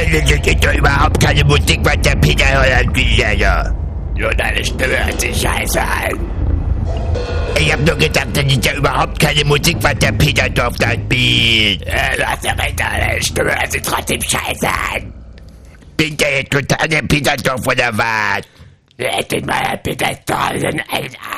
[0.00, 2.96] Das ist doch überhaupt keine Musik, was der Peter hört,
[3.38, 3.70] ja.
[4.16, 6.30] Nur deine Stimme hört sich scheiße an.
[7.58, 11.82] Ich hab nur gedacht, das ist ja überhaupt keine Musik, was der Peterdorf da spielt.
[11.86, 15.12] Äh, du hast ja recht, deine Stimme hört sich trotzdem scheiße an.
[15.96, 19.26] Bin der jetzt total der Peterdorf oder was?
[19.28, 20.82] Bin mal der Peterdorf, ein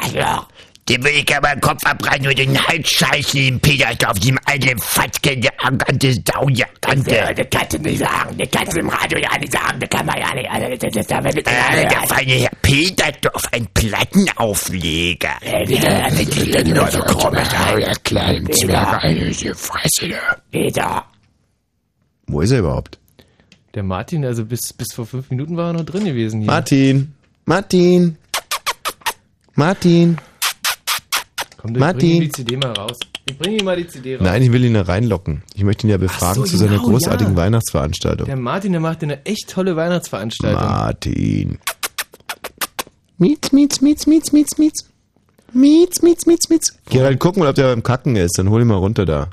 [0.01, 0.47] Arschloch.
[0.89, 4.79] Den will ich aber den Kopf abreißen und den Hals scheißen, den Peterdorf, dem alten
[4.81, 7.33] Fatzke, der arrogante Sau, ja, Tante.
[7.37, 10.05] Das kannst du nicht sagen, das kannst du im Radio ja nicht sagen, das kann
[10.07, 10.51] man ja nicht.
[10.51, 15.31] Also, das ist da, wenn das Äh, der feine Herr Peterdorf, ein Plattenaufleger.
[15.41, 17.49] Das ist nur so komisch.
[17.79, 20.15] ihr kleinen Zwerge, eine Fresse.
[20.51, 21.05] Peter.
[22.27, 22.99] Wo ist er überhaupt?
[23.75, 26.51] Der Martin, also bis, bis vor fünf Minuten war er noch drin gewesen hier.
[26.51, 27.15] Martin!
[27.45, 28.17] Martin!
[29.55, 30.19] Martin!
[31.63, 31.99] Komm, ich Martin.
[32.01, 32.99] bring ihm die CD mal raus.
[33.25, 34.25] Ich bring ihm mal die CD raus.
[34.25, 35.45] Nein, ich will ihn da reinlocken.
[35.55, 37.39] Ich möchte ihn ja befragen so, zu seiner genau, großartigen ja.
[37.39, 38.27] Weihnachtsveranstaltung.
[38.27, 40.61] Der Martin, der macht eine echt tolle Weihnachtsveranstaltung.
[40.61, 41.59] Martin.
[43.19, 44.85] Mietz, mietz, mietz, mietz, mietz, mietz.
[45.53, 46.73] Mietz, mietz, mietz, mietz.
[46.91, 48.39] Gerald, guck mal, ob der beim Kacken ist.
[48.39, 49.31] Dann hol ihn mal runter da.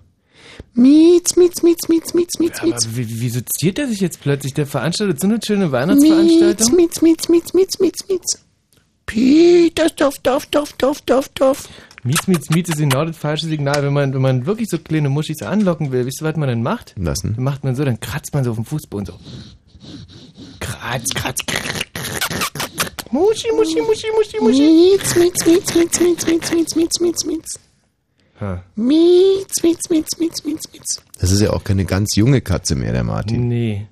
[0.76, 2.90] Mietz, mietz, mietz, mietz, mietz, mietz, Aber mietz.
[2.94, 4.54] wie, wieso ziert er sich jetzt plötzlich?
[4.54, 6.76] Der veranstaltet so eine schöne Weihnachtsveranstaltung.
[6.76, 8.40] Mietz, mietz, mietz, mietz, mietz, mietz.
[9.08, 11.68] Peter, Dorf, Dorf, Dorf, Dorf, Dorf, Dorf.
[12.04, 13.84] Mietz, Mietz, Mietz ist genau das falsche Signal.
[13.84, 16.64] Wenn man, wenn man wirklich so kleine Muschis anlocken will, wisst ihr, was man dann
[16.64, 16.94] macht?
[16.98, 17.36] Lassen.
[17.36, 19.14] Dann macht man so, dann kratzt man so auf dem Fußboden so.
[20.60, 21.40] Kratz, kratz.
[23.12, 24.62] Muschi, Muschi, Muschi, Muschi, Muschi.
[24.62, 27.60] Mietz, mietz, mietz, mietz, mietz, mietz, mietz, mietz, mietz, mietz.
[28.76, 31.02] Mietz, mietz, mietz, mietz, mietz, mietz.
[31.20, 33.50] Das ist ja auch keine ganz junge Katze mehr, der Martin.
[33.50, 33.88] Nee.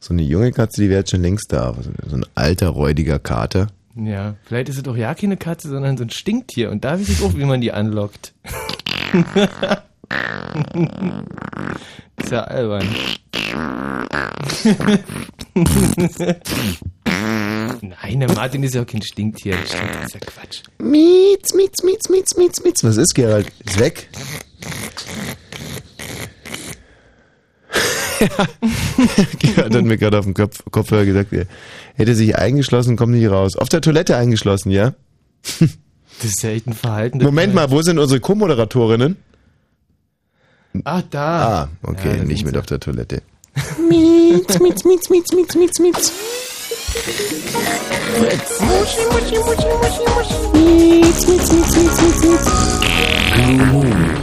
[0.00, 1.76] So eine junge Katze, die wäre jetzt schon längst da.
[2.08, 3.68] so ein alter, räudiger Kater.
[4.00, 6.70] Ja, vielleicht ist es doch ja keine Katze, sondern so ein Stinktier.
[6.70, 8.32] Und da weiß ich auch, wie man die anlockt.
[12.16, 12.86] ist ja albern.
[17.80, 19.56] Nein, der Martin ist ja auch kein Stinktier.
[19.56, 20.62] Das ist ja Quatsch.
[20.78, 22.84] Mietz, mietz, mietz, mietz, mietz, mietz.
[22.84, 23.50] Was ist, Gerald?
[23.64, 24.08] Ist weg?
[29.38, 31.46] Gerald hat mir gerade auf dem Kopf, Kopfhörer gesagt, er
[31.94, 33.56] hätte sich eingeschlossen, kommt nicht raus.
[33.56, 34.94] Auf der Toilette eingeschlossen, ja?
[35.42, 37.18] Das ist ja echt ein Verhalten.
[37.22, 39.16] Moment mal, wo sind unsere Co-Moderatorinnen?
[40.84, 41.46] Ah, da.
[41.62, 42.58] Ah, okay, Ja, nicht mit sie.
[42.60, 43.22] auf der Toilette.
[43.88, 46.12] Mietz, mietz, mietz, mietz, mietz, mietz, mietz.
[48.18, 48.60] Fritz.
[48.60, 50.58] Muschi, Muschi, Muschi, Muschi, Muschi.
[50.58, 54.17] Mietz, mietz, mietz, mietz, mietz, mietz.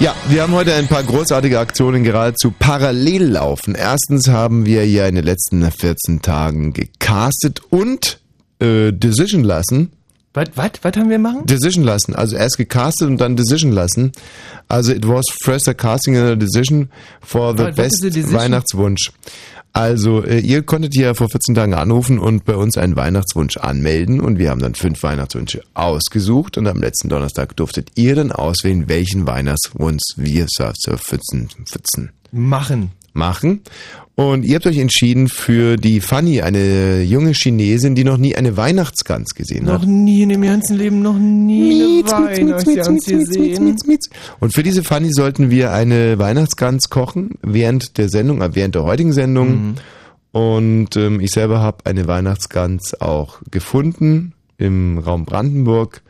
[0.00, 3.74] Ja, wir haben heute ein paar großartige Aktionen geradezu parallel laufen.
[3.74, 8.20] Erstens haben wir ja in den letzten 14 Tagen gecastet und
[8.60, 9.90] äh, Decision lassen.
[10.34, 11.46] Was, was, was haben wir machen?
[11.46, 12.14] Decision lassen.
[12.14, 14.12] Also erst gecastet und dann Decision lassen.
[14.68, 18.04] Also it was first a casting and a decision for the best?
[18.32, 19.10] Weihnachtswunsch.
[19.78, 24.20] Also äh, ihr konntet ja vor 14 Tagen anrufen und bei uns einen Weihnachtswunsch anmelden
[24.20, 28.88] und wir haben dann fünf Weihnachtswünsche ausgesucht und am letzten Donnerstag durftet ihr dann auswählen,
[28.88, 32.90] welchen Weihnachtswunsch wir so so 14, 14 Machen.
[33.18, 33.60] Machen.
[34.14, 38.56] Und ihr habt euch entschieden für die Fanny, eine junge Chinesin, die noch nie eine
[38.56, 39.82] Weihnachtsgans gesehen hat.
[39.82, 43.76] Noch nie in dem ganzen Leben, noch nie Mietz, eine mietz, Weihnachtsgans gesehen.
[43.86, 44.10] mietz.
[44.40, 48.82] Und für diese Fanny sollten wir eine Weihnachtsgans kochen während der Sendung, äh, während der
[48.82, 49.74] heutigen Sendung.
[50.32, 56.02] Und ähm, ich selber habe eine Weihnachtsgans auch gefunden im Raum Brandenburg,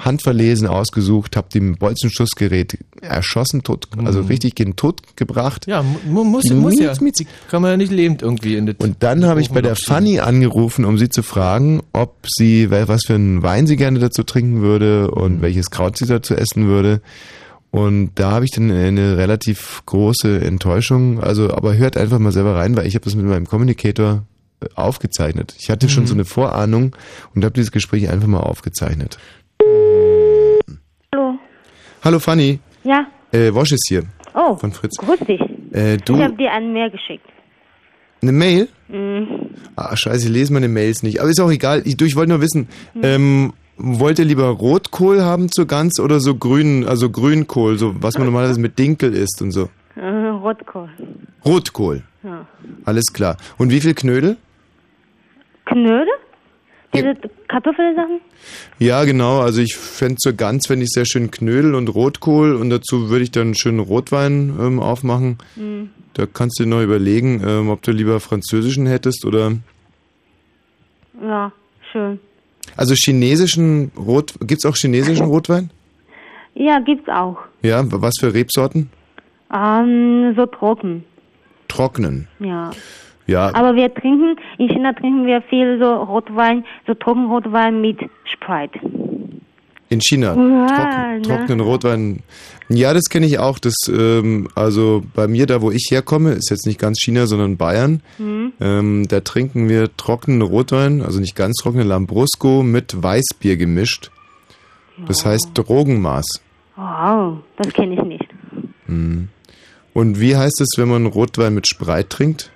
[0.00, 5.68] handverlesen, ausgesucht, habe die mit Bolzenschussgerät erschossen, tot, also richtig gen Tod gebracht.
[5.68, 6.92] Ja, mu muss, Die muss ja.
[6.94, 9.76] Die kann man ja nicht lebend irgendwie in das Und dann habe ich bei der
[9.76, 14.24] Fanny angerufen, um sie zu fragen, ob sie, was für einen Wein sie gerne dazu
[14.24, 17.00] trinken würde und welches Kraut sie dazu essen würde.
[17.70, 21.20] Und da habe ich dann eine relativ große Enttäuschung.
[21.20, 24.24] Also, aber hört einfach mal selber rein, weil ich habe das mit meinem Communicator
[24.74, 25.54] aufgezeichnet.
[25.58, 26.96] Ich hatte schon so eine Vorahnung
[27.34, 29.18] und habe dieses Gespräch einfach mal aufgezeichnet.
[31.14, 31.38] Hallo.
[32.02, 33.06] Hallo Fanny, Ja.
[33.32, 34.04] äh, Wosch ist hier
[34.34, 34.56] Oh.
[34.56, 34.96] von Fritz.
[34.96, 35.40] Grüß dich.
[35.74, 37.26] Äh, Ich du, habe dir eine Mail geschickt.
[38.22, 38.68] eine Mail?
[38.88, 39.50] Mhm.
[39.76, 41.20] Ah, scheiße, ich lese meine Mails nicht.
[41.20, 41.82] Aber ist auch egal.
[41.84, 42.68] Ich, du, ich wollte nur wissen,
[43.02, 48.16] ähm, wollt ihr lieber Rotkohl haben zur Gans oder so grün, also Grünkohl, so was
[48.16, 49.68] man normalerweise mit Dinkel isst und so?
[49.96, 50.88] Äh, Rotkohl.
[51.44, 52.02] Rotkohl.
[52.22, 52.46] Ja.
[52.84, 53.36] Alles klar.
[53.58, 54.36] Und wie viel Knödel?
[55.66, 56.06] Knödel?
[56.94, 57.14] Diese
[57.48, 58.20] Kartoffelsachen?
[58.78, 59.40] Ja, genau.
[59.40, 63.24] Also ich fände zur Gans fände ich sehr schön Knödel und Rotkohl und dazu würde
[63.24, 65.38] ich dann einen schönen Rotwein ähm, aufmachen.
[65.56, 65.90] Mhm.
[66.12, 69.52] Da kannst du dir noch überlegen, ähm, ob du lieber französischen hättest oder
[71.22, 71.50] Ja,
[71.92, 72.20] schön.
[72.76, 74.34] also chinesischen Rot.
[74.40, 75.70] Gibt's auch chinesischen Rotwein?
[76.54, 77.38] Ja, gibt's auch.
[77.62, 78.90] Ja, was für Rebsorten?
[79.54, 81.04] Ähm, so trocken.
[81.68, 82.28] Trocknen.
[82.38, 82.70] Ja.
[83.32, 88.78] Ja, Aber wir trinken, in China trinken wir viel so Rotwein, so Trockenrotwein mit Sprite.
[89.88, 90.34] in China.
[90.34, 91.22] Ja, Trocken, ne?
[91.22, 92.22] trockenen Rotwein.
[92.68, 93.58] Ja, das kenne ich auch.
[93.58, 97.56] Das, ähm, also bei mir, da wo ich herkomme, ist jetzt nicht ganz China, sondern
[97.56, 98.02] Bayern.
[98.18, 98.52] Hm?
[98.60, 104.10] Ähm, da trinken wir trockenen Rotwein, also nicht ganz trockenen Lambrusco mit Weißbier gemischt.
[105.06, 106.26] Das heißt Drogenmaß.
[106.76, 108.28] Wow, das kenne ich nicht.
[109.94, 112.50] Und wie heißt es, wenn man Rotwein mit Spreit trinkt?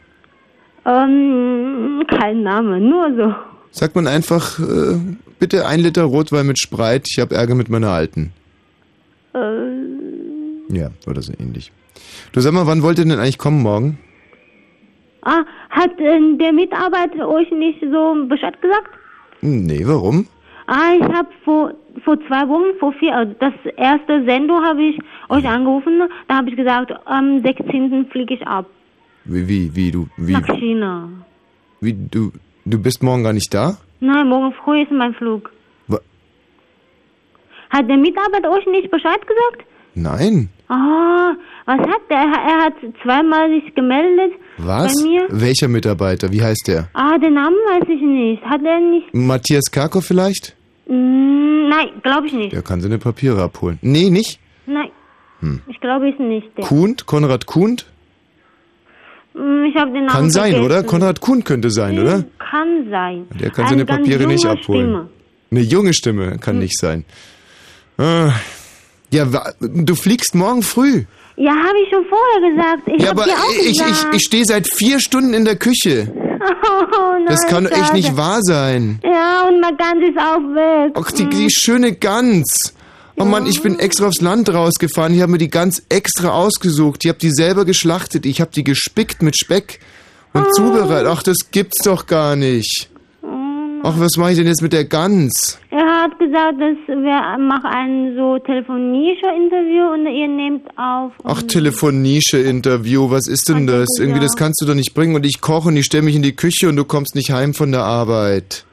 [0.87, 3.35] Ähm, kein Name, nur so.
[3.71, 4.97] Sagt man einfach, äh,
[5.38, 8.33] bitte ein Liter Rotwein mit Spreit, ich habe Ärger mit meiner Alten.
[9.35, 11.73] Äh, Ja, oder so ähnlich.
[12.33, 13.99] Du sag mal, wann wollt ihr denn eigentlich kommen morgen?
[15.23, 18.91] ah, hat äh, der Mitarbeiter euch nicht so Bescheid gesagt?
[19.41, 20.27] Nee, warum?
[20.69, 21.73] Ah, ich habe vor,
[22.05, 24.99] vor zwei Wochen, vor vier, also das erste Sendung habe ich
[25.29, 26.03] euch angerufen.
[26.29, 28.06] Da habe ich gesagt, am 16.
[28.11, 28.67] fliege ich ab
[29.26, 31.08] Wie, wie, wie, du, wie, nach China.
[31.81, 32.32] wie, du,
[32.64, 33.76] du bist morgen gar nicht da?
[34.00, 35.50] Nein, morgen früh ist mein Flug.
[35.88, 36.00] Wa-
[37.70, 39.67] Hat der Mitarbeiter euch nicht Bescheid gesagt?
[39.94, 40.50] Nein.
[40.69, 41.32] Ah,
[41.64, 42.19] was hat der?
[42.19, 44.94] Er hat zweimal sich gemeldet Was?
[44.94, 45.26] bei mir.
[45.31, 46.31] Welcher Mitarbeiter?
[46.32, 46.88] Wie heißt der?
[46.93, 48.43] Ah, den Namen weiß ich nicht.
[48.44, 49.12] Hat er nicht?
[49.14, 50.55] Matthias Karkow vielleicht?
[50.88, 52.52] Mm, nein, glaube ich nicht.
[52.52, 53.79] Der kann seine Papiere abholen.
[53.82, 54.38] Nee, nicht?
[54.67, 54.90] Nein.
[55.40, 55.61] Hm.
[55.69, 56.64] Ich glaube, ist nicht der.
[56.64, 57.06] Kuhnt?
[57.06, 57.87] Konrad Kuhnt?
[59.37, 60.65] Mm, Ich habe den Namen Kann sein, vergessen.
[60.65, 60.83] oder?
[60.83, 62.25] Konrad Kuhnt könnte sein, oder?
[62.38, 63.27] Kann sein.
[63.41, 64.81] Der kann Eine seine ganz Papiere nicht junge abholen.
[64.87, 65.09] Stimme.
[65.50, 67.05] Eine junge Stimme kann nicht sein.
[67.99, 68.31] Ah.
[69.12, 71.05] Ja, wa- du fliegst morgen früh.
[71.37, 72.83] Ja, habe ich schon vorher gesagt.
[72.88, 74.15] Ich ja, hab aber dir auch ich, ich, gesagt.
[74.15, 76.12] ich stehe seit vier Stunden in der Küche.
[76.39, 77.97] Oh, nein, Das kann doch echt schade.
[77.97, 79.00] nicht wahr sein.
[79.03, 80.93] Ja, und mein Gans ist auch weg.
[80.94, 82.75] Ach, die, die schöne Gans.
[83.19, 85.15] Oh Mann, ich bin extra aufs Land rausgefahren.
[85.15, 87.05] Ich habe mir die Gans extra ausgesucht.
[87.05, 88.27] Ich habe die selber geschlachtet.
[88.27, 89.81] Ich habe die gespickt mit Speck
[90.35, 91.09] und zubereitet.
[91.11, 92.91] Ach, das gibt's doch gar nicht.
[93.83, 95.59] Ach, was mache ich denn jetzt mit der Gans?
[95.71, 101.13] Er hat gesagt, dass wir machen ein so Telefonie-Interview und ihr nehmt auf.
[101.25, 103.89] Ach, Telefonische-Interview, was ist denn das?
[103.99, 105.15] Irgendwie, das kannst du doch nicht bringen.
[105.15, 107.55] Und ich koche und ich stelle mich in die Küche und du kommst nicht heim
[107.55, 108.67] von der Arbeit.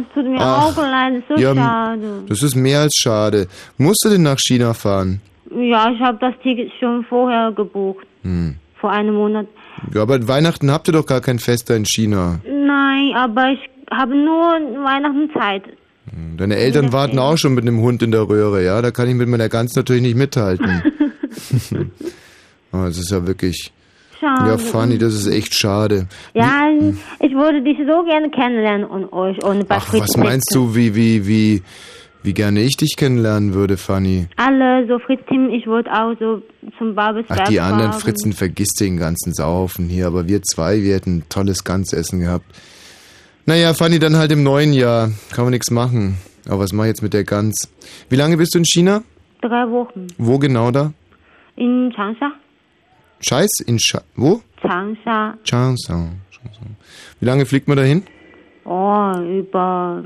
[0.00, 2.24] Es tut mir Ach, auch leid, ist so ja, schade.
[2.28, 3.48] Das ist mehr als schade.
[3.76, 5.20] Musst du denn nach China fahren?
[5.50, 8.06] Ja, ich habe das Ticket schon vorher gebucht.
[8.22, 8.56] Hm.
[8.80, 9.46] Vor einem Monat.
[9.94, 12.40] Ja, aber Weihnachten habt ihr doch gar kein Fest da in China.
[12.44, 13.60] Nein, aber ich
[13.90, 15.64] habe nur Weihnachten Zeit.
[16.36, 18.80] Deine Eltern warten auch schon mit einem Hund in der Röhre, ja?
[18.80, 20.82] Da kann ich mit meiner Gans natürlich nicht mithalten.
[22.72, 23.72] oh, das ist ja wirklich.
[24.20, 24.50] Schade.
[24.50, 26.08] Ja, Fanny, das ist echt schade.
[26.34, 26.68] Ja,
[27.20, 30.94] ich würde dich so gerne kennenlernen und euch und bei Ach, was meinst du, wie,
[30.96, 31.62] wie, wie,
[32.24, 34.26] wie gerne ich dich kennenlernen würde, Fanny?
[34.36, 36.42] Alle, so Fritz Team, ich würde auch so
[36.78, 38.00] zum Babelsberg Ach, die anderen fahren.
[38.00, 42.46] Fritzen vergisst den ganzen Saufen hier, aber wir zwei, wir hätten ein tolles Ganzessen gehabt.
[43.46, 45.10] Naja, Fanny, dann halt im neuen Jahr.
[45.32, 46.18] Kann man nichts machen.
[46.46, 47.68] Aber was mach ich jetzt mit der Gans?
[48.10, 49.02] Wie lange bist du in China?
[49.40, 50.08] Drei Wochen.
[50.18, 50.92] Wo genau da?
[51.56, 52.32] In Changsha.
[53.20, 53.60] Scheiß?
[53.66, 54.40] In Scha Wo?
[54.60, 55.34] Changsha.
[55.44, 56.08] Changsha.
[57.20, 58.04] Wie lange fliegt man dahin?
[58.64, 60.04] Oh, über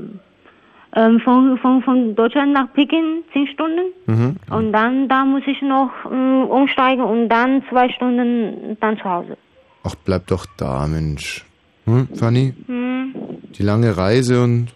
[0.95, 3.91] ähm, von, von, von Deutschland nach Peking zehn Stunden.
[4.05, 4.35] Mhm.
[4.49, 9.37] Und dann da muss ich noch ähm, umsteigen und dann zwei Stunden dann zu Hause.
[9.83, 11.45] Ach, bleib doch da, Mensch.
[11.85, 12.53] Hm, Fanny?
[12.67, 13.13] Hm.
[13.57, 14.73] Die lange Reise und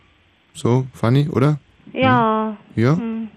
[0.53, 1.59] so, Fanny, oder?
[1.93, 2.57] Ja.
[2.75, 2.97] Ja?
[2.97, 3.29] Hm.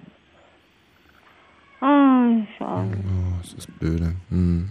[1.80, 2.98] Oh, schade.
[2.98, 4.14] Oh, das ist blöde.
[4.30, 4.70] Hm.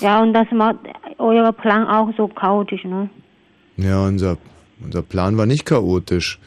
[0.00, 0.76] Ja, und das macht
[1.18, 3.08] euer Plan auch so chaotisch, ne?
[3.76, 4.36] Ja, unser,
[4.84, 6.38] unser Plan war nicht chaotisch.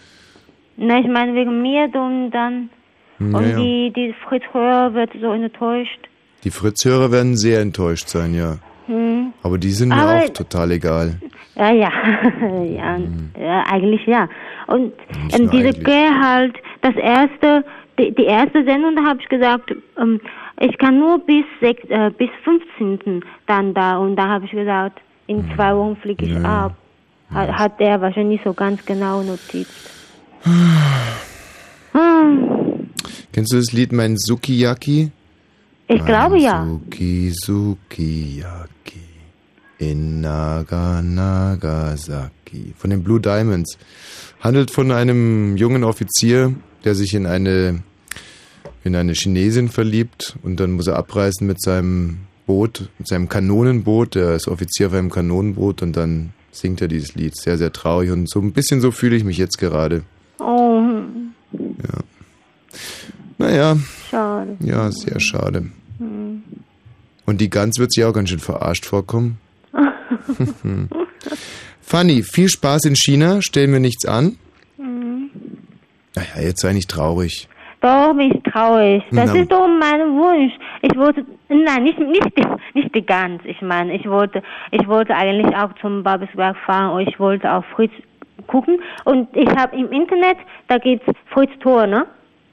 [0.77, 2.69] Ne, ich meine wegen mir und dann
[3.17, 3.57] Hm, und ja, ja.
[3.57, 5.99] die die Fritz Hörer wird so enttäuscht.
[6.43, 8.57] Die Fritz-Hörer werden sehr enttäuscht sein, ja.
[8.87, 9.33] Hm.
[9.41, 11.19] Aber die sind mir Aber- auch total egal.
[11.55, 11.89] Ja, ja,
[12.65, 12.97] ja,
[13.39, 14.27] ja, eigentlich ja.
[14.67, 14.91] Und
[15.39, 15.71] nur diese
[16.21, 17.63] halt, das erste,
[17.97, 20.19] die, die erste Sendung, da habe ich gesagt, ähm,
[20.59, 23.23] ich kann nur bis sechs, äh, bis 15.
[23.47, 26.43] dann da und da habe ich gesagt, in zwei Wochen fliege ich Hm.
[26.43, 26.65] Ja.
[26.67, 26.75] ab.
[27.31, 29.67] Hat, hat der wahrscheinlich so ganz genau notiert.
[31.91, 32.89] Hm,
[33.33, 35.11] Kennst du das Lied Mein Sukiyaki?
[35.87, 36.65] ich glaube ja.
[36.65, 38.99] Suki Sukiyaki
[39.79, 43.77] in Naga Nagasaki von den Blue Diamonds.
[44.39, 46.53] Handelt von einem jungen Offizier,
[46.85, 47.81] der sich in eine
[48.83, 54.15] in eine Chinesin verliebt und dann muss er abreisen mit seinem Boot, mit seinem Kanonenboot.
[54.15, 57.35] Er ist Offizier auf einem Kanonenboot und dann singt er dieses Lied.
[57.35, 60.03] Sehr, sehr traurig und so ein bisschen so fühle ich mich jetzt gerade.
[60.39, 61.33] Oh, hm,
[63.37, 63.77] Naja,
[64.09, 64.57] schade.
[64.59, 65.65] ja, sehr schade.
[65.97, 66.43] Hm.
[67.25, 69.39] Und die Gans wird sich auch ganz schön verarscht vorkommen.
[71.81, 74.37] Fanny, viel Spaß in China, stellen wir nichts an.
[74.77, 75.29] Mhm.
[76.15, 77.47] Naja, jetzt sei nicht traurig.
[77.85, 79.03] Doch, bin ich traurig.
[79.11, 79.39] Das Na.
[79.39, 80.53] ist doch mein Wunsch.
[80.81, 82.43] Ich wollte, nein, nicht, nicht, die,
[82.79, 83.41] nicht die Gans.
[83.45, 87.63] Ich meine, ich wollte, ich wollte eigentlich auch zum Babelsberg fahren und ich wollte auf
[87.75, 87.91] Fritz
[88.47, 88.79] gucken.
[89.03, 90.37] Und ich habe im Internet,
[90.67, 92.07] da gibt's Fritz Tor, ne?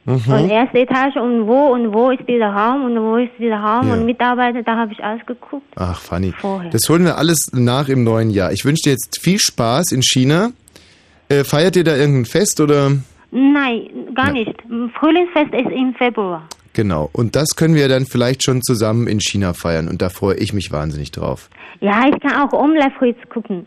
[0.05, 0.21] Mhm.
[0.27, 3.89] Und erste Etage und wo und wo ist dieser Raum und wo ist dieser Raum
[3.89, 3.95] Ja.
[3.95, 5.65] und Mitarbeiter, da habe ich alles geguckt.
[5.77, 6.35] Ach, Fanny.
[6.39, 6.71] Vorher.
[6.71, 8.53] Das holen wir alles nach im neuen Jahr.
[8.53, 10.51] Ich wünsche dir jetzt viel Spaß in China.
[11.31, 12.91] Äh, feiert ihr da irgendein Fest oder?
[13.33, 14.55] Nein, gar nicht.
[15.01, 16.47] Frühlingsfest ist im Februar.
[16.75, 17.09] Genau.
[17.12, 19.89] Und das können wir dann vielleicht schon zusammen in China feiern.
[19.89, 21.49] Und da freue ich mich wahnsinnig drauf.
[21.81, 23.67] Ja, ich kann auch Omelette Fritz gucken.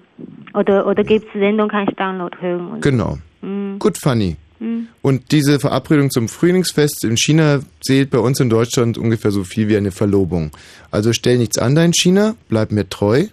[0.53, 2.79] Oder, oder gibt's Sendung, kann ich Download hören.
[2.81, 3.17] Genau.
[3.41, 3.79] Mhm.
[3.79, 4.38] Gut, Fanny.
[4.60, 4.88] Mhm.
[5.01, 9.67] Und diese Verabredung zum Frühlingsfest in China zählt bei uns in Deutschland ungefähr so viel
[9.67, 10.51] wie eine Verlobung.
[10.91, 13.25] Also stell nichts an da in China, bleib mir treu.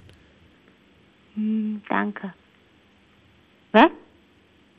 [1.34, 2.32] Hm, danke.
[3.72, 3.90] Was?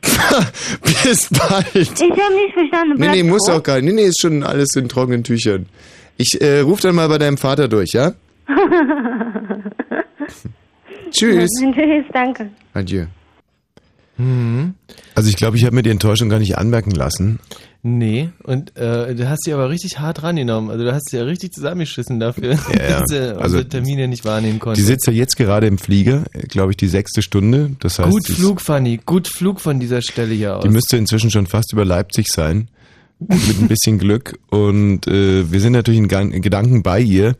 [1.04, 1.76] Bis bald.
[1.76, 2.94] Ich habe nicht verstanden.
[2.98, 3.58] Nee, Bleib nee, muss froh.
[3.58, 3.86] auch gar nicht.
[3.86, 5.68] Nee, nee, ist schon alles in trockenen Tüchern.
[6.18, 8.14] Ich äh, ruf dann mal bei deinem Vater durch, ja?
[11.12, 11.50] Tschüss.
[11.60, 12.50] Tschüss, danke.
[12.74, 13.06] Adieu.
[15.16, 17.40] Also ich glaube, ich habe mir die Enttäuschung gar nicht anmerken lassen.
[17.86, 20.70] Nee, und äh, du hast dich aber richtig hart rangenommen.
[20.70, 23.00] Also du hast dich ja richtig zusammengeschissen dafür, Ja, ja.
[23.00, 24.88] dass du Also, Termine nicht wahrnehmen Die konntest.
[24.88, 27.72] sitzt ja jetzt gerade im Flieger, glaube ich, die sechste Stunde.
[27.80, 29.02] Das heißt, Gut sie Flug, Fanny.
[29.06, 30.64] Gut Flug von dieser Stelle hier aus.
[30.64, 32.70] die müsste inzwischen schon fast über Leipzig sein.
[33.20, 34.40] Mit ein bisschen Glück.
[34.50, 37.36] Und äh, wir sind natürlich in, Gan- in Gedanken bei ihr.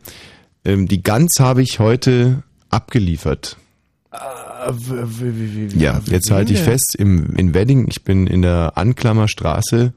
[0.64, 3.56] Ähm, die Gans habe ich heute abgeliefert.
[4.10, 4.18] Ah,
[5.76, 9.92] Ja, jetzt halte ich fest, im, in Wedding, ich bin in der Anklammerstraße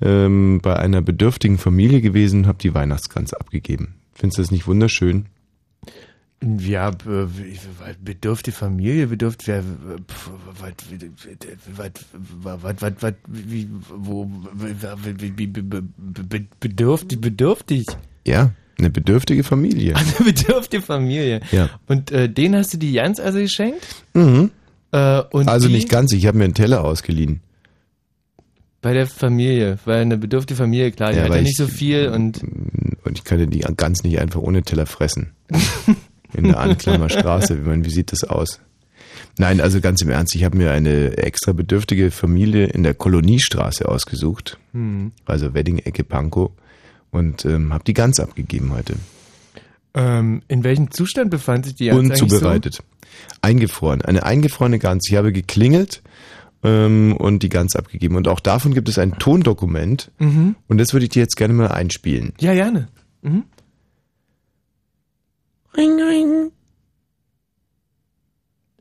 [0.00, 3.94] ähm, bei einer bedürftigen Familie gewesen und habe die Weihnachtsgans abgegeben.
[4.14, 5.26] Findest du das nicht wunderschön?
[6.58, 6.90] Ja,
[8.00, 9.62] bedürfte Familie, bedürft wer,
[16.58, 17.86] bedürftig, bedürftig.
[18.26, 19.94] Ja, eine bedürftige Familie.
[19.96, 21.40] Eine bedürftige Familie.
[21.52, 21.70] Ja.
[21.86, 23.86] Und äh, den hast du die Jans also geschenkt?
[24.14, 24.50] Mhm.
[24.92, 27.40] Äh, und Also nicht ganz, ich habe mir einen Teller ausgeliehen.
[28.80, 31.66] Bei der Familie, weil eine bedürftige Familie, klar, die Ja, hat ja nicht ich- so
[31.68, 32.42] viel und
[33.04, 35.30] Und ich kann ja die Gans nicht einfach ohne Teller fressen.
[36.34, 37.54] In der Anklammerstraße.
[37.60, 38.60] Ich meine, wie sieht das aus?
[39.38, 43.88] Nein, also ganz im Ernst, ich habe mir eine extra bedürftige Familie in der Koloniestraße
[43.88, 44.58] ausgesucht.
[44.72, 45.12] Hm.
[45.26, 46.50] Also Wedding-Ecke Pankow.
[47.12, 48.94] Und ähm, habe die Gans abgegeben heute.
[49.94, 52.82] ähm, in welchem Zustand befand sich die eigentlich Unzubereitet.
[53.42, 54.02] Eingefroren.
[54.02, 55.06] Eine eingefrorene Gans.
[55.08, 56.02] Ich habe geklingelt
[56.64, 58.16] ähm, und die Gans abgegeben.
[58.16, 60.10] Und auch davon gibt es ein Tondokument.
[60.18, 60.24] So?
[60.24, 60.56] Mhm.
[60.68, 62.32] Und das würde ich dir jetzt gerne mal einspielen.
[62.40, 62.88] Ja, gerne.
[63.20, 63.44] Mhm.
[65.76, 66.50] Ring, ring.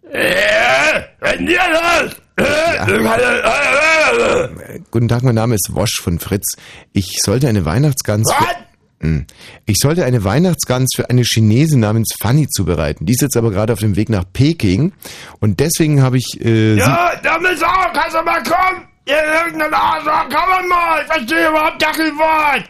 [0.09, 2.15] Äh, was ist denn los?
[2.41, 4.49] Äh,
[4.91, 6.55] Guten Tag, mein Name ist Wosch von Fritz.
[6.93, 8.31] Ich sollte eine Weihnachtsgans.
[8.33, 8.55] Für, Was?
[9.01, 9.25] Hm.
[9.65, 13.05] ich sollte eine Weihnachtsgans für eine Chinesin namens Fanny zubereiten.
[13.05, 14.93] Die ist jetzt aber gerade auf dem Weg nach Peking
[15.39, 18.87] und deswegen habe ich äh, Ja, da müssen auch, kannst du mal kommen?
[19.07, 22.63] Ihr irgendein Arschloch, komm mal, ich verstehe überhaupt gar kein Wort.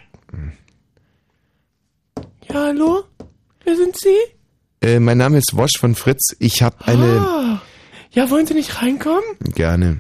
[2.50, 3.04] Ja, hallo?
[3.66, 4.16] Wer sind Sie?
[4.88, 6.36] äh, mein Name ist Wosch von Fritz.
[6.40, 7.62] Ich habe eine Ah,
[8.12, 9.24] ja, wollen Sie nicht reinkommen?
[9.56, 10.00] gerne.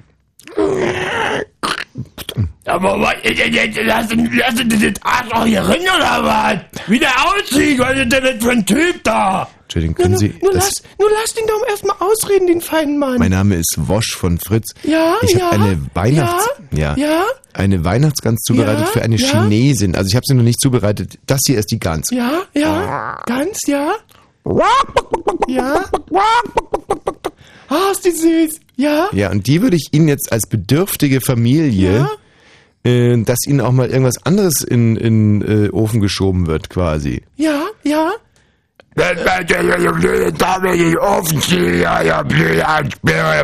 [2.65, 6.87] Aber was ist denn jetzt, lassen, lassen die das Arschloch hier rein oder was?
[6.87, 9.47] Wie der aussieht, was ist denn das für ein Typ da?
[9.63, 12.97] Entschuldigung, können nur, Sie nur, das, lass, nur lass ihn doch erstmal ausreden, den feinen
[12.97, 13.17] Mann.
[13.19, 14.73] Mein Name ist Wosch von Fritz.
[14.83, 17.23] Ja, ich ja, habe eine Weihnachts ja, ja.
[17.53, 19.27] eine Weihnachtsgans zubereitet Ja, für eine ja.
[19.27, 19.95] Chinesin.
[19.95, 21.17] Also ich habe sie noch nicht zubereitet.
[21.25, 22.09] Das hier ist die Gans.
[22.11, 23.93] ja, ja, ganz, ja.
[25.47, 25.85] Ja.
[27.71, 28.59] Ah, ist die süß.
[28.75, 32.07] Ja, Ja, und die würde ich Ihnen jetzt als bedürftige Familie,
[32.83, 37.21] äh, dass Ihnen auch mal irgendwas anderes in in äh, Ofen geschoben wird, quasi.
[37.37, 38.11] ja, ja.
[38.97, 39.13] Ja
[43.05, 43.43] ja,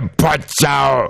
[0.61, 1.09] ja.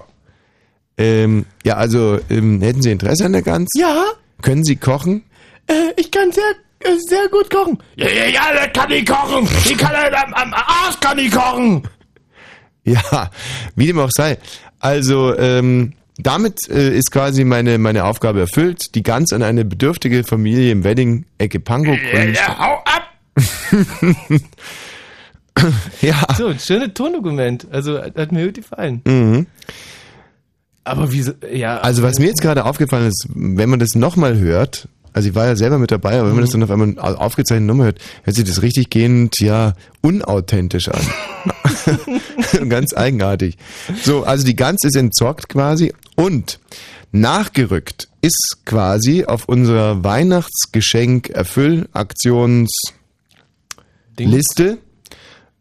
[1.00, 3.70] Ähm, ja, also ähm, hätten Sie Interesse an der Gans?
[3.76, 4.06] Ja,
[4.42, 5.24] Können Sie kochen?
[5.68, 6.44] äh, ich kann sehr,
[6.80, 7.78] äh, sehr gut kochen.
[7.96, 9.48] Ja, ja, ja, das kann ich kochen.
[9.70, 11.84] Die kann halt am, am Arsch kann ich kochen.
[13.12, 13.32] Ja,
[13.76, 14.38] wie dem auch sei.
[14.80, 18.96] Also ähm, damit äh, ist quasi meine meine Aufgabe erfüllt.
[18.96, 21.98] Die Gans an eine bedürftige Familie im Wedding Ecke Pankow.
[22.14, 23.14] Ja, Und, ja, hau ab.
[26.02, 26.16] ja.
[26.38, 27.68] So, ein schönes Tondokument.
[27.72, 29.02] Also, hat mir gut gefallen.
[29.06, 29.48] Mhm.
[30.88, 31.80] Aber wieso, ja.
[31.80, 34.88] Also was mir jetzt gerade aufgefallen ist, wenn man das nochmal hört,
[35.18, 37.16] also ich war ja selber mit dabei, aber wenn man das dann auf einmal au-
[37.18, 41.02] aufgezeichnete Nummer hört, hört sich das richtig gehend, ja, unauthentisch an.
[42.70, 43.58] Ganz eigenartig.
[44.04, 46.60] So, also die Gans ist entzockt quasi und
[47.12, 52.68] nachgerückt ist quasi auf unserer Weihnachtsgeschenk-Erfüllaktions-
[54.20, 54.30] Ding.
[54.30, 54.78] Liste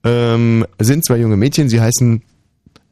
[0.05, 2.23] ähm, sind zwei junge Mädchen, sie heißen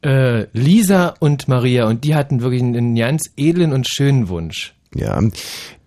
[0.03, 4.75] Äh, Lisa und Maria und die hatten wirklich einen ganz edlen und schönen Wunsch.
[4.95, 5.21] Ja,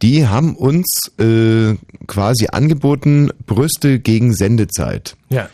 [0.02, 1.74] die haben uns äh,
[2.06, 5.16] quasi angeboten Brüste gegen Sendezeit.
[5.30, 5.48] Ja.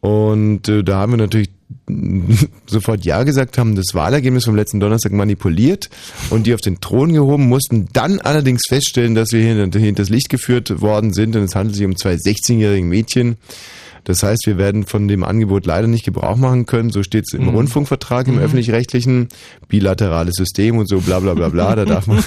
[0.00, 1.50] Und äh, da haben wir natürlich
[2.66, 5.90] sofort Ja gesagt, haben das Wahlergebnis vom letzten Donnerstag manipuliert
[6.30, 10.08] und die auf den Thron gehoben, mussten dann allerdings feststellen, dass wir hier hinter das
[10.08, 13.36] Licht geführt worden sind und es handelt sich um zwei 16-jährige Mädchen.
[14.06, 16.90] Das heißt, wir werden von dem Angebot leider nicht Gebrauch machen können.
[16.90, 19.28] So steht es im Rundfunkvertrag, im öffentlich-rechtlichen,
[19.66, 21.74] bilaterales System und so bla bla bla bla.
[21.74, 22.22] Da darf man.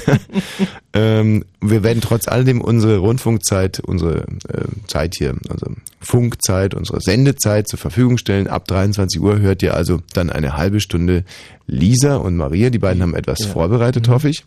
[0.93, 5.67] ähm, wir werden trotz alledem unsere Rundfunkzeit, unsere äh, Zeit hier, also
[6.01, 8.47] Funkzeit, unsere Sendezeit zur Verfügung stellen.
[8.49, 11.23] Ab 23 Uhr hört ihr also dann eine halbe Stunde
[11.65, 12.71] Lisa und Maria.
[12.71, 14.43] Die beiden haben etwas vorbereitet, hoffe ich.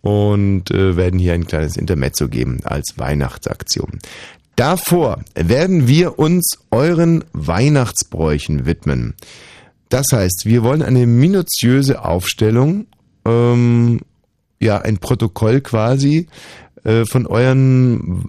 [0.00, 4.00] Und äh, werden hier ein kleines Intermezzo geben als Weihnachtsaktion.
[4.56, 9.14] Davor werden wir uns euren Weihnachtsbräuchen widmen.
[9.88, 12.86] Das heißt, wir wollen eine minutiöse Aufstellung,
[13.24, 14.00] ähm,
[14.60, 16.28] ja, ein Protokoll quasi
[16.84, 18.24] äh, von euren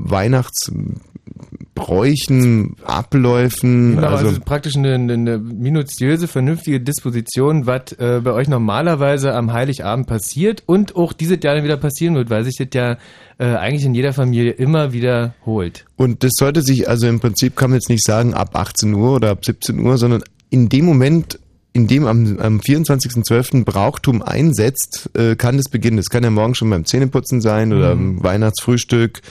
[1.75, 3.95] Weihnachtsbräuchen, Abläufen.
[3.95, 9.53] Genau, also, also, praktisch eine, eine, minutiöse, vernünftige Disposition, was äh, bei euch normalerweise am
[9.53, 12.97] Heiligabend passiert und auch dieses Jahr dann wieder passieren wird, weil sich das ja
[13.39, 15.85] äh, eigentlich in jeder Familie immer wiederholt.
[15.95, 19.15] Und das sollte sich also im Prinzip, kann man jetzt nicht sagen, ab 18 Uhr
[19.15, 21.39] oder ab 17 Uhr, sondern in dem Moment,
[21.73, 23.63] in dem am, am 24.12.
[23.65, 25.97] Brauchtum einsetzt, äh, kann das beginnen.
[25.97, 28.17] Das kann ja morgen schon beim Zähneputzen sein oder Mhm.
[28.19, 29.21] am Weihnachtsfrühstück,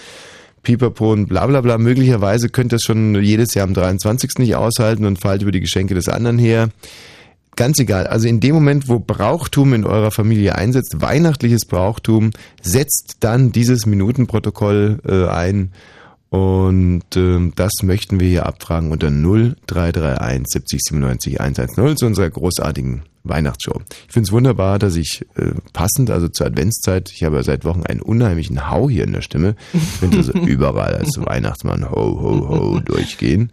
[0.62, 1.78] Pipapo und bla bla bla.
[1.78, 4.38] Möglicherweise könnt ihr es schon jedes Jahr am 23.
[4.38, 6.68] nicht aushalten und fallt über die Geschenke des anderen her.
[7.56, 8.06] Ganz egal.
[8.06, 12.30] Also in dem Moment, wo Brauchtum in eurer Familie einsetzt, weihnachtliches Brauchtum,
[12.62, 15.72] setzt dann dieses Minutenprotokoll äh, ein.
[16.32, 23.02] Und ähm, das möchten wir hier abfragen unter 0331 70 97 110 zu unserer großartigen
[23.22, 23.82] Weihnachtsshow.
[24.06, 27.66] Ich finde es wunderbar, dass ich äh, passend, also zur Adventszeit, ich habe ja seit
[27.66, 29.56] Wochen einen unheimlichen Hau hier in der Stimme.
[29.74, 33.52] Ich finde also überall als Weihnachtsmann ho, ho, ho durchgehen.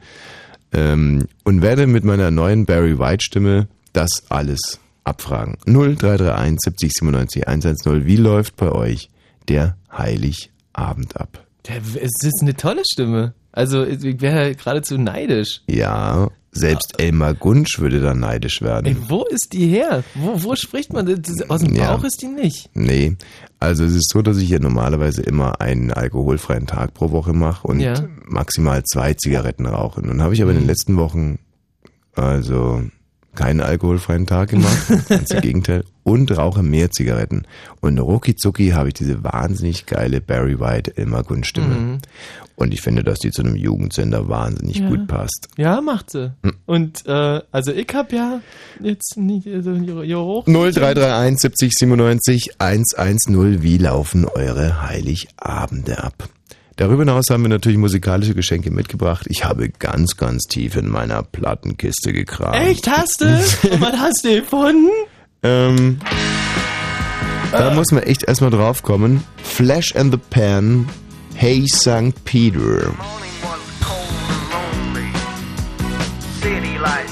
[0.71, 5.57] Ähm, und werde mit meiner neuen Barry White Stimme das alles abfragen.
[5.65, 8.05] 0331 70 97 110.
[8.05, 9.09] Wie läuft bei euch
[9.49, 11.45] der Heiligabend ab?
[11.69, 13.33] Ja, Es ist eine tolle Stimme.
[13.51, 15.61] Also ich wäre geradezu neidisch.
[15.67, 18.85] Ja, selbst Elmar Gunsch würde da neidisch werden.
[18.87, 20.03] Ey, wo ist die her?
[20.15, 21.05] Wo, wo spricht man?
[21.05, 21.95] Das- Aus dem Ja.
[21.95, 22.69] Bauch ist die nicht.
[22.73, 23.17] Nee,
[23.59, 27.67] also es ist so, dass ich ja normalerweise immer einen alkoholfreien Tag pro Woche mache
[27.67, 27.95] und Ja.
[28.25, 30.01] maximal zwei Zigaretten rauche.
[30.01, 31.39] Nun habe ich aber in den letzten Wochen
[32.15, 32.83] also
[33.39, 34.77] keinen alkoholfreien Tag gemacht,
[35.09, 37.43] ganz im Gegenteil, und rauche mehr Zigaretten.
[37.79, 41.99] Und rucki zucki habe ich diese wahnsinnig geile Barry White Elmar Gunsch Stimme.
[42.57, 44.89] Und ich finde, dass die zu einem Jugendsender wahnsinnig Ja.
[44.89, 45.47] gut passt.
[45.55, 46.33] Ja, macht sie.
[46.65, 48.41] Und äh, also ich hab ja
[48.81, 50.45] jetzt nicht also hoch.
[50.45, 53.63] 0331 70 97 110.
[53.63, 56.27] Wie laufen eure Heiligabende ab?
[56.79, 59.25] Darüber hinaus haben wir natürlich musikalische Geschenke mitgebracht.
[59.27, 62.55] Ich habe ganz, ganz tief in meiner Plattenkiste gekramt.
[62.55, 63.25] Echt, hast du?
[63.69, 64.87] Und was hast du gefunden?
[65.43, 65.99] Ähm,
[67.51, 69.25] da muss man echt erstmal drauf kommen.
[69.43, 70.87] Flash and the Pan,
[71.35, 72.15] Hey St.
[72.23, 72.59] Peter.
[72.59, 72.95] morning
[73.41, 73.99] was cold
[74.31, 75.11] and lonely.
[76.41, 77.11] City lights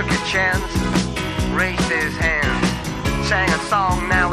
[0.00, 0.64] Took a chance,
[1.52, 4.30] raised his hand, sang a song, now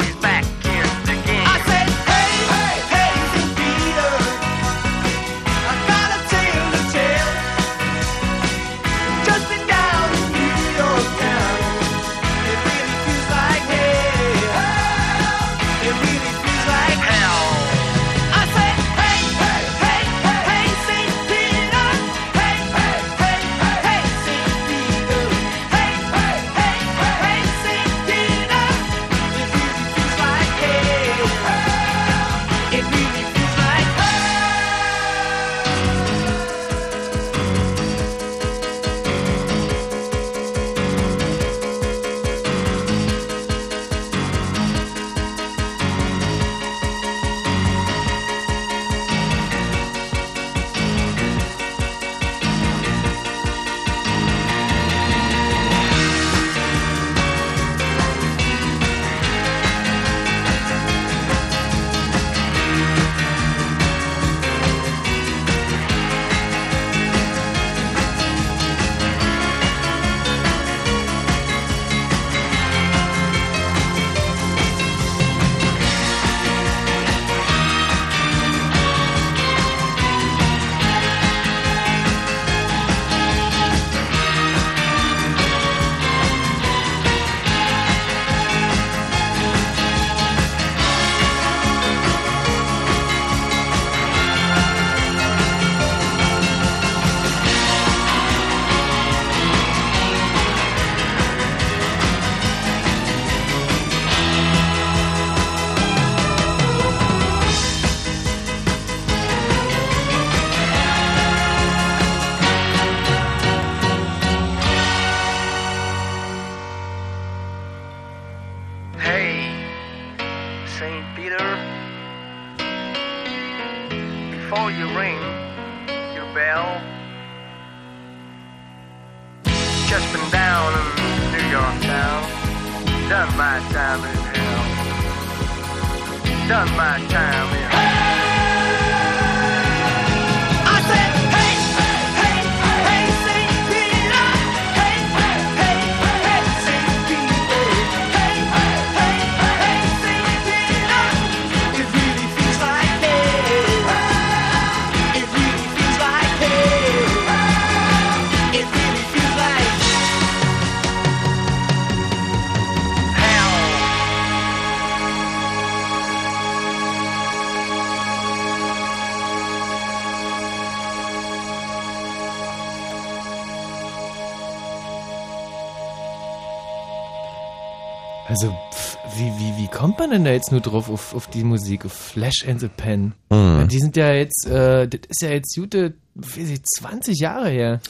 [180.18, 183.12] denn da jetzt nur drauf auf, auf die Musik, auf Flash and the Pen?
[183.30, 183.68] Mhm.
[183.68, 187.48] Die sind ja jetzt, äh, das ist ja jetzt gute, wie weiß ich, 20 Jahre
[187.48, 187.80] her.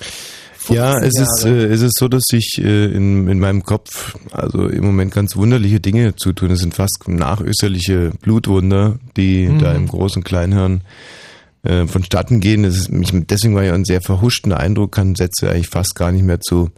[0.68, 1.56] Ja, 15 es ist, Jahre.
[1.58, 5.34] äh, es ist so, dass sich äh, in, in meinem Kopf also im Moment ganz
[5.36, 6.50] wunderliche Dinge zutun.
[6.50, 9.58] Es sind fast nachösterliche Blutwunder, die Mhm.
[9.60, 10.82] da im großen Kleinhirn
[11.62, 12.62] äh, vonstatten gehen.
[12.64, 16.12] Das ist, mich, deswegen war ja ein sehr verhuschten Eindruck, kann Sätze eigentlich fast gar
[16.12, 16.70] nicht mehr zu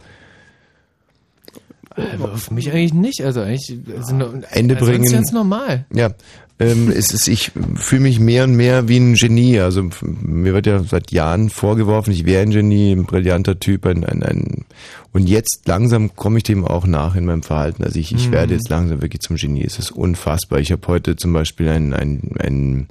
[1.95, 5.03] Aber auf mich eigentlich nicht, also eigentlich, also, no- Ende also bringen.
[5.03, 5.85] Ist ganz normal.
[5.93, 6.11] Ja,
[6.59, 9.59] ähm, es ist, ich fühle mich mehr und mehr wie ein Genie.
[9.59, 14.05] Also mir wird ja seit Jahren vorgeworfen, ich wäre ein Genie, ein brillanter Typ, ein,
[14.05, 14.65] ein, ein
[15.11, 17.83] und jetzt langsam komme ich dem auch nach in meinem Verhalten.
[17.83, 18.31] Also ich, ich Mhm.
[18.31, 19.63] werde jetzt langsam wirklich zum Genie.
[19.65, 20.59] Es ist unfassbar.
[20.59, 22.87] Ich habe heute zum Beispiel ein, ein, ein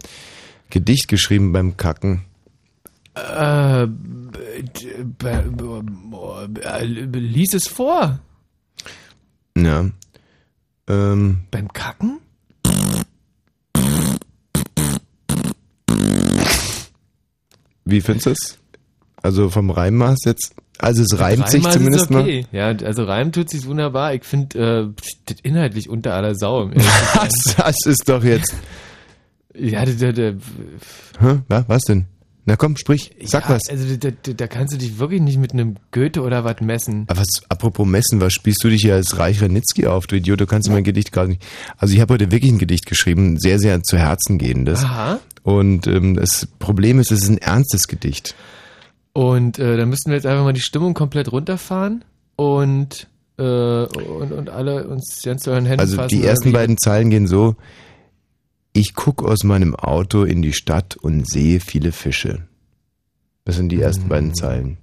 [0.69, 2.23] Gedicht geschrieben beim Kacken.
[3.15, 3.89] Äh, äh,
[6.85, 8.21] lies es vor.
[9.57, 9.91] Ja.
[10.89, 12.21] Ähm, Beim Kacken?
[17.85, 18.59] wie findest du es?
[19.23, 20.55] Also vom Reimmaß jetzt?
[20.79, 22.23] Also es reimt sich zumindest mal.
[22.23, 22.47] okay.
[22.53, 24.15] Ja, also Reim tut sich wunderbar.
[24.15, 26.69] Ich finde äh, das inhaltlich unter aller Sau.
[26.69, 28.55] Das, das ist doch jetzt.
[29.55, 30.35] ja, der, der, der,
[31.21, 31.41] Hä?
[31.49, 32.07] Na, was denn?
[32.51, 33.63] Na komm, sprich, sag ja, was.
[33.71, 37.05] Also da, da, kannst du dich wirklich nicht mit einem Goethe oder was messen.
[37.07, 40.41] Aber was, apropos Messen, was spielst du dich hier als Reich Ranitzky auf, du Idiot?
[40.41, 41.47] Du kannst mein Gedicht gerade nicht.
[41.77, 44.83] Also ich habe heute wirklich ein Gedicht geschrieben, sehr, sehr zu Herzen gehendes.
[44.83, 45.21] Aha.
[45.45, 48.35] Und ähm, das Problem ist, es ist ein ernstes Gedicht.
[49.13, 53.07] Und äh, da müssten wir jetzt einfach mal die Stimmung komplett runterfahren und,
[53.39, 56.09] äh, und, und alle uns ganz zu euren Händen Also fassen.
[56.09, 57.55] die oder ersten beiden Zeilen gehen so.
[58.73, 62.47] Ich guck aus meinem Auto in die Stadt und sehe viele Fische.
[63.45, 64.09] Das sind die ersten Hm.
[64.09, 64.79] beiden Zeilen.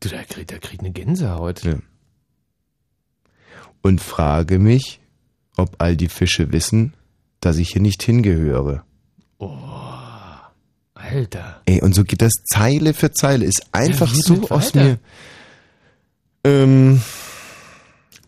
[0.00, 1.64] Du, da kriegt, da kriegt eine Gänsehaut.
[1.64, 1.76] Ja.
[3.82, 5.00] Und frage mich,
[5.56, 6.94] ob all die Fische wissen,
[7.40, 8.84] dass ich hier nicht hingehöre.
[10.94, 11.62] Alter.
[11.66, 13.44] Ey, und so geht das Zeile für Zeile.
[13.44, 14.98] Ist einfach geht so aus mir.
[16.44, 17.02] Ähm,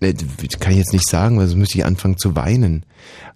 [0.01, 2.85] ne, das kann ich jetzt nicht sagen, weil sonst müsste ich anfangen zu weinen.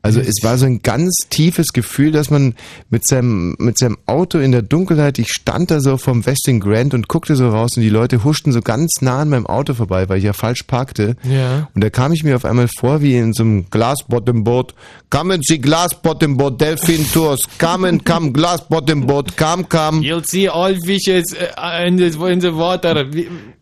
[0.06, 2.54] Also es war so ein ganz tiefes Gefühl, dass man
[2.90, 6.94] mit seinem, mit seinem Auto in der Dunkelheit, ich stand da so vom Westing Grand
[6.94, 10.08] und guckte so raus und die Leute huschten so ganz nah an meinem Auto vorbei,
[10.08, 11.16] weil ich ja falsch parkte.
[11.22, 11.68] Ja.
[11.74, 14.74] Und da kam ich mir auf einmal vor wie in so einem Glasbottomboot.
[15.10, 17.40] Kommen Sie Glasbottomboot, Delphin Tours.
[17.58, 20.02] Kamen, kam Glasbottomboot, kam, kam.
[20.02, 23.04] You'll see all fishes uh, in, the, in the water.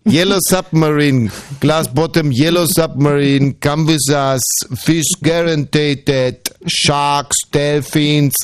[0.07, 1.31] Yellow Submarine,
[1.61, 4.43] Glass Bottom, Yellow Submarine, come with us,
[4.77, 6.05] Fish guaranteed,
[6.67, 8.35] Sharks, Delphins.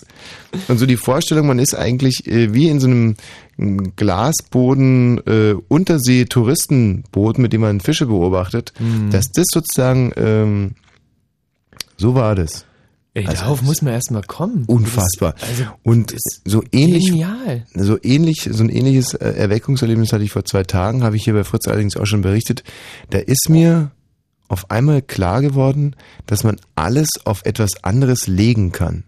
[0.69, 3.17] Und so die Vorstellung, man ist eigentlich äh, wie in so einem
[3.57, 8.73] mm, Glasboden äh, Untersee-Touristenboot, mit dem man Fische beobachtet,
[9.11, 10.73] dass das sozusagen ähm,
[11.97, 12.65] so war das.
[13.13, 14.65] Ey, Also, darauf muss man erstmal kommen.
[14.67, 15.35] Unfassbar.
[15.41, 17.67] Das, also, Und so ähnlich genial.
[17.75, 21.35] so ähnlich, so ein ähnliches äh, Erweckungserlebnis hatte ich vor zwei Tagen, habe ich hier
[21.35, 22.63] bei Fritz allerdings auch schon berichtet.
[23.11, 23.91] Da ist mir
[24.51, 25.95] auf einmal klar geworden,
[26.27, 29.05] dass man alles auf etwas anderes legen kann.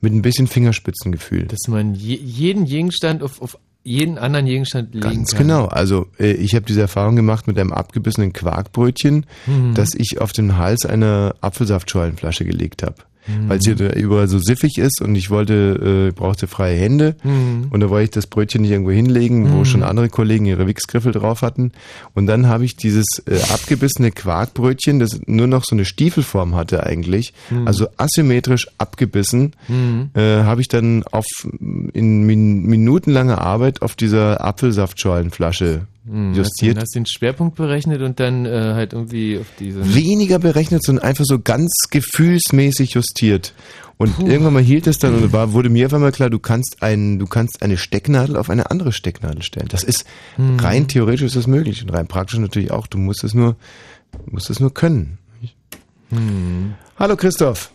[0.00, 1.44] Mit ein bisschen Fingerspitzengefühl.
[1.46, 5.46] Dass man je, jeden Gegenstand auf, auf jeden anderen Gegenstand legen Ganz kann.
[5.46, 5.66] genau.
[5.66, 9.74] Also äh, ich habe diese Erfahrung gemacht mit einem abgebissenen Quarkbrötchen, Mhm.
[9.74, 12.96] das ich auf den Hals einer Apfelsaftscholenflasche gelegt habe.
[13.26, 13.48] Mhm.
[13.48, 17.66] Weil es hier überall so siffig ist und ich wollte, äh, brauchte freie Hände Mhm.
[17.70, 21.12] und da wollte ich das Brötchen nicht irgendwo hinlegen, wo schon andere Kollegen ihre Wichsgriffel
[21.12, 21.72] drauf hatten.
[22.14, 26.84] Und dann habe ich dieses äh, abgebissene Quarkbrötchen, das nur noch so eine Stiefelform hatte
[26.84, 27.34] eigentlich,
[27.66, 29.52] also asymmetrisch abgebissen,
[30.14, 31.26] äh, habe ich dann auf
[31.92, 36.76] in min minutenlanger Arbeit auf dieser Apfelsaftscholenflasche Hm, justiert.
[36.76, 39.94] Hast, du den Schwerpunkt berechnet und dann äh, halt irgendwie auf diese.
[39.94, 43.54] Weniger berechnet, sondern einfach so ganz gefühlsmäßig justiert.
[43.96, 46.82] Und irgendwann mal hielt es dann und war, wurde mir auf einmal klar, du kannst
[46.82, 49.68] ein, du kannst eine Stecknadel auf eine andere Stecknadel stellen.
[49.68, 50.06] Das ist
[50.38, 52.86] rein theoretisch ist das möglich und rein praktisch natürlich auch.
[52.86, 53.56] Du musst es nur,
[54.12, 55.18] du musst es nur können.
[56.98, 57.70] Hallo Christoph.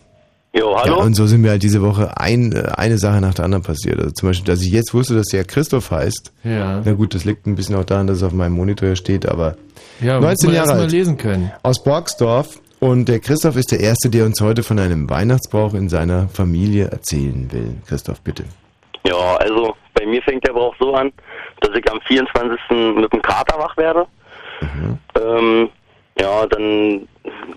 [0.58, 1.00] Jo, Ja, hallo?
[1.02, 3.98] und so sind mir halt diese Woche ein, äh, eine Sache nach der anderen passiert.
[3.98, 6.32] Also zum Beispiel, dass ich jetzt wusste, dass der Christoph heißt.
[6.44, 6.80] Ja.
[6.84, 9.26] Na gut, das liegt ein bisschen auch daran, dass es auf meinem Monitor hier steht,
[9.28, 9.56] aber
[10.00, 10.92] Ja, 19 muss man Jahre alt.
[10.92, 11.50] lesen können.
[11.62, 12.60] aus Borgsdorf.
[12.78, 16.86] Und der Christoph ist der Erste, der uns heute von einem Weihnachtsbrauch in seiner Familie
[16.88, 17.74] erzählen will.
[17.86, 18.44] Christoph, bitte.
[19.06, 21.10] Ja, also bei mir fängt der Brauch so an,
[21.60, 22.58] dass ich am 24.
[23.00, 24.06] mit dem Kater wach werde.
[25.18, 25.68] Ähm,
[26.20, 27.08] ja, dann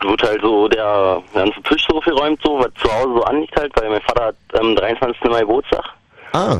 [0.01, 3.71] wird halt so der ganze Tisch so geräumt, so, was zu Hause so anliegt halt,
[3.79, 5.23] weil mein Vater hat am 23.
[5.25, 5.83] Mai Geburtstag.
[6.33, 6.57] Ah,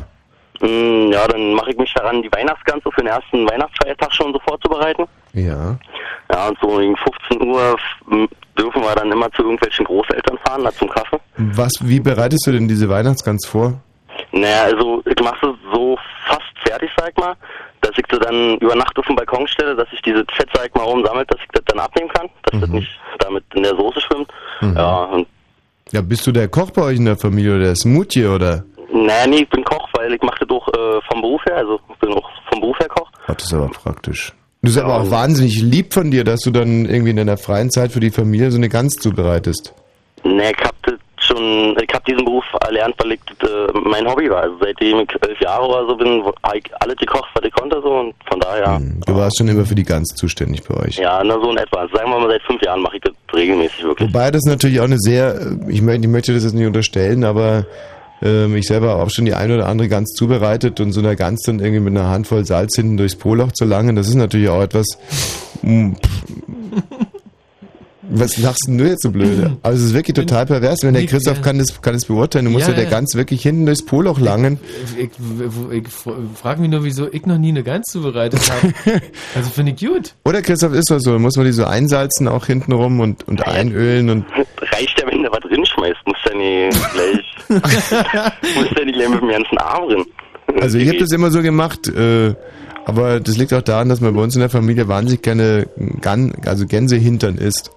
[0.62, 4.34] Mm, Ja, dann mache ich mich daran, die Weihnachtsgans so für den ersten Weihnachtsfeiertag schon
[4.34, 5.06] so vorzubereiten.
[5.34, 5.78] ja.
[6.32, 7.76] Ja, und so gegen 15 Uhr
[8.58, 11.18] dürfen wir dann immer zu irgendwelchen Großeltern fahren, da zum Kaffee.
[11.38, 13.74] Was, wie bereitest du denn diese Weihnachtsgans vor?
[14.34, 17.34] Naja, also ich mache es so fast fertig, sag ich mal,
[18.00, 20.74] ich sie dann über Nacht auf den Balkon stelle, dass sich dieses Fett, sag ich
[20.76, 23.76] mal, oben sammelt, dass ich das dann abnehmen kann, dass das nicht damit in der
[23.76, 24.32] Soße schwimmt.
[24.76, 25.28] Ja, und
[25.92, 28.64] Ja, bist du der Koch bei euch in der Familie oder der Smoothie oder?
[28.92, 31.80] naja, nee, ich bin Koch, weil ich mache das doch äh, vom Beruf her, also
[31.94, 33.10] ich bin auch vom Beruf her Koch.
[33.28, 34.34] Ach, das ist aber praktisch.
[34.62, 37.70] Du bist aber auch wahnsinnig lieb von dir, dass du dann irgendwie in deiner freien
[37.72, 39.74] Zeit für die Familie so eine Gans zubereitest.
[40.24, 40.96] Nee, ich hab das
[41.30, 44.42] schon, ich hab diesen Beruf erlernt, weil ich äh, mein Hobby war.
[44.44, 47.80] Also seitdem ich elf Jahre oder so bin, habe ich alles gekocht, was ich konnte
[47.82, 50.98] so und von daher, Du warst schon immer für die Gans zuständig bei euch.
[50.98, 51.88] ja, na so in etwa.
[51.94, 54.10] Sagen wir mal, seit fünf Jahren mache ich das regelmäßig wirklich.
[54.10, 57.24] Wobei das natürlich auch eine sehr, äh, ich möchte, ich möchte das jetzt nicht unterstellen,
[57.24, 57.66] aber
[58.22, 61.16] ähm, ich selber habe auch schon die eine oder andere Gans zubereitet und so einer
[61.16, 64.50] Gans dann irgendwie mit einer Handvoll Salz hinten durchs Poloch zu langen, das ist natürlich
[64.50, 64.86] auch etwas.
[65.62, 66.24] mm, pff.
[68.12, 69.58] Was lachst denn du jetzt so blöde?
[69.62, 72.46] Aber es ist wirklich total pervers, wenn der Christoph kann das, kann das beurteilen.
[72.46, 72.90] Du musst ja, Ja, der ja.
[72.90, 74.60] Gans wirklich hinten durchs Poloch langen.
[74.98, 75.12] Ich, ich,
[75.72, 75.88] ich
[76.36, 78.74] frage mich nur, wieso ich noch nie eine Gans zubereitet habe.
[79.36, 80.16] also finde ich gut.
[80.26, 83.28] Oder Christoph ist das so, dann muss man die so einsalzen auch hinten rum und,
[83.28, 84.26] und einölen und
[84.62, 87.50] Reicht ja, wenn du was drin schmeißt, musst ja nicht gleich,
[88.56, 90.06] musst ja nicht gleich mit dem ganzen Arm drin.
[90.62, 92.34] Also ich habe das immer so gemacht, äh,
[92.86, 95.68] aber das liegt auch daran, dass man bei uns in der Familie wahnsinnig gerne
[96.02, 97.72] Gan also Gänsehintern isst.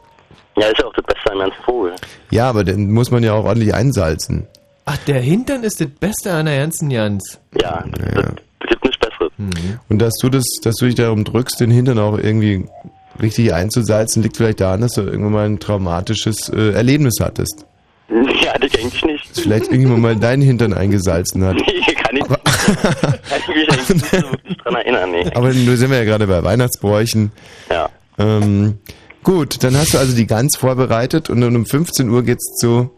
[0.56, 1.92] Ja, ist ja auch das Beste am ganzen Vogel.
[2.30, 4.46] Ja, aber dann muss man ja auch ordentlich einsalzen.
[4.84, 7.38] Ach, der Hintern ist das Beste an der ganzen Jans.
[7.60, 8.14] Ja, das,
[8.60, 9.32] das gibt nichts Besseres.
[9.88, 12.66] Und dass du das, dass du dich darum drückst, den Hintern auch irgendwie
[13.20, 17.64] richtig einzusalzen, liegt vielleicht daran, dass du irgendwann mal ein traumatisches äh, Erlebnis hattest.
[18.08, 19.30] Ja, das eigentlich nicht.
[19.30, 21.56] Dass vielleicht irgendjemand mal deinen Hintern eingesalzen hat.
[21.84, 25.24] Nee, kann ich, kann ich mich eigentlich nicht so wirklich dran erinnern, nee.
[25.34, 27.32] Aber nun sind wir ja gerade bei Weihnachtsbräuchen.
[27.70, 27.88] Ja.
[28.18, 28.78] Ähm,
[29.22, 32.90] gut, dann hast du also die Gans vorbereitet und dann um 15 Uhr geht's zu.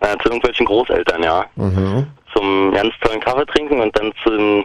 [0.00, 1.46] Äh, zu irgendwelchen Großeltern, ja.
[1.56, 2.06] Mhm.
[2.34, 4.64] Zum ganz tollen Kaffee trinken und dann zu dem,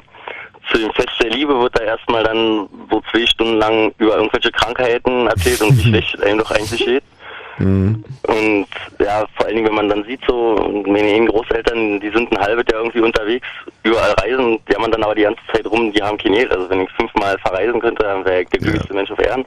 [0.72, 4.52] zu dem Fest der Liebe wird da erstmal dann so zwei Stunden lang über irgendwelche
[4.52, 7.04] Krankheiten erzählt und wie schlecht es einem doch eigentlich geht.
[7.58, 8.04] Mhm.
[8.28, 8.68] Und
[9.00, 12.66] ja, vor allen Dingen, wenn man dann sieht, so, meine Großeltern, die sind ein halbes
[12.70, 13.48] Jahr irgendwie unterwegs,
[13.84, 16.52] überall reisen, die haben dann aber die ganze Zeit rum, die haben kein Geld.
[16.52, 19.46] Also wenn ich fünfmal verreisen könnte, dann wäre ich der glücklichste Mensch auf Erden.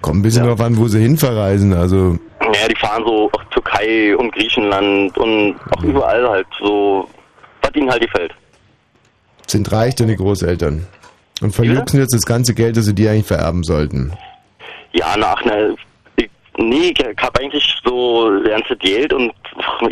[0.00, 1.74] Kommt ein bisschen drauf an, wo sie hinverreisen.
[1.74, 7.08] Also Ja, die fahren so auch Türkei und Griechenland und auch überall halt so,
[7.62, 8.32] was ihnen halt gefällt.
[9.46, 10.86] sind reich deine Großeltern.
[11.42, 14.12] Und verluxen jetzt das ganze Geld, das sie dir eigentlich vererben sollten.
[14.92, 15.74] Ja, nach ne,
[16.16, 19.32] ich, nee, ich hab eigentlich so ganze Geld und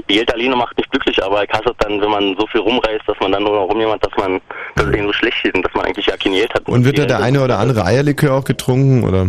[0.07, 3.03] Geld alleine macht nicht glücklich, aber ich hasse es dann, wenn man so viel rumreist,
[3.07, 4.41] dass man dann nur noch rumjemand, dass man,
[4.77, 6.69] dass es so schlecht geht und dass man eigentlich ja kein Geld hat.
[6.69, 9.05] Und wird da der eine oder andere Eierlikör auch getrunken?
[9.05, 9.29] Oder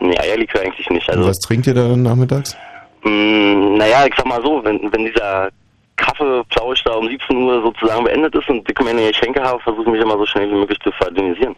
[0.00, 1.08] Nee, Eierlikör eigentlich nicht.
[1.08, 2.56] Also, Und was trinkt ihr da dann nachmittags?
[3.04, 5.48] mh, naja, ich sag mal so, wenn, wenn dieser
[5.96, 9.88] Kaffeeplausch da um 17 Uhr sozusagen beendet ist und ich meine Geschenke habe, versuche ich
[9.92, 11.54] mich immer so schnell wie möglich zu verdünnisieren.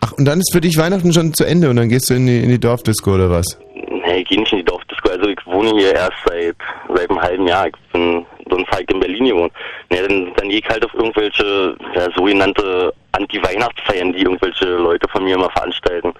[0.00, 2.26] Ach, und dann ist für dich Weihnachten schon zu Ende und dann gehst du in
[2.26, 3.58] die, in die Dorfdisco oder was?
[3.74, 5.08] Nee, ich gehe nicht in die Dorfdisco.
[5.08, 6.56] Also ich wohne hier erst seit
[6.94, 7.66] seit einem halben Jahr.
[7.68, 9.52] Ich bin sonst halt in Berlin gewohnt.
[9.90, 15.24] Nee, dann, dann gehe ich halt auf irgendwelche ja, sogenannte Anti-Weihnachtsfeiern, die irgendwelche Leute von
[15.24, 16.12] mir immer veranstalten.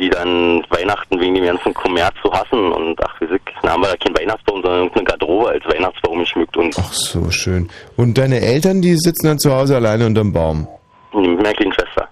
[0.00, 3.82] Die dann Weihnachten wegen dem ganzen Kommerz so hassen und ach wie sick, dann haben
[3.82, 7.68] wir da keinen Weihnachtsbaum, sondern irgendeine Garderobe als Weihnachtsbaum geschmückt und Ach, so schön.
[7.96, 10.66] Und deine Eltern, die sitzen dann zu Hause alleine unterm Baum.
[11.12, 12.08] mit meiner kleinen Schwester.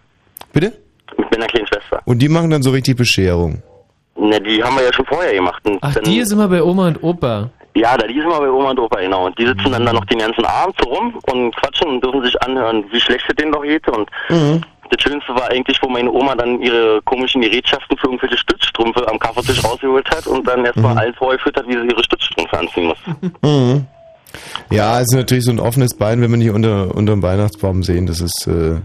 [0.52, 0.72] Bitte?
[1.16, 2.02] Mit meiner kleinen Schwester.
[2.04, 3.62] Und die machen dann so richtig Bescherung.
[4.16, 5.62] Na, die haben wir ja schon vorher gemacht.
[5.64, 7.50] Und Ach, dann, die ist immer bei Oma und Opa.
[7.74, 9.26] Ja, da die sind wir bei Oma und Opa, genau.
[9.26, 12.24] Und die sitzen dann da noch den ganzen Abend so rum und quatschen und dürfen
[12.24, 13.88] sich anhören, wie schlecht es denen doch geht.
[13.88, 14.10] Und
[14.90, 19.18] Das Schönste war eigentlich, wo meine Oma dann ihre komischen Gerätschaften für irgendwelche Stützstrümpfe am
[19.18, 20.98] Kaffeetisch rausgeholt hat und dann erstmal Mhm.
[20.98, 22.98] allen vorgeführt hat, wie sie ihre Stützstrümpfe anziehen muss.
[23.42, 23.86] Mhm.
[24.70, 27.82] Ja, es ist natürlich so ein offenes Bein, wenn wir nicht unter, unter dem Weihnachtsbaum
[27.82, 28.06] sehen.
[28.06, 28.76] Das ist, äh,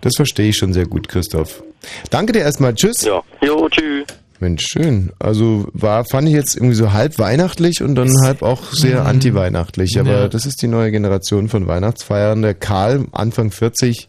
[0.00, 1.62] das verstehe ich schon sehr gut, Christoph.
[2.10, 2.74] Danke dir erstmal.
[2.74, 3.02] Tschüss.
[3.02, 3.20] Ja.
[3.42, 4.04] Jo, tschüss.
[4.40, 5.12] Mensch, schön.
[5.20, 9.06] Also war, fand ich jetzt irgendwie so halb weihnachtlich und dann halb auch sehr Mhm.
[9.06, 9.98] anti-weihnachtlich.
[10.00, 10.28] Aber Ja.
[10.28, 12.42] das ist die neue Generation von Weihnachtsfeiern.
[12.42, 14.08] Der Karl, Anfang 40.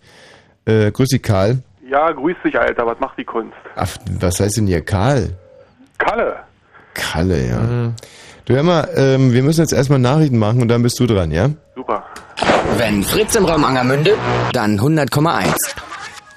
[0.65, 1.59] Äh, grüß dich, Karl.
[1.89, 2.85] Ja, grüß dich, Alter.
[2.85, 3.53] Was macht die Kunst?
[3.75, 5.31] Ach, was heißt denn hier Karl?
[5.97, 6.37] Kalle.
[6.93, 7.93] Kalle, ja.
[8.45, 11.31] Du hör mal, ähm, wir müssen jetzt erstmal Nachrichten machen und dann bist du dran,
[11.31, 11.49] ja?
[11.75, 12.03] Super.
[12.77, 14.15] Wenn Fritz im Raum Angermünde,
[14.51, 15.53] dann 100,1.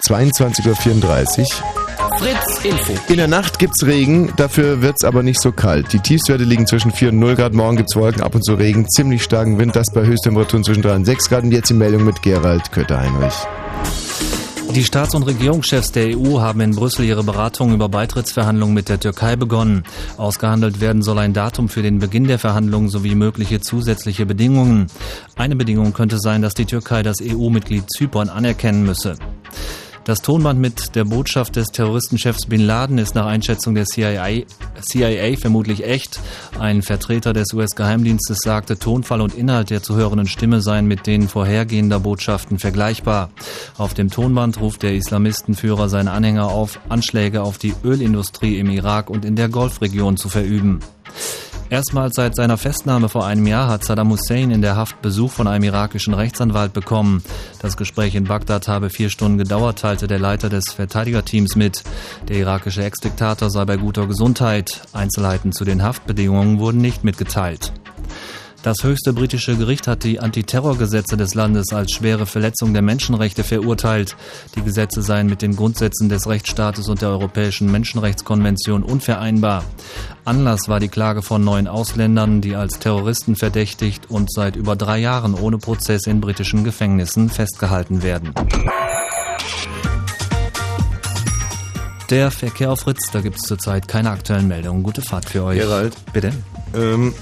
[0.03, 1.47] 22.34 Uhr.
[2.19, 2.93] Fritz Info.
[3.09, 5.93] In der Nacht gibt's Regen, dafür wird's aber nicht so kalt.
[5.93, 7.55] Die Tiefstwerte liegen zwischen 4 und 0 Grad.
[7.55, 10.95] Morgen gibt's Wolken, ab und zu Regen, ziemlich starken Wind, das bei Höchsttemperaturen zwischen 3
[10.97, 11.45] und 6 Grad.
[11.45, 13.35] Und jetzt die Meldung mit Gerald Kötter-Heinrich.
[14.75, 19.01] Die Staats- und Regierungschefs der EU haben in Brüssel ihre Beratungen über Beitrittsverhandlungen mit der
[19.01, 19.85] Türkei begonnen.
[20.19, 24.89] Ausgehandelt werden soll ein Datum für den Beginn der Verhandlungen sowie mögliche zusätzliche Bedingungen.
[25.37, 29.17] Eine Bedingung könnte sein, dass die Türkei das EU-Mitglied Zypern anerkennen müsse.
[30.07, 34.45] Das Tonband mit der Botschaft des Terroristenchefs Bin Laden ist nach Einschätzung der CIA,
[34.81, 36.21] CIA vermutlich echt.
[36.61, 41.27] Ein Vertreter des US-Geheimdienstes sagte, Tonfall und Inhalt der zu hörenden Stimme seien mit denen
[41.27, 43.31] vorhergehender Botschaften vergleichbar.
[43.79, 49.11] Auf dem Tonband ruft der Islamistenführer seine Anhänger auf, Anschläge auf die Ölindustrie im Irak
[49.11, 50.79] und in der Golfregion zu verüben.
[51.69, 55.49] Erstmals seit seiner Festnahme vor einem Jahr hat Saddam Hussein in der Haft Besuch von
[55.49, 57.25] einem irakischen Rechtsanwalt bekommen.
[57.61, 61.83] Das Gespräch in Bagdad habe vier Stunden gedauert, teilte der Leiter des Verteidigerteams mit.
[62.29, 64.83] Der irakische Ex-Diktator sei bei guter Gesundheit.
[64.93, 67.73] Einzelheiten zu den Haftbedingungen wurden nicht mitgeteilt.
[68.67, 74.17] Das höchste britische Gericht hat die Antiterrorgesetze des Landes als schwere Verletzung der Menschenrechte verurteilt.
[74.57, 79.63] Die Gesetze seien mit den Grundsätzen des Rechtsstaates und der Europäischen Menschenrechtskonvention unvereinbar.
[80.25, 84.99] Anlass war die Klage von neun Ausländern, die als Terroristen verdächtigt und seit über drei
[84.99, 88.35] Jahren ohne Prozess in britischen Gefängnissen festgehalten werden.
[92.11, 94.83] Der Verkehr auf Fritz, da gibt es zurzeit keine aktuellen Meldungen.
[94.83, 95.61] Gute Fahrt für euch.
[95.61, 95.95] Gerald.
[96.13, 96.33] Bitte.
[96.75, 97.15] Ähm,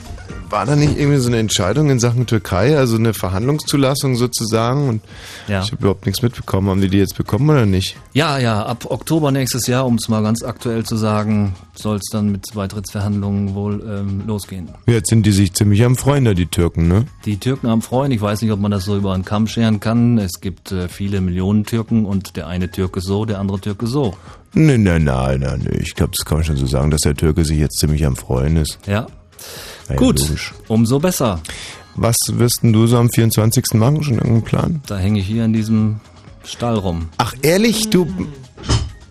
[0.55, 4.88] war da nicht irgendwie so eine Entscheidung in Sachen Türkei, also eine Verhandlungszulassung sozusagen?
[4.88, 5.02] Und
[5.48, 5.62] Ja.
[5.62, 6.68] ich habe überhaupt nichts mitbekommen.
[6.70, 7.96] Haben die die jetzt bekommen oder nicht?
[8.12, 12.09] Ja, ja, ab Oktober nächstes Jahr, um es mal ganz aktuell zu sagen, soll es
[12.12, 14.68] dann mit Beitrittsverhandlungen wohl ähm, losgehen.
[14.86, 17.07] Jetzt sind die sich ziemlich am Freuen, da die Türken, ne?
[17.24, 19.80] Die Türken haben Freunde, ich weiß nicht, ob man das so über einen Kamm scheren
[19.80, 20.18] kann.
[20.18, 24.16] Es gibt äh, viele Millionen Türken und der eine Türke so, der andere Türke so.
[24.52, 25.68] Nein, nein, nein, nein.
[25.80, 28.14] Ich glaube, das kann man schon so sagen, dass der Türke sich jetzt ziemlich am
[28.14, 28.78] Freuen ist.
[28.86, 29.09] Ja.
[29.89, 30.55] Ja, Gut, logisch.
[30.68, 31.41] umso besser.
[31.97, 33.74] Was wirst denn du so am 24.
[33.74, 34.03] machen?
[34.03, 34.82] Schon irgendeinen Plan?
[34.87, 36.01] Da hänge ich hier in diesem
[36.45, 37.09] Stall rum.
[37.18, 38.07] Ach, ehrlich, du.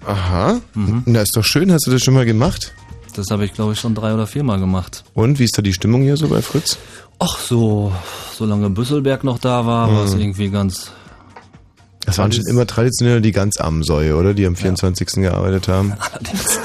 [0.06, 0.60] Aha.
[1.06, 1.72] Na, ist doch schön.
[1.72, 2.74] Hast du das schon mal gemacht?
[3.16, 5.04] Das habe ich, glaube ich, schon drei oder viermal gemacht.
[5.14, 6.78] Und wie ist da die Stimmung hier so bei Fritz?
[7.20, 7.94] Ach so,
[8.36, 10.22] solange Büsselberg noch da war, war es Mhm.
[10.22, 10.92] irgendwie ganz...
[12.06, 14.34] Das waren schon immer traditionell die ganz armen Säue, oder?
[14.34, 15.08] Die am 24.
[15.16, 15.94] gearbeitet haben.
[16.12, 16.60] Allerdings.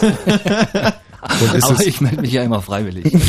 [1.20, 3.12] Aber ich melde mich ja immer freiwillig.
[3.12, 3.24] Und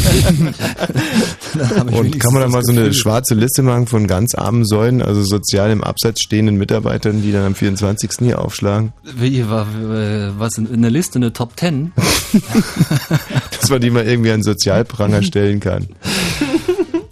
[2.20, 5.72] kann man da mal so eine schwarze Liste machen von ganz armen Säulen, also sozial
[5.72, 8.12] im Abseits stehenden Mitarbeitern, die dann am 24.
[8.20, 8.93] hier aufschlagen?
[9.16, 9.66] Wie war
[10.38, 11.91] was in eine Liste eine Top Ten?
[13.60, 15.88] Dass man die mal irgendwie an Sozialpranger stellen kann.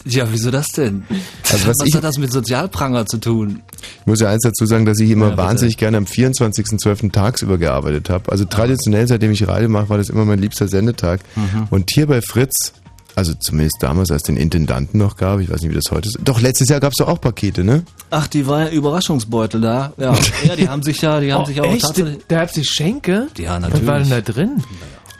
[0.10, 1.04] Ja, wieso das denn?
[1.52, 3.62] Also was ich- hat das mit Sozialpranger zu tun?
[4.02, 7.12] Ich muss ja eins dazu sagen, dass ich immer Ja, wahnsinnig gerne am 24.12.
[7.12, 8.32] tagsüber gearbeitet habe.
[8.32, 11.22] Also traditionell, seitdem ich Radio mache, war das immer mein liebster Sendetag.
[11.36, 11.68] Mhm.
[11.70, 12.74] Und hier bei Fritz,
[13.16, 16.08] also zumindest damals, als es den Intendanten noch gab, ich weiß nicht, wie das heute
[16.10, 16.20] ist.
[16.24, 17.84] Doch, letztes Jahr gab es doch auch Pakete, ne?
[18.12, 19.92] Ach, die war ja Überraschungsbeutel da.
[19.98, 20.14] Ja,
[20.48, 21.82] ja die haben sich ja, die haben Oh, sich auch echt?
[21.82, 22.20] tatsächlich.
[22.28, 23.28] Da habt ihr Schenke?
[23.38, 24.10] Ja, Was war denn natürlich.
[24.10, 24.64] da drin?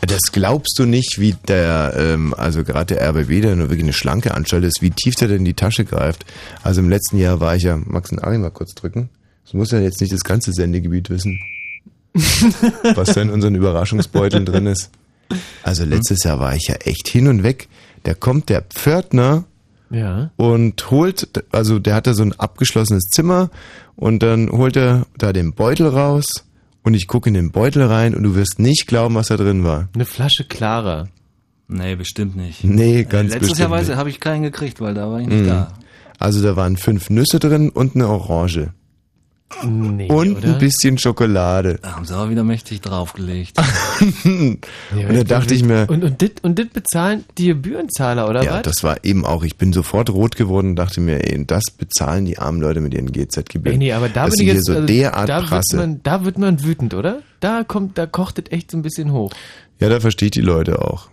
[0.02, 3.94] Das glaubst du nicht, wie der, ähm, also gerade der RBB, der nur wirklich eine
[3.94, 6.26] schlanke Anstalt ist, wie tief der denn in die Tasche greift.
[6.64, 9.10] Also im letzten Jahr war ich ja, Max und Ari mal kurz drücken.
[9.46, 11.40] Das muss ja jetzt nicht das ganze Sendegebiet wissen.
[12.96, 14.90] was da in unseren Überraschungsbeuteln drin ist.
[15.64, 17.68] Also letztes Jahr war ich ja echt hin und weg.
[18.04, 19.44] Da kommt der Pförtner
[19.90, 20.32] Ja.
[20.38, 23.50] und holt, also der hat da so ein abgeschlossenes Zimmer
[23.96, 26.44] und dann holt er da den Beutel raus
[26.88, 29.64] und ich gucke in den Beutel rein und du wirst nicht glauben, was da drin
[29.64, 29.90] war.
[29.94, 31.08] Eine Flasche Clara.
[31.68, 32.64] Nee, bestimmt nicht.
[32.64, 33.98] Nee, ganz Letztes bestimmt Jahr weiß- nicht.
[33.98, 35.48] habe ich keinen gekriegt, weil da war ich nicht Mhm.
[35.48, 35.74] da.
[36.18, 38.08] Also da waren fünf Nüsse drin und eine
[39.64, 40.48] Nee, und oder?
[40.50, 41.80] ein bisschen Schokolade.
[41.82, 43.58] Da haben sie aber wieder mächtig draufgelegt.
[44.26, 44.60] und
[44.92, 48.62] da dachte ich mir, Und, und, dit, und dit bezahlen die Gebührenzahler, oder ja, was?
[48.64, 52.26] das war eben auch, ich bin sofort rot geworden und dachte mir, ey, das bezahlen
[52.26, 53.78] die armen Leute mit ihren GZ-Gebühren.
[53.80, 55.78] Nee, aber da dass bin ich hier jetzt, so also, derart da wird, prasse.
[55.78, 57.22] man, da wird man wütend, oder?
[57.40, 59.32] Da kommt, da kocht es echt so ein bisschen hoch.
[59.80, 61.08] Ja, da verstehe ich die Leute auch.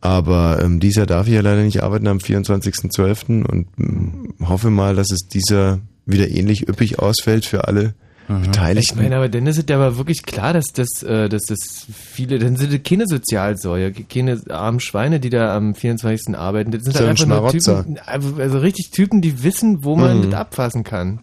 [0.00, 3.44] Aber ähm, dieses Jahr darf ich ja leider nicht arbeiten am 24.12.
[3.44, 7.94] und ähm, hoffe mal, dass es dieser wieder ähnlich üppig ausfällt für alle
[8.28, 8.98] Ich Beteiligten.
[9.00, 12.38] meine, aber dann ist es ja aber wirklich klar, dass das, äh, dass das viele,
[12.38, 16.36] dann sind das keine Sozialsäuer, keine armen Schweine, die da am 24.
[16.36, 16.70] arbeiten.
[16.72, 17.50] Das sind So ein halt einfach nur.
[17.52, 20.30] Typen, also also richtig Typen, die wissen, wo man Mhm.
[20.30, 21.20] das abfassen kann.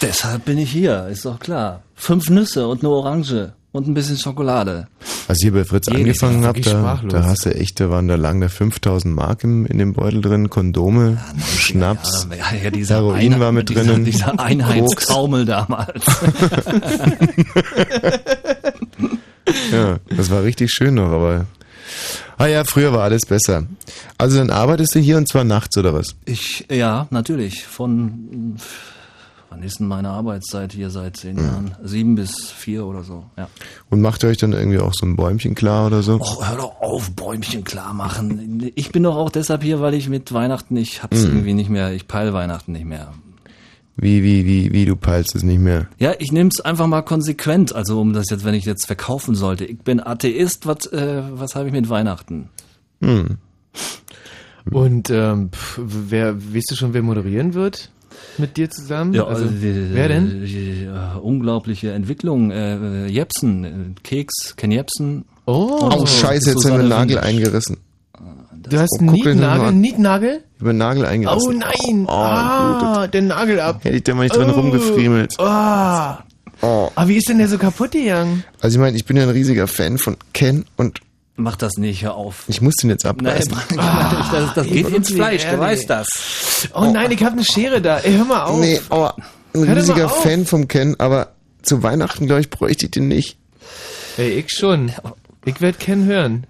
[0.00, 1.82] Deshalb bin ich hier, ist doch klar.
[1.94, 4.88] Fünf Nüsse und eine Orange und ein bisschen Schokolade.
[5.28, 6.60] Als ich hier bei Fritz Jede ist angefangen habe,
[7.08, 9.92] da, da hast du echt, da waren da lagen da 5000 Mark im, in dem
[9.92, 11.18] Beutel drin, Kondome,
[11.58, 14.38] Schnaps, Ja, ja, Heroin Einheit- war mit dieser, drinnen, Dieser.
[14.38, 16.04] Einheitstaumel damals.
[19.72, 21.46] Ja, das war richtig schön noch, aber.
[22.36, 23.64] Ah ja, früher war alles besser.
[24.18, 26.16] Also dann arbeitest du hier und zwar nachts oder was?
[26.24, 27.64] Ich, ja, natürlich.
[27.64, 28.56] Von,
[29.56, 31.74] wann ist denn meine Arbeitszeit hier seit zehn Jahren?
[31.82, 33.48] Sieben bis vier oder so, ja.
[33.88, 36.18] Und macht ihr euch dann irgendwie auch so ein Bäumchen klar oder so?
[36.20, 38.70] Oh, hör doch auf, Bäumchen klar machen.
[38.74, 41.28] Ich bin doch auch deshalb hier, weil ich mit Weihnachten, ich hab's Mhm.
[41.32, 43.14] irgendwie nicht mehr, ich peil Weihnachten nicht mehr.
[43.96, 45.86] Wie, wie, wie, wie, du peilst es nicht mehr.
[45.98, 47.74] Ja, ich nehm's einfach mal konsequent.
[47.74, 49.64] Also um das jetzt, wenn ich jetzt verkaufen sollte.
[49.64, 52.50] Ich bin Atheist, was, äh, was habe ich mit Weihnachten?
[53.00, 53.38] Hm.
[54.70, 57.90] Und ähm, pf, wer, weißt du schon, wer moderieren wird
[58.38, 59.12] mit dir zusammen?
[59.14, 60.44] Ja, also, also die, wer denn?
[60.44, 62.50] Äh, unglaubliche Entwicklung.
[62.50, 63.70] Äh, äh, Jepsen, äh,
[64.02, 65.24] Keks, Ken Jepsen.
[65.46, 67.78] Oh, Oh, scheiße, jetzt haben wir einen Nagel eingerissen.
[68.68, 69.72] Du hast Oh, einen Nietnagel.
[69.72, 70.40] Nietnagel?
[70.54, 71.54] Ich habe einen Nagel eingerissen.
[71.54, 72.04] Oh nein!
[72.08, 73.84] Oh, ah, der Nagel ab.
[73.84, 74.54] Hätte ich da mal nicht drin Oh.
[74.54, 75.34] rumgefriemelt.
[75.38, 75.42] Oh.
[75.44, 76.24] Ah,
[76.62, 76.90] Oh.
[77.04, 78.42] wie ist denn der so kaputt gegangen?
[78.60, 81.00] Also ich meine, ich bin ja ein riesiger Fan von Ken und
[81.38, 82.44] Mach das nicht, hör auf.
[82.48, 83.54] ich muss den jetzt Nein, abreißen.
[84.32, 86.06] das, das geht ins Fleisch, du weißt das.
[86.74, 87.98] Oh, nein, ich habe eine Schere da.
[87.98, 88.58] Ey, hör mal auf.
[88.60, 89.16] Nee, aber
[89.54, 90.22] ein Hör riesiger auf.
[90.22, 91.32] Fan vom Ken, aber
[91.62, 93.36] zu Weihnachten, glaube ich, bräuchte ich den nicht.
[94.16, 94.92] Ey, ich schon.
[95.44, 96.46] Ich werd Ken hören.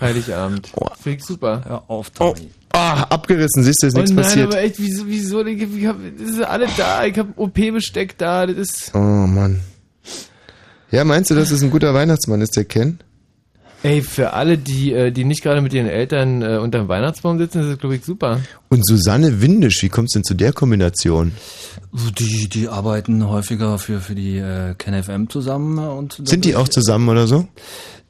[0.00, 0.70] Heiligabend.
[0.76, 0.86] Oh.
[1.00, 1.62] Finde ich super.
[1.66, 2.48] Hör auf, Tommy.
[2.72, 4.46] Ah, abgerissen, siehst du, ist oh nichts nein, passiert.
[4.46, 8.46] aber echt, wieso, wieso, ich, ich hab, das ist alles da, ich hab OP-Besteck da,
[8.46, 9.60] das ist, Oh Mann.
[10.90, 12.98] Ja, meinst du, dass es ein guter Weihnachtsmann ist, der Ken?
[13.82, 17.60] Ey, für alle, die, äh, die nicht gerade mit ihren Eltern äh, unterm Weihnachtsbaum sitzen,
[17.60, 18.40] ist das, glaube ich, super.
[18.68, 21.32] Und Susanne Windisch, wie kommst du denn zu der Kombination?
[22.18, 25.78] Die, die arbeiten häufiger für, für die äh, KenFM zusammen.
[25.78, 27.46] Und Sind die auch zusammen oder so?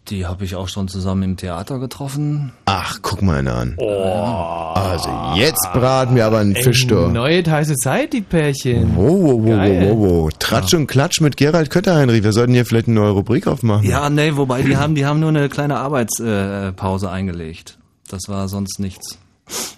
[0.09, 2.53] Die habe ich auch schon zusammen im Theater getroffen.
[2.65, 3.77] Ach, guck mal einer an.
[3.79, 7.09] Also jetzt braten wir aber einen Fisch, Ey, du.
[7.09, 8.97] neue High Society-Pärchen.
[8.97, 9.91] Wow, wow, wow, wow, Geil.
[9.91, 10.31] wow, wow.
[10.41, 12.25] Tratsch und Klatsch mit Gerald Kötterheinrich.
[12.25, 13.89] Wir sollten hier vielleicht eine neue Rubrik aufmachen.
[13.89, 17.79] Ja, nee, wobei die haben, die haben nur eine kleine Arbeitspause äh, eingelegt.
[18.09, 19.19] Das war sonst nichts.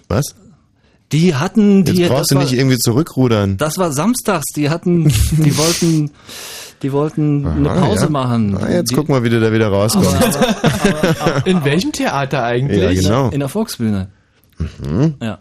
[0.07, 0.35] Was?
[1.11, 1.93] Die hatten die.
[1.93, 3.57] Jetzt brauchst du nicht war, irgendwie zurückrudern.
[3.57, 4.45] Das war samstags.
[4.55, 6.11] Die hatten, die wollten,
[6.85, 8.09] die wollten eine Ah, Pause ja.
[8.11, 8.55] machen.
[8.61, 10.15] Ah, jetzt die, guck mal, wie du da wieder rauskommst.
[11.45, 13.01] In welchem Theater eigentlich?
[13.01, 13.29] Ja, genau.
[13.29, 14.09] In der Volksbühne.
[15.19, 15.39] Ja.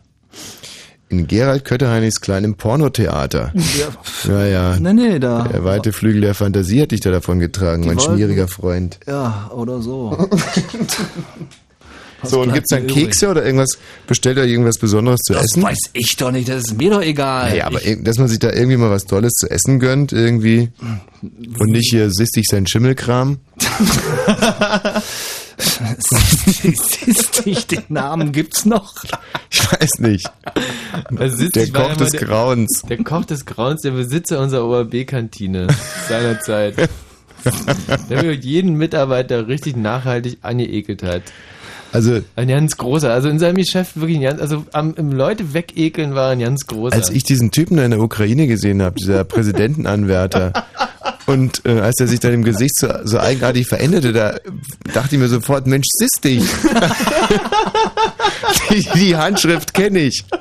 [1.11, 3.53] In Gerald Kötterheinigs kleinem Pornotheater.
[4.27, 4.77] Ja, ja.
[4.81, 5.43] Nee, nee, da.
[5.53, 8.99] Der weite Flügel der Fantasie hat dich da davon getragen, mein wollten- schmieriger Freund.
[9.07, 10.27] Ja, oder so.
[12.31, 12.87] So, und bleibt gibt's dann?
[12.87, 13.71] Kekse oder irgendwas?
[14.07, 15.63] Bestellt er irgendwas Besonderes zu Das essen?
[15.63, 17.57] weiß ich doch nicht, das ist mir doch egal.
[17.57, 20.71] Ja, aber ich, dass man sich da irgendwie mal was Tolles zu essen gönnt, irgendwie.
[21.23, 23.39] Und nicht hier sistig sein Schimmelkram.
[25.57, 28.93] siehst dich, den Namen gibt's noch.
[29.51, 30.31] Ich weiß nicht.
[31.11, 32.83] Der Koch des der- Grauens.
[32.89, 35.69] Der Koch des Grauens, der Besitzer unserer ORB-Kantine
[36.09, 36.75] seinerzeit.
[38.11, 41.23] der jeden Mitarbeiter richtig nachhaltig angeekelt hat.
[41.95, 43.13] Also, Ein ganz großer.
[43.13, 46.67] Also in seinem Geschäft wirklich ein ganz, also am im Leute wegekeln war ein ganz
[46.67, 46.97] großer.
[46.97, 50.53] als ich diesen Typen in der Ukraine gesehen habe, dieser Präsidentenanwärter,
[51.27, 54.41] und äh, als er sich dann im Gesicht so, so eigenartig veränderte, da
[54.93, 56.43] dachte ich mir sofort, Mensch, siss dich.
[58.71, 60.25] die, die Handschrift kenne ich.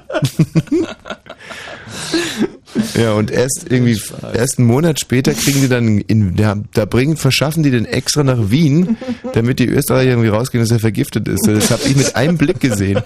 [2.96, 4.00] ja, und erst irgendwie,
[4.34, 8.24] erst einen Monat später kriegen die dann, in, da, da bringen, verschaffen die den extra
[8.24, 8.98] nach Wien,
[9.34, 11.48] damit die Österreicher irgendwie rausgehen, dass er vergiftet ist.
[11.48, 13.02] Das habe ich mit einem Blick gesehen.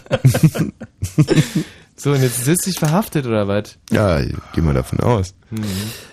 [1.95, 3.77] so, und jetzt sitzt dich verhaftet oder was?
[3.91, 4.21] Ja,
[4.53, 5.33] geh mal davon aus.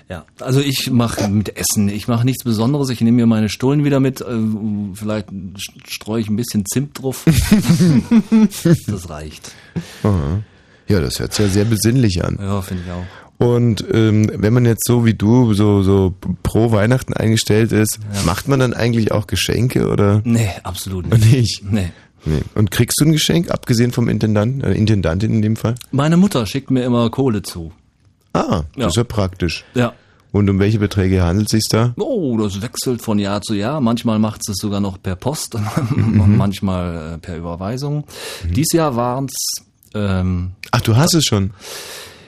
[0.09, 3.85] Ja, also ich mache mit Essen, ich mache nichts Besonderes, ich nehme mir meine Stullen
[3.85, 4.25] wieder mit, äh,
[4.95, 5.29] vielleicht
[5.89, 7.25] streue ich ein bisschen Zimt drauf.
[8.87, 9.53] das reicht.
[10.03, 10.43] Aha.
[10.89, 12.39] Ja, das hört sich ja sehr besinnlich an.
[12.41, 13.05] Ja, finde ich auch.
[13.39, 18.49] Und ähm, wenn man jetzt so wie du so, so pro Weihnachten eingestellt ist, macht
[18.49, 20.22] man dann eigentlich auch Geschenke oder?
[20.24, 21.32] Nee, absolut nicht.
[21.32, 21.64] Nicht?
[21.70, 21.93] Nee.
[22.26, 22.41] Nee.
[22.55, 25.74] Und kriegst du ein Geschenk, abgesehen vom Intendanten, äh, Intendantin in dem Fall?
[25.91, 27.72] Meine Mutter schickt mir immer Kohle zu.
[28.32, 28.87] Ah, das Ja.
[28.87, 29.64] ist ja praktisch.
[29.74, 29.93] Ja.
[30.32, 31.93] Und um welche Beträge handelt es sich da?
[31.99, 33.80] Oh, das wechselt von Jahr zu Jahr.
[33.80, 35.55] Manchmal macht es sogar noch per Post
[35.95, 38.05] und manchmal äh, per Überweisung.
[38.49, 39.35] Dies Jahr waren's
[39.95, 41.51] ähm, Ach, du hast es schon.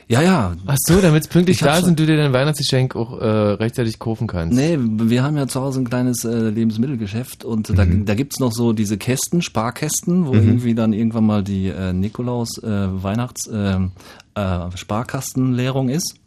[0.08, 0.54] Ja, ja.
[0.66, 3.24] Ach so, damit es pünktlich Ich da schon- sind, du dir dein Weihnachtsgeschenk auch äh,
[3.26, 4.56] rechtzeitig kaufen kannst.
[4.56, 8.52] Nee, wir haben ja zu Hause ein kleines äh, Lebensmittelgeschäft und da, da gibt's noch
[8.52, 10.48] so diese Kästen, Sparkästen, wo Mhm.
[10.48, 12.68] irgendwie dann irgendwann mal die äh, Nikolaus äh,
[13.02, 13.78] Weihnachts äh,
[14.34, 16.14] äh, Sparkastenleerung ist.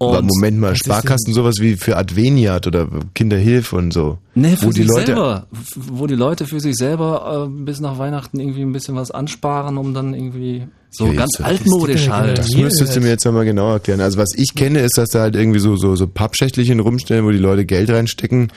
[0.00, 4.18] Aber Und Moment mal, was ist Sparkassen sowas wie für Adveniat oder Kinderhilfe und so.
[4.34, 5.46] Nee, für wo die sich Leute, selber.
[5.76, 9.78] Wo die Leute für sich selber äh, bis nach Weihnachten irgendwie ein bisschen was ansparen,
[9.78, 10.66] um dann irgendwie
[10.96, 12.38] so Ja, ganz altmodisch das halt.
[12.38, 14.00] Das müsstest du mir jetzt nochmal genau erklären.
[14.00, 17.30] Also was ich kenne, ist, dass da halt irgendwie so, so, so Pappschächtelchen rumstellen, wo
[17.30, 18.52] die Leute Geld reinstecken,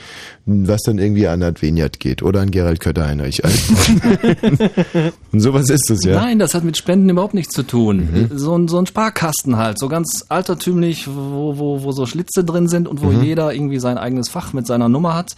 [0.46, 3.42] was dann irgendwie an Adveniat geht oder an Gerald Kötter-Heinrich.
[5.32, 6.14] und sowas ist es, ja.
[6.20, 8.28] Nein, das hat mit Spenden überhaupt nichts zu tun.
[8.30, 8.38] Mhm.
[8.38, 12.68] So, ein, so ein Sparkasten halt, so ganz altertümlich, wo, wo, wo so Schlitze drin
[12.68, 13.22] sind und wo Mhm.
[13.22, 15.34] jeder irgendwie sein eigenes Fach mit seiner Nummer hat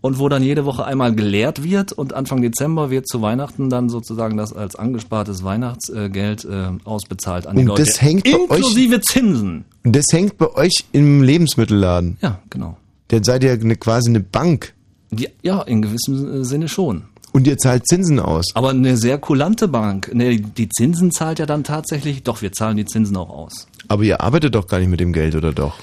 [0.00, 3.88] und wo dann jede Woche einmal geleert wird und Anfang Dezember wird zu Weihnachten dann
[3.88, 7.84] sozusagen das als angespartes Weihnachtsgeld äh, ausbezahlt an die Und Leute.
[7.84, 9.64] das hängt bei euch- Inklusive Zinsen.
[9.84, 12.16] Das hängt bei euch im Lebensmittelladen.
[12.22, 12.76] Ja, genau.
[13.10, 14.74] Der seid ihr eine, quasi eine Bank.
[15.10, 17.04] Die, ja, in gewissem Sinne schon.
[17.32, 18.46] Und ihr zahlt Zinsen aus.
[18.54, 20.10] Aber eine sehr kulante Bank.
[20.14, 23.66] Nee, die Zinsen zahlt ja dann tatsächlich, doch, wir zahlen die Zinsen auch aus.
[23.88, 25.74] Aber ihr arbeitet doch gar nicht mit dem Geld, oder doch?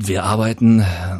[0.00, 0.76] Wir arbeiten,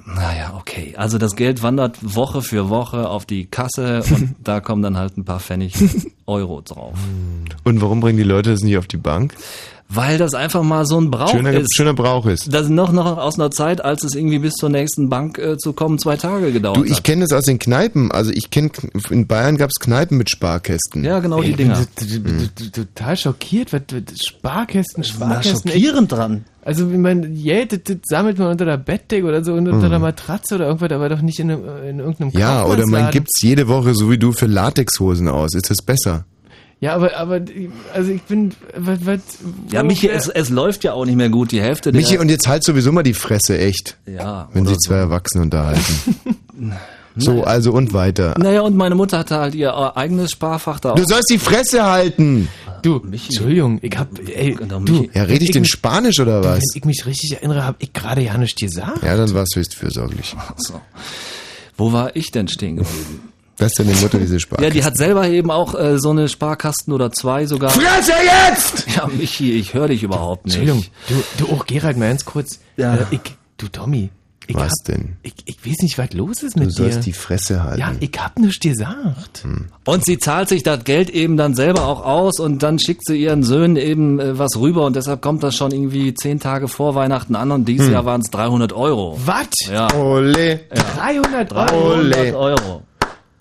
[0.06, 0.94] naja, okay.
[0.96, 5.16] Also das Geld wandert Woche für Woche auf die Kasse und da kommen dann halt
[5.16, 5.74] ein paar Pfennig
[6.26, 6.94] Euro drauf.
[7.64, 9.34] Und warum bringen die Leute das nicht auf die Bank?
[9.90, 11.74] Weil das einfach mal so ein Brauch Schöner, ist.
[11.74, 12.52] schöner Brauch ist.
[12.52, 15.56] Das ist noch, noch aus einer Zeit, als es irgendwie bis zur nächsten Bank äh,
[15.56, 17.04] zu kommen zwei Tage gedauert Du, ich hat.
[17.04, 18.12] kenne das aus den Kneipen.
[18.12, 18.70] Also ich kenne,
[19.08, 21.04] in Bayern gab es Kneipen mit Sparkästen.
[21.04, 21.86] Ja, genau die Ich bin Dinger.
[22.72, 23.70] total schockiert.
[24.22, 25.70] Sparkästen, Sparkästen.
[25.70, 26.44] schockierend dran.
[26.62, 29.98] Also, wie man, yeah, das, das sammelt man unter der Bettdecke oder so, unter der
[29.98, 32.38] Matratze oder irgendwas, aber doch nicht in, einem, in irgendeinem Mhm.
[32.38, 33.10] Ja, oder man Kaufmannsladen.
[33.12, 35.54] gibt's jede Woche so wie du für Latexhosen aus.
[35.54, 36.26] Ist das besser?
[36.80, 37.40] Ja, aber, aber,
[37.92, 39.18] also ich bin, was, was,
[39.72, 41.50] Ja, Michi, es, es läuft ja auch nicht mehr gut.
[41.50, 42.00] Die Hälfte der...
[42.00, 43.96] Michi, und jetzt halt sowieso mal die Fresse, echt.
[44.06, 45.82] ja, Wenn sich zwei Erwachsene unterhalten.
[47.16, 48.34] so, also und weiter.
[48.38, 51.84] Naja, und meine Mutter hatte halt ihr äh, eigenes Sparfach da Du sollst die Fresse
[51.84, 52.48] halten!
[52.82, 53.30] Du, Michi.
[53.34, 55.10] Entschuldigung, ich hab, ey, Genau, du, Michi.
[55.14, 56.64] Ja, rede ich wenn denn mich- Spanisch oder Wenn was?
[56.76, 59.02] ich mich richtig erinnere, habe ich gerade ja nicht gesagt.
[59.02, 60.36] Ja, dann warst du höchst fürsorglich.
[60.56, 60.80] So.
[61.76, 63.32] Wo war ich denn stehen geblieben?
[63.58, 64.68] Was ist denn die Mutter diese Sparkasse?
[64.68, 67.70] Ja, die hat selber eben auch äh, so eine Sparkasten oder zwei sogar.
[67.70, 68.12] Fresse
[68.48, 68.86] jetzt!
[68.96, 70.56] Ja, Michi, ich höre dich überhaupt nicht.
[70.56, 70.90] Entschuldigung,
[71.38, 72.60] du, du auch Gerald, mal ganz kurz.
[72.76, 72.94] Ja.
[72.96, 73.20] Äh, ich,
[73.56, 74.10] du Tommy.
[74.50, 75.16] Ich Was hab, denn?
[75.22, 76.72] Ich, ich weiß nicht, was los ist Du mit dir.
[76.74, 77.80] sollst die Fresse halten.
[77.80, 79.44] ja, ich hab nichts gesagt.
[79.84, 83.20] Und sie zahlt sich das Geld eben dann selber auch aus und dann schickt sie
[83.20, 86.94] ihren Söhnen eben äh, was rüber und deshalb kommt das schon irgendwie zehn Tage vor
[86.94, 89.20] Weihnachten an und dieses Jahr waren es 300 Euro.
[89.22, 89.48] Was?
[89.70, 90.60] Ja, Ole.
[90.96, 91.66] 300 Euro?
[91.66, 92.36] 300 Ole.
[92.38, 92.82] Euro.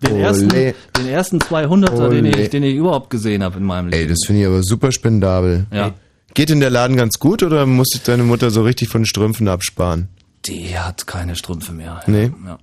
[0.03, 0.21] Den Ole.
[0.21, 4.03] ersten, den ersten 200er, den ich, den ich überhaupt gesehen habe in meinem Leben.
[4.03, 5.65] Ey, das finde ich aber super spendabel.
[5.71, 5.93] ja.
[6.33, 9.47] Geht in der Laden ganz gut oder muss sich deine Mutter so richtig von Strümpfen
[9.47, 10.07] absparen?
[10.45, 12.01] Die hat keine Strümpfe mehr.
[12.05, 12.31] Nee.
[12.45, 12.59] Ja.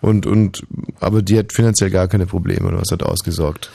[0.00, 0.62] Und, und,
[1.00, 3.70] aber die hat finanziell gar keine Probleme oder was hat ausgesorgt?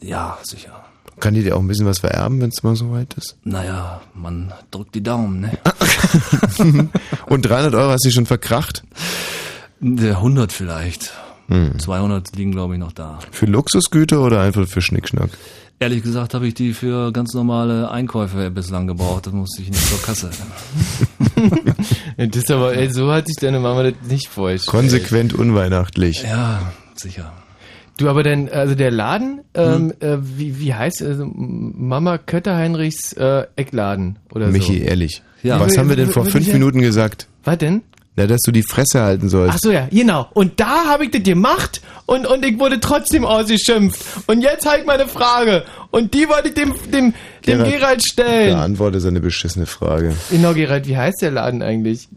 [0.00, 0.82] ja, sicher.
[1.20, 3.36] Kann die dir auch ein bisschen was vererben, wenn es mal so weit ist?
[3.44, 5.52] Naja, man drückt die Daumen, ne?
[7.26, 8.82] Und 300 Euro hast du schon verkracht?
[9.78, 11.12] Der 100 vielleicht.
[11.52, 11.78] Hm.
[11.78, 13.18] 200 liegen, glaube ich, noch da.
[13.30, 15.30] Für Luxusgüter oder einfach für Schnickschnack?
[15.78, 19.26] Ehrlich gesagt habe ich die für ganz normale Einkäufe bislang gebraucht.
[19.26, 20.30] Das musste ich nicht zur Kasse.
[22.16, 24.70] Das ist aber, ey, so hat sich deine Mama das nicht vorgestellt.
[24.70, 26.22] Konsequent unweihnachtlich.
[26.22, 27.32] Ja, sicher.
[27.98, 30.08] Du, aber dann, also der Laden, ähm, Hm.
[30.08, 34.84] äh, wie, wie heißt also Mama Kötter-Heinrichs äh, Eckladen oder Michi, so?
[34.84, 35.22] ehrlich.
[35.42, 35.58] Ja.
[35.58, 37.26] Was haben wir denn vor fünf Minuten gesagt?
[37.44, 37.82] Was denn?
[38.14, 39.54] Na, dass du die Fresse halten sollst.
[39.54, 40.28] Ach so, ja, genau.
[40.34, 44.28] Und da habe ich das gemacht und, und ich wurde trotzdem ausgeschimpft.
[44.28, 45.64] Und jetzt halt meine Frage.
[45.90, 47.14] Und die wollte ich dem, dem,
[47.46, 48.54] dem Gerald, Gerald stellen.
[48.54, 50.14] Beantworte seine beschissene Frage.
[50.30, 52.08] Genau, Gerald, wie heißt der Laden eigentlich?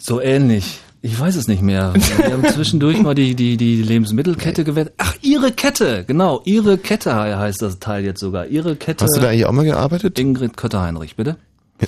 [0.00, 0.78] So ähnlich.
[1.02, 1.92] Ich weiß es nicht mehr.
[2.16, 4.92] Wir haben zwischendurch mal die, die, die Lebensmittelkette gewählt.
[4.98, 6.42] Ach, ihre Kette, genau.
[6.44, 8.46] Ihre Kette heißt das Teil jetzt sogar.
[8.46, 9.04] Ihre Kette.
[9.04, 10.16] Hast du da eigentlich auch mal gearbeitet?
[10.18, 11.36] Ingrid Kötter-Heinrich, bitte?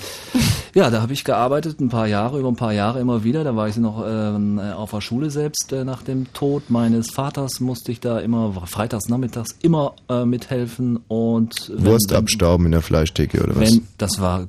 [0.77, 3.43] Ja, da habe ich gearbeitet, ein paar Jahre, über ein paar Jahre immer wieder.
[3.43, 5.73] Da war ich noch ähm, äh, auf der Schule selbst.
[5.73, 10.97] Äh, nach dem Tod meines Vaters musste ich da immer, freitags nachmittags immer äh, mithelfen
[11.07, 13.71] und wenn- Wurst abstauben in der Fleischtheke oder was?
[13.71, 14.47] Wenn, das war,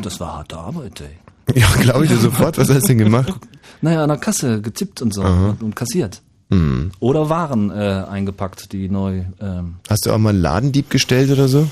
[0.00, 1.54] das war harte Arbeit, ey.
[1.60, 2.56] Ja, glaube ich dir sofort.
[2.56, 3.34] Was hast du denn gemacht?
[3.82, 5.58] Naja, an der Kasse gezippt und so Aha.
[5.60, 6.22] und, kassiert.
[6.50, 6.90] Hm.
[7.00, 7.74] Oder Waren äh,
[8.08, 9.24] eingepackt, die neu.
[9.42, 11.68] Ähm, Hast du auch mal einen Ladendieb gestellt oder so?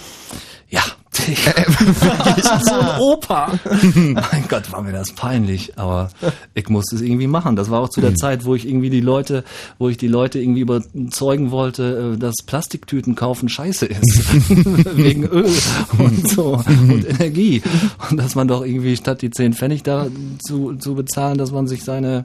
[0.68, 0.82] ja,
[2.62, 3.52] so ein Opa.
[3.94, 6.10] mein Gott, war mir das peinlich, aber
[6.54, 7.56] ich musste es irgendwie machen.
[7.56, 9.44] Das war auch zu der Zeit, wo ich irgendwie die Leute,
[9.78, 14.56] wo ich die Leute irgendwie überzeugen wollte, äh, dass Plastiktüten kaufen scheiße ist.
[14.96, 15.50] Wegen Öl
[15.98, 17.62] und so und Energie.
[18.10, 20.08] Und dass man doch irgendwie statt die 10 Pfennig da
[20.46, 22.24] zu, zu bezahlen, dass man sich seine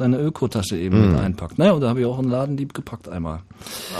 [0.00, 1.12] seine Ökotasche eben Mhm.
[1.12, 1.58] mit einpackt.
[1.58, 3.40] Naja, und da habe ich auch einen Ladendieb gepackt einmal.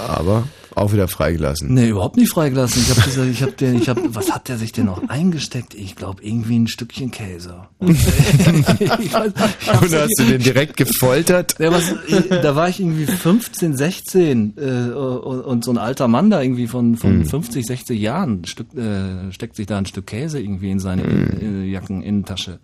[0.09, 0.45] Aber
[0.75, 1.73] auch wieder freigelassen.
[1.75, 2.83] Nee, überhaupt nicht freigelassen.
[2.83, 5.75] Ich habe dieser, ich habe den, ich habe, was hat der sich denn noch eingesteckt?
[5.75, 7.63] Ich glaube irgendwie ein Stückchen Käse.
[7.79, 7.91] Und,
[8.81, 11.57] ich weiß, ich Und hast du den direkt gefoltert?
[11.59, 11.95] ja, was,
[12.43, 14.61] da war ich irgendwie 15, 16 äh,
[14.93, 17.27] und, und so ein alter Mann da irgendwie von, von Mhm.
[17.27, 21.65] 50, 60 Jahren Stück, äh, steckt sich da ein Stück Käse irgendwie in seine Mhm.
[21.65, 22.59] äh, Jackeninnentasche.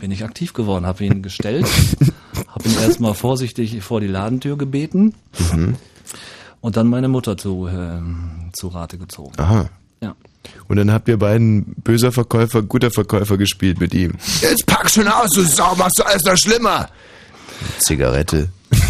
[0.00, 1.66] Bin ich aktiv geworden, habe ihn gestellt,
[2.54, 5.14] habe ihn erstmal vorsichtig vor die Ladentür gebeten
[5.52, 5.74] Mhm.
[6.60, 9.32] und dann meine Mutter zu, ähm, zu Rate gezogen.
[9.38, 9.68] Aha.
[10.00, 10.14] Ja.
[10.68, 14.12] Und dann habt ihr beiden böser Verkäufer, guter Verkäufer gespielt mit ihm.
[14.40, 16.88] Jetzt pack schon aus, du Sau, machst du alles noch schlimmer.
[17.78, 18.48] Zigarette.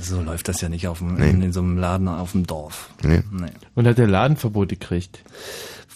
[0.00, 2.90] So läuft das ja nicht auf dem, in, in so einem Laden auf dem Dorf.
[3.02, 3.22] Nee.
[3.32, 3.48] Nee.
[3.74, 5.18] Und hat der Ladenverbot gekriegt?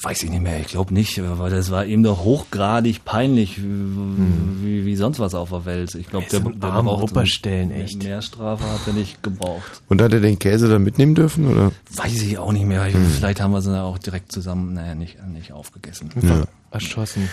[0.04, 4.62] Weiß ich nicht mehr, ich glaube nicht, weil das war ihm doch hochgradig peinlich, wie,
[4.62, 5.94] wie, wie sonst was auf der Welt.
[5.94, 8.02] Ich glaube, der, der armen braucht- Opa stellen, echt.
[8.02, 9.82] Mehr Strafe hat er nicht gebraucht.
[9.88, 11.72] Und hat er den Käse dann mitnehmen dürfen, oder?
[11.94, 12.84] Weiß ich auch nicht mehr.
[12.84, 13.06] Hm.
[13.16, 16.10] Vielleicht haben wir sie auch direkt zusammen, naja, nicht, nicht aufgegessen.
[16.22, 16.44] Ja.
[16.70, 17.28] Erschossen.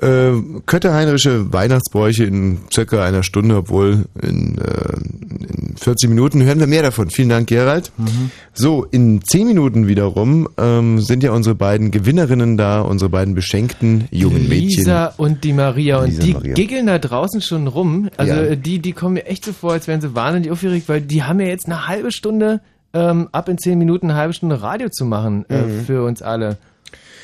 [0.00, 0.32] Äh,
[0.66, 6.82] Kötterheinrische Weihnachtsbräuche in circa einer Stunde, obwohl in, äh, in 40 Minuten hören wir mehr
[6.82, 7.10] davon.
[7.10, 7.90] Vielen Dank, Gerald.
[7.96, 8.30] Mhm.
[8.54, 14.04] So, in 10 Minuten wiederum ähm, sind ja unsere beiden Gewinnerinnen da, unsere beiden beschenkten
[14.10, 14.78] jungen Mädchen.
[14.78, 15.98] Lisa und die Maria.
[16.00, 16.54] Und Lisa die Maria.
[16.54, 18.08] giggeln da draußen schon rum.
[18.16, 18.54] Also Ja.
[18.56, 21.40] die, die kommen mir echt so vor, als wären sie wahnsinnig aufgeregt, weil die haben
[21.40, 22.60] ja jetzt eine halbe Stunde,
[22.94, 25.84] ähm, ab in zehn Minuten eine halbe Stunde Radio zu machen äh, Mhm.
[25.84, 26.56] für uns alle.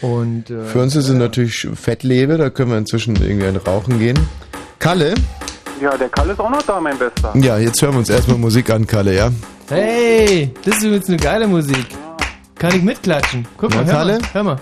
[0.04, 3.98] Und äh, Für uns ist es natürlich Fettlebe, da können wir inzwischen irgendwie ein Rauchen
[3.98, 4.18] gehen.
[4.78, 5.14] Kalle?
[5.80, 7.32] Ja, der Kalle ist auch noch da, mein Bester.
[7.36, 9.30] Ja, jetzt hören wir uns erstmal Musik an, Kalle, ja?
[9.70, 11.86] Hey, das ist übrigens eine geile Musik.
[12.56, 13.48] Kann ich mitklatschen?
[13.56, 14.12] Guck Na, mal, hör Kalle?
[14.18, 14.56] mal, hör mal.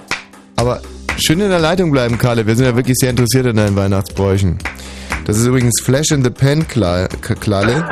[0.55, 0.81] Aber
[1.19, 2.47] schön in der Leitung bleiben, Kalle.
[2.47, 4.59] Wir sind ja wirklich sehr interessiert an deinen Weihnachtsbräuchen.
[5.25, 7.09] Das ist übrigens Flash in the Pan, Klalle.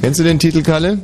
[0.00, 0.98] Kennst du den Titel, Kalle?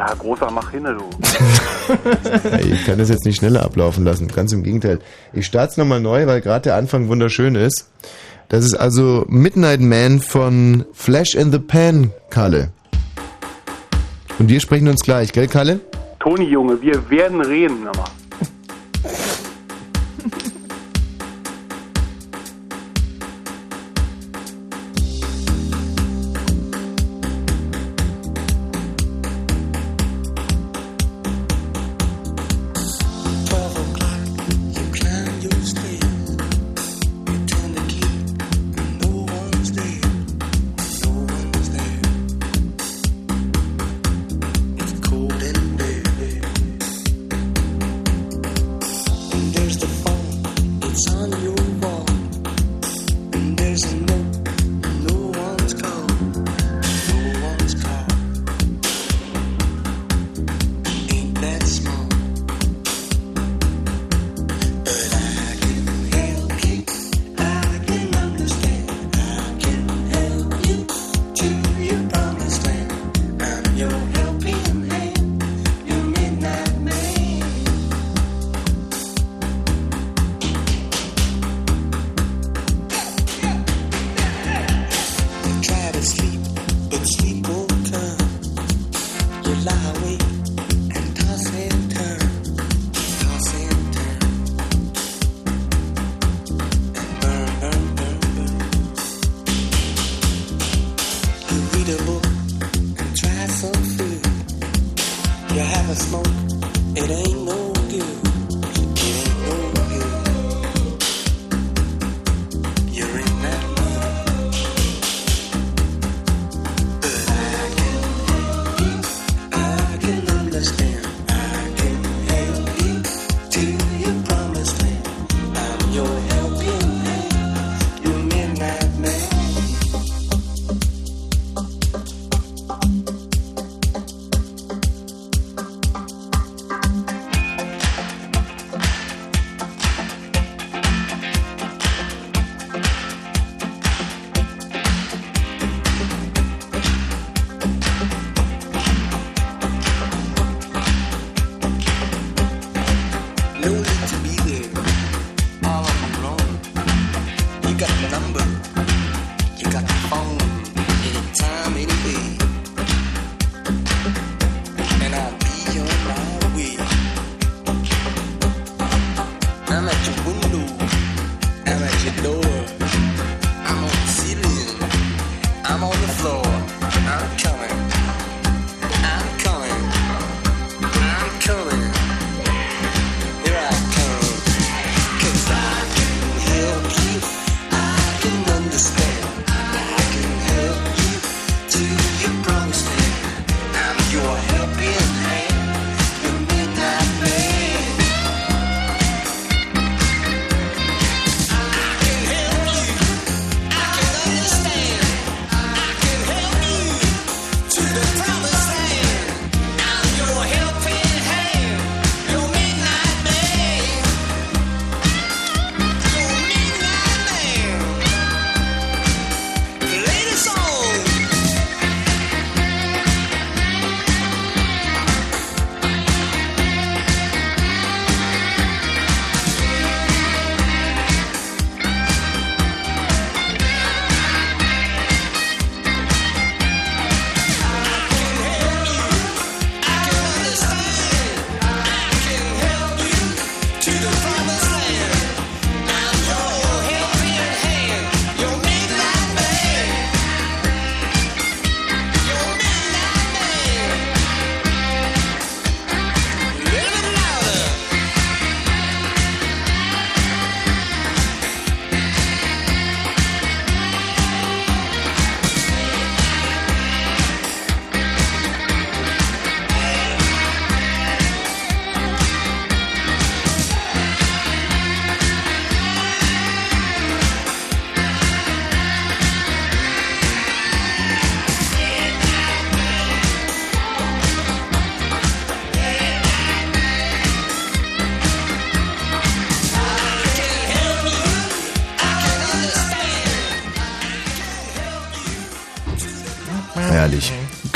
[0.00, 1.04] Ja, großer Mach hinne, du.
[2.72, 4.28] Ich kann das jetzt nicht schneller ablaufen lassen.
[4.28, 4.98] Ganz im Gegenteil.
[5.34, 7.90] Ich starte es nochmal neu, weil gerade der Anfang wunderschön ist.
[8.48, 12.70] Das ist also Midnight Man von Flash in the Pan, Kalle.
[14.38, 15.80] Und wir sprechen uns gleich, gell, Kalle?
[16.18, 18.04] Toni, Junge, wir werden reden, aber.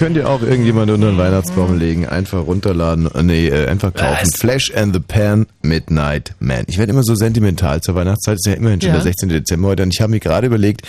[0.05, 4.31] Könnt ihr auch irgendjemand unter den Weihnachtsbaum legen, einfach runterladen, äh, nee, äh, einfach kaufen.
[4.33, 6.65] Flash and the Pan Midnight Man.
[6.67, 8.97] Ich werde immer so sentimental zur Weihnachtszeit, ist ja immerhin schon Ja.
[8.97, 9.31] der 16.
[9.31, 10.83] Dezember heute und ich habe mir gerade überlegt,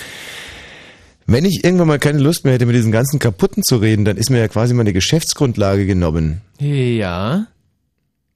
[1.28, 4.18] wenn ich irgendwann mal keine Lust mehr hätte, mit diesen ganzen Kaputten zu reden, dann
[4.18, 6.42] ist mir ja quasi meine Geschäftsgrundlage genommen.
[6.60, 7.48] Ja.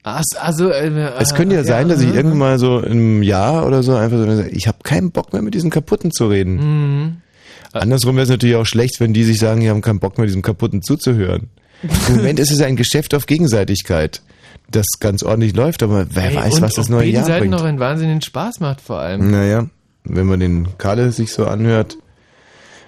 [0.01, 3.95] Also, äh, Es könnte ja sein, dass ich irgendwann mal so im Jahr oder so
[3.95, 6.57] einfach so ich habe keinen Bock mehr mit diesen Kaputten zu reden.
[7.73, 10.25] Andersrum wäre es natürlich auch schlecht, wenn die sich sagen, die haben keinen Bock mehr,
[10.25, 11.49] diesem Kaputten zuzuhören.
[12.09, 14.21] Im Moment ist es ein Geschäft auf Gegenseitigkeit,
[14.69, 17.23] das ganz ordentlich läuft, aber wer Ey, weiß, und was das auf neue beiden Jahr
[17.23, 17.51] Seiten bringt.
[17.53, 19.31] noch einen wahnsinnigen Spaß macht vor allem.
[19.31, 19.67] Naja,
[20.03, 21.97] wenn man den Kalle sich so anhört,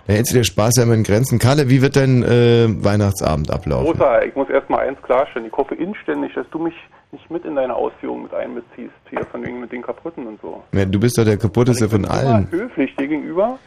[0.08, 1.40] da hält sich der Spaß ja immer in Grenzen.
[1.40, 3.88] Kalle, wie wird dein äh, Weihnachtsabend ablaufen?
[3.88, 5.48] Rosa, ich muss erstmal eins klarstellen.
[5.48, 6.74] Ich hoffe inständig, dass du mich
[7.12, 8.94] nicht mit in deine Ausführungen mit einbeziehst.
[9.10, 10.64] Hier von wegen mit den Kaputten und so.
[10.72, 12.50] Ja, du bist doch der kaputteste von allen.
[12.50, 13.60] Höflich dir gegenüber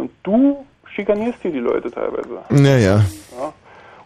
[0.00, 2.28] und du schikanierst hier die Leute teilweise.
[2.50, 2.96] Naja.
[3.38, 3.52] Ja.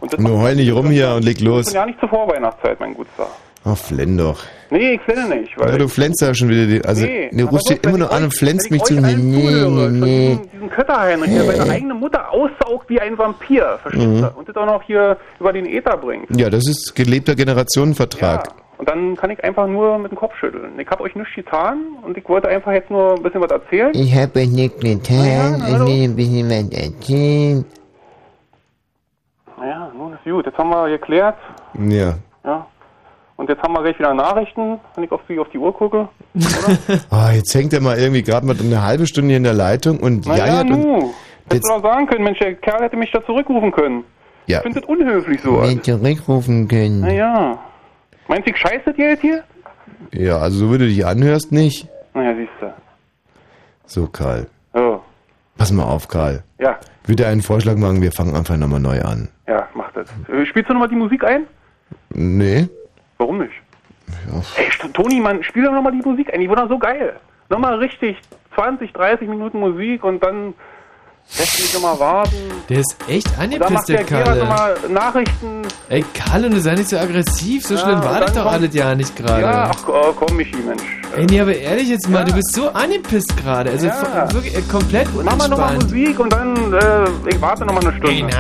[0.01, 1.73] Und das Nur heul nicht rum hier und leg los.
[1.73, 3.27] ja nicht zur Vorweihnachtszeit, mein Guter.
[3.67, 4.43] Oh, flenn doch.
[4.69, 6.67] Nee, ich flenne nicht, weil Ja, du flänzt ja schon wieder.
[6.67, 8.95] Die, also, Nee, du rufst wenn immer nur ich an und wenn mich ich zu.
[8.95, 10.39] Nee, nee, nee.
[10.53, 14.21] Diesen, Kötterheinrich, der seine eigene Mutter aussaugt wie ein Vampir, verstehst Mhm.
[14.21, 14.31] du?
[14.37, 16.27] Und das auch noch hier über den Äther bringt.
[16.39, 18.49] Ja, das ist gelebter Generationenvertrag.
[18.85, 20.79] Und dann kann ich einfach nur mit dem Kopf schütteln.
[20.79, 23.91] Ich habe euch nichts getan und ich wollte einfach jetzt nur ein bisschen was erzählen.
[23.95, 27.65] Ich habe euch nichts getan, ich will ein bisschen was erzählen.
[29.59, 30.45] Naja, nun ist gut.
[30.45, 31.37] Jetzt haben wir geklärt.
[31.89, 32.17] Ja.
[32.45, 32.67] Ja.
[33.37, 36.07] Und jetzt haben wir gleich wieder Nachrichten, wenn ich auf die, auf die Uhr gucke.
[37.11, 39.99] Ah, jetzt hängt er mal irgendwie gerade mal eine halbe Stunde hier in der Leitung
[39.99, 40.83] und Naja, jajert und.
[40.83, 41.15] nu.
[41.47, 44.05] Hättest du doch sagen können, Mensch, der Kerl hätte mich da zurückrufen können.
[44.45, 44.59] Ja.
[44.59, 45.63] Ich finde das unhöflich so.
[45.63, 47.01] Wenn zurückrufen können.
[47.01, 47.59] Naja.
[48.29, 49.45] Meinst du, ich scheiße das Geld hier?
[50.13, 51.89] Ja, also so wie du dich anhörst, nicht.
[52.15, 52.73] Naja, siehst du.
[53.87, 54.47] So, Karl.
[54.73, 55.01] Oh.
[55.57, 56.43] Pass mal auf, Karl.
[56.59, 59.29] Ja, Würde einen Vorschlag machen, wir fangen einfach nochmal neu an.
[59.47, 60.09] ja, mach das.
[60.29, 61.47] Äh, Spielst du nochmal die Musik ein?
[62.11, 62.69] Nee?
[63.19, 63.53] Warum nicht?
[64.57, 66.41] Ey, St- Toni, Mann, spiel doch nochmal die Musik ein.
[66.41, 67.15] Die war doch so geil.
[67.51, 68.17] Nochmal richtig
[68.55, 70.55] 20, 30 Minuten Musik und dann
[71.39, 72.37] lässt mich nochmal warten.
[72.69, 74.41] Der ist echt angepisst, der Kalle.
[74.41, 75.63] nochmal Nachrichten.
[75.89, 77.67] Ey, Kalle, du sei nicht so aggressiv.
[77.67, 79.43] So Ja, schlimm war das doch kommt- alles ja nicht gerade.
[79.43, 80.83] Ja, ach oh, komm, Michi, Mensch.
[81.17, 83.71] Ey, nee, aber ehrlich jetzt mal, du bist so angepisst gerade.
[83.71, 84.33] Also Ja.
[84.33, 85.93] wirklich äh, komplett Mach mal nochmal unentspannt.
[86.01, 88.31] Musik und dann, äh, ich warte nochmal eine Stunde.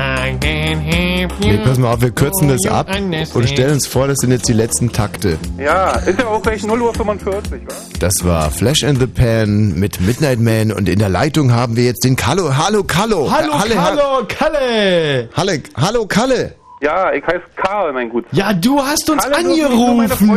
[1.40, 2.88] Nee, pass mal auf, wir kürzen das ab
[3.34, 5.38] und stellen uns vor, das sind jetzt die letzten Takte.
[5.58, 7.72] Ja, ist ja auch gleich 0 Uhr 45, wa?
[8.00, 11.84] Das war Flash in the Pan mit Midnight Man und in der Leitung haben wir
[11.84, 12.56] jetzt den Kallo.
[12.56, 13.30] Hallo Kallo.
[13.30, 15.28] Hallo, Halle, hallo, Kalle!
[15.34, 16.54] Halle, hallo Kalle.
[16.82, 18.26] Ja, ich heiße Karl, mein Gut.
[18.32, 19.42] Ja, du hast uns Kalle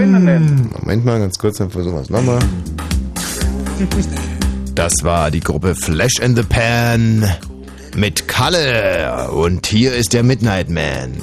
[0.07, 0.71] nennen.
[0.79, 2.39] Moment mal, ganz kurz, dann versuchen wir es nochmal.
[4.75, 7.27] Das war die Gruppe Flash in the Pan
[7.95, 11.13] mit Kalle und hier ist der Midnight Man.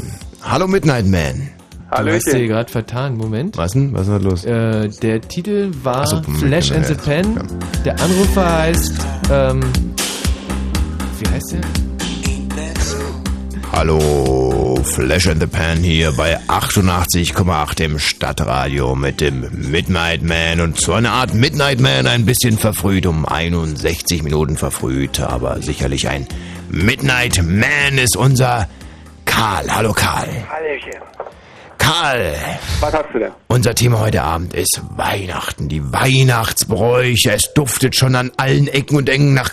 [0.42, 1.48] Hallo Midnight Man.
[1.90, 3.56] Du hast dir gerade vertan, Moment.
[3.56, 3.94] Was denn?
[3.94, 4.44] Was ist denn los?
[4.44, 7.58] Äh, der Titel war so, Flash and the Moment, Pen.
[7.84, 8.94] Der Anrufer heißt,
[9.30, 9.60] ähm,
[11.20, 11.60] wie heißt der?
[13.72, 20.80] Hallo, Flash in the Pan hier bei 88,8 im Stadtradio mit dem Midnight Man und
[20.80, 26.28] so eine Art Midnight Man ein bisschen verfrüht, um 61 Minuten verfrüht, aber sicherlich ein
[26.70, 28.68] Midnight Man ist unser
[29.24, 29.66] Karl.
[29.74, 30.28] Hallo Karl.
[30.48, 31.00] Hallöchen.
[31.84, 32.32] Karl,
[32.80, 33.32] Was hast du denn?
[33.48, 37.32] unser Thema heute Abend ist Weihnachten, die Weihnachtsbräuche.
[37.32, 39.50] Es duftet schon an allen Ecken und Enden nach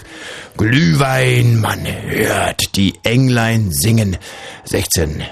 [0.56, 1.60] Glühwein.
[1.60, 4.18] Man hört die Englein singen.
[4.64, 5.24] 16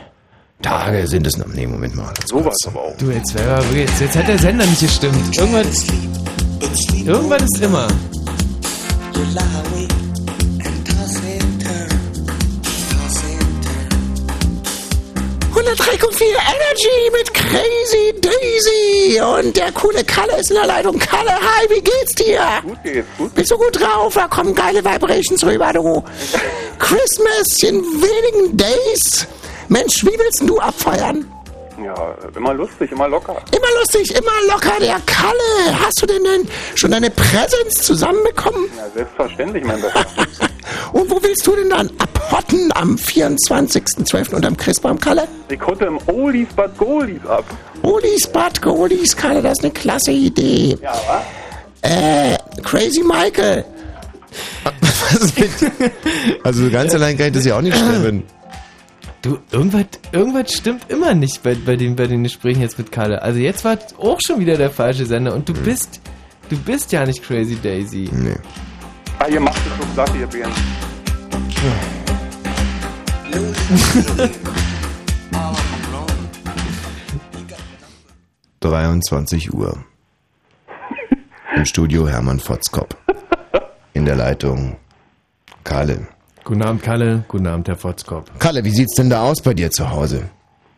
[0.61, 1.47] Tage sind es noch.
[1.47, 2.13] Nee, Moment mal.
[2.25, 2.47] So kurz.
[2.65, 2.97] was aber auch.
[2.97, 5.37] Du, jetzt, jetzt, jetzt hat der Sender nicht gestimmt.
[5.37, 5.85] Irgendwas,
[7.05, 7.87] irgendwas ist immer.
[15.69, 19.21] 103,4 Energy mit Crazy Daisy.
[19.21, 20.97] Und der coole Kalle ist in der Leitung.
[20.97, 22.41] Kalle, hi, wie geht's dir?
[22.63, 23.35] Gut geht's, gut.
[23.35, 24.15] Bist du gut drauf?
[24.15, 26.03] Da kommen geile Vibrations rüber, du.
[26.79, 29.27] Christmas in wenigen Days.
[29.67, 31.31] Mensch, wie willst du abfeiern?
[31.83, 33.37] Ja, immer lustig, immer locker.
[33.55, 35.79] Immer lustig, immer locker, der Kalle.
[35.85, 38.65] Hast du denn, denn schon deine Präsenz zusammenbekommen?
[38.75, 40.03] Ja, selbstverständlich, mein Bester.
[40.93, 44.35] Und wo willst du denn dann abhotten am 24.12.
[44.35, 45.27] unterm Christbaum, Kalle?
[45.49, 47.45] Ich konnte im Oldies Bad Goldies ab.
[47.83, 50.77] Oldies Bad Goldies, Kalle, das ist eine klasse Idee.
[50.81, 51.91] Ja, was?
[51.91, 53.65] Äh, Crazy Michael.
[54.63, 55.49] Was mit?
[56.43, 58.23] Also so ganz allein kann ich das ja auch nicht stemmen.
[59.21, 63.21] Du, irgendwas, irgendwas stimmt immer nicht bei, bei, den, bei den Gesprächen jetzt mit Kalle.
[63.21, 65.99] Also jetzt war auch schon wieder der falsche Sender und du bist,
[66.49, 68.09] du bist ja nicht Crazy Daisy.
[68.11, 68.35] Nee.
[69.21, 70.51] Ah, ihr macht es so klasse, ihr Bären.
[78.61, 79.77] 23 Uhr.
[81.53, 82.95] Im Studio Hermann Fotzkop.
[83.93, 84.77] In der Leitung
[85.65, 86.07] Kalle.
[86.45, 87.25] Guten Abend, Kalle.
[87.27, 88.31] Guten Abend, Herr Fotzkopf.
[88.39, 90.29] Kalle, wie sieht's denn da aus bei dir zu Hause?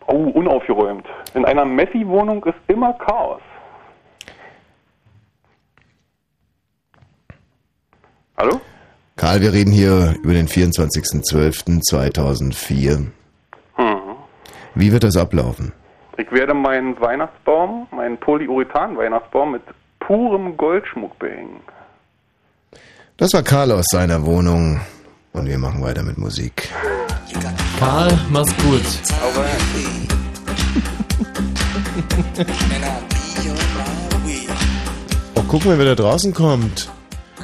[0.08, 1.06] Oh, unaufgeräumt.
[1.36, 3.42] In einer Messi-Wohnung ist immer Chaos.
[8.42, 8.60] Hallo?
[9.18, 12.98] Karl, wir reden hier über den 24.12.2004.
[12.98, 13.12] Mhm.
[14.74, 15.74] Wie wird das ablaufen?
[16.18, 19.62] Ich werde meinen Weihnachtsbaum, meinen Polyurethan-Weihnachtsbaum mit
[20.00, 21.60] purem Goldschmuck behängen.
[23.18, 24.82] Das war Karl aus seiner Wohnung
[25.34, 26.68] und wir machen weiter mit Musik.
[27.78, 28.82] Karl, mach's gut.
[35.36, 36.90] Oh, guck mal, wer da draußen kommt.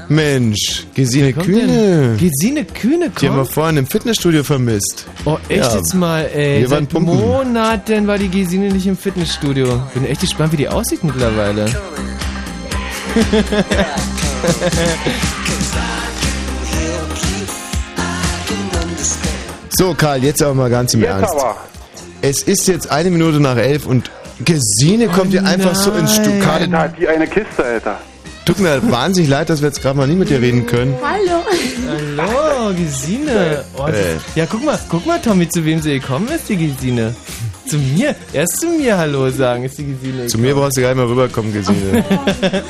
[0.09, 1.67] Mensch, Gesine kommt Kühne.
[1.67, 2.17] denn?
[2.17, 3.51] Gesine Kühne Die haben wir kommt?
[3.53, 5.05] vorhin im Fitnessstudio vermisst.
[5.25, 5.75] Oh, echt Ja.
[5.75, 6.61] jetzt mal, ey.
[6.61, 7.15] Wir waren Seit pumpen.
[7.19, 9.81] Monaten war die Gesine nicht im Fitnessstudio.
[9.93, 11.65] Bin echt gespannt, wie die aussieht mittlerweile.
[19.77, 21.33] So, Karl, jetzt aber mal ganz im jetzt Ernst.
[21.33, 21.55] aber.
[22.21, 24.09] Es ist jetzt eine Minute nach elf und
[24.43, 26.43] Gesine kommt hier einfach so ins Studio.
[26.43, 27.99] Karl, die eine Kiste, Alter.
[28.47, 30.95] Tut mir wahnsinnig leid, dass wir jetzt gerade mal nicht mit dir reden können.
[31.03, 31.43] Hallo.
[32.17, 33.65] Hallo, Gesine.
[33.77, 34.15] Oh, Äh.
[34.35, 37.13] Ja, guck mal, guck mal, Tommy, zu wem sie gekommen ist, die Gesine.
[37.67, 38.15] Zu mir.
[38.31, 40.27] Erst zu mir Hallo sagen, ist die Gesine.
[40.27, 42.05] Zu mir brauchst du gar nicht mehr rüberkommen, Gesine.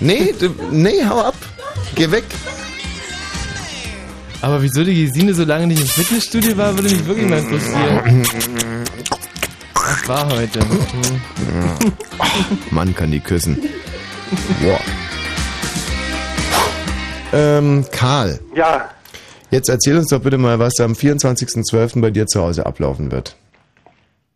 [0.00, 1.36] nee, du, nee, hau ab.
[1.94, 2.24] Geh weg.
[4.42, 8.24] Aber wieso die Gesine so lange nicht im Fitnessstudio war, würde mich wirklich mal interessieren.
[9.74, 10.58] Was war heute?
[12.70, 13.58] Mann kann die küssen.
[14.62, 14.80] Wow.
[17.32, 18.88] Ähm, Karl, Ja,
[19.50, 22.00] jetzt erzähl uns doch bitte mal, was am 24.12.
[22.00, 23.36] bei dir zu Hause ablaufen wird.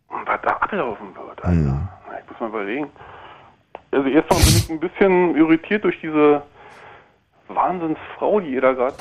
[0.09, 1.51] was da ablaufen wird, Alter.
[1.51, 1.88] Hm.
[2.24, 2.86] Ich muss mal überlegen.
[3.90, 6.42] Also erstmal bin ich ein bisschen irritiert durch diese
[7.49, 8.97] Wahnsinnsfrau, die ihr da gerade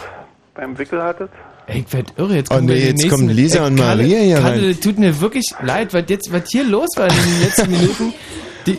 [0.56, 1.32] beim Wickel hattet.
[1.68, 2.36] Ey, ich werd irre.
[2.36, 4.68] Jetzt Oh kommen nee, wir die jetzt nächsten- kommen Lisa und Kalle- Maria hier Kalle,
[4.68, 4.82] rein.
[4.82, 8.14] tut mir wirklich leid, was jetzt, was hier los war in den letzten Minuten.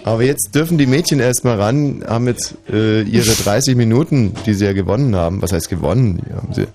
[0.05, 4.65] Aber jetzt dürfen die Mädchen erstmal ran, haben jetzt äh, ihre 30 Minuten, die sie
[4.65, 5.43] ja gewonnen haben.
[5.43, 6.23] Was heißt gewonnen?
[6.27, 6.67] Die, haben sie,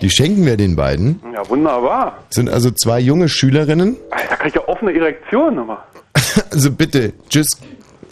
[0.00, 1.20] die schenken wir den beiden.
[1.32, 2.18] Ja, wunderbar.
[2.30, 3.96] Sind also zwei junge Schülerinnen.
[4.10, 5.78] Da krieg ich ja offene Erektion nochmal.
[6.50, 7.46] Also bitte, tschüss.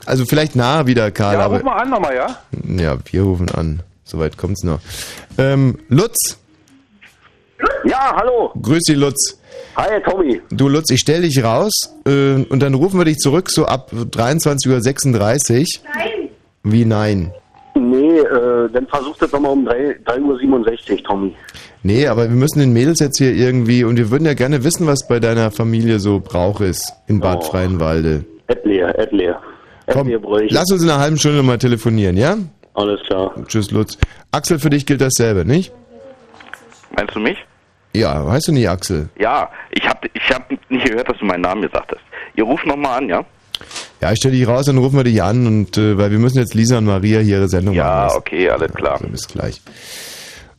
[0.07, 2.39] Also vielleicht nachher wieder, Karl, Ja, ruf mal an nochmal, ja?
[2.67, 3.81] Ja, wir rufen an.
[4.05, 4.81] Soweit kommt's noch.
[5.39, 6.39] Ähm, Lutz.
[7.85, 8.53] Ja, hallo.
[8.61, 9.39] Grüß dich, Lutz.
[9.81, 10.43] Hi, Tommy.
[10.51, 11.73] Du, Lutz, ich stell dich raus
[12.07, 15.85] äh, und dann rufen wir dich zurück so ab 23.36 Uhr.
[15.95, 16.29] Nein.
[16.65, 17.33] Wie nein?
[17.75, 21.35] Nee, äh, dann versucht das nochmal um 3 3.67 Uhr, Tommy.
[21.83, 24.87] Nee, aber wir müssen den Mädels jetzt hier irgendwie und wir würden ja gerne wissen,
[24.87, 27.51] was bei deiner Familie so Brauch ist in Bad Oh.
[27.51, 28.27] Freienwalde.
[28.49, 29.41] Etleer, Etleer.
[29.91, 30.11] Komm,
[30.51, 32.37] lass uns in einer halben Stunde mal telefonieren, ja?
[32.75, 33.35] Alles klar.
[33.47, 33.97] Tschüss, Lutz.
[34.31, 35.73] Axel, für dich gilt dasselbe, nicht?
[36.95, 37.39] Meinst du mich?
[37.93, 39.09] Ja, heißt du nicht Axel?
[39.19, 42.01] Ja, ich hab, ich hab nicht gehört, dass du meinen Namen gesagt hast.
[42.37, 43.25] Ihr ruft nochmal an, ja?
[44.01, 46.39] Ja, ich stell dich raus, dann rufen wir dich an und äh, weil wir müssen
[46.39, 47.87] jetzt Lisa und Maria hier ihre Sendung machen.
[47.87, 48.95] Ja, okay, alles klar.
[48.95, 49.61] Also bis gleich.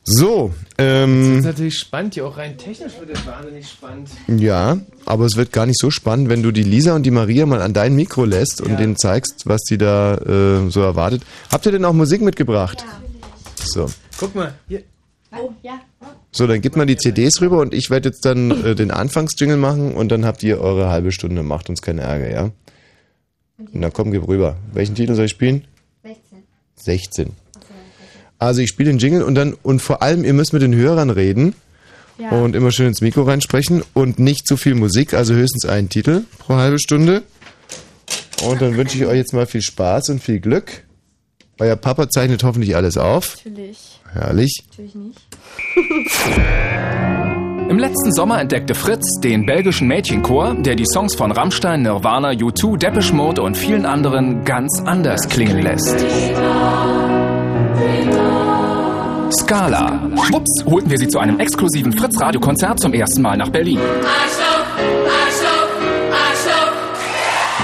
[0.03, 4.09] So, Das ähm, ist natürlich spannend, ja auch rein technisch wird das wahnsinnig spannend.
[4.27, 7.45] ja, aber es wird gar nicht so spannend, wenn du die Lisa und die Maria
[7.45, 11.21] mal an dein Mikro lässt und denen zeigst, was die da äh, so erwartet.
[11.51, 12.84] Habt ihr denn auch Musik mitgebracht?
[13.63, 13.86] So.
[14.19, 14.82] Guck mal, hier.
[15.38, 15.79] Oh, ja.
[16.34, 19.57] So, dann gib mal die CDs rüber und ich werde jetzt dann äh, den Anfangsjingle
[19.57, 21.43] machen und dann habt ihr eure halbe Stunde.
[21.43, 22.51] Macht uns keinen Ärger, ja?
[23.73, 24.57] Na komm, gib rüber.
[24.73, 25.65] Welchen Titel soll ich spielen?
[26.03, 26.43] 16.
[26.75, 27.32] 16.
[28.39, 31.09] Also ich spiele den Jingle und dann und vor allem ihr müsst mit den Hörern
[31.11, 31.53] reden
[32.17, 32.29] Ja.
[32.32, 36.23] und immer schön ins Mikro reinsprechen und nicht zu viel Musik, also höchstens einen Titel
[36.39, 37.21] pro halbe Stunde.
[38.43, 40.84] Und dann wünsche ich euch jetzt mal viel Spaß und viel Glück.
[41.59, 43.38] Euer Papa zeichnet hoffentlich alles auf.
[43.45, 43.99] Natürlich.
[44.13, 44.63] Herrlich.
[44.69, 45.19] Natürlich nicht.
[47.70, 52.78] Im letzten Sommer entdeckte Fritz den belgischen Mädchenchor, der die Songs von Rammstein, Nirvana, U2,
[52.78, 55.97] Depeche Mode und vielen anderen ganz anders klingen lässt.
[59.32, 60.12] Scala.
[60.28, 63.80] Schwupps holten wir sie zu einem exklusiven Fritz-Radiokonzert zum ersten Mal nach Berlin.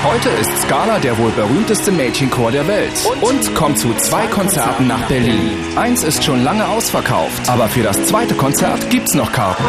[0.04, 5.08] Heute ist Scala der wohl berühmteste Mädchenchor der Welt und kommt zu zwei Konzerten nach
[5.08, 5.52] Berlin.
[5.76, 9.64] Eins ist schon lange ausverkauft, aber für das zweite Konzert gibt's noch Karten.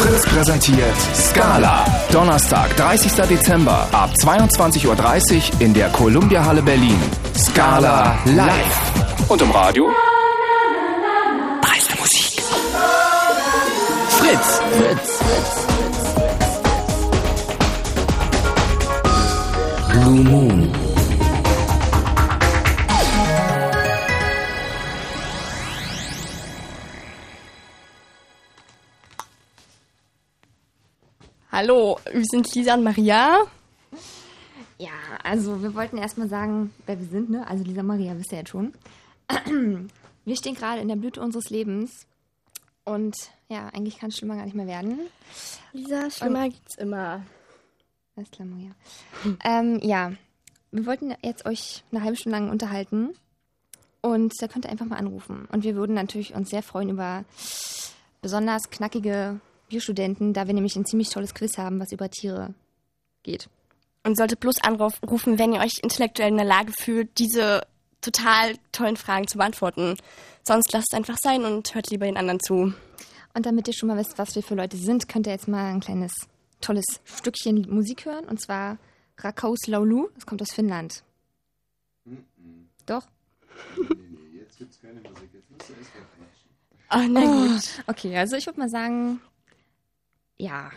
[0.00, 1.84] Fritz präsentiert Scala.
[2.12, 3.12] Donnerstag, 30.
[3.28, 7.00] Dezember ab 22.30 Uhr in der Columbia Halle Berlin.
[7.36, 8.92] Scala live.
[9.28, 9.90] Und im Radio?
[11.60, 12.42] Preisende Musik.
[14.08, 14.60] Fritz.
[14.78, 15.15] Fritz.
[19.96, 20.70] Blue Moon.
[31.50, 33.38] Hallo, wir sind Lisa und Maria.
[34.78, 34.90] Ja,
[35.22, 37.46] also wir wollten erstmal sagen, wer wir sind, ne?
[37.46, 38.72] Also Lisa Maria, wisst ihr jetzt schon.
[40.24, 42.04] Wir stehen gerade in der Blüte unseres Lebens.
[42.84, 43.14] Und
[43.48, 44.98] ja, eigentlich kann es schlimmer gar nicht mehr werden.
[45.72, 47.22] Lisa, schlimmer Und- gibt's immer.
[48.32, 48.70] Klar, Maria.
[49.44, 50.12] ähm, ja,
[50.70, 53.14] wir wollten jetzt euch eine halbe Stunde lang unterhalten.
[54.00, 55.48] Und da könnt ihr einfach mal anrufen.
[55.50, 57.24] Und wir würden natürlich uns sehr freuen über
[58.22, 62.54] besonders knackige Biostudenten, da wir nämlich ein ziemlich tolles Quiz haben, was über Tiere
[63.22, 63.48] geht.
[64.04, 67.66] Und solltet bloß anrufen, wenn ihr euch intellektuell in der Lage fühlt, diese
[68.00, 69.96] total tollen Fragen zu beantworten.
[70.44, 72.72] Sonst lasst es einfach sein und hört lieber den anderen zu.
[73.34, 75.72] Und damit ihr schon mal wisst, was wir für Leute sind, könnt ihr jetzt mal
[75.72, 76.12] ein kleines,
[76.66, 78.24] tolles Stückchen Musik hören.
[78.24, 78.78] Und zwar
[79.18, 80.08] Rakaus Laulu.
[80.14, 81.02] Das kommt aus Finnland.
[82.86, 83.06] Doch?
[84.32, 85.90] Jetzt gibt's keine Musik, jetzt musst du erst
[86.88, 87.82] Ah, na Oh, gut.
[87.88, 89.20] Okay, also ich würde mal sagen,
[90.36, 90.70] ja.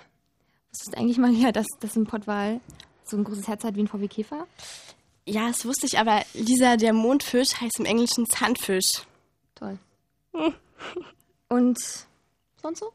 [0.71, 2.61] Was ist eigentlich mal hier, dass das ein Pottwal
[3.03, 4.47] so ein großes Herz hat wie ein VW Käfer?
[5.25, 9.03] Ja, das wusste ich, aber Lisa, der Mondfisch heißt im Englischen Zahnfisch.
[9.55, 9.77] Toll.
[11.49, 11.79] Und
[12.61, 12.91] sonst so?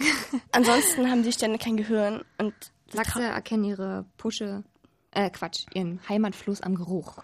[0.52, 2.54] Ansonsten haben die Sterne kein Gehirn und
[2.92, 4.64] Lachse erkennen ihre Pusche,
[5.12, 7.18] äh, Quatsch, ihren Heimatfluss am Geruch.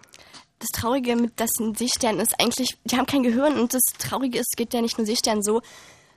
[0.59, 4.47] das Traurige mit das Seesternen ist eigentlich, die haben kein Gehirn und das Traurige ist,
[4.51, 5.61] es geht ja nicht nur Seesternen so,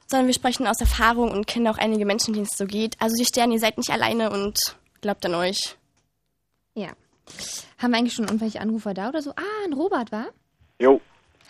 [0.06, 2.96] sondern wir sprechen aus Erfahrung und kennen auch einige Menschen, denen es so geht.
[3.00, 4.58] Also die Sterne, ihr seid nicht alleine und
[5.00, 5.76] glaubt an euch.
[6.74, 6.88] Ja.
[7.78, 9.30] Haben wir eigentlich schon irgendwelche Anrufer da oder so?
[9.30, 10.26] Ah, ein Robert, war?
[10.80, 11.00] Jo.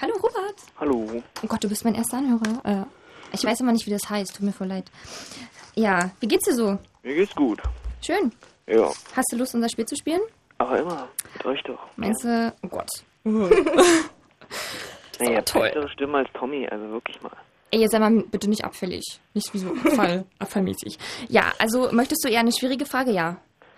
[0.01, 0.57] Hallo, Robert.
[0.79, 1.23] Hallo.
[1.43, 2.65] Oh Gott, du bist mein erster Anhörer.
[2.65, 3.00] Äh,
[3.33, 4.37] ich weiß immer nicht, wie das heißt.
[4.37, 4.91] Tut mir voll leid.
[5.75, 6.79] Ja, wie geht's dir so?
[7.03, 7.61] Mir geht's gut.
[8.05, 8.33] Schön.
[8.67, 8.91] Ja.
[9.17, 10.21] Hast du Lust, unser Spiel zu spielen?
[10.59, 11.09] Aber immer.
[11.35, 11.79] Mit euch doch.
[11.97, 12.53] Meinst du...
[12.63, 12.91] Oh Gott.
[15.21, 15.69] Nee, ihr toll.
[15.69, 17.31] bessere Stimme als Tommy, also wirklich mal.
[17.71, 19.21] Ey, jetzt sei mal bitte nicht abfällig.
[19.35, 20.99] Nicht wie so Abfall, abfallmäßig.
[21.29, 23.11] Ja, also möchtest du eher eine schwierige Frage?
[23.13, 23.37] Ja.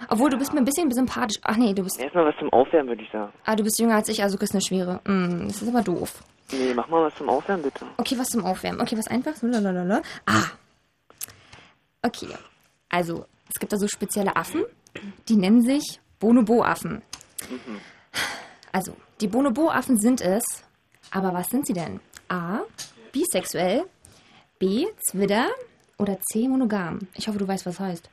[0.08, 1.38] Obwohl, du bist mir ein bisschen sympathisch.
[1.42, 2.00] Ach nee, du bist.
[2.00, 3.32] Erstmal was zum Aufwärmen, würde ich sagen.
[3.44, 5.00] Ah, du bist jünger als ich, also kriegst eine schwere.
[5.04, 6.22] Hm, das ist aber doof.
[6.52, 7.86] Nee, mach mal was zum Aufwärmen, bitte.
[7.96, 8.80] Okay, was zum Aufwärmen.
[8.80, 9.32] Okay, was einfach?
[9.42, 10.02] Lalalala.
[10.26, 10.44] Ah.
[12.02, 12.28] Okay.
[12.88, 14.64] Also, es gibt da so spezielle Affen,
[15.28, 17.02] die nennen sich Bonobo-Affen.
[17.48, 17.80] Mhm.
[18.72, 20.44] Also, die Bonobo-Affen sind es.
[21.10, 22.00] Aber was sind sie denn?
[22.28, 22.60] A.
[23.12, 23.84] Bisexuell.
[24.58, 24.86] B.
[25.06, 25.48] Zwitter.
[25.98, 26.48] Oder C.
[26.48, 27.00] Monogam.
[27.14, 28.10] Ich hoffe, du weißt, was heißt.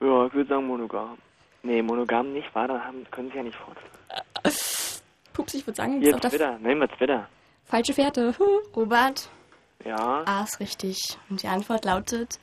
[0.00, 1.18] Ja, ich würde sagen monogam.
[1.62, 3.76] Nee, monogam nicht, war, dann haben, können sie ja nicht fort.
[5.32, 7.28] Pups, ich würde sagen, Hier, Twitter, nehmen wir Twitter.
[7.64, 8.34] falsche Fährte.
[8.74, 9.28] Robert?
[9.84, 10.22] Ja.
[10.26, 10.98] A ist richtig.
[11.28, 12.38] Und die Antwort lautet,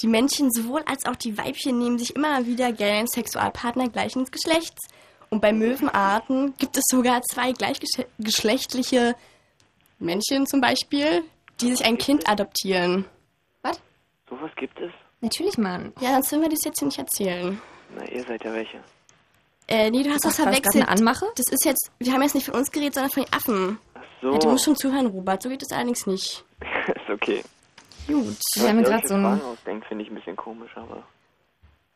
[0.00, 4.24] die Männchen sowohl als auch die Weibchen nehmen sich immer wieder gerne einen Sexualpartner gleichen
[4.26, 4.86] Geschlechts.
[5.30, 9.14] Und bei Möwenarten gibt es sogar zwei gleichgeschlechtliche
[9.98, 11.22] Männchen zum Beispiel,
[11.60, 13.04] die sich ein Kind adoptieren.
[13.62, 13.80] Was?
[14.30, 14.92] Sowas gibt es?
[15.20, 15.92] Natürlich, Mann.
[16.00, 17.60] Ja, sonst würden wir das jetzt hier nicht erzählen.
[17.96, 18.78] Na, ihr seid ja welche.
[19.68, 20.76] Äh, nee, du hast Ach, das das verwechselt.
[20.76, 21.26] eine Anmache?
[21.36, 23.78] Das ist jetzt, wir haben jetzt nicht von uns geredet, sondern von den Affen.
[23.94, 24.32] Ach so.
[24.32, 25.42] Ja, du musst schon zuhören, Robert.
[25.42, 26.44] So geht es allerdings nicht.
[26.86, 27.42] ist okay.
[28.06, 28.36] Gut.
[28.54, 31.02] Wir haben gerade so ein- ausdenkt, finde ich ein bisschen komisch, aber...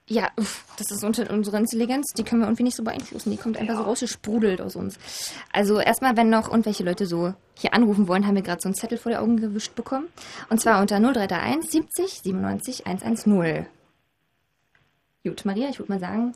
[0.08, 3.30] Ja, uff, das ist unter unsere Intelligenz, die können wir irgendwie nicht so beeinflussen.
[3.30, 4.98] Die kommt einfach so rausgesprudelt aus uns.
[5.52, 8.74] Also erstmal, wenn noch irgendwelche Leute so hier anrufen wollen, haben wir gerade so einen
[8.74, 10.08] Zettel vor die Augen gewischt bekommen.
[10.50, 13.66] Und zwar unter 0331 70 97 110.
[15.24, 16.32] Gut, Maria, ich würde mal sagen.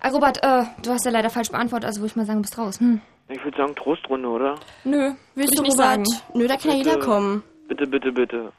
[0.00, 2.42] Ah, Robert, äh, du hast ja leider falsch beantwortet, also würde ich mal sagen, du
[2.42, 2.78] bist raus.
[2.78, 3.00] Hm.
[3.28, 4.54] Ich würde sagen Trostrunde, oder?
[4.84, 6.06] Nö, Willst du ich nicht Robert?
[6.06, 6.22] sagen.
[6.34, 7.42] Nö, da kann ja jeder kommen.
[7.66, 8.52] Bitte, bitte, bitte.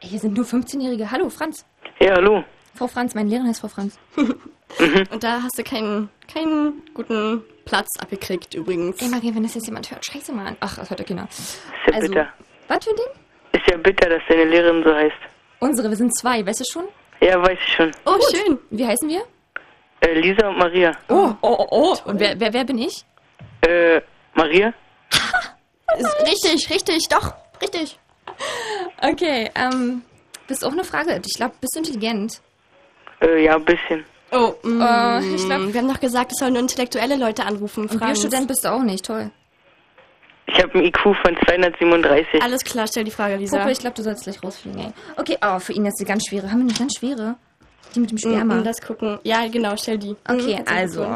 [0.00, 1.08] Ey, Hier sind nur 15-Jährige.
[1.12, 1.64] Hallo, Franz.
[2.00, 2.42] Ja, hallo.
[2.74, 3.96] Frau Franz, meine Lehrerin heißt Frau Franz.
[4.16, 9.00] Und da hast du keinen, keinen guten Platz abgekriegt, übrigens.
[9.00, 10.56] Ey, Maria, wenn das jetzt jemand hört, scheiße, Mann.
[10.58, 11.28] Ach, das hört ja keiner.
[11.30, 12.28] Ist ja Also, bitter.
[12.66, 13.60] Was für ein Ding?
[13.60, 15.16] Ist ja bitter, dass deine Lehrerin so heißt.
[15.60, 16.84] Unsere, wir sind zwei, weißt du schon?
[17.20, 17.90] Ja, weiß ich schon.
[18.06, 18.58] Oh, schön.
[18.70, 19.22] Wie heißen wir?
[20.00, 20.92] Äh, Lisa und Maria.
[21.08, 21.96] Oh, oh, oh, oh.
[22.10, 23.04] Und wer, wer, wer bin ich?
[23.62, 24.00] Äh,
[24.34, 24.72] Maria?
[25.98, 27.98] Ist richtig, richtig, doch, richtig.
[29.02, 30.02] Okay, ähm,
[30.46, 31.20] das ist auch eine Frage.
[31.26, 32.40] Ich glaube, bist du intelligent?
[33.20, 34.04] Äh, ja, ein bisschen.
[34.30, 37.82] Oh, mm, Äh, ich glaub- wir haben doch gesagt, es sollen nur intellektuelle Leute anrufen.
[37.88, 38.20] Und Franz.
[38.20, 39.30] Biostudent bist du auch nicht, toll.
[40.52, 42.42] Ich habe einen IQ von 237.
[42.42, 43.58] Alles klar, stell die Frage, Lisa.
[43.58, 44.92] Puppe, ich glaube, du sollst gleich rausfliegen, ey.
[45.16, 46.50] Okay, oh, für ihn ist die ganz schwere.
[46.50, 47.36] Haben wir eine ganz schwere?
[47.94, 48.54] Die mit dem Sperma.
[48.56, 49.18] Mm, Lass gucken.
[49.22, 50.16] Ja, genau, stell die.
[50.28, 51.14] Okay, Mm, also,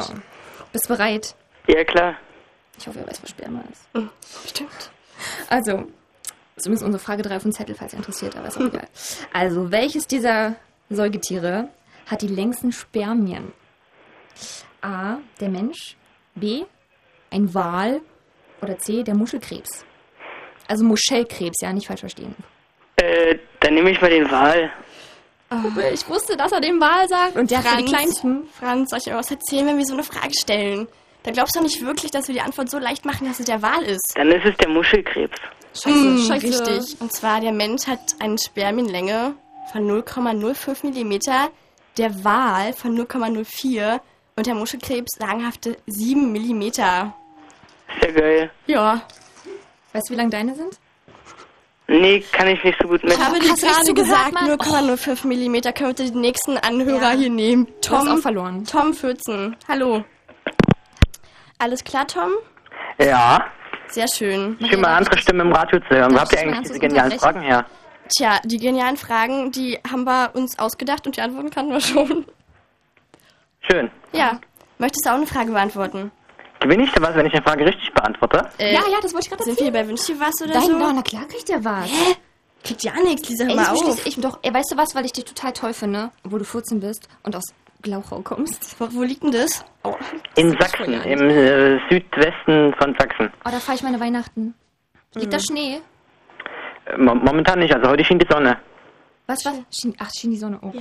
[0.73, 1.35] bist bereit?
[1.67, 2.17] Ja, klar.
[2.79, 4.51] Ich hoffe, er weiß, was Sperma ist.
[4.51, 4.91] Stimmt.
[5.49, 5.85] Also,
[6.57, 8.87] zumindest unsere Frage 3 auf dem Zettel, falls ihr interessiert, aber ist auch egal.
[9.33, 10.55] Also, welches dieser
[10.91, 11.69] Säugetiere
[12.07, 13.53] hat die längsten Spermien?
[14.81, 15.97] A, der Mensch,
[16.35, 16.65] B,
[17.31, 18.01] ein Wal
[18.65, 19.85] oder C, der Muschelkrebs?
[20.69, 22.35] Also Muschelkrebs, ja, nicht falsch verstehen.
[22.97, 24.71] Äh, dann nehme ich mal den Wal.
[25.51, 27.37] Puppe, ich wusste, dass er den Wal sagt.
[27.37, 28.49] Und der hat für die kleinsten.
[28.59, 30.89] Franz, soll ich dir was erzählen, wenn wir so eine Frage stellen?
[31.23, 33.47] Da glaubst du doch nicht wirklich, dass wir die Antwort so leicht machen, dass es
[33.47, 34.13] der Wal ist.
[34.17, 35.37] Dann ist es der Muschelkrebs.
[35.75, 36.47] Scheiße, Hm, scheiße.
[36.47, 37.01] Richtig.
[37.01, 39.35] Und zwar, der Mensch hat eine Spermienlänge
[39.73, 41.19] von 0,05 mm,
[41.97, 44.01] der Wal von 0,04
[44.37, 46.71] und der Muschelkrebs sagenhafte 7 mm.
[47.89, 48.51] Ist ja geil.
[48.67, 49.03] Ja.
[49.93, 50.79] Weißt du, wie lang deine sind?
[51.87, 53.25] Nee, kann ich nicht so gut Ich messen.
[53.27, 54.51] habe dir du gerade gesagt, Mann?
[54.51, 55.75] 0,05 mm.
[55.75, 57.67] Können wir den nächsten Anhörer hier nehmen?
[57.87, 58.65] Du hast Tom, auch verloren.
[58.65, 59.55] Tom 14.
[59.69, 60.03] Hallo.
[61.59, 62.31] Alles klar, Tom?
[62.99, 63.47] Ja.
[63.89, 64.57] Sehr schön.
[64.67, 66.15] Schön mal andere Stimme im Radio zu hören.
[66.15, 67.19] Wo habt ihr ich eigentlich diese genialen?
[67.19, 67.67] Fragen her?
[68.09, 72.25] Tja, die genialen Fragen, die haben wir uns ausgedacht und die Antworten kannten wir schon.
[73.71, 73.91] Schön.
[74.13, 74.41] Ja.
[74.79, 76.11] Möchtest du auch eine Frage beantworten?
[76.65, 78.49] Gewinne ich da was, wenn ich eine Frage richtig beantworte?
[78.59, 80.63] Äh, ja, ja, das wollte ich gerade Sind wir bei Wünsch dir was oder Nein,
[80.71, 80.79] so?
[80.79, 81.87] na, na klar kriegt er was.
[81.91, 82.17] Hä?
[82.65, 84.07] Kriegt ja nichts, Lisa, hör Ey, mal auf.
[84.07, 84.39] ich doch.
[84.43, 87.37] Ey, weißt du was, weil ich dich total toll finde, obwohl du 14 bist und
[87.37, 87.45] aus
[87.83, 88.75] Glauchau kommst.
[88.81, 89.63] Wo, wo liegt denn das?
[89.83, 89.95] Oh,
[90.37, 93.31] In Sachsen, im äh, Südwesten von Sachsen.
[93.45, 94.55] oh da fahre ich meine Weihnachten.
[95.15, 95.31] Liegt Mhm.
[95.31, 95.81] da Schnee?
[96.87, 98.59] Äh, mo- momentan nicht, also heute schien die Sonne.
[99.27, 99.55] Was, was?
[99.71, 100.59] Schien, ach, schien die Sonne.
[100.63, 100.71] Oh.
[100.71, 100.81] die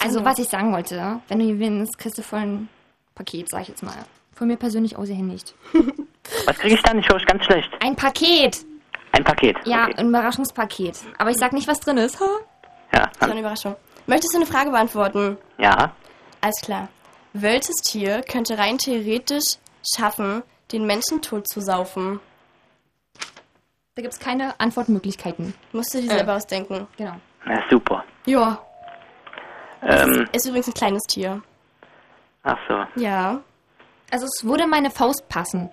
[0.00, 0.26] also, Sonne.
[0.26, 2.68] was ich sagen wollte, wenn du gewinnst, kriegst du voll ein
[3.16, 3.94] Paket, sag ich jetzt mal.
[4.34, 5.54] Von mir persönlich nicht.
[6.46, 6.98] Was kriege ich dann?
[6.98, 7.70] Ich höre euch ganz schlecht.
[7.80, 8.64] Ein Paket!
[9.12, 9.56] Ein Paket.
[9.64, 9.94] Ja, Okay.
[9.98, 10.98] ein Überraschungspaket.
[11.18, 12.18] Aber ich sag nicht, was drin ist.
[12.18, 12.26] Ha?
[12.92, 13.76] Ja, So eine Überraschung.
[14.06, 15.38] Möchtest du eine Frage beantworten?
[15.58, 15.92] ja.
[16.40, 16.88] Alles klar.
[17.32, 19.56] Welches Tier könnte rein theoretisch
[19.96, 20.42] schaffen,
[20.72, 22.20] den Menschen tot zu saufen?
[23.94, 25.54] Da gibt's keine Antwortmöglichkeiten.
[25.72, 26.16] Musst du dir Äh.
[26.18, 26.86] selber ausdenken.
[26.98, 27.14] Genau.
[27.46, 28.04] Na, super.
[28.26, 28.58] Ja.
[29.82, 31.40] Ähm, Ist übrigens ein kleines Tier.
[32.42, 33.00] ach so.
[33.00, 33.40] Ja.
[34.14, 35.68] Also es würde in meine Faust passen.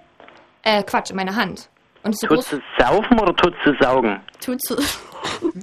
[0.63, 1.69] Äh, Quatsch, in meine Hand.
[2.01, 2.47] Und so groß.
[2.47, 4.19] zu saufen oder tot zu saugen?
[4.43, 4.77] Tut zu.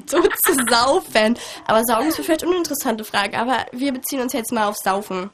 [0.06, 1.36] so zu saufen.
[1.66, 3.36] Aber saugen ist vielleicht eine uninteressante Frage.
[3.36, 5.30] Aber wir beziehen uns jetzt mal auf Saufen.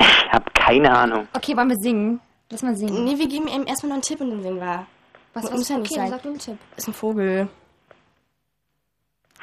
[0.00, 1.28] Ich hab keine Ahnung.
[1.32, 2.20] Okay, wollen wir singen?
[2.50, 3.04] Lass mal singen.
[3.04, 4.86] Nee, wir geben ihm erstmal noch einen Tipp und dann singen wir.
[5.32, 6.10] Was, Muss was, ja nicht okay, sein.
[6.10, 6.58] sag du einen Tipp.
[6.76, 7.48] Ist ein Vogel.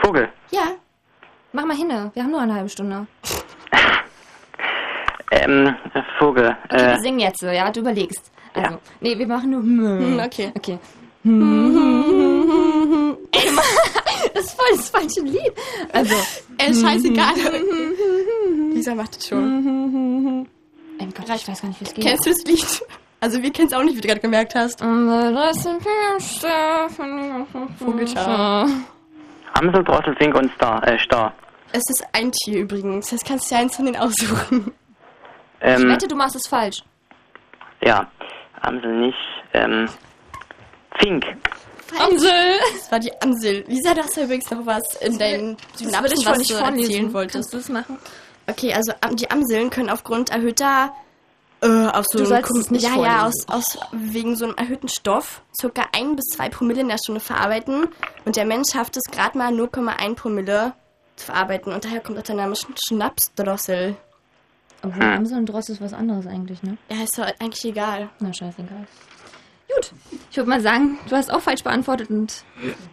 [0.04, 0.28] Vogel.
[0.50, 0.74] Ja.
[1.54, 3.08] Mach mal hin, wir haben nur eine halbe Stunde.
[5.44, 5.76] Ähm,
[6.20, 6.56] Vogel.
[6.66, 8.32] Okay, Äh, wir singen jetzt, ja, du überlegst.
[8.54, 10.52] Also, nee, wir machen nur Hm, okay.
[10.56, 10.78] Okay.
[11.24, 11.30] Ey,
[13.52, 13.64] Mann,
[14.34, 15.54] das ist voll das falsche Lied.
[15.94, 16.16] Also,
[16.58, 17.34] Ey, scheißegal.
[18.74, 20.48] Lisa macht das schon.
[21.00, 22.04] Ey Gott, ich weiß gar nicht, wie es geht.
[22.06, 22.82] Kennst du das Lied?
[23.20, 24.82] Also wir kennen es auch nicht, wie du gerade gemerkt hast.
[27.80, 28.66] Vogelschau.
[29.54, 30.88] Amsel, Drossel, Fink und Star.
[30.88, 31.34] Äh, Star.
[31.72, 33.10] Es ist ein Tier übrigens.
[33.12, 34.72] Das kannst du ja eins von denen aussuchen.
[35.64, 36.84] Ich Ähm, wette, du machst es falsch.
[37.82, 38.10] ja.
[38.64, 39.18] Amsel nicht.
[39.54, 39.90] Ähm,
[41.00, 41.26] Fink.
[42.00, 42.30] Amsel!
[42.78, 43.64] Das war die Amsel.
[43.68, 46.56] Lisa, du hast ja übrigens noch was in deinen würde Synapsen, ich was nicht du
[46.56, 46.84] vorlesen.
[46.92, 47.34] erzählen wolltest.
[47.34, 47.98] Kannst du das machen?
[48.48, 50.94] Okay, also am- die Amseln können aufgrund erhöhter
[51.64, 52.26] äh, aus so Du
[52.60, 53.50] es nicht ja, ja, aus, vorlesen.
[53.50, 57.88] aus wegen so einem erhöhten Stoff circa 1 bis 2 Promille in der Stunde verarbeiten
[58.26, 60.74] und der Mensch schafft es gerade mal 0,1 Promille
[61.16, 63.96] zu verarbeiten und daher kommt auch der Name Sch Schnapsdrossel.
[64.84, 66.78] Obwohl Amsel und Drossel ist was anderes eigentlich, ne?
[66.90, 68.10] Ja, ist doch eigentlich egal.
[68.20, 68.88] Na, scheißegal.
[69.76, 69.94] Gut.
[70.30, 72.44] Ich würde mal sagen, du hast auch falsch beantwortet und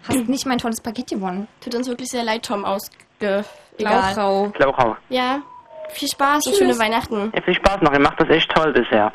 [0.06, 1.48] hast nicht mein tolles Paket gewonnen.
[1.60, 2.96] Tut uns wirklich sehr leid, Tom, ausge...
[3.20, 4.12] Egal.
[4.12, 4.48] Glaubrau.
[4.50, 4.96] Glauchau.
[5.08, 5.42] Ja,
[5.90, 6.58] viel Spaß und Tschüss.
[6.58, 7.32] schöne Weihnachten.
[7.34, 7.92] Ja, viel Spaß noch.
[7.92, 9.12] Ihr macht das echt toll bisher.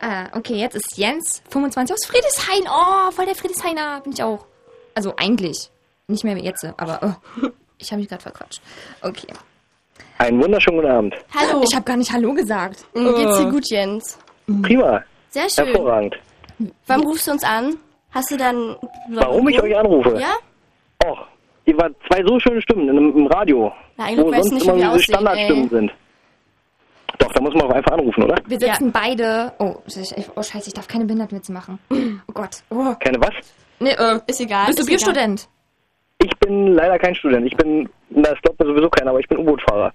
[0.00, 2.64] Ah, okay, jetzt ist Jens 25 aus Friedrichshain.
[2.68, 4.00] Oh, voll der Friedrichshainer.
[4.00, 4.46] Bin ich auch.
[4.94, 5.70] Also eigentlich.
[6.08, 7.48] Nicht mehr wie jetzt, aber oh,
[7.78, 8.60] ich habe mich gerade verquatscht.
[9.02, 9.28] Okay.
[10.20, 11.14] Einen wunderschönen guten Abend.
[11.34, 11.62] Hallo.
[11.66, 12.84] Ich habe gar nicht Hallo gesagt.
[12.94, 14.18] Mhm, Geht's dir gut, Jens?
[14.60, 15.02] Prima.
[15.30, 15.64] Sehr schön.
[15.64, 16.14] Hervorragend.
[16.86, 17.78] Wann rufst du uns an?
[18.10, 18.76] Hast du dann...
[19.08, 20.18] Warum ich euch anrufe?
[20.20, 20.34] Ja?
[21.06, 21.26] Och,
[21.64, 23.72] ihr wart zwei so schöne Stimmen im, im Radio.
[23.96, 25.68] Na, eigentlich wo weißt du sonst nicht, immer diese aussehen, Standardstimmen ey.
[25.70, 25.92] sind.
[27.18, 28.36] Doch, da muss man auch einfach anrufen, oder?
[28.46, 29.52] Wir sitzen beide.
[29.58, 31.78] Oh, oh, scheiße, ich darf keine Behindertenwitze machen.
[32.28, 32.62] Oh Gott.
[32.68, 32.94] Oh.
[33.00, 33.32] Keine was?
[33.78, 34.66] Nee, äh, ist egal.
[34.66, 34.84] Bist du.
[34.84, 35.48] Bierstudent?
[36.18, 37.46] Ich bin leider kein Student.
[37.46, 39.94] Ich bin, na, das glaubt mir sowieso keiner, aber ich bin U-Boot-Fahrer.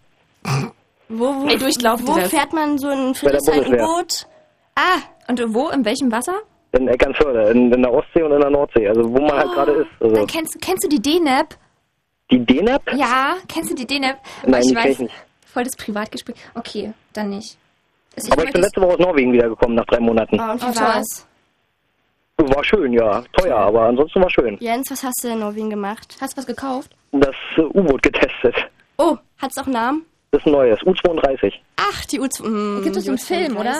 [1.09, 3.13] Wo, wo, Ey, du, ich glaub wo fährt man so ein.
[3.15, 4.27] Friedrichshain-U-Boot?
[4.76, 4.97] Ah,
[5.27, 5.69] Und wo?
[5.69, 6.35] In welchem Wasser?
[6.72, 8.88] In Eckernförde, in, in der Ostsee und in der Nordsee.
[8.88, 9.89] Also wo man halt gerade ist.
[10.01, 11.55] Also Dann kennst, kennst du die DNAP?
[12.31, 12.93] die DNAP?
[12.95, 14.17] Ja, kennst du die DNAP?
[14.45, 15.13] Nein, ich die kenn weiß, ich nicht.
[15.45, 16.35] voll das Privatgespräch.
[16.55, 17.57] Okay, dann nicht.
[18.17, 20.39] Also Aber ich bin letzte Woche aus Norwegen wiedergekommen nach drei Monaten.
[20.39, 21.27] und wie Oh, war's?
[22.38, 23.23] War schön, ja.
[23.34, 24.57] Teuer, aber ansonsten war schön.
[24.59, 26.17] Jens, was hast du in Norwegen gemacht?
[26.19, 26.91] Hast du was gekauft?
[27.13, 28.55] Das äh, U-Boot getestet.
[28.97, 30.05] Oh, hat's auch einen Namen?
[30.36, 31.53] Das ist ein neues, U32.
[31.78, 32.44] Ach, die U2.
[32.45, 33.74] Mm, Gibt es einen Film, oder?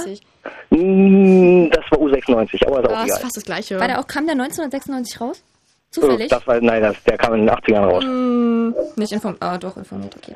[0.70, 3.78] Mm, Das war U96, aber ist auch Das ist fast das gleiche.
[3.78, 5.40] War der auch, kam der 1996 raus?
[5.40, 6.30] Äh, Zufällig?
[6.30, 8.04] Das war, nein, das, der kam in den 80ern raus.
[8.06, 9.44] Hm, nicht informiert.
[9.44, 10.36] Ah, doch, informiert, okay.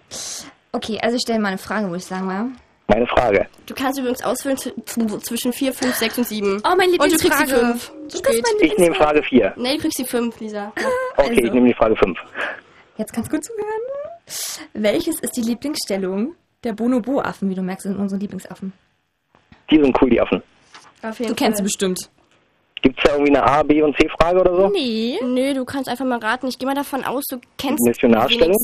[0.73, 2.47] Okay, also ich stelle mal eine Frage, würde ich sagen mal.
[2.87, 3.47] Meine Frage.
[3.65, 6.61] Du kannst übrigens z- zwischen 4, 5, 6 und 7.
[6.65, 7.65] Oh, mein Und du kriegst die Lieblingsfrage.
[7.79, 7.91] 5.
[8.09, 8.45] Zu spät.
[8.59, 9.53] Ich nehme Frage 4.
[9.55, 10.73] Nee, du kriegst die 5, Lisa.
[10.75, 10.85] Okay,
[11.29, 11.31] Also.
[11.31, 12.17] ich nehme die Frage 5.
[12.97, 13.63] Jetzt kannst du gut zuhören.
[14.73, 18.73] Welches ist die Lieblingsstellung der Bonobo-Affen, wie du merkst, sind unsere Lieblingsaffen?
[19.71, 20.41] Die sind cool, die Affen.
[21.01, 21.65] Auf jeden Du kennst sie Fall.
[21.65, 22.09] bestimmt.
[22.81, 24.69] Gibt's da irgendwie eine A, B und C Frage oder so?
[24.69, 25.17] Nee.
[25.23, 26.47] Nee, du kannst einfach mal raten.
[26.47, 28.55] Ich gehe mal davon aus, du kennst Missionarstellung?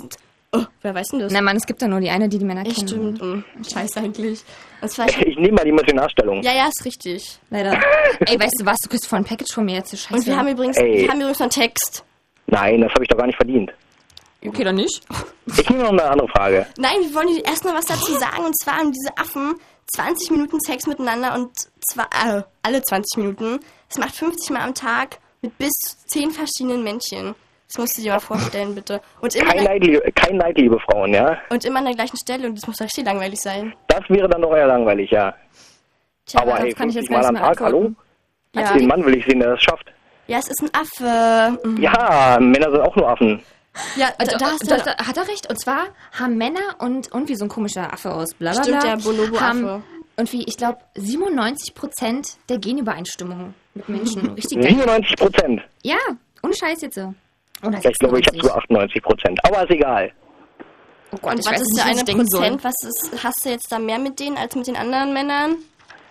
[0.54, 1.34] Oh, wer weiß denn das?
[1.34, 2.88] Na Mann, es gibt da nur die eine, die die Männer Ja, kennen.
[2.88, 3.22] stimmt.
[3.22, 4.42] Mm, Scheiße eigentlich.
[4.80, 6.42] Das war Ich nehme mal die Missionarstellung.
[6.44, 7.40] ja, ja, ist richtig.
[7.50, 7.74] Leider.
[8.22, 8.78] Ey, weißt du was?
[8.78, 9.98] Du kriegst voll ein Package von mir jetzt.
[9.98, 10.14] Scheiße.
[10.14, 11.02] Und wir haben übrigens, Ey.
[11.02, 12.06] wir haben übrigens noch einen Text.
[12.48, 13.72] Nein, das habe ich doch gar nicht verdient.
[14.48, 15.02] Okay, dann nicht.
[15.58, 16.68] Ich nehme noch eine andere Frage.
[16.78, 18.46] Nein, wir wollen erst mal was dazu sagen.
[18.46, 19.56] Und zwar haben diese Affen
[19.88, 21.52] 20 Minuten Sex miteinander und
[21.92, 23.60] zwar äh, alle 20 Minuten.
[23.90, 25.72] Das macht 50 Mal am Tag mit bis
[26.08, 27.36] 10 verschiedenen Männchen.
[27.68, 29.02] Das musst du dir mal vorstellen, bitte.
[29.22, 31.38] Und immer, Kein Neid, liebe, kein Neid, liebe Frauen, ja?
[31.50, 32.48] und immer an der gleichen Stelle.
[32.48, 33.74] Und das muss doch richtig langweilig sein.
[33.88, 35.34] Das wäre dann doch eher langweilig, ja.
[36.26, 37.92] Tja, aber hey, kann ich jetzt 50 Mal am Tag, hallo?
[38.56, 38.74] Ja.
[38.74, 39.92] Den Mann will ich sehen, der das schafft.
[40.28, 41.60] Ja, es ist ein Affe.
[41.68, 41.82] Mhm.
[41.82, 43.42] Ja, Männer sind auch nur Affen.
[43.96, 45.50] Ja, da, Da, da hast du da, da, hat er recht.
[45.50, 45.88] Und zwar
[46.18, 49.84] haben Männer und, und wie so ein komischer Affe aus bla bla Stimmt, der Bonobo-Affe.
[50.18, 54.30] Und wie, ich glaube, 97% der Genübereinstimmung mit Menschen.
[54.36, 54.70] Richtig geil.
[54.72, 55.62] 97 Prozent.
[55.84, 55.98] Ja,
[56.42, 57.14] ohne Scheiß jetzt so.
[57.64, 58.42] Oder Ja, ich glaube, ich habe 96.
[58.42, 59.40] sogar 98 Prozent.
[59.44, 60.12] Aber ist egal.
[61.12, 62.24] Oh Gott, Und ich was weiß ist nicht, der eine.
[62.24, 62.64] Prozent?
[62.64, 65.58] Was ist, hast du jetzt da mehr mit denen als mit den anderen Männern?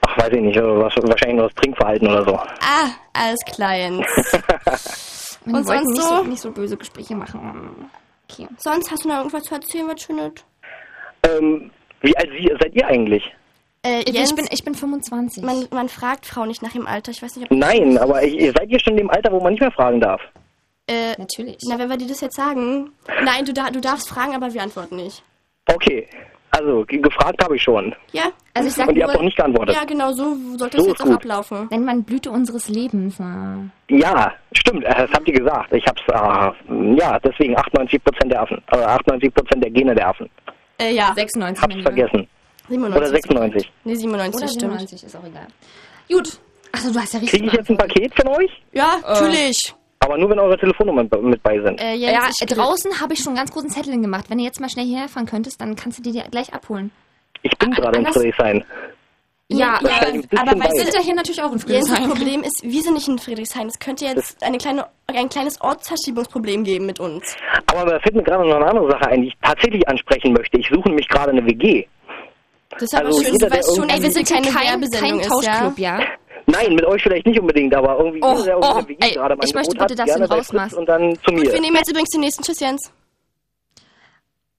[0.07, 0.59] Ach, weiß ich nicht.
[0.59, 2.37] also Was, wahrscheinlich nur das Trinkverhalten oder so.
[2.37, 4.07] Ah, alles Jens.
[5.45, 6.23] Wir Und sonst nicht so?
[6.25, 7.91] nicht so böse Gespräche machen.
[8.31, 8.47] Okay.
[8.59, 10.33] Sonst hast du noch irgendwas zu erzählen, was Schönes?
[11.29, 13.23] Ähm, wie alt Sie, seid ihr eigentlich?
[13.85, 15.43] Äh, Ich Jens, bin, ich bin 25.
[15.43, 17.11] man, man fragt Frauen nicht nach ihrem Alter.
[17.13, 19.41] Ich weiß nicht, ob Nein, aber ich, ihr seid ihr schon in dem Alter, wo
[19.41, 20.21] man nicht mehr fragen darf.
[20.87, 21.59] Äh, Natürlich.
[21.67, 22.91] Na, wenn wir dir das jetzt sagen.
[23.23, 25.23] Nein, du, da, du darfst fragen, aber wir antworten nicht.
[25.67, 26.07] Okay,
[26.57, 27.95] also ge- gefragt habe ich schon.
[28.13, 28.25] Ja?
[28.55, 29.75] Also ich sag Und ihr nur, habt doch nicht geantwortet.
[29.77, 31.15] Ja, genau, so sollte So es jetzt auch gut.
[31.17, 31.69] ablaufen.
[31.71, 33.19] Nennt man Blüte unseres Lebens.
[33.19, 33.59] Ja.
[33.89, 35.73] Ja, stimmt, äh, das habt ihr gesagt.
[35.75, 38.63] Ich hab's, äh, ja, deswegen 98% der Affen.
[38.73, 40.29] Äh, 98% der Gene der Affen.
[40.79, 41.13] Äh, ja.
[41.15, 41.63] 96.
[41.63, 42.29] Hab's vergessen.
[42.69, 42.97] 97.
[42.97, 43.73] Oder 96.
[43.85, 44.61] Nee, 97, Oder stimmt.
[44.81, 45.47] 97, ist auch egal.
[46.11, 46.39] Gut.
[46.73, 48.51] Achso, du hast ja richtig Kriege ich jetzt ein Paket von euch?
[48.73, 49.75] Ja, natürlich.
[50.05, 51.81] Aber nur, wenn eure Telefonnummern mit bei sind.
[51.81, 54.27] Äh, ja, Jens, ich- draußen habe ich schon ganz großen Zettel gemacht.
[54.29, 56.91] Wenn du jetzt mal schnell hierher fahren könntest, dann kannst du die dir gleich abholen.
[57.43, 58.65] Ich bin gerade in Friedrichshain.
[59.49, 62.09] Ja, Das ist aber, wir sind ja hier natürlich auch in Jens, das Friedrichshain.
[62.11, 63.67] Problem ist, wir sind nicht in Friedrichshain.
[63.67, 67.37] Es könnte jetzt eine kleine, ein kleines Ortsverschiebungsproblem geben mit uns.
[67.67, 70.59] Aber da fällt mir gerade noch eine andere Sache ein, die ich tatsächlich ansprechen möchte.
[70.59, 71.87] Ich suche nämlich gerade eine WG.
[72.71, 74.47] Das ist aber Also schön, jeder, du der weißt schon, irgendwie- ey, wir sind keine
[74.49, 75.29] kein, kein ist, ja?
[75.29, 76.01] Tauschclub, ja?
[76.47, 79.15] Nein, mit euch vielleicht nicht unbedingt, aber irgendwie Oh, jeder, der irgendwie oh, WG ey,
[79.15, 80.77] gerade mal ich möchte bitte, dass du ihn rausmachst.
[80.77, 81.53] Und dann zu Gut, mir.
[81.53, 82.43] wir nehmen jetzt übrigens den nächsten.
[82.43, 82.93] Tschüss, Jens.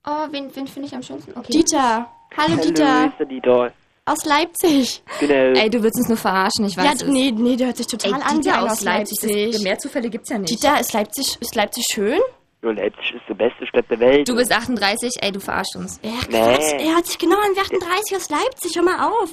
[0.07, 1.31] Oh, wen, wen finde ich am schönsten?
[1.37, 1.51] Okay.
[1.51, 2.07] Dieter.
[2.37, 3.05] Hallo, Dieter.
[3.07, 3.71] ist der Dieter.
[4.07, 5.01] Aus Leipzig.
[5.19, 5.59] Genau.
[5.59, 7.03] Ey, du willst uns nur verarschen, ich weiß Ja, es.
[7.05, 9.51] nee, nee, der hört sich total Ey, an Dieter aus Leipzig.
[9.51, 10.51] Das- mehr Zufälle gibt's ja nicht.
[10.51, 12.19] Dieter, ist Leipzig, ist Leipzig schön?
[12.61, 14.29] Ja, Leipzig ist die beste Stadt der Welt.
[14.29, 15.99] Du bist 38, ey, du verarschst uns.
[16.03, 16.73] Ja, krass.
[16.77, 16.85] Nee.
[16.87, 18.73] Er hört sich genau an wie 38 aus Leipzig.
[18.75, 19.29] Hör mal auf.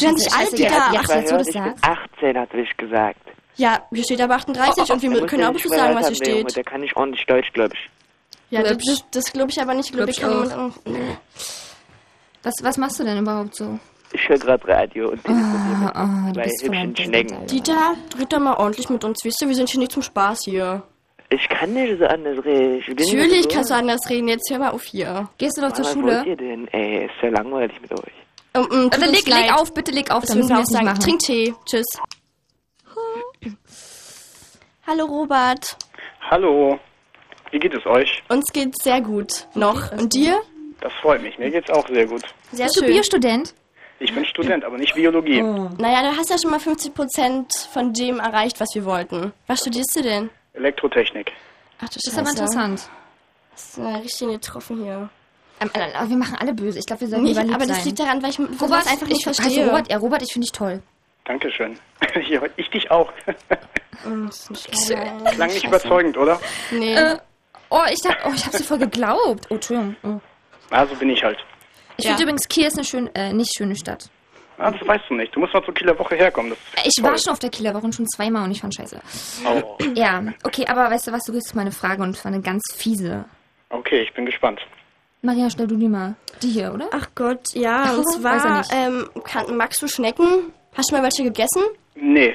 [0.00, 0.70] Wir sind nicht alt, scheiße, Dieter.
[0.70, 1.84] ja, Ich Ach, war jetzt, wo du ich bin sagst.
[1.84, 3.20] 18, hat ich gesagt.
[3.56, 6.28] Ja, hier steht aber 38 und wir können auch nicht sagen, was hier haben, der
[6.28, 6.56] Junge, steht.
[6.56, 7.90] Der kann nicht ordentlich Deutsch, glaube ich.
[8.50, 9.92] Ja, das, das, das glaube ich aber nicht.
[9.92, 10.70] Glaube ich, kann auch.
[10.84, 11.16] Nee.
[12.42, 13.78] Was, was machst du denn überhaupt so?
[14.12, 17.46] Ich höre gerade Radio und telefoniere bist voll ein hübschen Schnecken.
[17.48, 19.24] Dieter, red doch mal ordentlich mit uns.
[19.24, 20.82] Wisst ihr, wir sind hier nicht zum Spaß hier.
[21.28, 22.78] Ich kann nicht so anders reden.
[22.78, 23.48] Ich bin Natürlich so.
[23.48, 24.28] kannst du anders reden.
[24.28, 25.28] Jetzt hör mal auf hier.
[25.38, 26.18] Gehst du doch zur Was Schule?
[26.18, 26.68] wollt ihr denn?
[26.68, 28.12] Ey, ist ja langweilig mit euch.
[28.56, 30.62] Um, um, tut Also leg, leg auf, bitte leg auf, Das dann müssen müssen wir
[30.62, 30.86] es nicht sagen.
[30.86, 31.00] machen.
[31.00, 31.54] Trink Tee.
[31.66, 31.86] Tschüss.
[34.86, 35.76] Hallo Robert.
[36.30, 36.78] Hallo,
[37.50, 38.22] wie geht es euch?
[38.28, 39.46] Uns geht's sehr gut.
[39.54, 39.92] Noch.
[39.92, 40.40] Und dir?
[40.80, 42.22] Das freut mich, mir geht's auch sehr gut.
[42.52, 42.92] Sehr Bist du schön.
[42.92, 43.54] Biostudent?
[43.98, 45.40] Ich bin Student, aber nicht Biologie.
[45.42, 49.32] Naja, du hast ja schon mal 50% von dem erreicht, was wir wollten.
[49.46, 50.30] Was studierst du denn?
[50.52, 51.32] Elektrotechnik.
[51.78, 52.88] Ach du Das ist aber interessant.
[53.52, 55.08] Das ist eine richtig getroffen hier.
[55.60, 56.78] Ähm, äh, aber wir machen alle böse.
[56.78, 57.76] Ich glaube, wir sollten Nee, lieber lieb aber sein.
[57.76, 59.46] das liegt daran, weil ich Robert, einfach nicht ich, verstehe.
[59.46, 60.82] Also Robert, ja, Robert, ich finde dich toll.
[61.24, 61.78] Dankeschön.
[62.56, 63.12] Ich dich auch.
[63.26, 63.36] Das
[64.48, 64.94] ist ein Scheiße.
[65.34, 66.38] Klang nicht überzeugend, oder?
[66.70, 66.94] Nee.
[66.94, 67.16] Äh,
[67.70, 69.46] oh, ich hab, oh, ich hab sie voll geglaubt.
[69.50, 69.96] Oh, Entschuldigung.
[70.02, 70.20] Oh.
[70.70, 71.38] Na, so bin ich halt.
[71.96, 72.10] Ich Ja.
[72.10, 74.08] finde übrigens, Kiel ist eine schön, äh, nicht schöne Stadt.
[74.58, 75.34] Ah, das weißt du nicht.
[75.34, 76.52] Du musst mal zur Kieler Woche herkommen.
[76.84, 77.10] Ich toll.
[77.10, 79.00] war schon auf der Kieler Woche und schon zweimal und ich fand scheiße.
[79.46, 79.76] Oh.
[79.94, 83.24] Ja, okay, aber weißt du was, du kriegst meine Frage und zwar eine ganz fiese.
[83.70, 84.60] Okay, ich bin gespannt.
[85.22, 86.14] Maria, stell du die mal.
[86.42, 86.88] Die hier, oder?
[86.92, 87.90] Ach Gott, ja.
[87.96, 90.52] Und zwar, ähm, kann, magst du Schnecken?
[90.76, 91.62] Hast du mal welche gegessen?
[91.94, 92.34] Nee,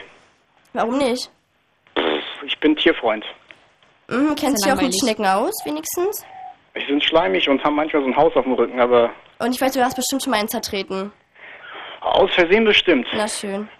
[0.74, 1.30] Warum nicht?
[2.46, 3.24] ich bin Tierfreund.
[4.08, 5.00] Mhm, kennst du ja dich auch mit.
[5.00, 6.26] Schnecken aus, wenigstens?
[6.74, 9.60] Ich sind schleimig und haben manchmal so ein Haus auf dem Rücken, aber Und ich
[9.62, 11.12] weiß, du hast bestimmt schon mal einen zertreten.
[12.00, 13.08] aus Versehen bestimmt.
[13.14, 13.68] Na schön.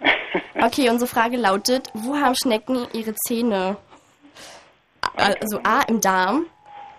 [0.62, 3.76] Okay, unsere Frage lautet, wo haben Schnecken ihre Zähne?
[5.16, 6.46] Also A, im Darm,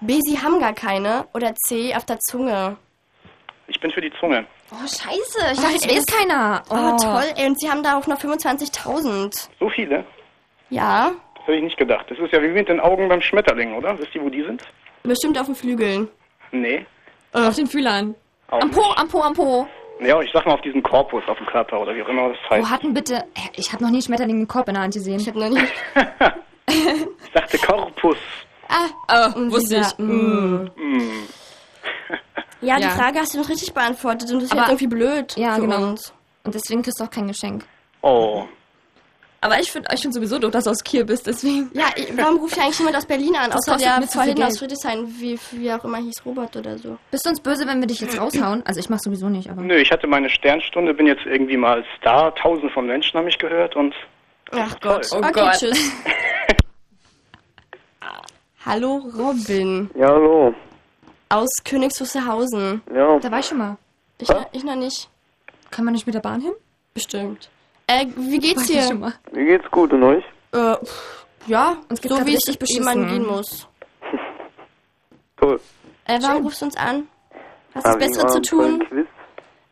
[0.05, 2.77] B, sie haben gar keine oder C, auf der Zunge.
[3.67, 4.45] Ich bin für die Zunge.
[4.71, 5.53] Oh, scheiße.
[5.53, 6.63] Ich Oh, dachte, ey, weiß keiner.
[6.69, 7.23] Oh, toll.
[7.37, 9.49] Ey, und sie haben da auch noch 25.000.
[9.59, 10.03] So viele?
[10.69, 12.05] Ja, Das hätte ich nicht gedacht.
[12.09, 13.97] Das ist ja wie mit den Augen beim Schmetterling, oder?
[13.99, 14.63] Wisst ihr, wo die sind?
[15.03, 16.07] bestimmt auf den Flügeln.
[16.51, 16.85] Nee.
[17.33, 18.15] Auf den Fühlern.
[18.49, 19.67] Auch Am Po, am Po, am Po.
[19.99, 22.37] Ja, ich sag mal auf diesen Korpus auf dem Körper oder wie auch immer das
[22.49, 22.65] heißt.
[22.65, 23.15] Wo hatten bitte...
[23.15, 25.19] Äh, Ich habe noch nie einen Schmetterling im Korb in der Hand gesehen.
[25.19, 25.59] Ich habe noch nie...
[26.69, 28.17] Ich sagte Korpus.
[29.07, 29.97] Ah, Oh, wusste ich.
[29.97, 30.69] Mm.
[30.75, 31.09] Hm.
[32.61, 32.89] Ja, die Ja.
[32.91, 35.61] Frage hast du noch richtig beantwortet und das ist Aber- jetzt irgendwie blöd Ja, für
[35.61, 35.83] genau.
[35.89, 36.13] uns.
[36.43, 37.65] Und deswegen kriegst du auch kein Geschenk.
[38.01, 38.45] Oh.
[39.41, 41.69] Aber ich finde ich find sowieso doof, dass du aus Kiel bist, deswegen...
[41.73, 44.57] Ja, ich- warum ruft ja eigentlich jemand aus Berlin an, Das außer der vorhin aus.
[44.57, 46.97] Friedrichshain, wie, wie auch immer hieß, Robert oder so.
[47.11, 48.65] Bist du uns böse, wenn wir dich jetzt raushauen?
[48.65, 49.61] Also ich mach sowieso nicht, aber...
[49.61, 52.33] Nö, ich hatte meine Sternstunde, bin jetzt irgendwie mal Star.
[52.35, 53.93] Tausende von Menschen haben mich gehört und
[54.51, 55.09] Ach Gott.
[55.11, 55.53] Oh okay, Gott.
[55.59, 55.91] tschüss.
[58.65, 60.53] Hallo Robin Ja, hallo.
[61.29, 62.81] aus Königs Wusterhausen.
[62.93, 63.19] Ja.
[63.19, 63.77] Da war ich schon mal.
[64.19, 65.09] Ich, noch- ich noch nicht.
[65.71, 66.53] Kann man nicht mit der Bahn hin?
[66.93, 67.49] Bestimmt.
[67.87, 68.93] Äh, wie geht's dir?
[68.93, 70.23] Mir geht's gut und euch?
[70.53, 72.83] Äh, pff, ja, Uns geht's so wie es beschissen.
[72.87, 73.67] jemand gehen muss.
[75.37, 75.59] Toll.
[76.05, 77.07] Äh, warum rufst du uns an?
[77.73, 78.85] Hast du was Besseres zu tun?
[78.87, 79.07] Quiz.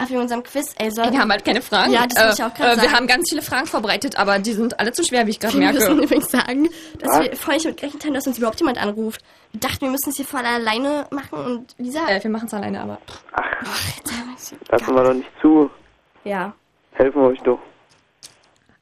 [0.03, 0.73] Ach, wegen unserem Quiz.
[0.79, 1.91] Ey, Ey, wir haben halt keine Fragen.
[1.93, 4.53] Ja, das wollte ich auch gerade äh, Wir haben ganz viele Fragen vorbereitet, aber die
[4.53, 6.03] sind alle zu schwer, wie ich gerade Wir müssen merke.
[6.05, 6.69] übrigens sagen,
[6.99, 7.19] dass Was?
[7.19, 9.21] wir vorhin nicht mit gerechnet haben, dass uns überhaupt jemand anruft.
[9.51, 12.07] Wir dachten, wir müssen es hier voll alleine machen und Lisa...
[12.09, 12.97] Äh, wir machen es alleine, aber...
[14.69, 15.69] Lassen wir doch nicht zu.
[16.23, 16.53] Ja.
[16.93, 17.59] Helfen wir euch doch.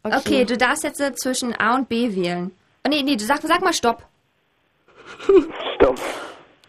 [0.03, 2.51] Okay, du darfst jetzt äh, zwischen A und B wählen.
[2.85, 4.03] Oh, nee, nee, du sag, sag mal Stopp.
[5.75, 5.99] Stopp.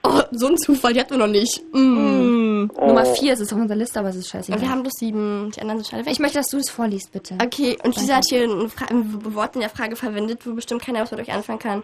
[0.02, 1.62] Oh, so ein Zufall, die hatten wir noch nicht.
[1.72, 2.49] Mm.
[2.68, 4.52] Nummer 4 ist es auf unserer Liste, aber es ist scheiße.
[4.60, 5.50] Wir haben bloß sieben.
[5.54, 6.12] Die anderen sind schade weg.
[6.12, 7.36] Ich möchte, dass du das vorliest, bitte.
[7.42, 10.82] Okay, und Lisa hat hier ein, Fra ein Wort in der Frage verwendet, wo bestimmt
[10.82, 11.82] keiner was mit euch anfangen kann.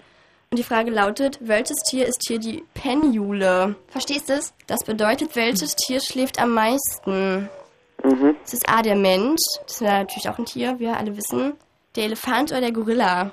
[0.51, 3.75] Und die Frage lautet, welches Tier ist hier die Penjule?
[3.89, 4.55] Verstehst du es?
[4.67, 7.49] Das bedeutet, welches Tier schläft am meisten?
[8.05, 8.37] Mhm.
[8.43, 9.43] Das ist A, der Mensch.
[9.67, 11.55] Das wäre natürlich auch ein Tier, wie wir alle wissen.
[11.97, 13.33] Der Elefant oder der Gorilla?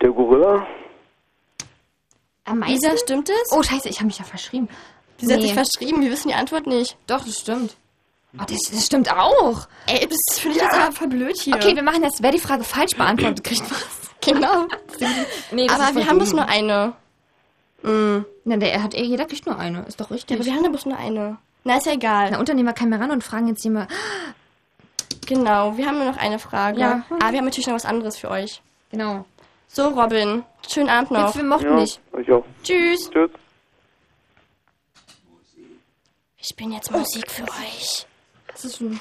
[0.00, 0.66] Der Gorilla?
[2.50, 2.74] Am meisten?
[2.74, 3.52] Lisa, stimmt es?
[3.52, 4.68] Oh, scheiße, ich habe mich da verschrieben.
[5.20, 6.96] Lisa hat sich verschrieben, wir wissen die Antwort nicht.
[7.06, 7.76] Doch, das stimmt.
[8.38, 9.66] Oh, das, das stimmt auch.
[9.86, 11.54] Ey, das finde ich jetzt aber voll blöd hier.
[11.54, 13.86] Okay, wir machen jetzt, wer die Frage falsch beantwortet, kriegt was.
[14.22, 14.66] Genau.
[15.50, 16.92] Nee, das aber wir haben bloß nur eine.
[17.82, 18.18] Mm.
[18.44, 19.82] Na, der hat, jeder kriegt nur eine.
[19.86, 20.30] Ist doch richtig.
[20.30, 21.38] Ja, aber wir haben da bloß nur eine.
[21.64, 22.30] Na, ist ja egal.
[22.30, 23.90] Na, Unternehmer kommen wir ran und fragen jetzt jemand.
[25.26, 26.80] Genau, wir haben nur noch eine Frage.
[26.80, 27.04] Ja.
[27.08, 28.60] Aber wir haben natürlich noch was anderes für euch.
[28.90, 29.24] Genau.
[29.72, 31.26] So, Robin, schönen Abend noch.
[31.26, 32.00] Jetzt, wir mochten nicht.
[32.20, 32.44] Ich auch.
[32.64, 33.08] Tschüss.
[33.08, 33.30] Tschüss.
[36.36, 38.04] Wir spielen jetzt Musik für euch.
[38.48, 38.98] Das ist schon.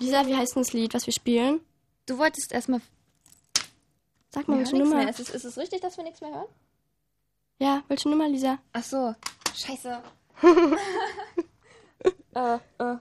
[0.00, 1.60] Lisa, wie heißt denn das Lied, was wir spielen?
[2.06, 2.80] Du wolltest erstmal.
[4.30, 4.96] Sag mal, welche Nummer?
[4.96, 5.10] mehr.
[5.10, 6.48] Ist es, ist es richtig, dass wir nichts mehr hören?
[7.60, 8.58] Ja, welche Nummer, Lisa?
[8.72, 9.14] Ach so.
[9.54, 10.02] Scheiße.
[12.34, 12.96] äh, äh.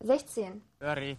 [0.00, 0.62] 16.
[0.78, 1.16] Jari.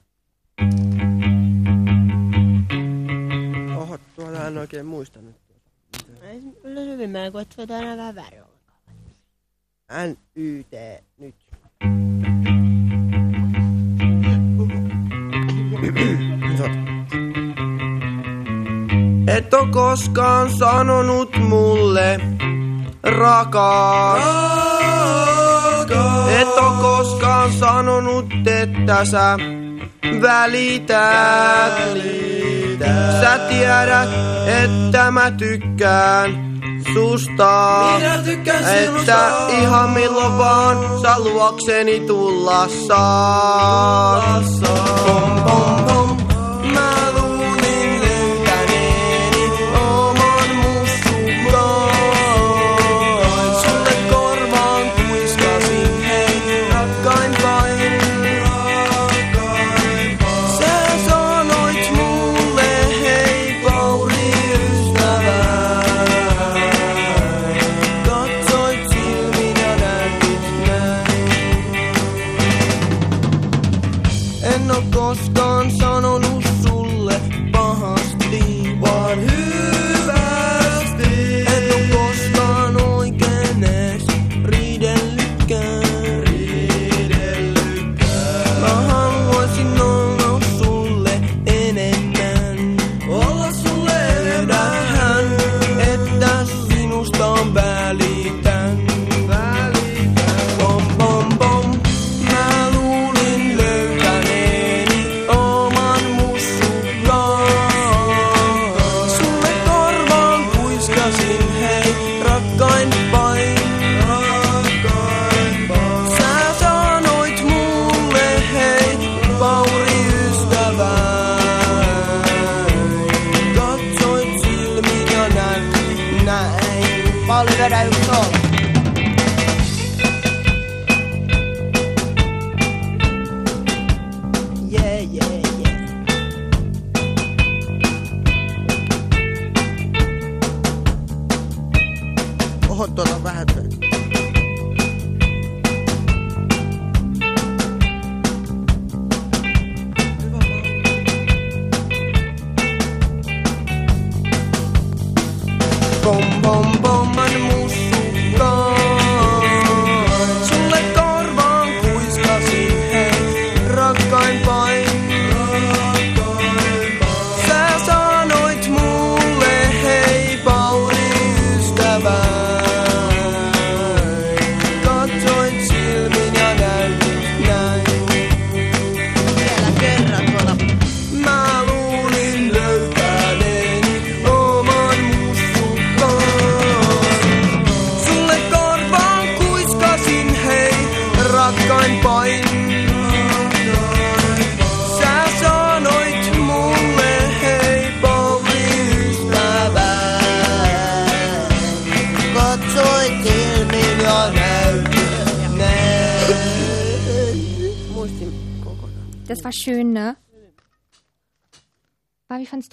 [3.92, 5.36] Oho, tuolla en oikein muista nyt.
[6.62, 8.44] Kyllä hyvin, kun et vetä aina vähän väärin
[9.92, 11.36] N-Y-T nyt.
[19.28, 22.20] Et oo koskaan sanonut mulle
[23.04, 24.24] rakas.
[26.42, 29.38] Et oo koskaan sanonut, että sä
[30.22, 31.72] välität.
[33.22, 34.10] Sä tiedät,
[34.64, 36.52] että mä tykkään
[36.94, 37.82] susta.
[38.74, 44.46] että ihan milloin vaan sä luokseni tulla saat.
[45.06, 45.71] Pom, pom,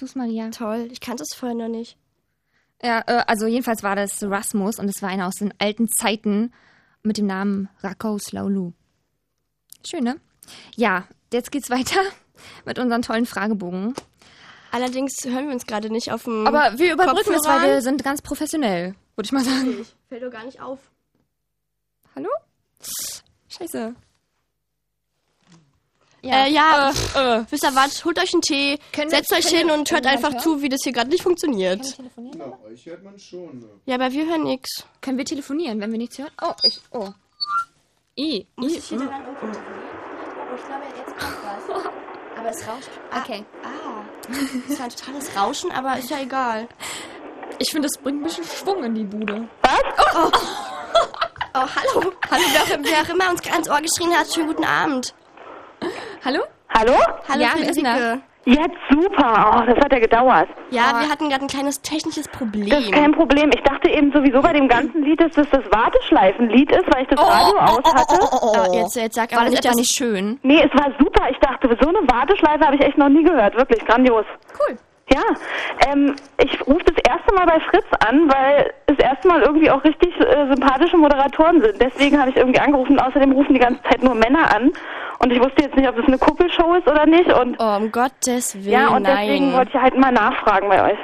[0.09, 0.49] Du's, Maria?
[0.49, 1.97] Toll, ich kannte es vorher noch nicht.
[2.81, 6.51] Ja, äh, also jedenfalls war das Rasmus und es war einer aus den alten Zeiten
[7.03, 8.71] mit dem Namen Rakos Laulu.
[9.85, 10.19] Schön, ne?
[10.75, 11.99] Ja, jetzt geht's weiter
[12.65, 13.93] mit unseren tollen Fragebogen.
[14.71, 18.03] Allerdings hören wir uns gerade nicht auf dem Aber wir überbrücken es, weil wir sind
[18.03, 19.85] ganz professionell, würde ich mal sagen.
[20.07, 20.79] Fällt doch gar nicht auf.
[22.15, 22.29] Hallo?
[23.49, 23.93] Scheiße.
[26.21, 29.45] Ja, äh, ja äh, wisst ihr was, holt euch einen Tee, Können wir- setzt euch
[29.45, 30.39] können hin wir und hört einfach hören?
[30.41, 31.97] zu, wie das hier gerade nicht funktioniert.
[32.17, 33.59] Na, euch hört man schon.
[33.59, 33.69] Ne?
[33.85, 34.83] Ja, aber wir hören nix.
[35.01, 36.31] Können wir telefonieren, wenn wir nichts hören?
[36.41, 37.09] Oh, ich, oh.
[38.17, 39.83] I, Muss I, ich hier dann irgendwo telefonieren?
[40.51, 41.85] Oh, ich glaube, jetzt kommt was.
[42.37, 42.89] Aber es rauscht.
[43.23, 43.45] Okay.
[43.63, 44.37] Ah, das
[44.71, 46.67] ist ein totales Rauschen, aber ist ja egal.
[47.59, 49.47] Ich finde, es bringt ein bisschen Schwung in die Bude.
[50.15, 50.31] Oh, oh
[51.53, 52.13] hallo.
[52.29, 52.43] Hallo,
[52.83, 54.31] wer auch, immer uns ins Ohr geschrien hat.
[54.33, 55.13] Schönen guten Abend.
[56.25, 56.39] Hallo?
[56.69, 56.93] Hallo?
[57.27, 57.49] Hallo, Ja?
[57.49, 58.21] Friederike.
[58.45, 59.51] Jetzt super.
[59.61, 60.47] Oh, das hat ja gedauert.
[60.71, 62.69] Ja, wir hatten gerade ein kleines technisches Problem.
[62.69, 63.51] Das ist kein Problem.
[63.53, 67.09] Ich dachte eben sowieso bei dem ganzen Lied, dass das das Warteschleifenlied ist, weil ich
[67.09, 68.17] das Radio aus hatte.
[68.41, 70.39] Oh, jetzt, jetzt sag War aber das nicht, dass nicht schön?
[70.41, 71.29] Nee, es war super.
[71.29, 73.55] Ich dachte, so eine Warteschleife habe ich echt noch nie gehört.
[73.55, 74.25] Wirklich grandios.
[74.57, 74.77] Cool.
[75.13, 79.69] Ja, ähm, ich rufe das erste Mal bei Fritz an, weil das erste Mal irgendwie
[79.71, 81.81] auch richtig äh, sympathische Moderatoren sind.
[81.81, 82.99] Deswegen habe ich irgendwie angerufen.
[82.99, 84.71] Außerdem rufen die ganze Zeit nur Männer an.
[85.19, 87.31] Und ich wusste jetzt nicht, ob das eine Kuppelshow ist oder nicht.
[87.31, 89.17] Und oh, um Gottes Willen, ja, und nein.
[89.21, 90.99] deswegen wollte ich halt mal nachfragen bei euch.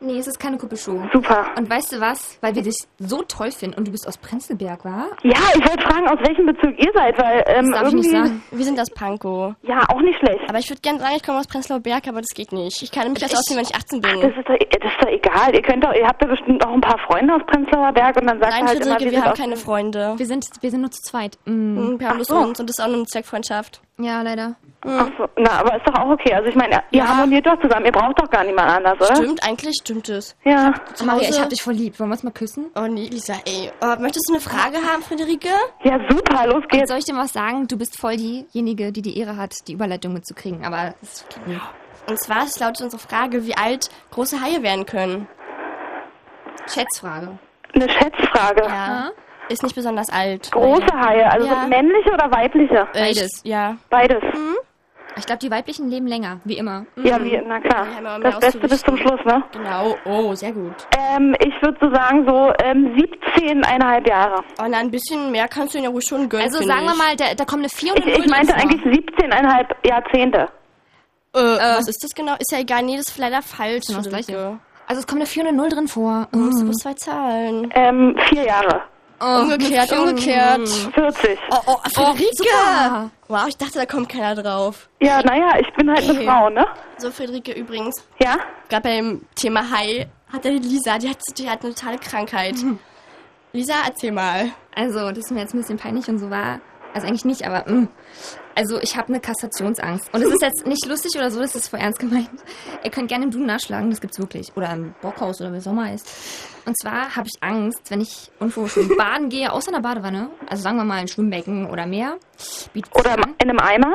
[0.00, 1.02] Nee, es ist keine Kuppelshow.
[1.12, 1.46] Super.
[1.56, 2.38] Und weißt du was?
[2.40, 5.06] Weil wir dich so toll finden und du bist aus Prenzlberg, war?
[5.24, 8.08] Ja, ich wollte fragen, aus welchem Bezirk ihr seid, weil ähm, Das darf ich irgendwie...
[8.08, 8.42] nicht sagen.
[8.52, 9.54] Wir sind aus Pankow.
[9.62, 10.48] Ja, auch nicht schlecht.
[10.48, 12.80] Aber ich würde gerne sagen, ich komme aus Prenzlauer Berg, aber das geht nicht.
[12.82, 14.10] Ich kann nämlich erst Ich- aussehen, wenn ich 18 bin.
[14.16, 15.54] Ach, das ist, doch, das ist doch egal.
[15.54, 18.26] Ihr könnt doch, ihr habt ja bestimmt auch ein paar Freunde aus Prenzlauer Berg und
[18.28, 20.14] dann sagt Nein, ihr halt immer, wir sind haben aus- keine Freunde.
[20.16, 21.38] Wir sind, wir sind nur zu zweit.
[21.44, 21.50] Mm.
[21.50, 22.36] Hm, Wir haben bloß so.
[22.36, 23.80] uns und das ist auch eine Zweckfreundschaft.
[24.00, 24.54] Ja, leider.
[24.86, 26.32] Ach so, na, aber ist doch auch okay.
[26.32, 27.08] Also ich meine, ihr Ja.
[27.08, 27.84] harmoniert doch zusammen.
[27.86, 29.16] Ihr braucht doch gar niemand anders, oder?
[29.16, 30.36] Stimmt, eigentlich stimmt es.
[30.44, 30.72] Ja.
[30.94, 31.98] Zu Maria, Hause- ich hab dich voll lieb.
[31.98, 32.66] Wollen wir uns mal küssen?
[32.76, 33.72] Oh nee, Lisa, ey.
[33.82, 35.48] Oh, möchtest du eine Frage haben, Friederike?
[35.82, 36.46] Ja, super.
[36.46, 36.88] Los Und geht's.
[36.90, 37.66] soll ich dir was sagen?
[37.66, 40.64] Du bist voll diejenige, die die Ehre hat, die Überleitung mitzukriegen.
[40.64, 41.60] Aber das geht nicht.
[42.08, 45.26] Und zwar ist lautet unsere Frage, wie alt große Haie werden können.
[46.72, 47.38] Schätzfrage.
[47.74, 48.62] Eine Schätzfrage.
[48.62, 49.10] Ja.
[49.48, 50.50] Ist nicht besonders alt.
[50.52, 50.84] Große.
[50.92, 51.66] Haie, also Ja.
[51.66, 52.86] männliche oder weibliche?
[52.92, 53.40] Äh, Beides.
[53.44, 53.76] Ja.
[53.90, 54.22] Beides.
[55.16, 56.86] Ich glaube, die weiblichen leben länger, wie immer.
[56.96, 57.86] Ja, wie, na klar.
[58.22, 59.42] Das Beste bis zum Schluss, ne?
[59.52, 59.96] Genau.
[60.04, 60.74] Oh, sehr gut.
[60.96, 64.44] Ähm, ich würde so sagen, so ähm, 17,5 Jahre.
[64.60, 66.44] Oh, na, ein bisschen mehr kannst du ja ruhig schon gönnen.
[66.46, 68.54] Also sagen wir mal, da, da kommt eine 4 und Ich, eine 0 ich meinte
[68.54, 70.48] eigentlich 17,5 Jahrzehnte.
[71.34, 72.34] Äh, was ist das genau?
[72.38, 72.82] Ist ja egal.
[72.84, 73.86] Nee, das ist leider falsch.
[73.86, 74.32] Genau das Friederike.
[74.32, 74.58] Gleiche.
[74.86, 76.28] Also es kommt eine 4 und eine 0 drin vor.
[76.30, 76.66] Du musst Mm.
[76.66, 77.72] bloß zwei Zahlen.
[77.74, 78.82] Ähm, vier Jahre.
[79.20, 80.68] Oh, umgekehrt, eine umgekehrt.
[80.68, 81.38] 40.
[81.50, 82.34] Oh, oh, Friederike!
[82.36, 83.10] super.
[83.28, 84.88] wow, ich dachte, da kommt keiner drauf.
[85.00, 86.26] Ja, naja, ich bin halt eine Ey.
[86.26, 86.66] Frau, ne?
[86.98, 88.36] So, Friederike, übrigens, Ja?
[88.68, 92.54] gerade beim Thema Hai hat der Lisa, die hat, die hat eine totale Krankheit.
[93.52, 94.50] Lisa, erzähl mal.
[94.74, 96.60] Also, das ist mir jetzt ein bisschen peinlich und so war.
[96.94, 97.88] Also eigentlich nicht, aber mm.
[98.54, 100.12] also ich habe eine Kastrationsangst.
[100.12, 102.30] Und es ist jetzt nicht lustig oder so, das ist voll ernst gemeint.
[102.82, 104.56] Ihr könnt gerne im Duden nachschlagen, das gibt's wirklich.
[104.56, 106.08] Oder im Bockhaus oder wie Sommer ist.
[106.68, 110.62] Und zwar habe ich Angst, wenn ich irgendwo schwimmen baden gehe, außer einer Badewanne, also
[110.62, 112.18] sagen wir mal ein Schwimmbecken oder Meer.
[112.94, 113.34] Oder an.
[113.42, 113.94] in einem Eimer?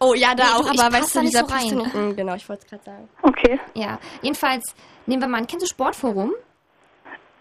[0.00, 1.76] Oh ja, da Nee, auch, ich aber weißt du, nicht Lisa so rein.
[1.78, 1.94] nicht.
[1.94, 3.08] Mm, Genau, ich wollte es gerade sagen.
[3.22, 3.58] Okay.
[3.74, 4.74] Ja, jedenfalls
[5.06, 6.32] nehmen wir mal, kennst du Sportforum?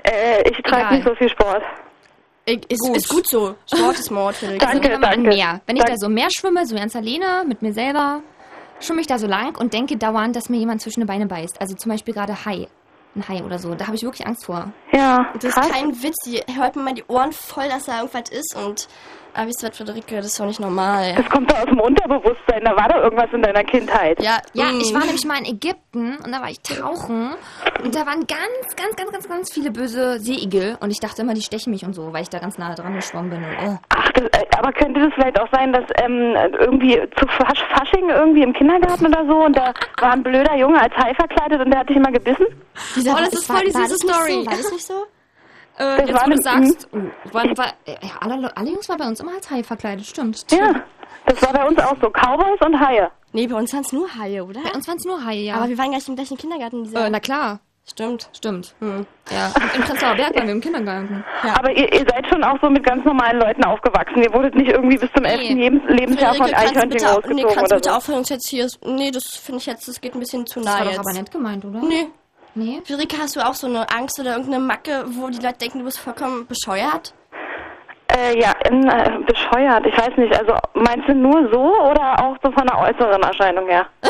[0.03, 1.61] Äh, ich treibe nicht so viel Sport.
[2.45, 2.95] Ich, ist, Gut.
[2.97, 3.56] ist gut so.
[3.72, 4.65] Sport ist Mord, Friederike.
[4.68, 5.30] Also Danke, an danke.
[5.30, 5.61] Meer.
[5.68, 5.97] Wenn ich Danke.
[5.99, 8.22] da so Meer schwimme, so ganz alleine, mit mir selber,
[8.80, 11.60] schwimme ich da so lang und denke dauernd, dass mir jemand zwischen die Beine beißt.
[11.61, 12.68] Also zum Beispiel gerade Hai.
[13.15, 13.73] Ein Hai oder so.
[13.76, 14.72] Da habe ich wirklich Angst vor.
[14.91, 15.69] Ja, Das ist krass.
[15.69, 16.15] kein Witz.
[16.26, 18.56] Die hört mir mal die Ohren voll, dass da irgendwas ist.
[18.56, 18.88] Und,
[19.39, 21.15] aber wisst ihr was, Friederike, das ist doch nicht normal.
[21.15, 22.61] Das kommt doch aus dem Unterbewusstsein.
[22.65, 24.21] Da war doch irgendwas in deiner Kindheit.
[24.21, 24.81] Ja, Ja, mm.
[24.81, 27.35] ich war nämlich mal in Ägypten und da war ich tauchen
[27.81, 31.33] und da waren ganz, ganz, ganz, ganz, ganz viele böse Seeigel und ich dachte immer,
[31.35, 33.43] die stechen mich und so, weil ich da ganz nah dran geschwommen bin.
[33.45, 33.77] Und, äh.
[33.87, 38.09] Ach, das, äh, aber könnte das vielleicht auch sein, dass ähm, irgendwie zu Fasch Fasching
[38.09, 41.71] irgendwie im Kindergarten oder so und da war ein blöder Junge als Hai verkleidet und
[41.71, 42.45] der hat dich immer gebissen?
[42.49, 44.33] Oh, das ist voll die war süße das nicht Story.
[44.33, 44.45] So?
[44.45, 45.05] War das nicht so?
[45.80, 48.97] Äh, Das jetzt, war wo du sagst, oh, war, war, ja, alle, alle Jungs waren
[48.97, 50.45] bei uns immer als Hai verkleidet, stimmt.
[50.51, 50.84] Ja,
[51.26, 52.10] das war bei uns auch so.
[52.10, 53.10] Cowboys und Haie.
[53.31, 54.61] Nee, bei uns waren es nur Haie, oder?
[54.61, 55.56] Bei uns waren es nur Haie, ja.
[55.56, 56.93] Aber wir waren gar nicht im gleichen Kindergarten.
[56.95, 58.30] Äh, na klar, Stimmt.
[58.35, 58.76] stimmt.
[58.80, 59.06] Hm.
[59.31, 61.23] Ja, in Prenzlauer Berg waren wir im Kindergarten.
[61.56, 64.22] Aber ihr, ihr seid schon auch so mit ganz normalen Leuten aufgewachsen.
[64.22, 65.30] Ihr wurdet nicht irgendwie bis zum Nee.
[65.30, 65.49] 11.
[65.57, 67.95] Lebens Lebensjahr von Eichhörnchen bitte, nee, rausgezogen kannst du oder bitte so.
[67.95, 68.68] aufhören, uns jetzt hier...
[68.85, 70.99] Nee, das finde ich jetzt, das geht ein bisschen zu Das nah war doch jetzt.
[70.99, 71.80] aber nett gemeint, oder?
[71.80, 72.07] Nee.
[72.55, 72.81] Nee?
[72.85, 75.85] Friederike, hast du auch so eine Angst oder irgendeine Macke, wo die Leute denken, du
[75.85, 77.13] bist vollkommen bescheuert?
[78.17, 79.85] Äh, ja, in, äh, bescheuert.
[79.85, 80.35] Ich weiß nicht.
[80.38, 83.85] Also meinst du nur so oder auch so von der äußeren Erscheinung her?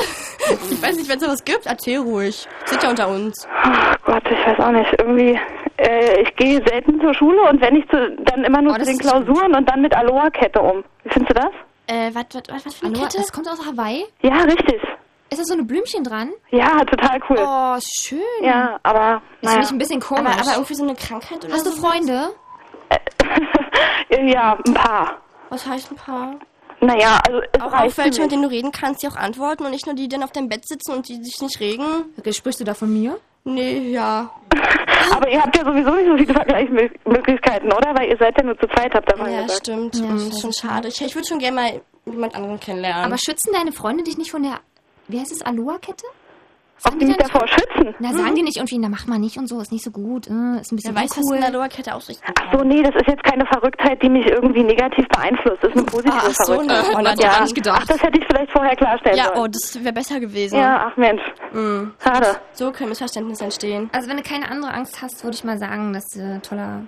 [0.72, 2.48] Ich weiß nicht, wenn es sowas gibt, erzähl ruhig.
[2.66, 3.48] Sind ja unter uns.
[3.54, 4.92] Ach Gott, ich weiß auch nicht.
[4.98, 5.40] Irgendwie,
[5.78, 8.86] äh, ich gehe selten zur Schule und wenn ich zu, dann immer Oh, nur zu
[8.86, 10.84] den Klausuren und dann mit Aloha-Kette um.
[11.04, 11.52] Wie findest du das?
[11.86, 13.18] Äh, was, was, was, was für eine Aloha, Kette?
[13.20, 14.06] das kommt aus Hawaii?
[14.24, 14.82] Ja, richtig.
[15.32, 16.32] Ist da so eine Blümchen dran?
[16.52, 17.38] Ja, total cool.
[17.40, 18.20] Oh, schön.
[18.42, 19.22] Ja, aber.
[19.42, 20.26] Das finde ich ein bisschen komisch.
[20.34, 21.72] Aber, aber irgendwie so eine Krankheit oder Hast du?
[21.72, 22.30] Freunde?
[24.26, 25.18] Ja, ein paar.
[25.50, 26.36] Was heißt ein paar?
[26.82, 29.72] Naja, also es Auch auf welche, mit denen du reden kannst, die auch antworten und
[29.72, 31.86] nicht nur die, die dann auf deinem Bett sitzen und die sich nicht regen.
[32.18, 33.20] Okay, sprichst du da von mir?
[33.44, 34.30] Nee, ja.
[35.16, 37.94] Aber ihr habt ja sowieso nicht so viele Vergleichsmöglichkeiten, oder?
[37.96, 39.60] Weil ihr seid ja nur zu zweit, habt ihr mal Ja, gesagt.
[39.68, 39.96] stimmt.
[39.96, 40.88] Ja, Mm, das ist schon schade.
[40.88, 43.06] Ich, ich würde schon gerne mal jemand anderen kennenlernen.
[43.06, 44.60] Aber schützen deine Freunde dich nicht von der,
[45.10, 46.06] wie heißt es, Aloha-Kette?
[46.88, 47.94] Ob die mich davor schützen?
[48.00, 50.28] Na, sagen die nicht irgendwie, na, mach mal nicht und so, ist nicht so gut,
[50.28, 51.36] äh, ist ein bisschen Wer weiß, was uncool.
[51.36, 54.64] in der Aloha-Kette ausrichten Ach so, nee, das ist jetzt keine Verrücktheit, die mich irgendwie
[54.64, 55.58] negativ beeinflusst.
[55.62, 56.88] Das ist eine positive Ach so, Verrücktheit.
[56.88, 57.32] ne, man hat ja.
[57.32, 57.82] gar nicht gedacht.
[57.84, 59.40] Ach, das hätte ich vielleicht vorher klarstellen Ja, sollen.
[59.40, 60.58] oh, das wäre besser gewesen.
[60.58, 61.22] Ja, ach Mensch.
[61.52, 61.88] Mm.
[62.02, 62.40] Schade.
[62.54, 63.90] So können Missverständnisse entstehen.
[63.92, 66.84] Also wenn du keine andere Angst hast, würde ich mal sagen, dass du ein toller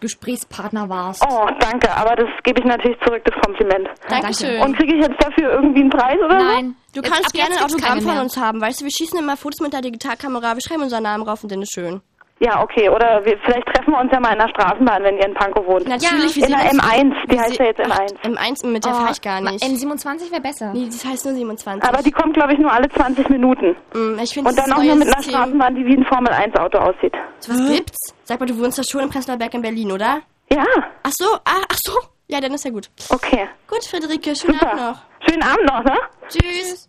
[0.00, 1.24] Gesprächspartner warst.
[1.28, 3.88] Oh, danke, aber das gebe ich natürlich zurück, das Kompliment.
[4.08, 4.60] Dankeschön.
[4.60, 6.76] Und kriege ich jetzt dafür irgendwie einen Preis oder Nein.
[6.94, 8.60] Du Jetzt- kannst gerne ein Autogramm von uns haben.
[8.60, 11.52] Weißt du, wir schießen immer Fotos mit der Digitalkamera, wir schreiben unseren Namen rauf und
[11.52, 12.00] dann ist schön.
[12.42, 15.26] Ja, okay, oder wir, vielleicht treffen wir uns ja mal in der Straßenbahn, wenn ihr
[15.26, 15.86] in Pankow wohnt.
[15.86, 18.14] Natürlich, wir in der sehen uns- M1, die heißt ja jetzt M1.
[18.22, 19.62] Ach, M1, mit der Oh, fahre ich gar nicht.
[19.62, 20.72] M27 wäre besser.
[20.72, 21.86] Nee, das heißt nur 27.
[21.86, 23.76] Aber die kommt, glaube ich, nur alle 20 Minuten.
[23.92, 27.12] Mm, ich Und dann auch nur mit einer Straßenbahn, die wie ein Formel-1-Auto aussieht.
[27.46, 28.14] Was gibt's?
[28.24, 30.22] Sag mal, du wohnst ja schon in Prenzlauer Berg in Berlin, oder?
[30.50, 30.64] Ja.
[31.02, 31.92] Ach so, ah, ach so.
[32.28, 32.88] Ja, dann ist ja gut.
[33.10, 33.48] Okay.
[33.68, 34.66] Gut, Friederike, schönen Super.
[34.72, 35.28] Abend noch.
[35.28, 35.98] Schönen Abend noch, ne?
[36.28, 36.88] Tschüss.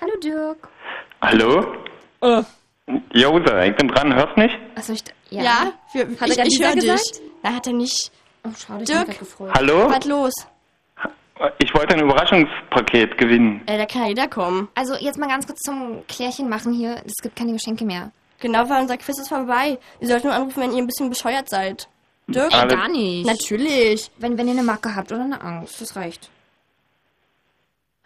[0.00, 0.68] Hallo Dirk.
[1.22, 1.64] Hallo?
[2.22, 2.42] Oh.
[3.12, 4.52] Jose, ich bin dran, hörst mich?
[4.74, 5.72] Achso, ich, Ja, ja.
[5.92, 6.82] für, Hat er ich, grad ich höre dich.
[6.82, 7.20] gesagt?
[7.42, 8.10] Na, hat er nicht.
[8.44, 9.00] Oh, schade, ich Dirk.
[9.00, 9.50] hab mich grad gefreut.
[9.54, 9.90] Hallo?
[9.90, 10.32] Was los?
[11.60, 13.62] Ich wollte ein Überraschungspaket gewinnen.
[13.66, 14.68] Äh, da kann ja jeder kommen.
[14.74, 17.00] Also jetzt mal ganz kurz zum Klärchen machen hier.
[17.06, 18.10] Es gibt keine Geschenke mehr.
[18.40, 19.78] Genau, weil unser Quiz ist vorbei.
[20.00, 21.88] Ihr sollt nur anrufen, wenn ihr ein bisschen bescheuert seid.
[22.26, 22.52] Dirk?
[22.52, 23.24] Ey, gar nicht.
[23.26, 24.10] Natürlich.
[24.18, 26.28] Wenn, wenn ihr eine Macke habt oder eine Angst, das reicht.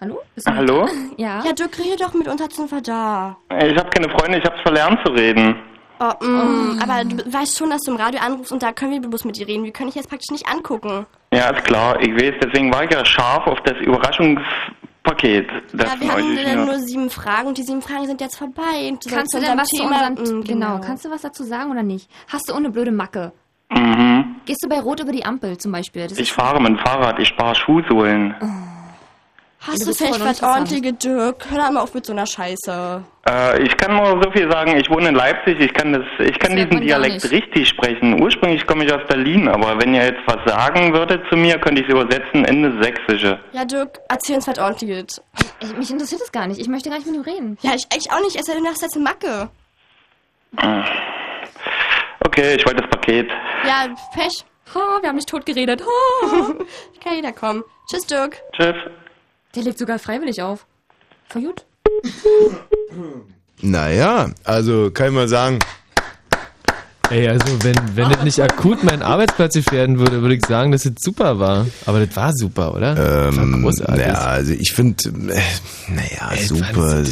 [0.02, 0.20] Hallo?
[0.34, 0.88] Bist du noch Hallo?
[1.16, 1.44] Ja.
[1.44, 3.36] Ja, Dirk, rede doch mit uns, wir da.
[3.50, 5.54] Ich habe keine Freunde, ich hab's verlernt zu reden.
[6.00, 9.08] Oh, mm, Aber du weißt schon, dass du im Radio anrufst und da können wir
[9.08, 9.62] bloß mit dir reden.
[9.62, 11.06] Wir können dich jetzt praktisch nicht angucken.
[11.32, 15.48] Ja, ist klar, ich weiß, deswegen war ich ja scharf auf das Überraschungspaket.
[15.72, 18.88] Das ja, wir haben mir- nur sieben Fragen und die sieben Fragen sind jetzt vorbei.
[18.90, 20.40] Und Kannst du denn was zu Thema, unserem...
[20.40, 20.80] Mm, genau.
[20.80, 22.10] kannst du was dazu sagen oder nicht?
[22.26, 23.30] Hast du ohne blöde Macke?
[23.70, 24.36] Mhm.
[24.44, 26.08] Gehst du bei Rot über die Ampel zum Beispiel?
[26.08, 28.34] Das Ich fahre mit dem Fahrrad, ich spare Schuhsohlen.
[29.64, 30.42] Hast Du vielleicht was interessant.
[30.72, 31.46] ordentliche, Dirk?
[31.48, 33.04] Hör doch mal auf mit so einer Scheiße.
[33.28, 36.36] Äh, ich kann nur so viel sagen, ich wohne in Leipzig, ich kann das, ich
[36.40, 37.30] kann hört diesen Dialekt nicht.
[37.30, 38.20] richtig sprechen.
[38.20, 41.80] Ursprünglich komme ich aus Berlin, aber wenn ihr jetzt was sagen würdet zu mir, könnte
[41.82, 43.38] ich es übersetzen in das Sächsische.
[43.52, 45.22] Ja, Dirk, erzähl uns was ordentliches.
[45.60, 46.60] Ich, mich interessiert das gar nicht.
[46.60, 47.56] Ich möchte gar nicht mit ihm reden.
[47.62, 48.34] Ja, ich, ich auch nicht.
[48.34, 49.48] Es sei denn, du hast jetzt eine Macke.
[50.58, 50.82] Äh.
[52.26, 53.30] Okay, ich wollte das Paket.
[53.64, 54.44] Ja, Pech.
[54.74, 55.82] Oh, wir haben dich tot geredet.
[57.04, 57.62] Kann jeder kommen.
[57.88, 58.38] Tschüss, Dirk.
[58.52, 58.74] Tschüss.
[59.54, 60.66] Der legt sogar freiwillig auf.
[61.28, 61.64] Voll gut.
[63.60, 65.58] Naja, also kann ich mal sagen,
[67.12, 70.86] Ey, also wenn, wenn das nicht akut mein Arbeitsplatz gefährden würde, würde ich sagen, dass
[70.86, 71.66] es super war.
[71.84, 73.28] Aber das war super, oder?
[73.28, 74.06] ähm, war großartig.
[74.06, 75.40] ja, also ich finde, äh,
[75.92, 77.02] naja, super.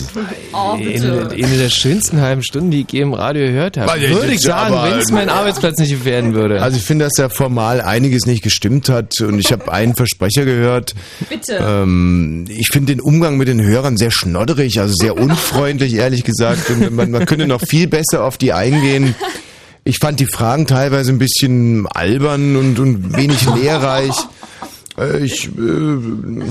[0.54, 3.90] Oh, Eine, eine der schönsten halben Stunden, die ich je im Radio gehört habe.
[3.90, 6.62] Weil ich Würde ich sagen, wenn es meinen Arbeitsplatz nicht gefährden würde.
[6.62, 10.46] Also ich finde, dass da formal einiges nicht gestimmt hat und ich habe einen Versprecher
[10.46, 10.94] gehört.
[11.28, 11.58] Bitte.
[11.60, 16.70] Ähm, ich finde den Umgang mit den Hörern sehr schnodderig, also sehr unfreundlich, ehrlich gesagt.
[16.70, 19.14] Und man, man könnte noch viel besser auf die eingehen.
[19.84, 24.14] Ich fand die Fragen teilweise ein bisschen albern und, und wenig lehrreich.
[24.98, 26.42] Äh, Ich, äh,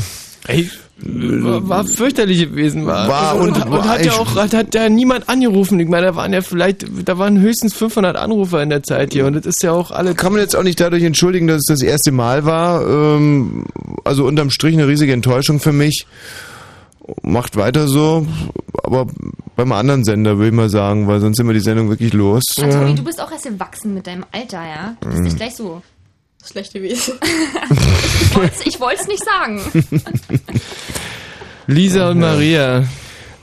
[0.48, 0.70] Ey,
[1.02, 3.08] war, war fürchterlich gewesen, war.
[3.08, 5.80] War und, und- und, war hat ja auch hat, hat ja niemand angerufen.
[5.80, 9.26] Ich meine, da waren ja vielleicht, da waren höchstens 500 Anrufer in der Zeit hier
[9.26, 10.14] und das ist ja auch alle.
[10.16, 12.82] kann man jetzt auch nicht dadurch entschuldigen, dass es das erste Mal war.
[12.86, 13.66] Ähm,
[14.04, 16.06] also unterm Strich eine riesige Enttäuschung für mich.
[17.22, 18.26] Macht weiter so,
[18.84, 19.08] aber
[19.56, 22.44] beim anderen Sender würde ich mal sagen, weil sonst sind wir die Sendung wirklich los.
[22.60, 24.96] Ah, Toni, du bist auch erst gewachsen mit deinem Alter, ja?
[25.02, 25.24] Du bist Mhm.
[25.26, 25.82] nicht gleich so.
[26.46, 27.16] Schlecht gewesen.
[28.66, 29.62] Ich wollte es nicht sagen.
[31.68, 32.84] Lisa und Maria.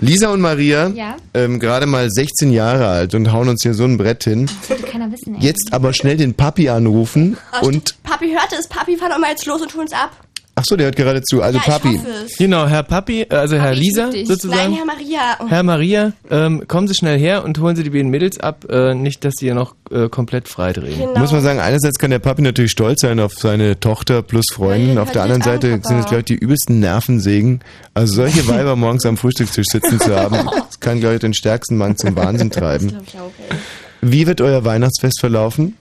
[0.01, 1.17] Lisa und Maria, Ja?
[1.33, 4.47] ähm, gerade mal 16 Jahre alt und hauen uns hier so ein Brett hin.
[4.47, 5.41] Das sollte keiner wissen, ey.
[5.43, 8.69] Jetzt aber schnell den Papi anrufen Ah, und Papi hörte es.
[8.69, 10.11] Papi, fahr doch mal jetzt los und tu uns ab.
[10.59, 11.43] Ach so, der hört gerade zu.
[11.43, 12.01] Also Ja, Papi.
[12.39, 14.70] Genau, Herr Papi, äh, also Herr Lisa sozusagen.
[14.70, 15.20] Nein, Herr Maria.
[15.39, 15.49] Oh.
[15.49, 18.95] Herr Maria, ähm, kommen Sie schnell her und holen Sie die beiden Mädels ab, äh,
[18.95, 20.99] nicht, dass die ja noch äh, komplett freidrehen.
[20.99, 21.20] Genau.
[21.20, 24.95] Muss man sagen, einerseits kann der Papi natürlich stolz sein auf seine Tochter plus Freundin,
[24.95, 25.89] Nein, auf der anderen an, Seite Papa.
[25.89, 27.61] sind es, glaube ich, die übelsten Nervensägen.
[27.93, 31.77] Also solche Weiber morgens am Frühstückstisch sitzen zu haben, das kann, glaube ich, den stärksten
[31.77, 32.89] Mann zum Wahnsinn treiben.
[32.89, 33.57] glaub ich auch, ey.
[34.01, 35.77] Wie wird euer Weihnachtsfest verlaufen?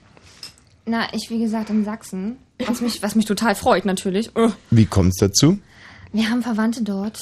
[0.84, 4.30] Na, ich wie gesagt in Sachsen, was mich, was mich total freut natürlich.
[4.34, 4.50] Oh.
[4.70, 5.58] Wie kommt es dazu?
[6.12, 7.18] Wir haben Verwandte dort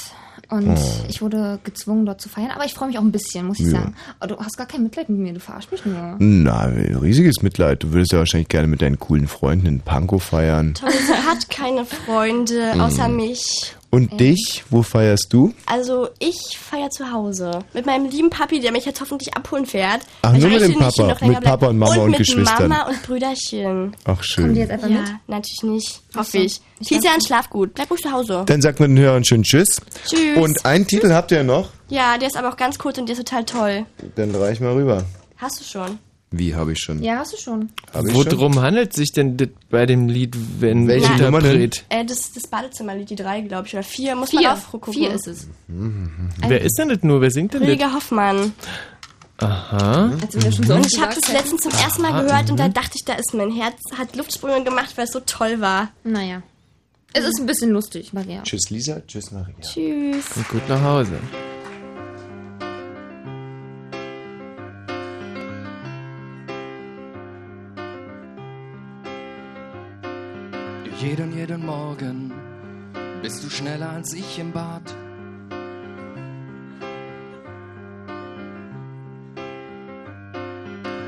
[0.49, 1.05] und Oh.
[1.09, 3.65] ich wurde gezwungen dort zu feiern, aber ich freue mich auch ein bisschen, muss ich
[3.65, 3.71] Ja.
[3.71, 3.95] sagen.
[4.21, 6.15] Oh, du hast gar kein Mitleid mit mir, du verarschst mich nur.
[6.19, 6.65] Na,
[7.01, 7.83] riesiges Mitleid.
[7.83, 10.75] Du würdest ja wahrscheinlich gerne mit deinen coolen Freunden in Pankow feiern.
[10.75, 12.81] Toll, sie hat keine Freunde Mm.
[12.81, 13.75] außer mich.
[13.95, 15.53] Und dich, wo feierst du?
[15.67, 20.01] Also ich feiere zu Hause mit meinem lieben Papi, der mich jetzt hoffentlich abholen fährt.
[20.21, 21.71] Ach, weil nur ich mit dem Papa, noch länger mit Papa bleiben.
[21.71, 22.67] und Mama und mit Geschwistern.
[22.69, 23.95] Mama und Brüderchen.
[24.03, 24.53] Ach, schön.
[24.53, 25.09] die jetzt einfach ja, mit?
[25.27, 26.01] natürlich nicht.
[26.13, 26.59] Hoffe ich.
[26.83, 27.73] Tizian, schlaf gut.
[27.73, 28.43] Bleib ruhig zu Hause.
[28.45, 29.81] Dann sagt man den Hörern schön Tschüss.
[30.05, 30.37] Tschüss.
[30.37, 31.69] Und einen Titel habt ihr noch?
[31.87, 33.85] Ja, der ist aber auch ganz kurz und der ist total toll.
[34.15, 35.05] Dann reich mal rüber.
[35.37, 35.99] Hast du schon?
[36.37, 37.01] Wie habe ich schon?
[37.03, 37.69] Ja, hast du schon.
[37.93, 38.03] Hab?
[38.05, 39.37] Worum handelt sich denn
[39.69, 41.71] bei dem Lied, wenn Welche der Nummer denn?
[41.89, 44.15] Äh, das ist das Badezimmerlied, die drei, glaube ich, oder vier.
[44.15, 44.41] Muss Vier.
[44.41, 44.93] man aufgucken.
[44.93, 45.47] Vier ist es.
[45.67, 47.21] Wer ist denn das nur?
[47.21, 47.69] Wer singt denn das?
[47.69, 48.53] Rüdiger Hoffmann.
[49.37, 50.13] Aha.
[50.21, 52.57] Als wir schon so Und oft ich habe das letztens zum ersten Mal gehört und
[52.57, 52.73] da mhm.
[52.73, 55.89] dachte ich, da ist mein Herz, hat Luftsprünge gemacht, weil es so toll war.
[56.03, 56.41] Naja.
[57.13, 58.43] Es ist ein bisschen lustig, Maria.
[58.43, 59.55] Tschüss Lisa, tschüss Maria.
[59.61, 60.25] Tschüss.
[60.35, 61.19] Und gut nach Hause.
[71.05, 72.33] Jeden, jeden Morgen
[73.21, 74.81] bist du schneller als ich im Bad.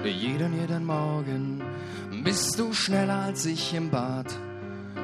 [0.05, 1.63] Jeden, jeden Morgen
[2.23, 4.27] bist du schneller als ich im Bad.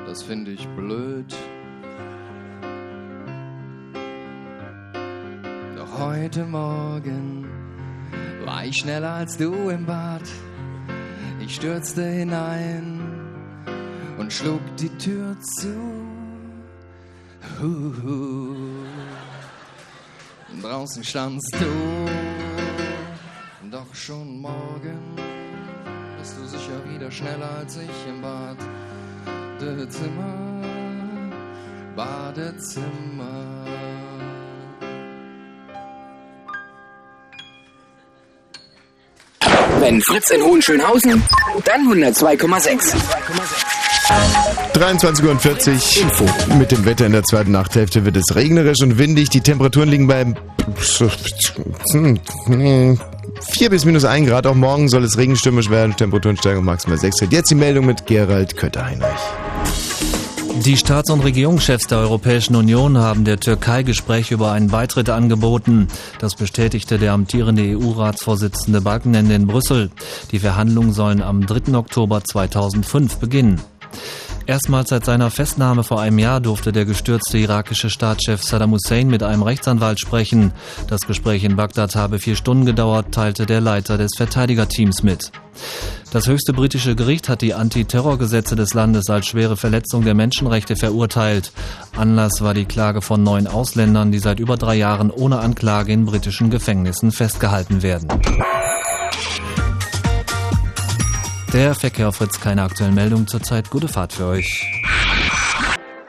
[0.05, 1.35] Das finde ich blöd.
[5.75, 7.47] Doch heute Morgen
[8.45, 10.29] war ich schneller als du im Bad.
[11.39, 13.02] Ich stürzte hinein
[14.23, 15.75] und schlug die Tür zu.
[17.59, 18.55] Huhu.
[20.61, 22.09] Draußen standst du,
[23.69, 25.15] doch schon morgen
[26.17, 28.57] bist du sicher wieder schneller als ich im Bad.
[29.59, 30.61] Badezimmer,
[31.95, 33.65] Badezimmer.
[39.79, 41.23] Wenn Fritz in Hohenschönhausen,
[41.65, 43.82] dann 102,6.
[44.73, 46.25] 23 Uhr und 40 Info.
[46.57, 49.29] Mit dem Wetter in der zweiten Nachthälfte wird es regnerisch und windig.
[49.29, 50.25] Die Temperaturen liegen bei
[53.51, 54.47] 4 bis minus 1 Grad.
[54.47, 55.95] Auch morgen soll es regenstürmisch werden.
[55.95, 57.31] Temperaturen steigen auf maximal 6 Grad.
[57.31, 59.07] Jetzt die Meldung mit Gerald Kötter-Heinrich.
[60.65, 65.87] Die Staats- und Regierungschefs der Europäischen Union haben der Türkei Gespräche über einen Beitritt angeboten.
[66.19, 69.89] Das bestätigte der amtierende EU-Ratsvorsitzende Balkenende in Brüssel.
[70.31, 71.75] Die Verhandlungen sollen am 3.
[71.75, 73.61] Oktober 2005 beginnen.
[74.45, 79.23] Erstmals seit seiner Festnahme vor einem Jahr durfte der gestürzte irakische Staatschef Saddam Hussein mit
[79.23, 80.51] einem Rechtsanwalt sprechen.
[80.87, 85.31] Das Gespräch in Bagdad habe vier Stunden gedauert, teilte der Leiter des Verteidigerteams mit.
[86.11, 91.51] Das höchste britische Gericht hat die Antiterrorgesetze des Landes als schwere Verletzung der Menschenrechte verurteilt.
[91.95, 96.05] Anlass war die Klage von neun Ausländern, die seit über drei Jahren ohne Anklage in
[96.05, 98.09] britischen Gefängnissen festgehalten werden.
[101.53, 103.69] Der Verkehr auf Fritz, keine aktuellen Meldungen zurzeit.
[103.69, 104.65] Gute Fahrt für euch.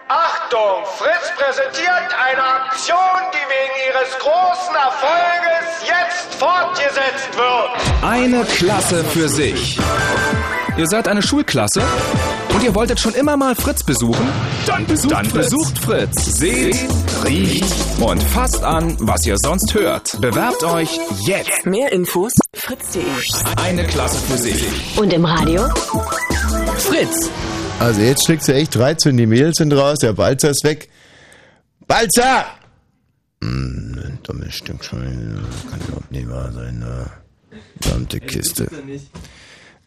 [0.08, 0.84] Achtung!
[0.96, 2.96] Fritz präsentiert eine Aktion,
[3.30, 8.02] die wegen ihres großen Erfolges jetzt fortgesetzt wird.
[8.02, 9.78] Eine Klasse für sich.
[10.76, 11.82] Ihr seid eine Schulklasse
[12.52, 14.26] und ihr wolltet schon immer mal Fritz besuchen?
[14.66, 15.50] Dann besucht, Dann Fritz.
[15.50, 16.24] besucht Fritz.
[16.38, 16.76] Seht,
[17.24, 17.64] riecht
[18.00, 20.20] und fasst an, was ihr sonst hört.
[20.20, 21.64] Bewerbt euch jetzt.
[21.64, 23.02] Mehr Infos fritz.de.
[23.56, 24.64] Eine Klasse für sich.
[24.96, 25.62] Und im Radio?
[26.78, 27.30] Fritz.
[27.78, 30.88] Also jetzt schlägt sie echt 13, die Mädels sind raus, der Balzer ist weg.
[31.86, 32.46] Balzer!
[33.42, 35.00] Hm, dummes Stück schon.
[35.70, 36.78] Kann überhaupt nicht wahr sein.
[36.80, 37.06] Ne?
[37.80, 38.68] Verdammte Kiste.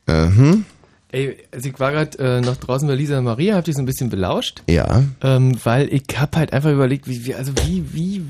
[0.07, 0.65] Mhm.
[1.11, 3.79] Ey, also ich war gerade äh, noch draußen bei Lisa und Maria, hab die so
[3.79, 4.61] ein bisschen belauscht.
[4.69, 5.03] Ja.
[5.21, 8.21] Ähm, weil ich hab halt einfach überlegt, wie, wie also wie, wie,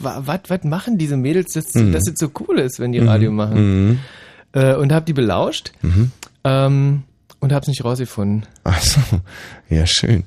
[0.00, 1.92] was, was machen diese Mädels, dass, Mhm.
[1.92, 3.08] dass es so cool ist, wenn die Mhm.
[3.08, 3.88] Radio machen.
[3.90, 3.98] Mhm.
[4.54, 6.10] Äh, und hab die belauscht Mhm.
[6.44, 7.02] ähm,
[7.40, 8.46] und hab's nicht rausgefunden.
[8.64, 9.00] Ach so,
[9.68, 10.24] ja schön.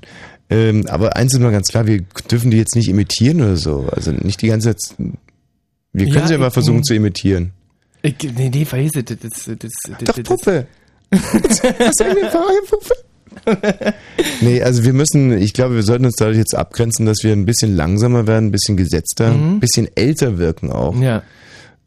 [0.47, 3.87] Ähm, aber eins ist mal ganz klar, wir dürfen die jetzt nicht imitieren oder so.
[3.91, 4.95] Also nicht die ganze Zeit.
[5.91, 7.51] Wir können Ja, sie ja mal versuchen zu imitieren.
[8.03, 10.65] Ich, nee, nee, vergiss es, das, das, das, das, Doch, das,
[11.15, 12.29] Was sagen wir,
[12.69, 13.93] Puppe?
[14.41, 17.45] Nee, also wir müssen, ich glaube, wir sollten uns dadurch jetzt abgrenzen, dass wir ein
[17.45, 19.55] bisschen langsamer werden, ein bisschen gesetzter, Mhm.
[19.55, 20.95] ein bisschen älter wirken auch.
[20.99, 21.21] Ja.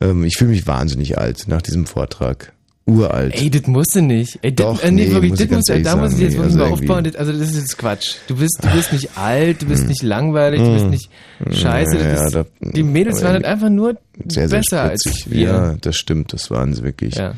[0.01, 2.53] Ähm, ich fühle mich wahnsinnig alt nach diesem Vortrag.
[2.87, 3.35] Uralt.
[3.35, 4.39] Ey, das musst du nicht.
[4.41, 6.21] Ey, das, Doch, äh, nee, nee, wirklich, muss das ich musst, du- da muss ich
[6.21, 7.05] jetzt nee, also aufbauen.
[7.05, 8.15] Das, also das ist jetzt Quatsch.
[8.29, 10.91] Du bist, du bist nicht alt, du bist nicht langweilig, du bist Mm.
[10.91, 11.11] nicht
[11.51, 11.99] scheiße.
[11.99, 15.31] Ja, Das ist, da- die Mädels waren halt einfach nur sehr, sehr besser als spritzig.
[15.31, 15.41] wir.
[15.43, 17.17] Ja, das stimmt, das waren sie wirklich.
[17.17, 17.35] Ja.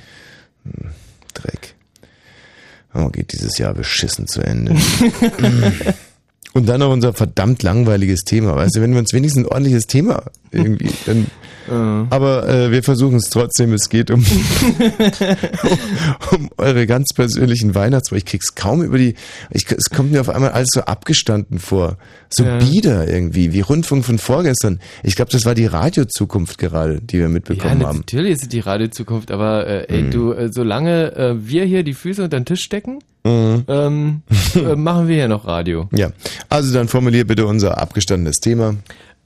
[0.64, 0.90] Hm,
[1.34, 1.74] Dreck.
[2.92, 4.74] Oh, geht dieses Jahr beschissen zu Ende.
[6.52, 8.56] Und dann noch unser verdammt langweiliges Thema.
[8.56, 11.26] Weißt du, wenn wir uns wenigstens ein ordentliches Thema irgendwie, dann.
[12.10, 13.72] Aber äh, wir versuchen es trotzdem.
[13.72, 14.24] Es geht um,
[16.32, 18.18] um, um eure ganz persönlichen Weihnachtsfeier.
[18.18, 19.14] Ich krieg's kaum über die.
[19.50, 21.96] Ich, es kommt mir auf einmal alles so abgestanden vor.
[22.30, 22.58] So Ja.
[22.58, 24.80] bieder irgendwie, wie Rundfunk von vorgestern.
[25.04, 27.98] Ich glaube, das war die Radiozukunft gerade, die wir Ja, mitbekommen haben.
[27.98, 30.10] natürlich ist es die Radiozukunft, aber äh, ey, Mhm.
[30.10, 33.64] du, äh, solange äh, wir hier die Füße unter den Tisch stecken, Mhm.
[33.68, 34.22] ähm,
[34.54, 35.88] äh, machen wir hier noch Radio.
[35.92, 36.10] Ja,
[36.48, 38.76] also dann formulier bitte unser abgestandenes Thema.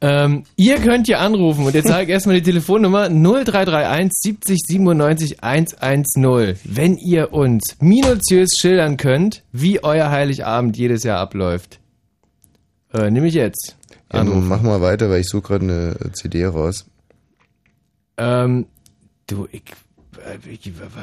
[0.01, 5.43] Ähm, ihr könnt hier anrufen und jetzt sage ich erstmal die Telefonnummer 0331 70 97
[5.43, 6.57] 110.
[6.65, 11.79] Wenn ihr uns minutiös schildern könnt, wie euer Heiligabend jedes Jahr abläuft.
[12.93, 13.77] Äh, nehme ich jetzt.
[14.13, 16.87] Ja, mach mal weiter, weil ich suche gerade eine CD raus.
[18.17, 18.67] Ähm,
[19.27, 19.63] du, ich,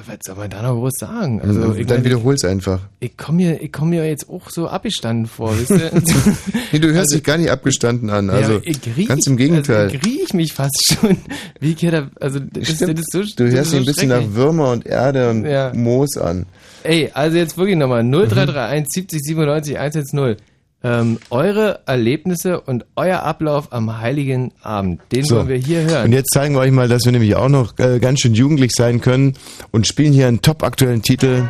[0.07, 1.41] was soll man da noch groß sagen?
[1.41, 2.79] Also, Also, ich dann wiederhol's einfach.
[2.99, 5.91] Ich komme mir, ich komm mir jetzt auch so abgestanden vor, wisst ihr?
[6.71, 8.29] Nee, du hörst dich gar nicht abgestanden an.
[8.29, 9.75] Also ja, ich riech, ganz im Gegenteil.
[9.89, 11.17] Also ich riech mich fast schon.
[11.59, 12.99] Wie ich da, also das, das Stimmt.
[12.99, 14.23] ist so du das hörst dich so ein bisschen nach.
[14.33, 15.71] Würmer und Erde und Ja.
[15.73, 16.45] Moos an.
[16.83, 20.35] Ey, also jetzt wirklich nochmal 0331 70 97 110.
[20.83, 25.35] Ähm, eure Erlebnisse und euer Ablauf am Heiligen Abend, den So.
[25.35, 26.05] wollen wir hier hören.
[26.05, 28.71] Und jetzt zeigen wir euch mal, dass wir nämlich auch noch äh, ganz schön jugendlich
[28.75, 29.33] sein können
[29.69, 31.43] und spielen hier einen top-aktuellen Titel.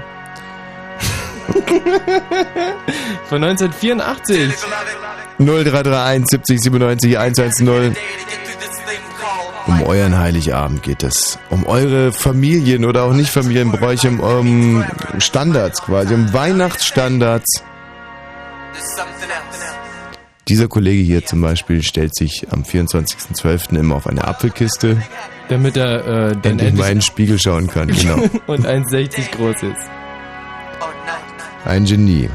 [3.29, 4.49] Von 1984.
[5.39, 7.95] 0331 70 97 110.
[9.67, 11.39] Um euren Heiligabend geht es.
[11.49, 14.85] Um eure Familien oder auch nicht Familienbräuche, um, um
[15.19, 17.63] Standards quasi, um Weihnachtsstandards.
[20.47, 23.77] Dieser Kollege hier zum Beispiel stellt sich am 24.12.
[23.77, 25.01] immer auf eine Apfelkiste,
[25.49, 27.87] Damit er äh, dann endlich endlich mal in den Spiegel schauen kann.
[27.89, 28.15] Genau.
[28.47, 29.89] und 1,60 groß ist.
[31.65, 32.29] Ein Genie.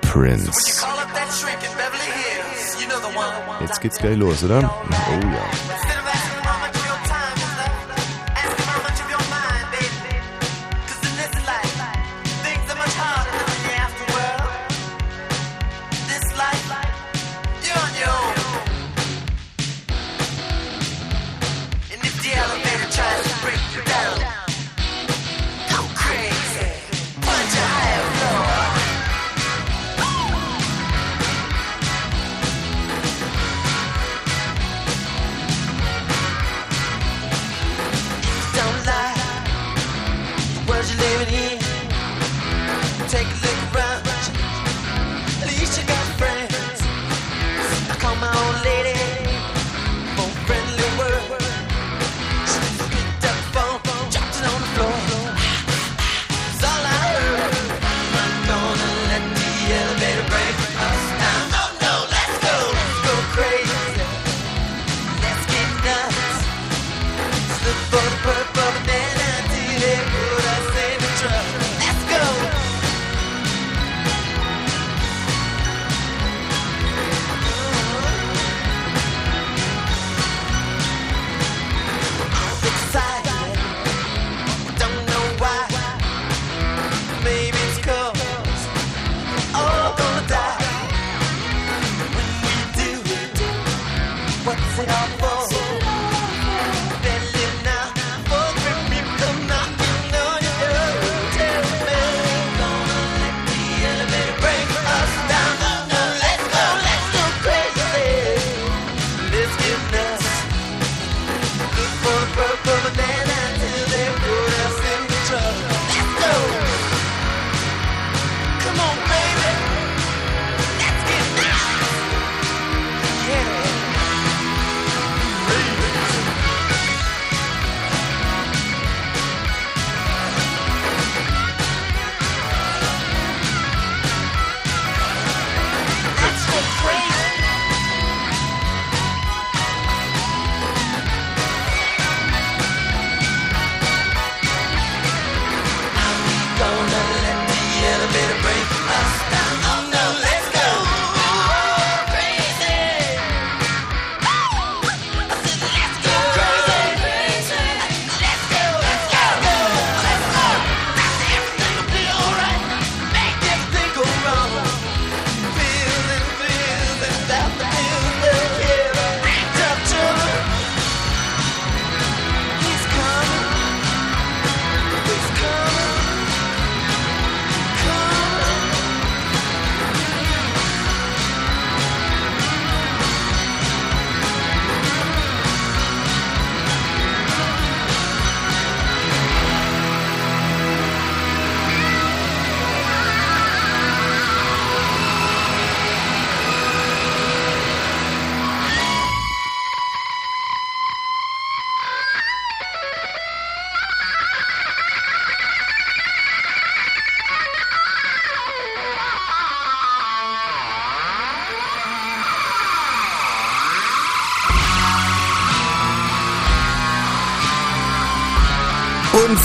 [0.00, 0.86] Prince.
[3.60, 4.58] Jetzt geht's gleich los, oder?
[4.90, 5.93] Oh ja.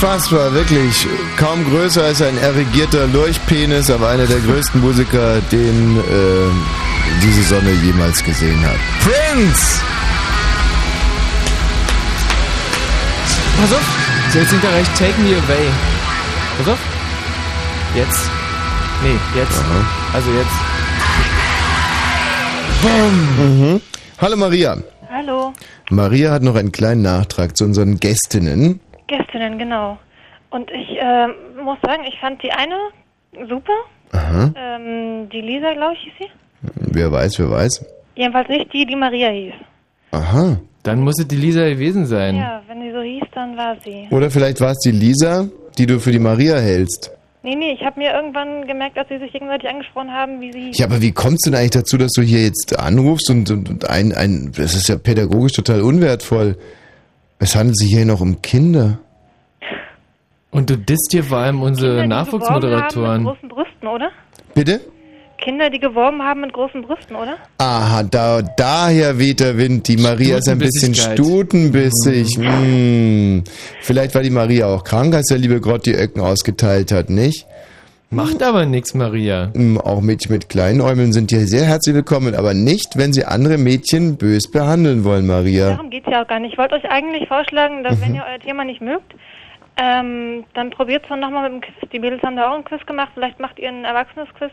[0.02, 1.06] Unfassbar, wirklich.
[1.36, 7.74] Kaum größer als ein erregierter Lurchpenis, aber einer der größten Musiker, den äh, diese Sonne
[7.84, 8.78] jemals gesehen hat.
[9.04, 9.82] Prince!
[13.60, 15.68] Pass auf, jetzt singt er recht Take Me Away.
[16.60, 16.80] Pass auf.
[17.94, 18.30] Jetzt.
[19.04, 19.62] Nee, jetzt.
[20.14, 20.56] Also jetzt.
[23.38, 23.82] Mhm.
[24.18, 24.78] Hallo Maria.
[25.12, 25.54] Hallo,
[25.90, 28.80] Maria hat noch einen kleinen Nachtrag zu unseren Gästinnen.
[29.10, 29.98] Gästinnen, genau.
[30.50, 31.28] Und ich äh,
[31.62, 32.76] muss sagen, ich fand die eine
[33.48, 33.74] super.
[34.12, 34.52] Aha.
[34.56, 36.32] Ähm, die Lisa, glaube ich, hieß sie.
[36.76, 37.86] Wer weiß, wer weiß.
[38.16, 39.54] Jedenfalls nicht die, die Maria hieß.
[40.12, 40.58] Aha.
[40.84, 42.38] Dann muss es die Lisa gewesen sein.
[42.38, 44.08] Ja, wenn sie so hieß, dann war sie.
[44.12, 47.12] Oder vielleicht war es die Lisa, die du für die Maria hältst.
[47.42, 50.72] Nee, nee, ich habe mir irgendwann gemerkt, als sie sich gegenseitig angesprochen haben, wie sie.
[50.74, 53.70] Ja, aber wie kommst du denn eigentlich dazu, dass du hier jetzt anrufst und, und,
[53.70, 56.58] und ein, ein, das ist ja pädagogisch total unwertvoll.
[57.40, 59.00] Es handelt sich hier noch um Kinder.
[60.52, 62.90] Und du disst hier vor allem unsere Kinder, die Nachwuchsmoderatoren.
[62.92, 64.12] geworben haben mit großen Brüsten, oder?
[64.54, 64.82] Bitte?
[65.38, 67.38] Kinder, die geworben haben mit großen Brüsten, oder?
[67.60, 69.88] Aha, da, daher weht der Wind.
[69.88, 72.36] Die Maria ist ein bisschen stutenbissig.
[72.36, 73.44] Hm.
[73.80, 77.46] Vielleicht war die Maria auch krank, als der liebe Gott die Öcken ausgeteilt hat, nicht?
[78.12, 79.52] Macht aber nichts, Maria.
[79.54, 83.24] Hm, Auch Mädchen mit kleinen Äumeln sind hier sehr herzlich willkommen, aber nicht, wenn sie
[83.26, 85.72] andere Mädchen bös behandeln wollen, Maria.
[85.72, 86.54] Darum geht's ja auch gar nicht.
[86.54, 89.14] Ich wollte euch eigentlich vorschlagen, dass wenn ihr euer Thema nicht mögt,
[89.78, 91.90] ähm, dann probiert es nochmal mit dem Quiz.
[91.92, 93.10] Die Mädels haben da auch einen Quiz gemacht.
[93.14, 94.52] Vielleicht macht ihr ein erwachsenes Quiz.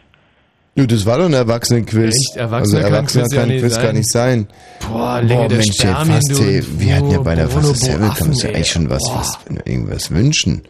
[0.77, 2.15] Du, das war doch ein Erwachsenenquiz.
[2.15, 2.37] Echt?
[2.37, 3.83] Erwachsener also kann Erwachsener ja kann nicht Quiz sein.
[3.83, 4.49] gar nicht sein.
[4.87, 7.73] Boah, Länge der Mensch, ey, Spermien, fast, du, ey, wir hatten ja beinahe fast Bonobo
[7.73, 8.15] dasselbe.
[8.19, 10.63] Kann uns ja eigentlich schon was, was, irgendwas wünschen.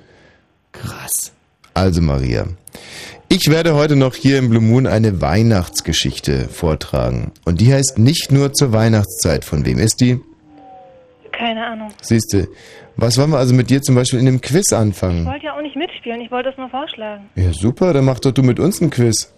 [0.71, 1.33] Krass.
[1.75, 2.47] Also, Maria.
[3.29, 7.33] Ich werde heute noch hier im Blue Moon eine Weihnachtsgeschichte vortragen.
[7.45, 9.45] Und die heißt nicht nur zur Weihnachtszeit.
[9.45, 10.21] Von wem ist die?
[11.33, 11.89] Keine Ahnung.
[12.01, 12.49] Siehste,
[12.97, 15.27] was wollen wir also mit dir zum Beispiel in dem Quiz Ich anfangen?
[15.27, 16.21] wollte ja auch nicht mitspielen.
[16.21, 17.29] Ich wollte es nur vorschlagen.
[17.35, 19.31] Ja, super, dann mach doch du mit uns ein Quiz.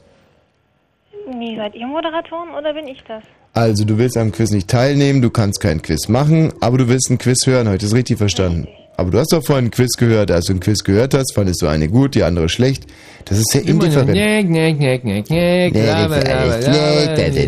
[1.34, 3.22] Nee, seid ihr Moderatoren oder bin ich das?
[3.54, 7.08] Also, du willst am Quiz nicht teilnehmen, du kannst keinen Quiz machen, aber du willst
[7.10, 8.68] einen Quiz hören, ich das richtig verstanden?
[8.98, 11.62] Aber du hast doch vorhin einen Quiz gehört, als du einen Quiz gehört hast, fandest
[11.62, 12.84] du eine gut, die andere schlecht.
[13.26, 14.10] Das ist nur indifferent.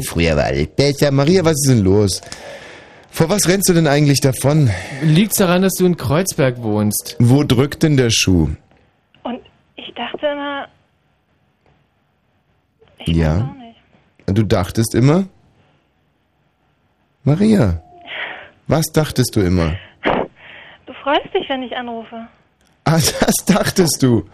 [0.06, 1.10] Früher war alles besser.
[1.10, 2.20] Maria, was ist denn los?
[3.10, 4.70] Vor was rennst du denn eigentlich davon?
[5.02, 7.16] Liegt's daran, dass du in Kreuzberg wohnst?
[7.18, 8.51] Wo drückt denn der Schuh?
[9.24, 9.40] Und
[9.74, 10.68] ich dachte immer,
[13.06, 13.52] ja.
[14.27, 15.24] Du dachtest immer?
[17.24, 17.82] Maria,
[18.68, 19.74] was dachtest du immer?
[21.01, 22.27] Du freust dich, wenn ich anrufe.
[22.85, 24.24] Ah, das dachtest du.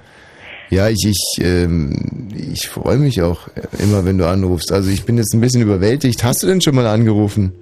[0.71, 3.49] Ja, ich, ich, ähm, ich freue mich auch
[3.79, 4.73] immer, wenn du anrufst.
[4.73, 6.23] Also ich bin jetzt ein bisschen überwältigt.
[6.25, 7.53] Hast du denn schon mal angerufen?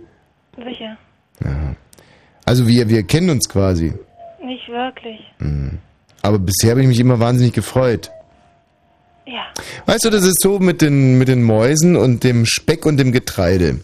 [0.57, 0.97] Sicher.
[2.45, 3.95] Also wir, wir kennen uns quasi.
[4.45, 5.21] Nicht wirklich.
[5.39, 5.79] Mhm.
[6.23, 8.11] Aber bisher habe ich mich immer wahnsinnig gefreut.
[9.27, 9.47] Ja.
[9.87, 13.11] Weißt du, das ist so mit den, mit den Mäusen und dem Speck und dem
[13.11, 13.81] Getreide.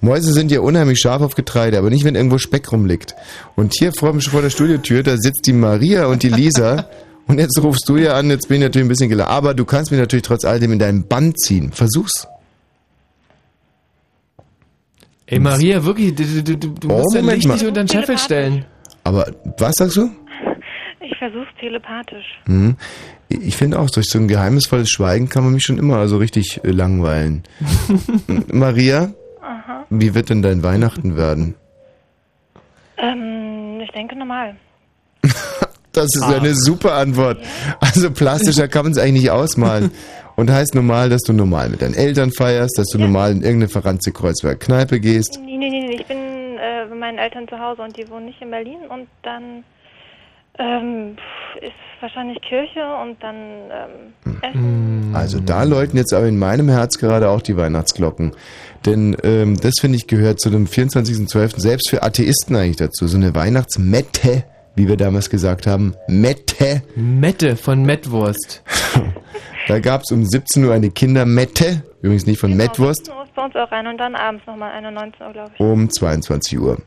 [0.00, 3.14] Mäuse sind ja unheimlich scharf auf Getreide, aber nicht, wenn irgendwo Speck rumliegt.
[3.56, 6.88] Und hier vor, vor der Studiotür, da sitzt die Maria und die Lisa.
[7.26, 9.30] und jetzt rufst du ja an, jetzt bin ich natürlich ein bisschen gelaufen.
[9.30, 11.70] Aber du kannst mich natürlich trotz alledem in deinen Bann ziehen.
[11.72, 12.26] Versuch's.
[15.26, 17.36] Ey, Maria, wirklich, du, du, du, du Oh, musst mal.
[17.36, 18.64] nicht unter den Scheffel stellen.
[19.04, 20.10] Aber was sagst du?
[21.00, 22.26] Ich versuch's telepathisch.
[22.46, 22.76] Hm.
[23.28, 26.60] Ich finde auch, durch so ein geheimnisvolles Schweigen kann man mich schon immer also richtig
[26.64, 27.44] äh, langweilen.
[28.52, 29.12] Maria.
[29.90, 31.54] Wie wird denn dein Weihnachten werden?
[32.96, 34.56] Ähm, ich denke normal.
[35.92, 37.38] Das ist eine super Antwort.
[37.80, 39.90] Also plastischer kann man es eigentlich nicht ausmalen.
[40.36, 43.68] Und heißt normal, dass du normal mit deinen Eltern feierst, dass du normal in irgendeine
[43.68, 45.40] verranzte Kreuzberg Kneipe gehst.
[45.44, 48.26] Nee, nee, nee, nee, ich bin äh, bei meinen Eltern zu Hause und die wohnen
[48.26, 49.64] nicht in Berlin und dann
[50.60, 51.16] ähm,
[51.60, 53.36] ist wahrscheinlich Kirche und dann
[54.24, 55.12] ähm, Essen.
[55.14, 58.32] Also da läuten jetzt aber in meinem Herz gerade auch die Weihnachtsglocken.
[58.86, 61.60] Denn ähm, das finde ich gehört zu dem 24.12.
[61.60, 63.06] selbst für Atheisten eigentlich dazu.
[63.08, 64.44] So eine Weihnachtsmette,
[64.74, 65.94] wie wir damals gesagt haben.
[66.08, 66.82] Mette.
[66.96, 68.62] Mette von Mettwurst.
[69.68, 73.34] Da gab es um 17 Uhr eine Kindermette, übrigens nicht von Mettwurst, 19 Uhr ist
[73.36, 75.60] bei uns auch rein und dann abends nochmal eine 19 Uhr, glaube ich.
[75.60, 76.78] um 22 Uhr.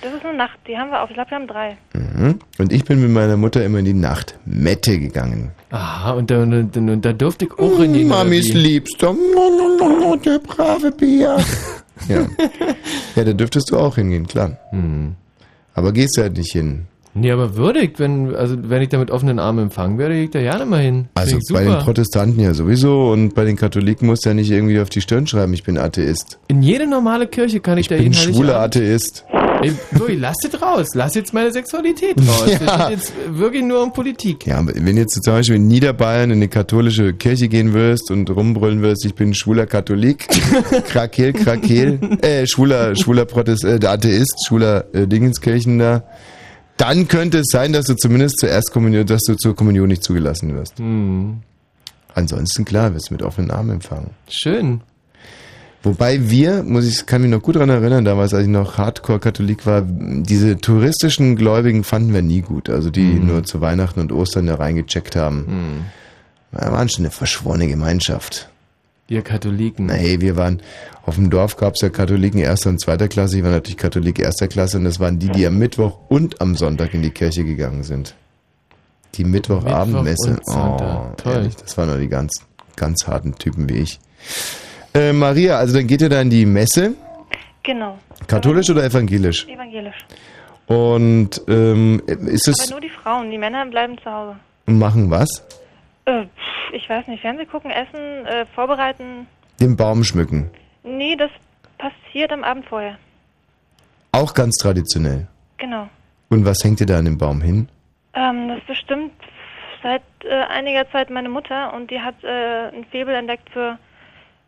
[0.00, 1.08] Das ist eine Nacht, die haben wir auch.
[1.08, 1.76] Ich glaube, wir haben drei.
[1.92, 2.40] Mhm.
[2.58, 5.52] Und ich bin mit meiner Mutter immer in die Nacht Mette gegangen.
[5.72, 8.06] Aha, und da, und, und, und da durfte ich auch hingehen.
[8.06, 8.58] oder Mamis wie?
[8.58, 9.14] Liebster.
[9.14, 11.38] No, no, no, no, der brave Bär.
[12.08, 12.26] ja.
[13.16, 14.58] ja, da dürftest du auch hingehen, klar.
[15.72, 16.86] Aber gehst halt nicht hin.
[17.14, 20.30] Nee, aber würdig, wenn, also wenn ich da mit offenen Armen empfangen werde, gehe ich
[20.30, 21.08] da gerne mal hin.
[21.14, 24.50] Also ich bei den Protestanten ja sowieso und bei den Katholiken musst du ja nicht
[24.50, 26.38] irgendwie auf die Stirn schreiben, ich bin Atheist.
[26.48, 29.24] In jede normale Kirche kann ich, Ich da bin jeden schwuler Heiligabend- Atheist.
[29.62, 30.88] Ey, Louis, lass es raus.
[30.94, 32.46] Lass jetzt meine Sexualität raus.
[32.62, 32.88] Ja.
[32.88, 34.44] Es geht jetzt wirklich nur um Politik.
[34.46, 38.82] Ja, wenn jetzt zum Beispiel in Niederbayern in eine katholische Kirche gehen wirst und rumbrüllen
[38.82, 40.26] wirst, ich bin schwuler Katholik,
[40.88, 46.02] Krakel, Krakel, äh, schwuler, schwuler Protest, äh, Atheist, schwuler äh, Dingenskirchen da,
[46.76, 50.54] dann könnte es sein, dass du zumindest zuerst Kommunion, dass du zur Kommunion nicht zugelassen
[50.54, 50.78] wirst.
[50.78, 51.40] Hm.
[52.14, 54.10] Ansonsten klar, wirst du mit offenen Armen empfangen.
[54.28, 54.82] Schön.
[55.82, 59.66] Wobei wir, muss ich, kann mich noch gut daran erinnern, damals, als ich noch Hardcore-Katholik
[59.66, 62.70] war, diese touristischen Gläubigen fanden wir nie gut.
[62.70, 65.84] Also die nur zu Weihnachten und Ostern da reingecheckt haben.
[66.52, 68.48] Wir waren schon eine verschworene Gemeinschaft.
[69.12, 69.86] Ihr Katholiken.
[69.86, 70.62] Nee, wir waren,
[71.04, 73.36] auf dem Dorf gab es ja Katholiken erster und zweiter Klasse.
[73.36, 76.56] Ich war natürlich Katholik erster Klasse und das waren die, die am Mittwoch und am
[76.56, 78.14] Sonntag in die Kirche gegangen sind.
[79.16, 80.30] Die Mittwochabendmesse.
[80.30, 80.80] Mittwoch und.
[80.82, 81.32] Oh, Toll.
[81.34, 82.32] ehrlich, das waren nur die ganz,
[82.74, 84.00] ganz harten Typen wie ich.
[84.94, 86.94] Äh, Maria, also dann geht ihr da in die Messe.
[87.64, 87.98] Genau.
[88.28, 89.46] Katholisch oder evangelisch?
[89.46, 90.06] Evangelisch.
[90.68, 94.36] Und ähm, ist es Aber nur die Frauen, die Männer bleiben zu Hause.
[94.64, 95.28] machen was?
[96.04, 96.26] Äh,
[96.72, 99.26] ich weiß nicht, Fernseh gucken, essen, äh, vorbereiten.
[99.60, 100.50] Den Baum schmücken.
[100.82, 101.30] Nee, das
[101.78, 102.98] passiert am Abend vorher.
[104.12, 105.26] Auch ganz traditionell.
[105.58, 105.88] Genau.
[106.28, 107.68] Und was hängt ihr da an dem Baum hin?
[108.14, 109.12] Ähm, das bestimmt
[109.82, 113.78] seit äh, einiger Zeit meine Mutter und die hat äh, ein Faible entdeckt für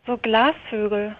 [0.07, 1.17] so Glasvögel.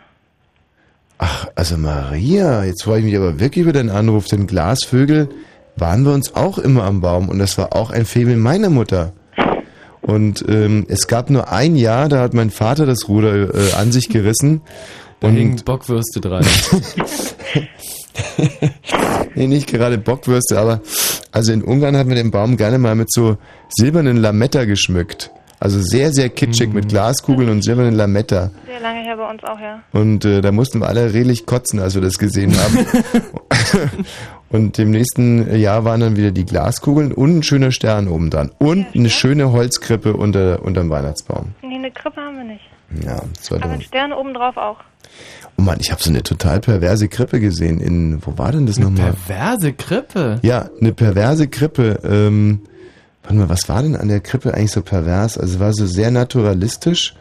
[1.55, 5.29] Also Maria, jetzt freue ich mich aber wirklich über den Anruf, denn Glasvögel
[5.77, 9.13] waren bei uns auch immer am Baum und das war auch ein Faible meiner Mutter.
[10.07, 13.93] Und ähm, es gab nur ein Jahr, da hat mein Vater das Ruder äh, an
[13.93, 14.63] sich gerissen.
[15.21, 16.45] Da und hingen Bockwürste dran.
[19.37, 20.81] nee, nicht gerade Bockwürste, aber
[21.31, 23.39] also in Ungarn hat man den Baum gerne mal mit so
[23.71, 25.31] silbernen Lametta geschmückt.
[25.61, 28.51] Also sehr, sehr kitschig mit Glaskugeln und silbernen Lametta.
[28.67, 29.83] Sehr lange her bei uns auch, ja.
[29.93, 32.87] Und äh, da mussten wir alle redlich kotzen, als wir das gesehen haben.
[34.55, 38.53] und im nächsten Jahr waren dann wieder die Glaskugeln und ein schöner Stern oben dran.
[38.59, 41.55] Und eine schöne Holzkrippe unter, unterm Weihnachtsbaum.
[41.63, 42.63] Nee, eine Krippe haben wir nicht.
[43.05, 44.77] Ja, das war Aber ein Stern obendrauf auch.
[45.59, 47.81] Oh Mann, ich habe so eine total perverse Krippe gesehen.
[47.81, 49.13] In, wo war denn das nochmal?
[49.13, 50.39] Perverse Krippe?
[50.43, 51.99] Ja, eine perverse Krippe.
[52.05, 52.61] Ähm,
[53.25, 55.37] warte mal, was war denn an der Krippe eigentlich so pervers?
[55.37, 57.17] Also es war so sehr naturalistisch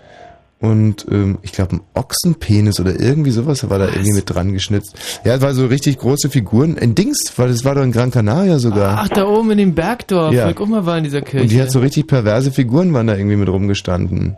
[0.63, 4.95] und ähm, ich glaube ein Ochsenpenis oder irgendwie sowas war da irgendwie mit dran geschnitzt.
[5.25, 6.77] Ja, es war so richtig große Figuren.
[6.79, 8.99] Ein Dings, weil das war doch in Gran Canaria sogar.
[9.03, 10.33] Ach, da oben in dem Bergdorf.
[10.33, 10.47] Ja.
[10.47, 10.53] Ja.
[10.53, 11.41] Guck mal, war in dieser Kirche.
[11.43, 14.37] und die hat so richtig perverse Figuren waren da irgendwie mit rumgestanden.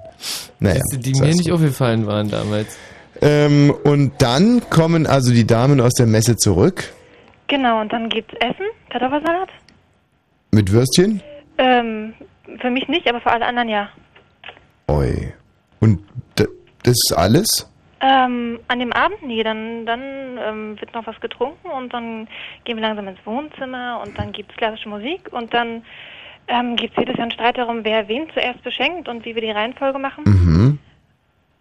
[0.60, 0.82] Naja.
[0.94, 1.54] die, die das mir nicht so.
[1.54, 2.76] aufgefallen waren damals.
[3.22, 6.92] Ähm, und dann kommen also die Damen aus der Messe zurück
[7.48, 9.50] Genau, und dann gibt's Essen, Kartoffelsalat.
[10.50, 11.22] mit Würstchen.
[11.60, 12.14] Ähm,
[12.60, 13.90] für mich nicht, aber für alle anderen ja.
[14.88, 15.32] Oi.
[15.80, 16.00] Und
[16.86, 17.70] das ist alles?
[18.02, 20.02] Ähm, an dem Abend, nee, dann, dann
[20.38, 22.28] ähm, wird noch was getrunken und dann
[22.66, 25.84] gehen wir langsam ins Wohnzimmer und dann gibt's klassische Musik und dann
[26.48, 29.52] ähm, gibt's jedes Jahr einen Streit darum, wer wen zuerst beschenkt und wie wir die
[29.52, 30.24] Reihenfolge machen.
[30.26, 30.80] Mhm.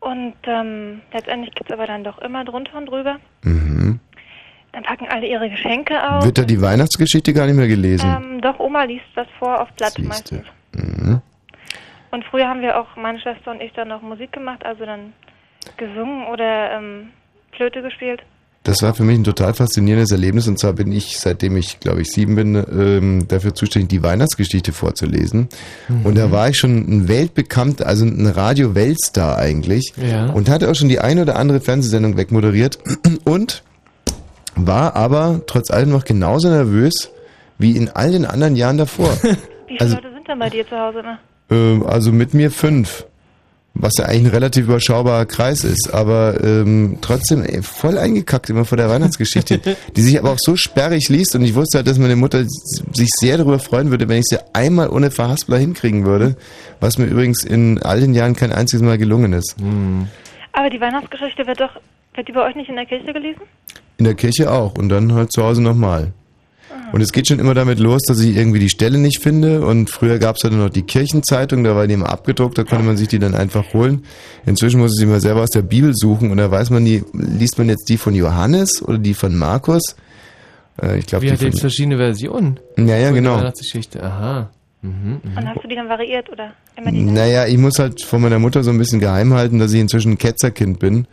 [0.01, 3.16] Und ähm, letztendlich gibt's aber dann doch immer drunter und drüber.
[3.42, 4.01] Mhm.
[4.72, 6.24] Dann packen alle ihre Geschenke aus.
[6.24, 8.12] Wird da die Weihnachtsgeschichte gar nicht mehr gelesen?
[8.14, 10.44] Ähm, doch, Oma liest was vor auf Blatt meistens.
[10.74, 11.22] Mhm.
[12.14, 15.12] Und früher haben wir auch, meine Schwester und ich, dann noch Musik gemacht, also dann
[15.76, 17.08] gesungen oder ähm,
[17.56, 18.20] Flöte gespielt.
[18.62, 22.02] Das war für mich ein total faszinierendes Erlebnis und zwar bin ich, seitdem ich, glaube
[22.02, 25.48] ich, sieben bin, ähm, dafür zuständig, die Weihnachtsgeschichte vorzulesen.
[25.88, 26.06] Mhm.
[26.06, 30.26] Und da war ich schon ein weltbekannt, also ein Radio-Weltstar eigentlich Ja.
[30.26, 32.78] und hatte auch schon die eine oder andere Fernsehsendung wegmoderiert
[33.24, 33.64] und
[34.54, 37.10] war aber trotz allem noch genauso nervös
[37.58, 39.10] wie in all den anderen Jahren davor.
[39.66, 41.18] Wie viele Also- Leute sind denn bei dir zu Hause immer?
[41.50, 43.06] Ähm, also mit mir fünf.
[43.76, 48.64] Was ja eigentlich ein relativ überschaubarer Kreis ist, aber ähm, trotzdem ey, voll eingekackt immer
[48.64, 49.60] vor der Weihnachtsgeschichte,
[49.96, 53.08] die sich aber auch so sperrig liest und ich wusste halt, dass meine Mutter sich
[53.18, 56.36] sehr darüber freuen würde, wenn ich sie einmal ohne Verhaspler hinkriegen würde,
[56.78, 59.56] was mir übrigens in all den Jahren kein einziges Mal gelungen ist.
[60.52, 61.80] Aber die Weihnachtsgeschichte wird doch,
[62.14, 63.40] wird die bei euch nicht in der Kirche gelesen?
[63.98, 66.12] In der Kirche auch und dann halt zu Hause nochmal.
[66.94, 69.66] Und es geht schon immer damit los, dass ich irgendwie die Stelle nicht finde.
[69.66, 72.84] Und früher gab es ja noch die Kirchenzeitung, da war die immer abgedruckt, da konnte
[72.84, 74.04] man sich die dann einfach holen.
[74.46, 77.02] Inzwischen muss ich sie mal selber aus der Bibel suchen und da weiß man die,
[77.12, 79.96] liest man jetzt die von Johannes oder die von Markus?
[80.80, 81.48] Äh, ich glaube, Wie die hat von.
[81.48, 82.60] jetzt verschiedene Versionen?
[82.78, 83.38] Ja, ja, genau.
[83.38, 84.00] Weihnachtsgeschichte.
[84.00, 84.50] Aha.
[84.82, 85.36] Mhm, mhm.
[85.36, 87.02] Und hast du die dann variiert oder immer die?
[87.02, 90.12] Naja, ich muss halt von meiner Mutter so ein bisschen geheim halten, dass ich inzwischen
[90.12, 91.08] ein Ketzerkind bin.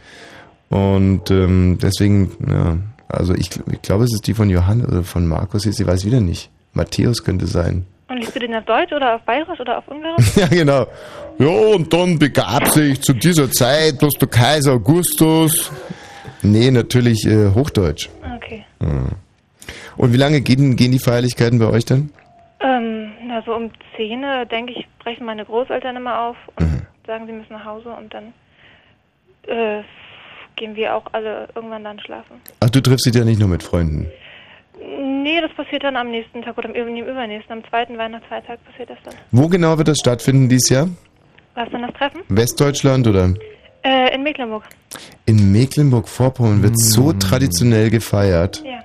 [0.69, 2.77] Und ähm, deswegen, ja,
[3.13, 6.05] also ich, ich glaube, es ist die von Johannes oder von Markus, jetzt, ich weiß
[6.05, 6.49] wieder nicht.
[6.73, 7.85] Matthäus könnte sein.
[8.07, 10.25] Und liest du den auf Deutsch oder auf Bayerisch oder auf Ungarisch?
[10.35, 10.85] Ja, genau.
[11.39, 15.71] Ja, und dann begab sich zu dieser Zeit, dass der Kaiser Augustus.
[16.41, 18.09] Nee, natürlich äh, Hochdeutsch.
[18.38, 18.65] Okay.
[18.81, 19.11] Hm.
[19.97, 22.09] Und wie lange gehen, gehen die Feierlichkeiten bei euch dann?
[22.59, 26.81] Ähm, na, so um 10, Uhr, denke ich, brechen meine Großeltern immer auf und Mhm.
[27.07, 28.33] sagen, sie müssen nach Hause und dann
[29.47, 29.83] äh,
[30.61, 32.35] gehen wir auch alle irgendwann dann schlafen.
[32.59, 34.05] Ach, du triffst dich ja nicht nur mit Freunden.
[35.23, 38.99] Nee, das passiert dann am nächsten Tag oder am übernächsten, am zweiten Weihnachtsfeiertag passiert das
[39.03, 39.15] dann.
[39.31, 40.88] Wo genau wird das stattfinden dieses Jahr?
[41.55, 42.21] Was dann das Treffen?
[42.29, 43.33] Westdeutschland oder?
[43.83, 44.63] Äh, in Mecklenburg.
[45.25, 48.63] In Mecklenburg-Vorpommern wird so traditionell gefeiert.
[48.63, 48.83] Ja.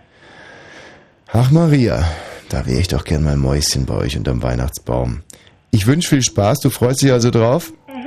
[1.30, 2.04] Ach Maria,
[2.48, 5.24] da wäre ich doch gern mal Mäuschen bei euch unterm Weihnachtsbaum.
[5.72, 7.70] Ich wünsche viel Spaß, du freust dich also drauf?
[7.86, 8.05] Mhm.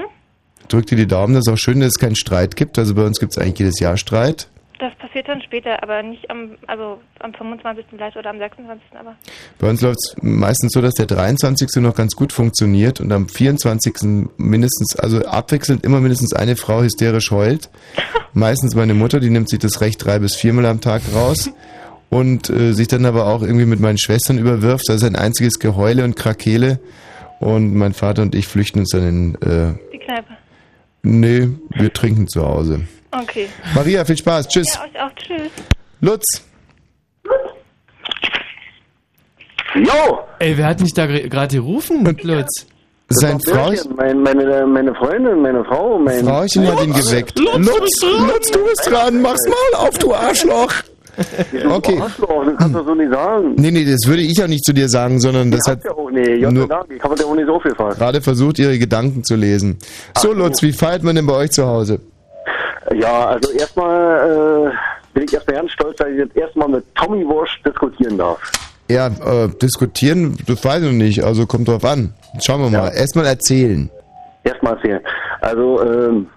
[0.69, 2.77] Drück dir die Daumen, das ist auch schön, dass es keinen Streit gibt.
[2.77, 4.47] Also bei uns gibt es eigentlich jedes Jahr Streit.
[4.79, 7.85] Das passiert dann später, aber nicht am, also am 25.
[7.89, 8.81] vielleicht oder am 26.
[8.97, 9.15] aber.
[9.59, 11.81] Bei uns läuft es meistens so, dass der 23.
[11.81, 14.29] noch ganz gut funktioniert und am 24.
[14.37, 17.69] mindestens, also abwechselnd immer mindestens eine Frau hysterisch heult.
[18.33, 21.51] Meistens meine Mutter, die nimmt sich das Recht drei bis viermal am Tag raus
[22.09, 24.85] und äh, sich dann aber auch irgendwie mit meinen Schwestern überwirft.
[24.87, 26.79] Das ist ein einziges Geheule und Krakele.
[27.39, 29.88] Und mein Vater und ich flüchten uns dann in, äh.
[31.03, 32.81] Nee, wir trinken zu Hause.
[33.11, 33.49] Okay.
[33.73, 34.47] Maria, viel Spaß.
[34.47, 34.73] Tschüss.
[34.75, 35.15] Ja, euch auch.
[35.15, 35.51] Tschüss.
[36.01, 36.25] Lutz.
[39.75, 40.19] Jo!
[40.39, 42.65] Ey, wer hat mich da gerade gerufen, Lutz?
[43.09, 43.95] Sein Frauchen.
[43.95, 46.23] Mein, meine, meine Freundin, meine Frau, mein...
[46.23, 47.39] Frauchen hat ihn geweckt.
[47.39, 49.21] Lutz, Lutz, du bist dran.
[49.21, 50.73] Mach's mal auf, du Arschloch.
[51.69, 51.99] Okay.
[51.99, 53.53] Arschloch, das kannst du so nicht sagen.
[53.57, 56.09] Nee, nee, das würde ich auch nicht zu dir sagen, sondern das hat Ja auch
[56.09, 57.97] nicht, Gott sei nur Dank, ich habe dir auch nicht so viel fast.
[57.97, 59.77] gerade versucht, ihre Gedanken zu lesen.
[60.17, 61.99] So, Lutz, wie feiert man denn bei euch zu Hause?
[62.95, 67.25] Ja, also erstmal äh, bin ich erstmal ganz stolz, dass ich jetzt erstmal mit Tommy
[67.27, 68.39] Walsh diskutieren darf.
[68.89, 72.13] Ja, äh, diskutieren, das weiß ich noch nicht, also kommt drauf an.
[72.41, 72.89] Schauen wir mal.
[72.89, 73.89] Erstmal erzählen.
[74.43, 75.01] Erstmal erzählen.
[75.41, 76.27] Also, ähm,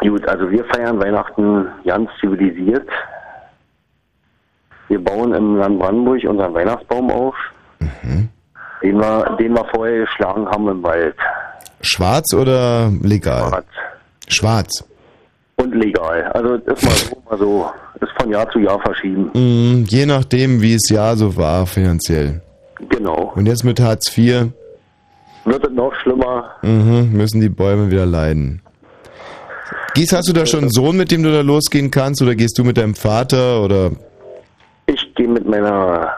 [0.00, 2.86] gut, also wir feiern Weihnachten ganz zivilisiert.
[4.90, 7.34] Wir bauen im Land Brandenburg unseren Weihnachtsbaum auf,
[8.82, 11.14] den, wir, den wir vorher geschlagen haben im Wald.
[11.80, 13.62] Schwarz oder legal?
[14.26, 14.84] Schwarz.
[15.56, 16.24] Und legal.
[16.34, 17.70] Also ist mal so, mal so.
[18.00, 19.30] Ist von Jahr zu Jahr verschieden.
[19.32, 22.42] Mm, je nachdem, wie es ja so war finanziell.
[22.88, 23.32] Genau.
[23.36, 24.48] Und jetzt mit Hartz IV
[25.44, 26.50] Wird es noch schlimmer?
[26.62, 28.60] mhm, müssen die Bäume wieder leiden.
[29.94, 32.22] Gies, hast du da schon einen Sohn, mit dem du da losgehen kannst?
[32.22, 33.62] Oder gehst du mit deinem Vater?
[33.62, 33.92] Oder
[35.20, 36.14] gehe mit meiner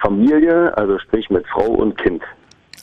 [0.00, 2.22] Familie, also sprich mit Frau und Kind.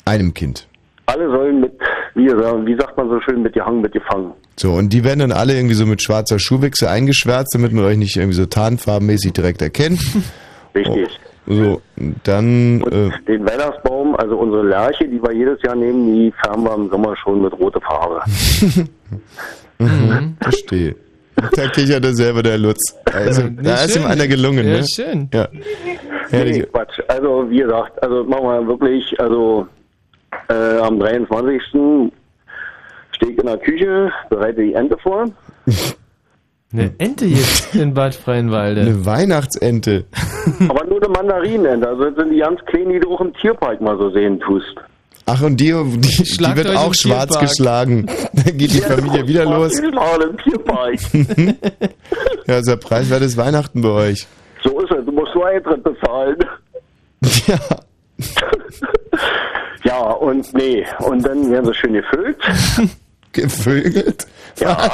[0.05, 0.67] einem Kind?
[1.05, 1.73] Alle sollen mit,
[2.15, 4.33] wie, sagt man so schön, mit gehangen, mit gefangen.
[4.57, 7.97] So, und die werden dann alle irgendwie so mit schwarzer Schuhwichse eingeschwärzt, damit man euch
[7.97, 10.01] nicht irgendwie so tarnfarbenmäßig direkt erkennt.
[10.75, 11.19] Richtig.
[11.47, 11.81] So,
[12.23, 16.75] dann, äh, Den Weihnachtsbaum, also unsere Lerche, die wir jedes Jahr nehmen, die färben wir
[16.75, 18.21] im Sommer schon mit roter Farbe.
[19.79, 20.95] mhm, verstehe.
[21.35, 22.95] Da kichert er selber, der Lutz.
[23.11, 24.11] Also, Nicht da ist ihm schön.
[24.11, 24.85] einer gelungen, Ja, ne?
[24.87, 25.29] schön.
[25.33, 25.47] Ja.
[26.31, 26.99] Nee, Quatsch.
[27.07, 29.67] Also, wie gesagt, also machen wir wirklich, also
[30.49, 31.61] äh, am 23.
[33.11, 35.25] stehe ich in der Küche, bereite die Ente vor.
[36.73, 38.81] Eine Ente jetzt in Bad Freienwalde.
[38.81, 40.05] Eine Weihnachtsente.
[40.69, 43.81] Aber nur eine Mandarinenente, also das sind die ganz kleinen, die du auch im Tierpark
[43.81, 44.75] mal so sehen tust.
[45.33, 47.49] Ach, und die, die, die wird auch schwarz Tierpark.
[47.49, 48.05] geschlagen.
[48.33, 49.71] Dann geht die Familie wieder los.
[49.79, 50.99] Gerade im Tierpark.
[52.47, 54.27] Ja, ist ja preiswertes Weihnachten bei euch.
[54.63, 56.37] So ist es, du musst nur Eintritt bezahlen.
[57.47, 57.59] Ja.
[59.83, 62.37] Ja, und nee, und dann werden sie schön gefüllt.
[63.31, 64.27] Gevögelt?
[64.59, 64.91] Ja,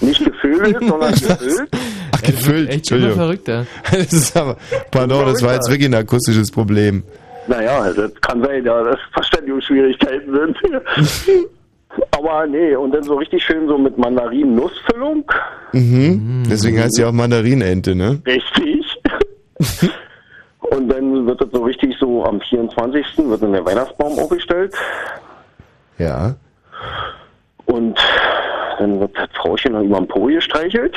[0.00, 1.68] nicht gevögelt, sondern gefüllt.
[2.12, 3.38] Ach, gefüllt, Entschuldigung.
[3.44, 4.56] Das ist aber,
[4.90, 7.02] pardon, das war jetzt wirklich ein akustisches Problem.
[7.46, 10.56] Naja, das kann sein, ja, dass Verständigungsschwierigkeiten sind.
[12.10, 15.30] Aber nee, und dann so richtig schön so mit Mandarinen-Nussfüllung.
[15.72, 16.42] Mhm.
[16.50, 18.20] Deswegen heißt sie auch Mandarinente, ne?
[18.26, 18.84] Richtig.
[20.70, 23.04] Und dann wird das so richtig so am 24.
[23.18, 24.74] wird dann der Weihnachtsbaum aufgestellt.
[25.98, 26.34] Ja.
[27.66, 27.98] Und
[28.78, 30.96] dann wird das Frauchen noch über den Po gestreichelt.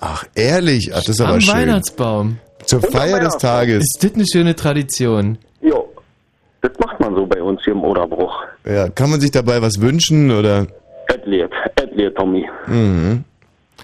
[0.00, 0.92] Ach, ehrlich?
[0.94, 1.54] Ach, das ist aber Am schön.
[1.54, 2.38] Weihnachtsbaum.
[2.64, 3.36] Zur Und am Feier des.
[3.38, 3.82] Tages.
[3.82, 5.38] Ist das eine schöne Tradition?
[5.62, 5.88] Jo,
[6.60, 8.34] das macht man so bei uns hier im Oderbruch.
[8.66, 10.66] Ja, kann man sich dabei was wünschen oder?
[11.08, 12.48] Adliert, Adliert, Tommy.
[12.66, 13.24] Mhm.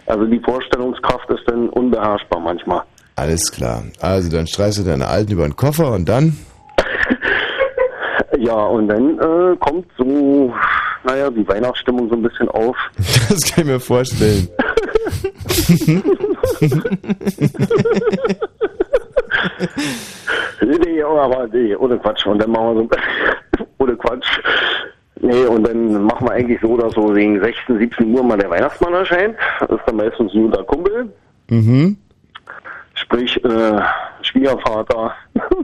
[0.06, 2.82] Also die Vorstellungskraft ist dann unbeherrschbar manchmal.
[3.16, 3.82] Alles klar.
[4.00, 6.36] Also dann streichst du deine Alten über den Koffer und dann?
[8.40, 10.54] Ja, und dann äh, kommt so,
[11.02, 12.76] naja, die Weihnachtsstimmung so ein bisschen auf.
[13.28, 14.48] Das kann ich mir vorstellen.
[20.62, 22.26] nee, aber nee, ohne Quatsch.
[22.26, 22.88] Und dann machen wir
[23.58, 24.26] so, ohne Quatsch.
[25.20, 28.50] Nee, und dann machen wir eigentlich so, dass so gegen 16, 17 Uhr mal der
[28.50, 29.36] Weihnachtsmann erscheint.
[29.60, 31.12] Das ist dann meistens ein guter Kumpel.
[31.48, 31.96] Mhm.
[32.94, 33.80] Sprich, äh,
[34.22, 35.14] Schwiegervater.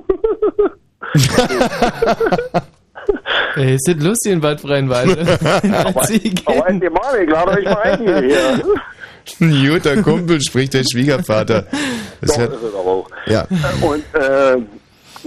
[3.56, 5.20] Ey, ist das lustig in Bad Freienwalde?
[5.72, 6.02] aber,
[6.46, 8.62] aber ein Thema, ich lade euch mal ein hier.
[9.40, 11.66] Ein guter Kumpel spricht der Schwiegervater.
[12.20, 13.10] Das Doch, ist es aber auch.
[13.26, 13.46] ja.
[13.82, 14.56] Und, äh,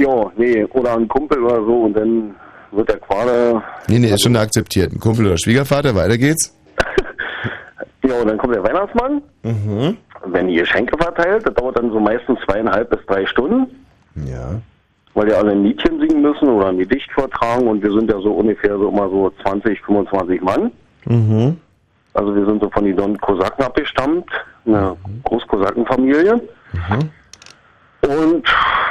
[0.01, 2.35] ja, nee, oder ein Kumpel oder so und dann
[2.71, 4.91] wird der Quader, Nee, nee, ist schon akzeptiert.
[4.93, 6.53] Ein Kumpel oder Schwiegervater, weiter geht's.
[8.05, 9.97] ja, und dann kommt der Weihnachtsmann, Mhm.
[10.25, 13.67] wenn die Geschenke verteilt, das dauert dann so meistens zweieinhalb bis drei Stunden.
[14.25, 14.59] Ja.
[15.13, 18.19] Weil die alle ein Liedchen singen müssen oder ein Gedicht vortragen und wir sind ja
[18.19, 20.71] so ungefähr so immer so 20, 25 Mann.
[21.05, 21.57] Mhm.
[22.17, 24.25] Also wir sind so von den Don Kosaken abgestammt,
[24.65, 26.41] eine Großkosakenfamilie.
[26.73, 27.09] Mhm.
[28.09, 28.43] Und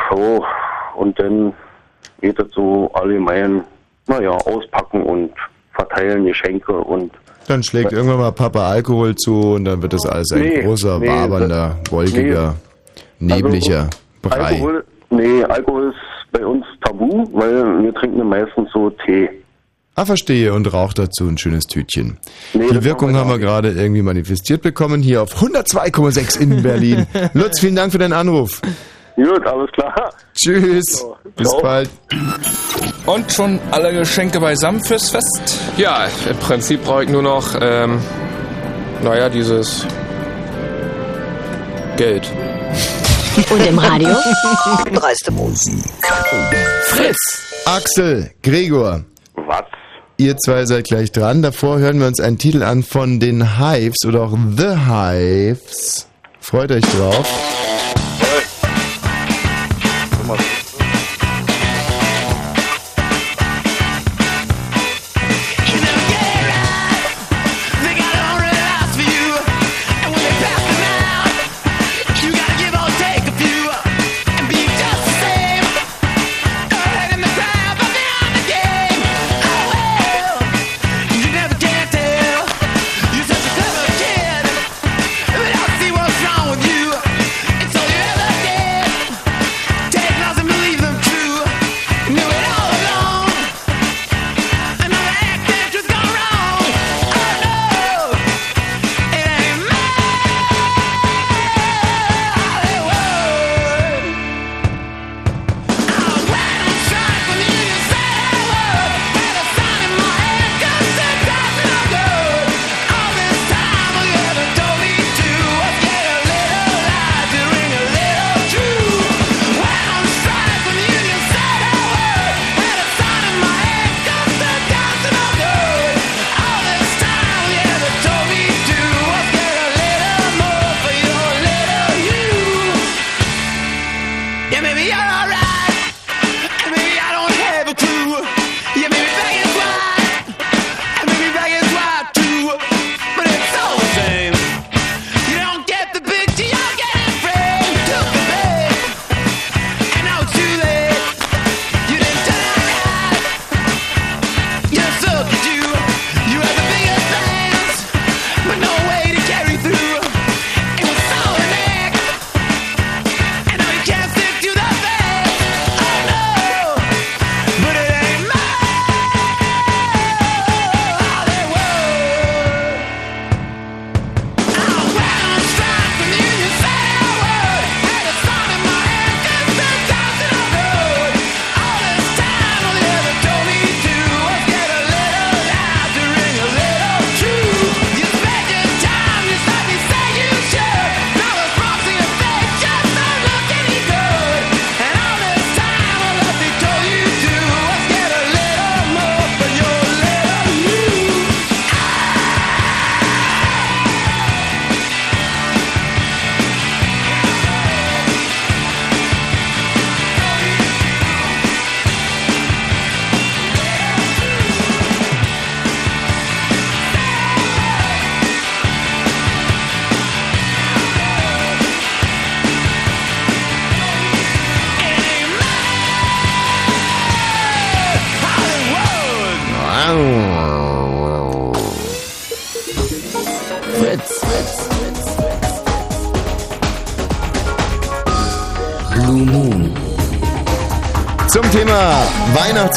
[0.08, 0.44] so,
[0.94, 1.52] und dann
[2.20, 3.64] geht es so allgemein,
[4.06, 5.32] naja, auspacken und
[5.72, 7.10] verteilen Geschenke und
[7.48, 11.00] Dann schlägt irgendwann mal Papa Alkohol zu und dann wird das alles ein Nee, großer,
[11.00, 12.54] nee, wabernder, wolkiger,
[13.18, 13.90] nebliger
[14.22, 14.36] Brei.
[14.36, 19.28] Also, Alkohol, nee, Alkohol ist bei uns tabu, weil wir trinken meistens so Tee.
[19.98, 20.52] Ah, verstehe.
[20.52, 22.18] Und raucht dazu ein schönes Tütchen.
[22.52, 27.06] Nee, Die Wirkung haben wir gerade irgendwie manifestiert bekommen hier auf 102,6 in Berlin.
[27.32, 28.60] Lutz, vielen Dank für deinen Anruf.
[29.16, 30.12] Gut, alles klar.
[30.34, 31.02] Tschüss.
[31.36, 31.62] Bis Ciao.
[31.62, 31.88] bald.
[33.06, 35.58] Und schon alle Geschenke beisammen fürs Fest?
[35.78, 37.98] Ja, im Prinzip brauche ich nur noch, ähm,
[39.02, 39.86] naja, dieses
[41.96, 42.30] Geld.
[43.50, 44.10] Und im Radio?
[44.92, 45.82] Dreiste Musik.
[46.88, 47.16] Fritz.
[47.64, 49.02] Axel, Gregor.
[49.34, 49.64] Was?
[50.18, 51.42] Ihr zwei seid gleich dran.
[51.42, 56.06] Davor hören wir uns einen Titel an von den Hives oder auch The Hives.
[56.40, 57.26] Freut euch drauf.
[60.28, 60.55] Yeah,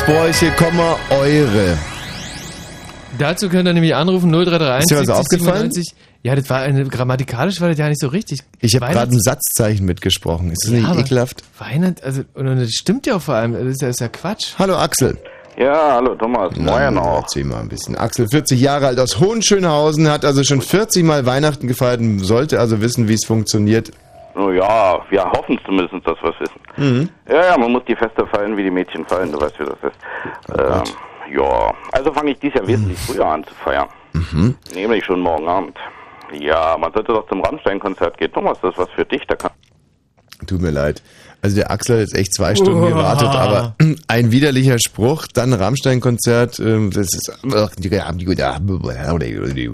[0.10, 1.78] Weihnachtsbräuche, Komma, eure.
[3.20, 5.72] Dazu könnt ihr nämlich anrufen 0331 Ist dir was 70 aufgefallen?
[5.72, 5.96] 97.
[6.24, 8.40] Ja, das war eine, grammatikalisch war das ja nicht so richtig.
[8.60, 10.52] Ich habe gerade ein Satzzeichen mitgesprochen.
[10.52, 11.44] Ist das Ja, nicht ekelhaft?
[11.60, 14.08] Weihnacht, also, und, und das stimmt ja auch vor allem, das ist ja, ist ja
[14.08, 14.54] Quatsch.
[14.58, 15.18] Hallo Axel.
[15.58, 17.22] Ja, hallo Thomas, moin auch.
[17.22, 17.96] Erzähl mal ein bisschen.
[17.96, 22.60] Axel, 40 Jahre alt aus Hohenschönhausen, hat also schon 40 Mal Weihnachten gefeiert und sollte
[22.60, 23.92] also wissen, wie es funktioniert.
[24.36, 26.62] Oh ja, wir hoffen zumindest, dass wir es wissen.
[26.78, 27.10] Mhm.
[27.28, 29.76] Ja, ja, man muss die Feste feiern, wie die Mädchen feiern, du weißt, wie das
[29.84, 29.89] ist.
[30.60, 30.84] Ähm,
[31.38, 33.88] ja, also fange ich dies Jahr wesentlich früher an zu feiern.
[34.14, 34.56] Mhm.
[34.74, 35.78] Nämlich schon morgen Abend.
[36.34, 38.32] Ja, man sollte doch zum Rammstein-Konzert gehen.
[38.32, 39.52] Thomas, das ist was für dich, da kann...
[40.48, 41.02] Tut mir leid.
[41.42, 42.90] Also der Axel hat jetzt echt zwei Stunden Uah.
[42.90, 43.76] gewartet, aber
[44.08, 47.32] ein widerlicher Spruch, dann Rammstein-Konzert, ähm, das ist...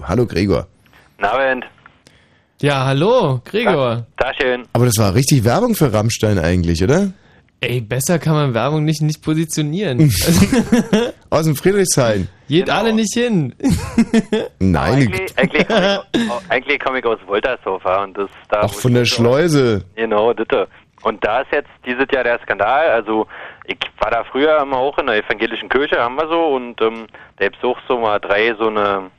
[0.07, 0.67] Hallo Gregor.
[1.19, 1.65] Abend.
[2.61, 4.05] Ja, hallo, Gregor.
[4.17, 4.63] Taschen.
[4.73, 7.11] Aber das war richtig Werbung für Rammstein eigentlich, oder?
[7.61, 9.99] Ey, besser kann man Werbung nicht, nicht positionieren.
[11.30, 12.27] Aus dem Friedrichshain.
[12.48, 13.56] Geht alle nicht hin.
[14.60, 18.61] Nein, Eigentlich, eigentlich komme ich, eigentlich komm ich aus Woltershofer und das da.
[18.61, 19.84] auch wo von der so- Schleuse.
[19.95, 20.68] Genau, bitte.
[21.02, 22.90] Und da ist jetzt dieses Jahr der Skandal.
[22.90, 23.26] Also
[23.65, 27.07] ich war da früher immer auch in der evangelischen Kirche, haben wir so, und ähm,
[27.38, 29.10] da gibt's auch so mal drei so eine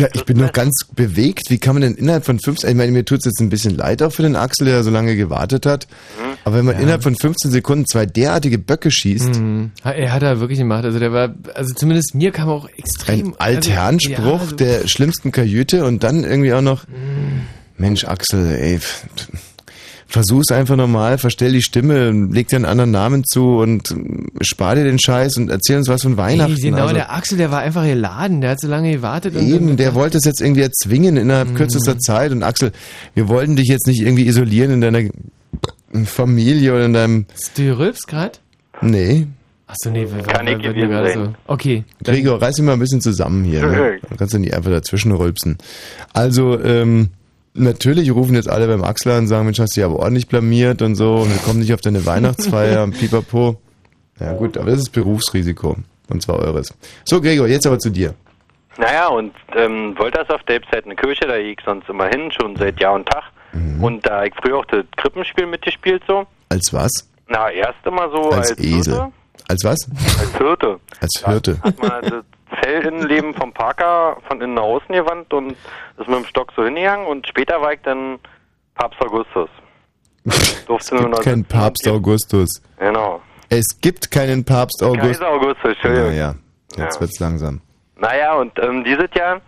[0.00, 1.50] Ja, ich bin noch ganz bewegt.
[1.50, 4.02] Wie kann man denn innerhalb von 15, ich meine, mir tut's jetzt ein bisschen leid
[4.02, 5.86] auch für den Axel, der so lange gewartet hat.
[6.18, 6.36] Mhm.
[6.44, 9.70] Aber wenn man innerhalb von 15 Sekunden zwei derartige Böcke schießt, Mhm.
[9.84, 10.84] Er hat er wirklich gemacht.
[10.84, 13.28] Also der war, also zumindest mir kam auch extrem.
[13.28, 17.42] ein Altherrenspruch also, ja, der schlimmsten Kajüte und dann irgendwie auch noch, Mhm.
[17.78, 18.78] Mensch Axel, ey,
[20.10, 23.94] versuch's einfach normal, verstell die Stimme, leg dir einen anderen Namen zu und äh,
[24.44, 26.52] spar dir den Scheiß und erzähl uns was von Weihnachten.
[26.56, 26.94] Ey, genau, also.
[26.94, 28.40] der Axel, der war einfach geladen.
[28.40, 29.36] Der hat so lange gewartet.
[29.36, 31.54] und Eben, der wollte es jetzt irgendwie erzwingen innerhalb Mhm.
[31.54, 32.32] kürzester Zeit.
[32.32, 32.72] Und Axel,
[33.14, 35.08] wir wollten dich jetzt nicht irgendwie isolieren in deiner
[36.04, 37.26] Familie oder in deinem.
[37.56, 38.38] Du rülpst gerade?
[38.82, 39.26] Nee.
[39.66, 41.24] Achso, nee, wir Kann ich wir- gewesen gerade sein.
[41.26, 41.34] so.
[41.52, 41.84] Okay.
[42.02, 43.64] Gregor, reiß dich mal ein bisschen zusammen hier.
[43.66, 43.98] Ne?
[44.08, 45.58] Dann kannst du nicht einfach dazwischen rülpsen.
[46.12, 47.10] Also, ähm,
[47.54, 50.28] natürlich rufen jetzt alle beim Axel an und sagen, Mensch, hast du dich aber ordentlich
[50.28, 53.60] blamiert und so und wir kommen nicht auf deine Weihnachtsfeier und pipapo.
[54.18, 55.76] Ja gut, aber das ist Berufsrisiko.
[56.08, 56.74] Und zwar eures.
[57.04, 58.14] So, Gregor, jetzt aber zu dir.
[58.76, 62.30] Naja, und ähm, Woltershof, da gibt's halt eine Kirche, da gehe ich sonst immer hin,
[62.32, 63.24] schon seit Jahr und Tag.
[63.52, 63.82] Mhm.
[63.82, 66.26] Und da ich früher auch das Krippenspiel mitgespielt so.
[66.48, 66.90] Als was?
[67.28, 68.94] Na, erst immer so Als, als, Esel.
[68.94, 69.12] Hirte.
[69.48, 69.88] Als was?
[70.18, 70.80] Als Hirte.
[71.00, 71.62] Als Hirte.
[71.62, 72.24] Hat man das
[72.70, 77.06] Zellinnenleben vom Parker von innen nach außen gewandt und ist mit dem Stock so hingegangen
[77.06, 78.18] und später war ich dann
[78.74, 79.48] Papst Augustus.
[80.66, 82.62] Durfte nur noch Kein Papst Augustus.
[82.78, 83.20] Genau.
[83.48, 85.20] Es gibt keinen Papst August.
[85.20, 86.12] Kaiser Augustus, Entschuldigung.
[86.12, 86.34] Ja,
[86.76, 86.84] ja.
[86.84, 87.60] Jetzt wird's langsam.
[87.96, 89.40] Naja, und ähm, dieses Jahr,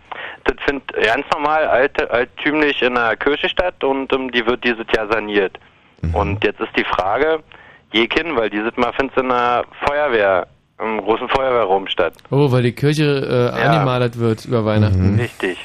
[0.43, 4.85] das findet ganz normal alt, alttümlich in der Kirche statt und ähm, die wird dieses
[4.95, 5.57] Jahr saniert.
[6.01, 6.15] Mhm.
[6.15, 7.41] Und jetzt ist die Frage,
[7.93, 10.47] je hin, weil dieses Mal findet es in der Feuerwehr,
[10.83, 12.13] im großen Feuerwehrraum statt.
[12.31, 13.03] Oh, weil die Kirche
[13.53, 13.69] äh, Ja.
[13.71, 15.19] angemalert wird über Weihnachten.
[15.19, 15.57] Richtig.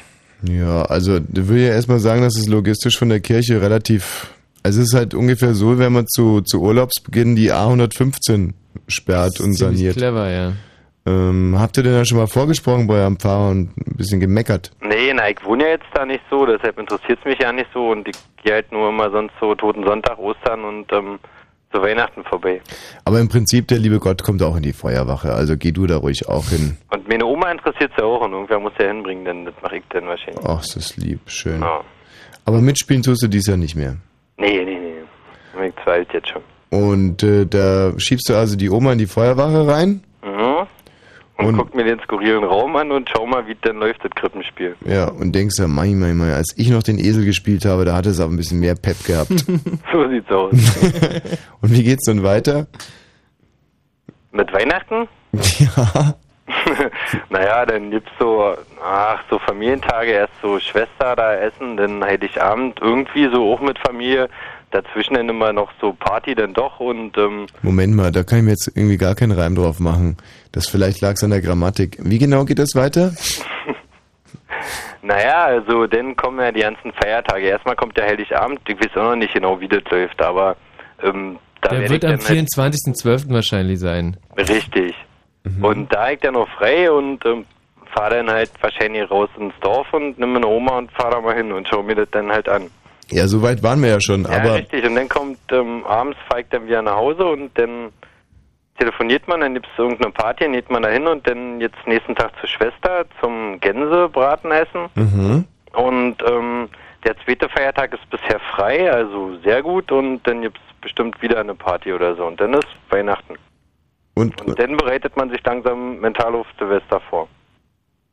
[0.43, 4.27] Ja, also ich will ja erstmal sagen, dass es logistisch von der Kirche relativ.
[4.63, 8.53] Also es ist halt ungefähr so, wenn man zu, zu Urlaubsbeginn die A115
[8.87, 9.97] sperrt und saniert.
[9.97, 10.53] clever, ja.
[11.05, 14.71] Ähm, habt ihr denn da schon mal vorgesprochen bei eurem Pfarrer und ein bisschen gemeckert?
[14.81, 17.69] Nee, na, ich wohne ja jetzt da nicht so, deshalb interessiert es mich ja nicht
[17.73, 21.17] so und ich gehe halt nur immer sonst so Toten Sonntag, Ostern und ähm,
[21.71, 22.61] zu Weihnachten vorbei.
[23.05, 25.97] Aber im Prinzip, der liebe Gott kommt auch in die Feuerwache, also geh du da
[25.97, 26.77] ruhig auch hin.
[26.91, 29.83] Und meine Oma interessiert ja auch und irgendwer muss ja hinbringen, denn das mache ich
[29.89, 30.43] dann wahrscheinlich.
[30.45, 31.61] Ach, das ist lieb, schön.
[31.61, 31.81] Ja.
[32.45, 33.97] Aber mitspielen tust du dies Jahr nicht mehr.
[34.37, 35.67] Nee, nee, nee.
[35.67, 36.41] Ich alt jetzt schon.
[36.69, 40.03] Und äh, da schiebst du also die Oma in die Feuerwache rein?
[41.39, 44.11] Und, Und- guck mir den skurrilen Raum an und schau mal, wie denn läuft das
[44.11, 44.75] Krippenspiel.
[44.85, 47.95] Ja, und denkst ja, mei, mei, mei, als ich noch den Esel gespielt habe, da
[47.95, 49.29] hatte es aber ein bisschen mehr Pep gehabt.
[49.93, 50.51] so sieht's aus.
[51.61, 52.67] und wie geht's dann weiter?
[54.31, 55.07] Mit Weihnachten?
[55.59, 56.15] Ja.
[57.29, 63.29] naja, dann gibt's so, ach, so Familientage, erst so Schwester da essen, dann Heiligabend irgendwie
[63.31, 64.29] so auch mit Familie.
[64.71, 68.45] Dazwischen dann immer noch so Party dann doch und ähm, Moment mal, da kann ich
[68.45, 70.17] mir jetzt irgendwie gar keinen Reim drauf machen.
[70.51, 71.97] Das vielleicht lag's an der Grammatik.
[71.99, 73.13] Wie genau geht das weiter?
[75.01, 77.47] naja, also dann kommen ja die ganzen Feiertage.
[77.47, 80.55] Erstmal kommt der Heiligabend, ich weiß auch noch nicht genau, wie das läuft, aber
[81.01, 83.33] ähm, da Der wird am dann halt 24.12.
[83.33, 84.17] wahrscheinlich sein.
[84.37, 84.95] Richtig.
[85.43, 85.63] Mhm.
[85.63, 87.45] Und da ich dann noch frei und ähm,
[87.93, 91.35] fahre dann halt wahrscheinlich raus ins Dorf und nimm meine Oma und fahre da mal
[91.35, 92.69] hin und schau mir das dann halt an.
[93.11, 94.85] Ja, so weit waren wir ja schon, ja, aber richtig.
[94.85, 97.91] Und dann kommt ähm, abends, ich dann wieder nach Hause und dann
[98.77, 102.15] telefoniert man, dann gibt's irgendeine Party, dann geht man da hin und dann jetzt nächsten
[102.15, 104.89] Tag zur Schwester zum Gänsebraten essen.
[104.95, 105.45] mhm.
[105.73, 106.69] Und ähm,
[107.05, 109.91] der zweite Feiertag ist bisher frei, also sehr gut.
[109.91, 112.25] Und dann gibt's bestimmt wieder eine Party oder so.
[112.25, 113.35] Und dann ist Weihnachten.
[114.15, 117.27] Und, Und dann bereitet man sich langsam mental auf Silvester vor.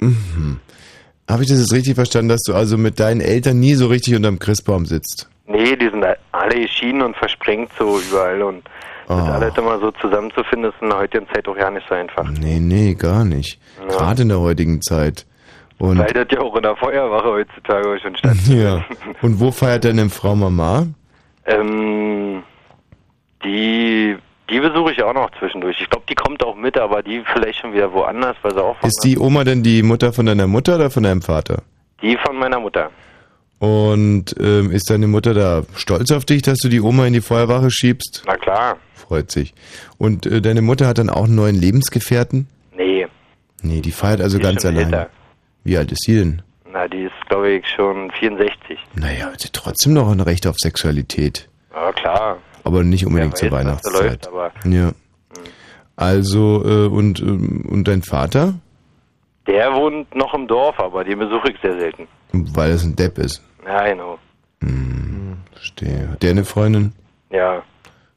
[0.01, 0.61] Mhm.
[1.29, 4.15] Habe ich das jetzt richtig verstanden, dass du also mit deinen Eltern nie so richtig
[4.15, 5.29] unterm Christbaum sitzt?
[5.47, 8.63] Nee, die sind alle geschieden und versprengt so überall und
[9.09, 9.35] das Ah.
[9.37, 12.29] alles immer so zusammenzufinden, ist in der heutigen Zeit auch ja nicht so einfach.
[12.41, 13.61] Nee, nee, gar nicht.
[13.81, 13.97] Ja.
[13.97, 15.25] Gerade in der heutigen Zeit.
[15.79, 18.65] Und Weil das ja auch in der Feuerwache heutzutage schon stattfindet.
[18.65, 18.85] ja.
[19.23, 20.87] Und wo feiert deine Frau Mama?
[21.45, 22.43] Ähm,
[23.45, 24.17] die,
[24.51, 25.81] die besuche ich auch noch zwischendurch.
[25.81, 28.77] Ich glaube, die kommt auch mit, aber die vielleicht schon wieder woanders, weil sie auch
[28.83, 31.63] Ist die Oma denn die Mutter von deiner Mutter oder von deinem Vater?
[32.03, 32.91] die von meiner Mutter.
[33.59, 37.23] Und ähm, ist deine Mutter da stolz auf dich, dass du die Oma in die
[37.23, 38.23] Feuerwache schiebst?
[38.27, 38.77] Na klar.
[38.95, 39.55] Freut sich.
[39.97, 42.49] Und äh, deine Mutter hat dann auch einen neuen Lebensgefährten?
[42.77, 43.07] Nee,
[43.63, 44.93] Nee, die feiert also Die ganz schon allein.
[44.93, 45.11] älter.
[45.65, 46.43] Wie alt ist sie denn?
[46.71, 48.79] na, die ist, glaube ich, schon 64.
[48.95, 51.49] Naja, hat sie trotzdem noch ein Recht auf Sexualität.
[51.75, 52.37] Ja, klar.
[52.67, 54.29] Aber nicht unbedingt Wer zur Weihnachtszeit.
[54.33, 54.91] läuft, ja.
[55.95, 58.55] Also, äh, und, ähm, und dein Vater?
[59.47, 62.09] der wohnt noch im Dorf, aber den besuche ich sehr selten.
[62.33, 63.41] Weil es ein Depp ist.
[63.65, 64.19] Ja, genau.
[65.53, 66.09] Verstehe.
[66.11, 66.93] Hat der eine Freundin?
[67.31, 67.63] Ja.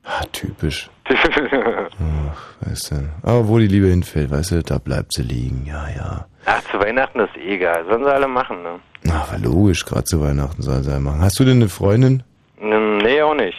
[0.03, 0.89] Ah, typisch.
[2.61, 3.09] Weißt du.
[3.21, 5.65] Aber wo die Liebe hinfällt, weißt du, da bleibt sie liegen.
[5.67, 6.25] Ja, ja.
[6.45, 7.85] Ach, zu Weihnachten ist eh egal.
[7.85, 8.79] Sollen sie alle machen, ne?
[9.03, 11.21] Na, aber logisch, gerade zu Weihnachten soll sie machen.
[11.21, 12.23] Hast du denn eine Freundin?
[12.61, 13.57] Nee, auch nicht.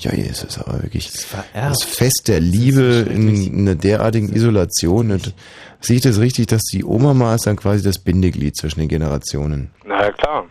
[0.00, 1.10] Ja, es ist aber wirklich
[1.54, 5.12] das Fest der Liebe in, in einer derartigen Isolation.
[5.12, 5.34] Und
[5.80, 8.88] sehe ich das richtig, dass die Oma mal ist dann quasi das Bindeglied zwischen den
[8.88, 9.70] Generationen?
[9.86, 10.46] Na ja, klar.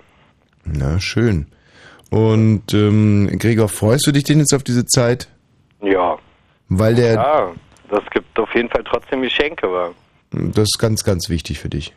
[0.63, 1.47] Na, schön.
[2.09, 5.27] Und ähm, Gregor, freust du dich denn jetzt auf diese Zeit?
[5.81, 6.17] Ja.
[6.69, 7.51] Weil der, Ja,
[7.89, 9.91] das gibt auf jeden Fall trotzdem Geschenke, aber
[10.31, 11.93] das ist ganz, ganz wichtig für dich.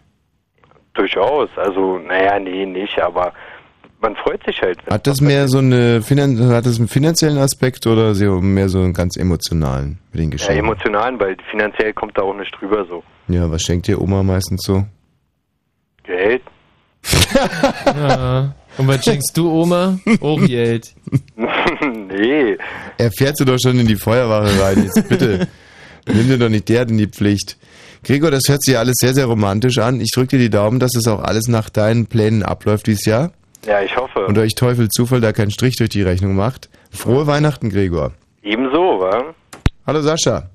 [0.95, 1.49] durchaus.
[1.57, 3.33] Also, naja, nee, nicht, aber
[4.07, 4.78] man freut sich halt.
[4.89, 8.78] Hat das mehr so eine Finan hat das einen finanziellen Aspekt oder so mehr so
[8.81, 10.65] einen ganz emotionalen mit den Ja, Geschenken?
[10.65, 13.03] emotional, weil finanziell kommt da auch nicht drüber so.
[13.28, 14.85] Ja, was schenkt dir Oma meistens so?
[16.05, 16.43] Geld?
[17.87, 18.55] Ja.
[18.78, 19.99] Und was schenkst du, Oma?
[20.20, 20.95] Auch Geld.
[21.37, 22.57] nee.
[22.99, 25.49] Er fährt sie doch schon in die Feuerwache rein, jetzt bitte.
[26.07, 27.57] Nimm dir doch nicht der in die Pflicht.
[28.05, 30.01] Gregor, das hört sich ja alles sehr, sehr romantisch an.
[30.01, 33.33] Ich drücke dir die Daumen, dass es auch alles nach deinen Plänen abläuft dieses Jahr.
[33.67, 34.27] Ja, ich hoffe.
[34.27, 36.71] Und euch Teufel Zufall da keinen Strich durch die Rechnung macht.
[36.91, 38.13] Frohe Weihnachten, Gregor.
[38.43, 39.35] Ebenso, wa?
[39.87, 40.51] Hallo Sascha.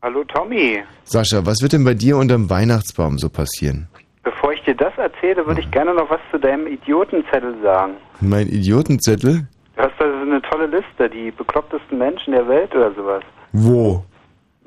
[0.00, 3.88] Hallo Tommy, Sascha, was wird denn bei dir unterm Weihnachtsbaum so passieren?
[4.28, 7.94] bevor ich dir das erzähle, würde ich gerne noch was zu deinem Idiotenzettel sagen.
[8.20, 9.46] Mein Idiotenzettel?
[9.76, 13.22] Du hast da so eine tolle Liste, die beklopptesten Menschen der Welt oder sowas.
[13.52, 14.04] Wo?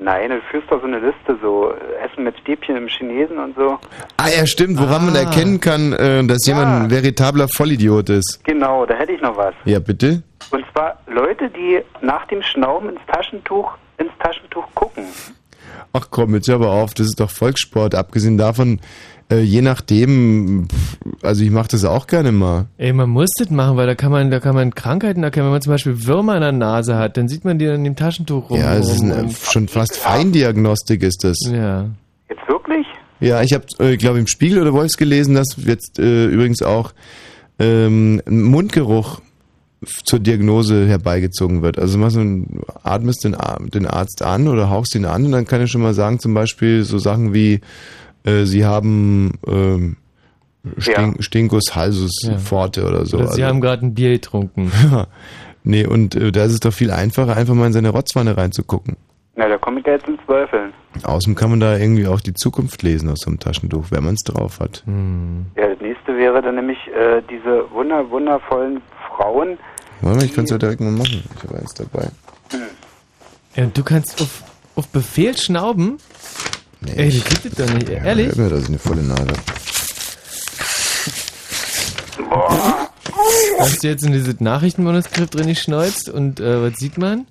[0.04, 3.56] Nein, du führst doch so eine Liste, so äh, Essen mit Stäbchen im Chinesen und
[3.56, 3.78] so.
[4.18, 8.44] Ah ja, stimmt, woran man erkennen kann, äh, dass jemand ein veritabler Vollidiot ist.
[8.44, 9.54] Genau, da hätte ich noch was.
[9.64, 10.24] Ja, bitte?
[10.50, 15.06] Und zwar Leute, die nach dem Schnauben ins Taschentuch, ins Taschentuch gucken.
[15.94, 17.94] Ach komm, jetzt hör aber auf, das ist doch Volkssport.
[17.94, 18.80] Abgesehen davon,
[19.32, 20.68] äh, je nachdem,
[21.22, 22.66] also ich mache das auch gerne mal.
[22.78, 25.46] Ey, man muss das machen, weil da kann man, da kann man Krankheiten erkennen.
[25.46, 27.96] Wenn man zum Beispiel Würmer in der Nase hat, dann sieht man die in dem
[27.96, 28.60] Taschentuch rum.
[28.60, 31.38] Ja, es ist eine, schon fast Feindiagnostik ist das.
[31.50, 31.90] Ja.
[32.30, 32.86] Jetzt wirklich?
[33.20, 36.62] Ja, ich habe, äh, glaube im Spiegel oder wo ich's gelesen, dass jetzt äh, übrigens
[36.62, 36.92] auch
[37.60, 39.22] ähm, Mundgeruch
[40.04, 41.80] zur Diagnose herbeigezogen wird.
[41.80, 42.46] Also machst du,
[42.84, 43.36] atmest den,
[43.74, 46.34] den Arzt an oder hauchst ihn an und dann kann er schon mal sagen, zum
[46.34, 47.62] Beispiel so Sachen wie,
[48.24, 49.98] äh, sie haben ähm,
[50.78, 52.38] Stink, Stinkus halsus Ja.
[52.38, 53.18] forte oder so.
[53.18, 54.72] Oder Sie Also- haben gerade ein Bier getrunken.
[54.92, 55.08] Ja.
[55.64, 58.98] Nee, und äh, da ist es doch viel einfacher, einfach mal in seine Rotzwanne reinzugucken.
[59.36, 60.74] Na, da komme ich ja jetzt ins Zweifeln.
[61.04, 64.16] Außerdem kann man da irgendwie auch die Zukunft lesen aus so einem Taschentuch, wenn man
[64.16, 64.84] es drauf hat.
[65.56, 69.58] Ja, das nächste wäre dann nämlich äh, diese wunder wundervollen Frauen.
[70.02, 71.24] Warte mal, ich kann es ja direkt mal machen.
[71.38, 72.10] Ich habe eins dabei.
[73.56, 74.44] Ja, und du kannst auf,
[74.76, 75.98] auf Befehl schnauben?
[76.86, 77.90] Ey, das geht das doch nicht.
[77.90, 78.28] Ehrlich?
[78.28, 79.34] Hört mir, dass ich eine volle habe.
[83.60, 87.28] Hast du jetzt in dieses Nachrichtenmanuskript drin geschneuzt und äh, was sieht man?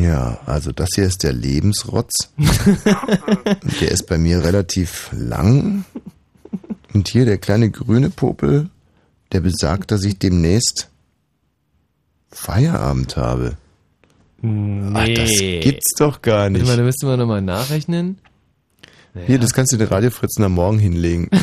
[0.00, 2.30] Ja, also das hier ist der Lebensrotz.
[3.80, 5.84] der ist bei mir relativ lang.
[6.94, 8.70] Und hier der kleine grüne Popel,
[9.32, 10.88] der besagt, dass ich demnächst
[12.30, 13.56] Feierabend habe.
[14.40, 14.92] Nee.
[14.94, 16.64] Ach, das gibt's doch gar nicht.
[16.66, 18.18] Mal, da müssten wir nochmal nachrechnen.
[19.26, 21.30] Hier, das kannst du den Radiofritzen am Morgen hinlegen.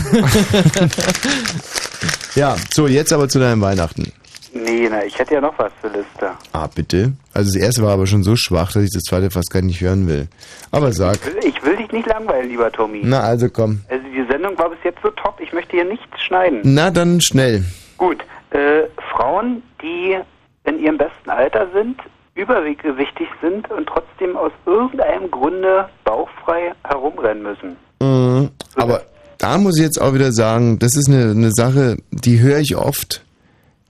[2.35, 4.11] ja, so, jetzt aber zu deinem Weihnachten.
[4.53, 6.29] Nee, na, ich hätte ja noch was zur Liste.
[6.51, 7.13] Ah, bitte?
[7.33, 9.81] Also das erste war aber schon so schwach, dass ich das zweite fast gar nicht
[9.81, 10.27] hören will.
[10.71, 11.15] Aber sag.
[11.15, 13.01] Ich will, ich will dich nicht langweilen, lieber Tommy.
[13.03, 13.81] Na, also komm.
[13.89, 16.59] Also die Sendung war bis jetzt so top, ich möchte hier nichts schneiden.
[16.63, 17.65] Na, dann schnell.
[17.97, 20.17] Gut, äh, Frauen, die
[20.65, 21.99] in ihrem besten Alter sind,
[22.35, 27.75] übergewichtig sind und trotzdem aus irgendeinem Grunde bauchfrei herumrennen müssen.
[28.01, 28.49] Mhm.
[28.75, 29.03] Aber
[29.37, 32.75] da muss ich jetzt auch wieder sagen, das ist eine, eine Sache, die höre ich
[32.75, 33.23] oft.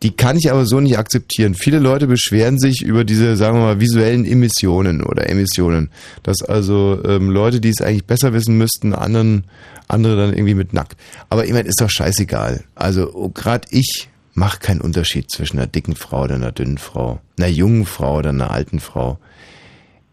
[0.01, 1.55] Die kann ich aber so nicht akzeptieren.
[1.55, 5.91] Viele Leute beschweren sich über diese, sagen wir mal, visuellen Emissionen oder Emissionen.
[6.23, 9.45] Dass also ähm, Leute, die es eigentlich besser wissen müssten, anderen,
[9.87, 10.97] andere dann irgendwie mit nackt.
[11.29, 12.65] Aber ich meine, ist doch scheißegal.
[12.75, 17.47] Also gerade ich mache keinen Unterschied zwischen einer dicken Frau oder einer dünnen Frau, einer
[17.47, 19.19] jungen Frau oder einer alten Frau.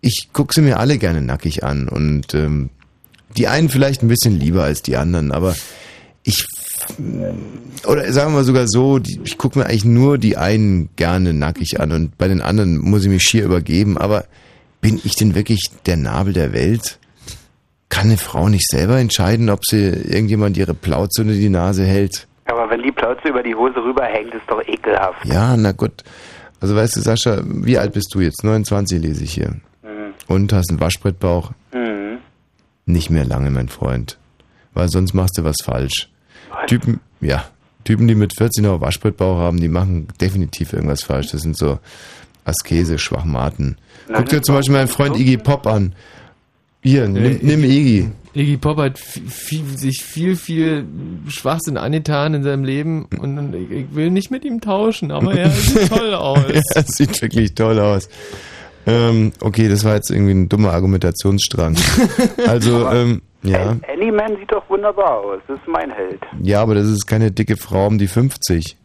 [0.00, 2.70] Ich gucke sie mir alle gerne nackig an und ähm,
[3.36, 5.54] die einen vielleicht ein bisschen lieber als die anderen, aber
[6.22, 6.46] ich
[7.86, 11.78] oder sagen wir sogar so, die, ich gucke mir eigentlich nur die einen gerne nackig
[11.78, 14.24] an und bei den anderen muss ich mich schier übergeben, aber
[14.80, 16.98] bin ich denn wirklich der Nabel der Welt?
[17.90, 22.28] Kann eine Frau nicht selber entscheiden, ob sie irgendjemand ihre Plauze unter die Nase hält?
[22.50, 25.24] Aber wenn die Plauze über die Hose rüberhängt, ist doch ekelhaft.
[25.24, 26.02] Ja, na gut.
[26.60, 28.42] Also weißt du, Sascha, wie alt bist du jetzt?
[28.42, 29.50] 29 lese ich hier.
[29.82, 30.14] Mhm.
[30.26, 31.52] Und hast einen Waschbrettbauch?
[31.72, 32.18] Mhm.
[32.86, 34.18] Nicht mehr lange, mein Freund.
[34.74, 36.10] Weil sonst machst du was falsch.
[36.66, 37.44] Typen, ja,
[37.84, 41.30] Typen, die mit 14 noch Waschbrettbauch haben, die machen definitiv irgendwas falsch.
[41.30, 41.78] Das sind so
[42.44, 43.78] Askese, Schwachmaten.
[44.12, 45.94] Guck dir zum Beispiel meinen Freund Iggy Pop an.
[46.82, 48.08] Hier, nimm, nimm Iggy.
[48.32, 50.86] Iggy Pop hat fi- sich viel, viel
[51.28, 55.34] Schwachsinn angetan in seinem Leben und, und ich, ich will nicht mit ihm tauschen, aber
[55.34, 56.38] er sieht toll aus.
[56.74, 58.08] Er sieht wirklich toll aus.
[58.86, 61.76] Ähm, okay, das war jetzt irgendwie ein dummer Argumentationsstrang.
[62.46, 63.76] Also, ähm, ja.
[63.92, 65.40] Anyman sieht doch wunderbar aus.
[65.48, 66.20] Das ist mein Held.
[66.42, 68.76] Ja, aber das ist keine dicke Frau um die 50.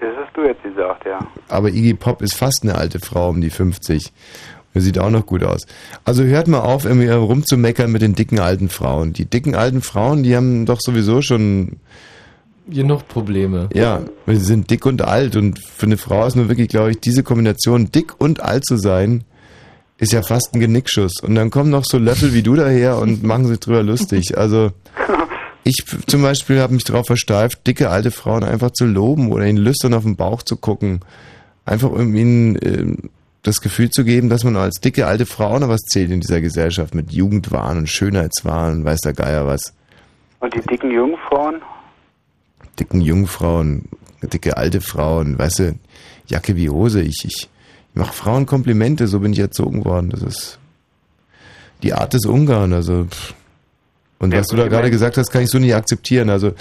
[0.00, 1.18] Das hast du jetzt gesagt, ja.
[1.48, 4.12] Aber Iggy Pop ist fast eine alte Frau um die 50.
[4.78, 5.66] Er sieht auch noch gut aus.
[6.04, 9.12] Also hört mal auf, irgendwie rumzumeckern mit den dicken alten Frauen.
[9.12, 11.78] Die dicken alten Frauen, die haben doch sowieso schon,
[12.68, 13.70] Genug Probleme.
[13.74, 15.34] ja, sie sind dick und alt.
[15.34, 18.76] Und für eine Frau ist nur wirklich, glaube ich, diese Kombination, dick und alt zu
[18.76, 19.24] sein,
[19.96, 21.20] ist ja fast ein Genickschuss.
[21.20, 24.38] Und dann kommen noch so Löffel wie du daher und machen sich drüber lustig.
[24.38, 24.70] Also
[25.64, 29.58] ich zum Beispiel habe mich darauf versteift, dicke alte Frauen einfach zu loben oder ihnen
[29.58, 31.00] lüstern auf den Bauch zu gucken.
[31.64, 33.10] Einfach um ihnen
[33.48, 36.40] das Gefühl zu geben, dass man als dicke alte Frau noch was zählt in dieser
[36.40, 39.72] Gesellschaft mit Jugendwahn und Schönheitswahn und weiß der Geier was.
[40.40, 41.62] Und die dicken Jungfrauen?
[42.78, 43.88] Dicken Jungfrauen,
[44.22, 45.74] dicke alte Frauen, weißt du,
[46.26, 47.00] Jacke wie Hose.
[47.00, 47.48] Ich, ich,
[47.90, 50.10] ich mache Frauen Komplimente, so bin ich erzogen worden.
[50.10, 50.58] Das ist
[51.82, 52.72] die Art des Ungarn.
[52.72, 53.34] Also pff.
[54.18, 56.28] und was du da gerade gesagt hast, kann ich so nicht akzeptieren.
[56.30, 56.52] Also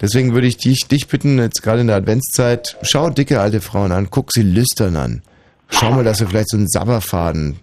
[0.00, 3.92] deswegen würde ich dich, dich bitten, jetzt gerade in der Adventszeit, schau dicke alte Frauen
[3.92, 5.22] an, guck sie lüstern an.
[5.68, 7.58] Schau mal, dass du vielleicht so einen Sabberfaden.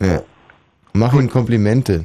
[0.00, 0.22] Ja.
[0.92, 2.04] Mach ihnen Komplimente.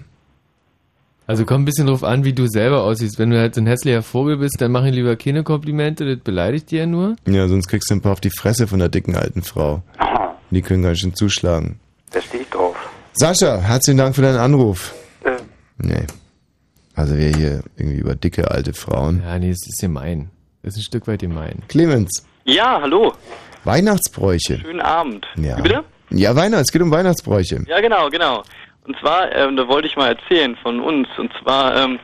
[1.27, 3.17] Also kommt ein bisschen drauf an, wie du selber aussiehst.
[3.17, 6.23] Wenn du halt so ein hässlicher Vogel bist, dann mach ich lieber keine Komplimente, das
[6.23, 7.15] beleidigt dir ja nur.
[7.27, 9.81] Ja, sonst kriegst du ein paar auf die Fresse von der dicken alten Frau.
[10.51, 11.79] Die können ganz schön zuschlagen.
[12.11, 12.75] Da stehe ich drauf.
[13.13, 14.93] Sascha, herzlichen Dank für deinen Anruf.
[15.23, 15.31] Äh.
[15.79, 16.05] Nee.
[16.93, 19.21] Also wir hier irgendwie über dicke alte Frauen.
[19.25, 20.29] Ja, nee, es ist gemein.
[20.61, 21.63] Das ist ein Stück weit gemein.
[21.67, 23.13] Clemens, Ja, hallo.
[23.65, 24.59] Weihnachtsbräuche.
[24.61, 25.25] Schönen Abend.
[25.35, 25.57] Ja.
[25.57, 25.83] Wie bitte?
[26.11, 27.63] Ja, Weihnachts, es geht um Weihnachtsbräuche.
[27.67, 28.43] Ja, genau, genau.
[28.87, 31.07] Und zwar, ähm, da wollte ich mal erzählen von uns.
[31.17, 31.97] Und zwar, ähm,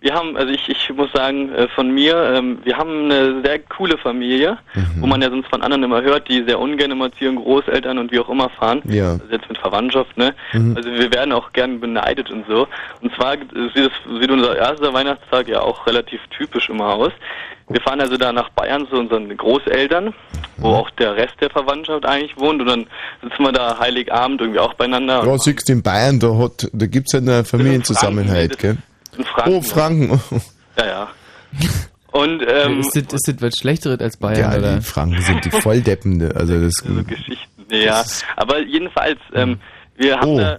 [0.00, 3.58] wir haben, also ich, ich muss sagen, äh, von mir, ähm, wir haben eine sehr
[3.58, 5.02] coole Familie, Mhm.
[5.02, 7.98] wo man ja sonst von anderen immer hört, die sehr ungern immer zu ihren Großeltern
[7.98, 8.80] und wie auch immer fahren.
[8.84, 9.14] Ja.
[9.14, 10.32] Also jetzt mit Verwandtschaft, ne?
[10.52, 10.76] Mhm.
[10.76, 12.68] Also wir werden auch gern beneidet und so.
[13.00, 13.38] Und zwar äh,
[13.74, 17.12] sieht, das, sieht unser erster Weihnachtstag ja auch relativ typisch immer aus.
[17.70, 20.14] Wir fahren also da nach Bayern zu unseren Großeltern,
[20.56, 22.60] wo auch der Rest der Verwandtschaft eigentlich wohnt.
[22.62, 22.86] Und dann
[23.22, 25.22] sitzen wir da Heiligabend irgendwie auch beieinander.
[25.24, 28.78] Ja, siehst du, in Bayern, da, hat, da gibt's halt eine Familienzusammenhalt, gell?
[29.16, 29.52] In Franken.
[29.54, 30.20] Oh, Franken.
[30.78, 31.08] Ja, ja.
[32.12, 34.76] Und, ähm, ist, das, ist das was Schlechteres als Bayern, Ja, oder?
[34.76, 36.34] die Franken sind die Volldeppende.
[36.34, 36.72] Also das,
[37.70, 38.02] ja,
[38.36, 39.58] aber jedenfalls, ähm,
[39.96, 40.38] wir haben Oh.
[40.38, 40.58] da,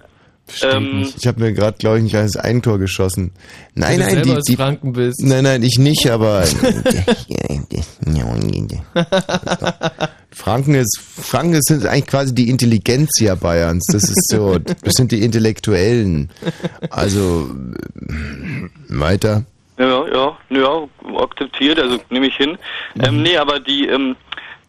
[0.64, 3.32] ähm, ich habe mir gerade, glaube ich, nicht als Eigentor geschossen.
[3.76, 5.22] Nein, du nein, die, aus die Franken bist.
[5.24, 6.44] Nein, nein, ich nicht, aber
[10.32, 13.86] Franken ist Franken ist- sind eigentlich quasi die Intelligenzia Bayerns.
[13.92, 16.30] Das ist so, das sind die Intellektuellen.
[16.90, 17.50] Also
[18.90, 19.44] weiter.
[19.78, 20.88] ja, ja, ja,
[21.18, 22.58] akzeptiert, also nehme ich hin.
[23.02, 24.16] Ähm, nee, aber die, ähm,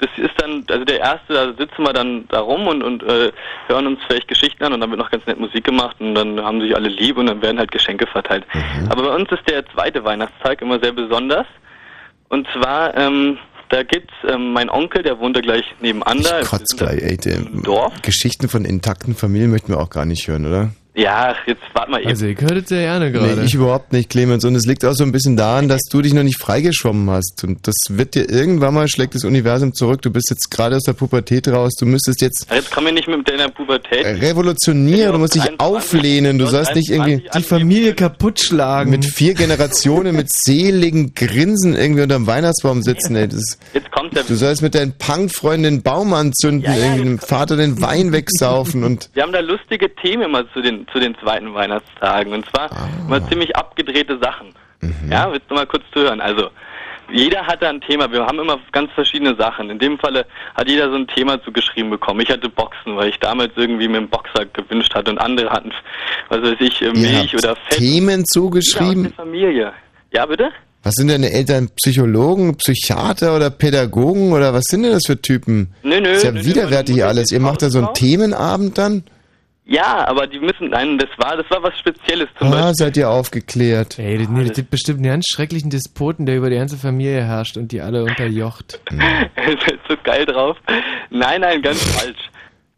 [0.01, 3.33] das ist dann, also der erste, da sitzen wir dann da rum und, und äh,
[3.69, 6.41] hören uns vielleicht Geschichten an und dann wird noch ganz nett Musik gemacht und dann
[6.43, 8.45] haben sich alle lieb und dann werden halt Geschenke verteilt.
[8.89, 11.47] Aber bei uns ist der zweite Weihnachtstag immer sehr besonders.
[12.29, 13.39] Und zwar, ähm,
[13.69, 16.41] da gibt's ähm, mein Onkel, der wohnt da gleich nebenan da.
[16.43, 17.17] Kotz gleich, ey.
[17.17, 20.71] Die Geschichten von intakten Familien möchten wir auch gar nicht hören, oder?
[20.95, 22.09] Ja, jetzt warte mal eben.
[22.11, 23.37] Also ich höre das sehr gerne gerade.
[23.37, 24.45] Nee, ich überhaupt nicht, Clemens.
[24.45, 27.45] Und es liegt auch so ein bisschen daran, dass du dich noch nicht freigeschwommen hast.
[27.45, 30.03] Und das wird dir irgendwann mal, schlägt das Universum zurück.
[30.03, 31.75] Du bist jetzt gerade aus der Pubertät raus.
[31.79, 34.05] Du müsstest jetzt Jetzt komm mir nicht mit deiner Pubertät.
[34.05, 35.13] revolutionieren.
[35.13, 36.39] Du musst dich auflehnen.
[36.39, 38.91] Du sollst nicht irgendwie die Familie kaputt schlagen.
[38.91, 43.15] mit vier Generationen mit seligen Grinsen irgendwie unterm Weihnachtsbaum sitzen.
[43.17, 43.29] Ey.
[43.29, 47.57] Das, Jetzt kommt der du sollst mit deinen Punkfreunden den Baum anzünden, irgendwie dem Vater
[47.57, 51.53] den Wein wegsaufen und Wir haben da lustige Themen immer zu den, zu den zweiten
[51.55, 52.33] Weihnachtstagen.
[52.33, 52.89] Und zwar Ah.
[53.07, 54.49] immer ziemlich abgedrehte Sachen.
[54.81, 55.11] Mhm.
[55.13, 56.21] Ja, willst du mal kurz zuhören?
[56.21, 56.49] Also,
[57.13, 58.11] jeder hatte ein Thema.
[58.13, 59.69] Wir haben immer ganz verschiedene Sachen.
[59.69, 62.21] In dem Falle hat jeder so ein Thema zugeschrieben bekommen.
[62.21, 65.73] Ich hatte Boxen, weil ich damals irgendwie mir einen Boxer gewünscht hatte und andere hatten,
[66.29, 67.79] was weiß ich, äh, Milch oder Fett.
[67.79, 69.03] Themen zugeschrieben.
[69.05, 69.73] der Familie.
[70.13, 70.51] Ja, bitte?
[70.83, 71.69] Was sind deine Eltern?
[71.77, 75.75] Psychologen, Psychiater oder Pädagogen oder was sind denn das für Typen?
[75.83, 77.33] Nö, nö, ist ja nö, nö, widerwärtig alles.
[77.33, 79.05] Ihr macht da so einen Themenabend dann?
[79.73, 82.75] Ja, aber die müssen, nein, das war, das war was Spezielles zum Ah, Beispiel.
[82.75, 84.01] seid ihr aufgeklärt.
[84.01, 87.23] Ey, das, nee, das gibt bestimmt einen ganz schrecklichen Despoten, der über die ganze Familie
[87.23, 88.81] herrscht und die alle unterjocht.
[88.91, 90.57] Ihr seid so geil drauf.
[91.11, 92.19] Nein, nein, ganz falsch.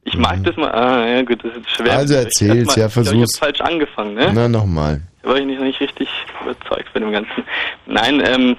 [0.05, 0.71] Ich mag das mal.
[0.71, 1.93] Ah, ja gut, das ist schwer.
[1.95, 1.99] Mhm.
[1.99, 3.35] Also Ich erzähl's, mal- ja, Ich, glaub, ich versuch's.
[3.41, 4.31] hab falsch angefangen, ne?
[4.35, 5.01] Na, nochmal.
[5.23, 6.09] Da war ich nicht, noch nicht richtig
[6.43, 7.45] überzeugt von dem Ganzen.
[7.87, 8.57] Nein, ähm,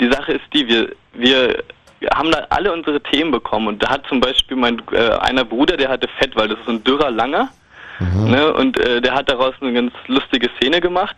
[0.00, 1.62] die Sache ist die, wir, wir
[2.14, 5.76] haben da alle unsere Themen bekommen und da hat zum Beispiel mein äh, einer Bruder,
[5.76, 7.48] der hatte Fett, weil das ist ein dürrer Langer,
[8.26, 11.16] ne, und äh, der hat daraus eine ganz lustige Szene gemacht.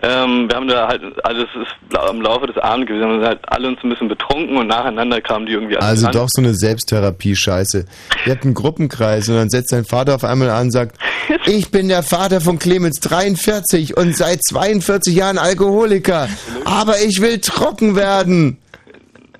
[0.00, 3.24] Ähm, wir haben da halt, also es ist im Laufe des Abends gewesen, wir haben
[3.24, 6.12] halt alle uns ein bisschen betrunken und nacheinander kamen die irgendwie Also an.
[6.12, 7.84] doch so eine Selbsttherapie-Scheiße.
[8.26, 10.96] Ihr habt einen Gruppenkreis und dann setzt dein Vater auf einmal an und sagt,
[11.46, 16.28] ich bin der Vater von Clemens 43 und seit 42 Jahren Alkoholiker,
[16.64, 18.58] aber ich will trocken werden.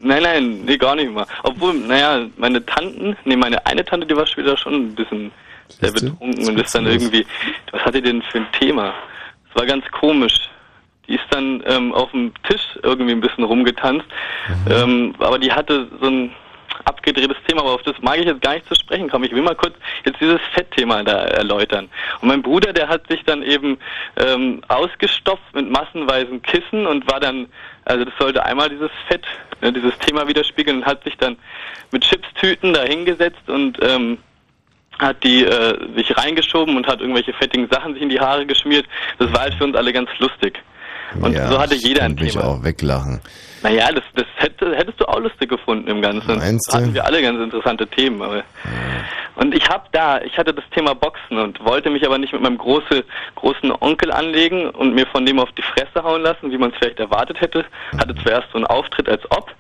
[0.01, 1.27] Nein, nein, nee, gar nicht mal.
[1.43, 5.33] Obwohl, naja, meine Tanten, nee, meine eine Tante, die war später schon ein bisschen
[5.69, 7.27] sehr betrunken und ist dann irgendwie,
[7.73, 8.95] was hat die denn für ein Thema?
[9.49, 10.49] Das war ganz komisch.
[11.09, 14.07] Die ist dann ähm, auf dem Tisch irgendwie ein bisschen rumgetanzt,
[14.71, 16.31] ähm, aber die hatte so ein
[16.85, 19.25] abgedrehtes Thema, aber auf das mag ich jetzt gar nicht zu sprechen kommen.
[19.25, 21.89] Ich will mal kurz jetzt dieses Fettthema da erläutern.
[22.21, 23.79] Und mein Bruder, der hat sich dann eben
[24.17, 27.47] ähm, ausgestopft mit massenweisen Kissen und war dann,
[27.89, 29.25] also das sollte einmal dieses Fett,
[29.61, 31.37] ne, dieses Thema widerspiegeln und hat sich dann
[31.91, 34.19] mit Chipstüten da hingesetzt und ähm,
[34.99, 38.87] hat die äh, sich reingeschoben und hat irgendwelche fettigen Sachen sich in die Haare geschmiert.
[39.19, 40.63] Das war halt für uns alle ganz lustig.
[41.21, 42.45] Und Ja, so hatte jeder ein Thema.
[42.45, 43.21] auch weglachen.
[43.63, 46.37] Naja, das, das hätte, hättest du auch lustig gefunden im Ganzen.
[46.39, 46.95] Meinst Da hatten du?
[46.95, 48.23] wir alle ganz interessante Themen.
[48.23, 48.45] Aber
[49.35, 52.43] Und ich habe da, ich hatte das Thema Boxen und wollte mich aber nicht mit
[52.43, 53.05] meinem große,
[53.35, 56.77] großen Onkel anlegen und mir von dem auf die Fresse hauen lassen, wie man es
[56.79, 57.65] vielleicht erwartet hätte.
[57.99, 59.53] Hatte zuerst so einen Auftritt als ob,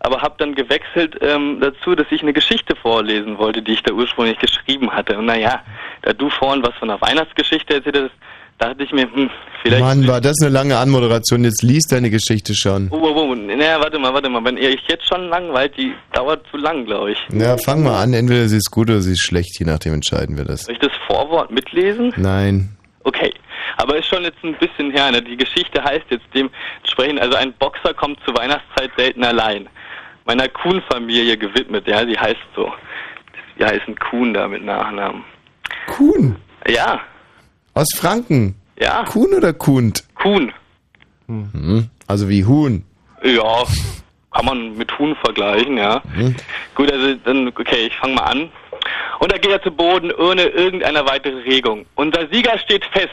[0.00, 3.92] aber habe dann gewechselt ähm, dazu, dass ich eine Geschichte vorlesen wollte, die ich da
[3.92, 5.16] ursprünglich geschrieben hatte.
[5.18, 5.62] Und naja,
[6.02, 8.14] da du vorhin was von einer Weihnachtsgeschichte erzählt hast,
[8.58, 9.30] dachte ich mir, hm,
[9.62, 9.82] vielleicht...
[9.82, 11.44] Mann, war das eine lange Anmoderation.
[11.44, 12.88] Jetzt liest deine Geschichte schon.
[12.90, 14.44] Oh, oh, oh, naja, warte mal, warte mal.
[14.44, 17.18] Wenn ihr euch jetzt schon langweilt, die dauert zu lang, glaube ich.
[17.30, 18.14] Na, fang mal an.
[18.14, 19.58] Entweder sie ist gut oder sie ist schlecht.
[19.58, 20.64] Je nachdem entscheiden wir das.
[20.64, 22.12] Soll ich das Vorwort mitlesen?
[22.16, 22.76] Nein.
[23.04, 23.32] Okay.
[23.76, 25.10] Aber ist schon jetzt ein bisschen her.
[25.10, 25.22] Ne?
[25.22, 29.68] Die Geschichte heißt jetzt dementsprechend, also ein Boxer kommt zur Weihnachtszeit selten allein.
[30.26, 32.72] Meiner Kuhn-Familie gewidmet, ja, die heißt so.
[33.58, 35.22] Die heißen Kuhn da mit Nachnamen.
[35.86, 36.36] Kuhn.
[36.66, 37.00] Ja,
[37.74, 38.54] Aus Franken.
[38.78, 40.04] ja, Kuhn oder Kund?
[40.14, 40.52] Kuhn.
[41.26, 41.88] Mhm.
[42.06, 42.84] Also wie Huhn.
[43.22, 43.64] Ja,
[44.32, 46.02] kann man mit Huhn vergleichen, ja.
[46.14, 46.36] Mhm.
[46.74, 48.48] Gut, also dann, okay, ich fange mal an.
[49.20, 51.86] Und da geht er zu Boden ohne irgendeine weitere Regung.
[51.94, 53.10] Unser Sieger steht fest.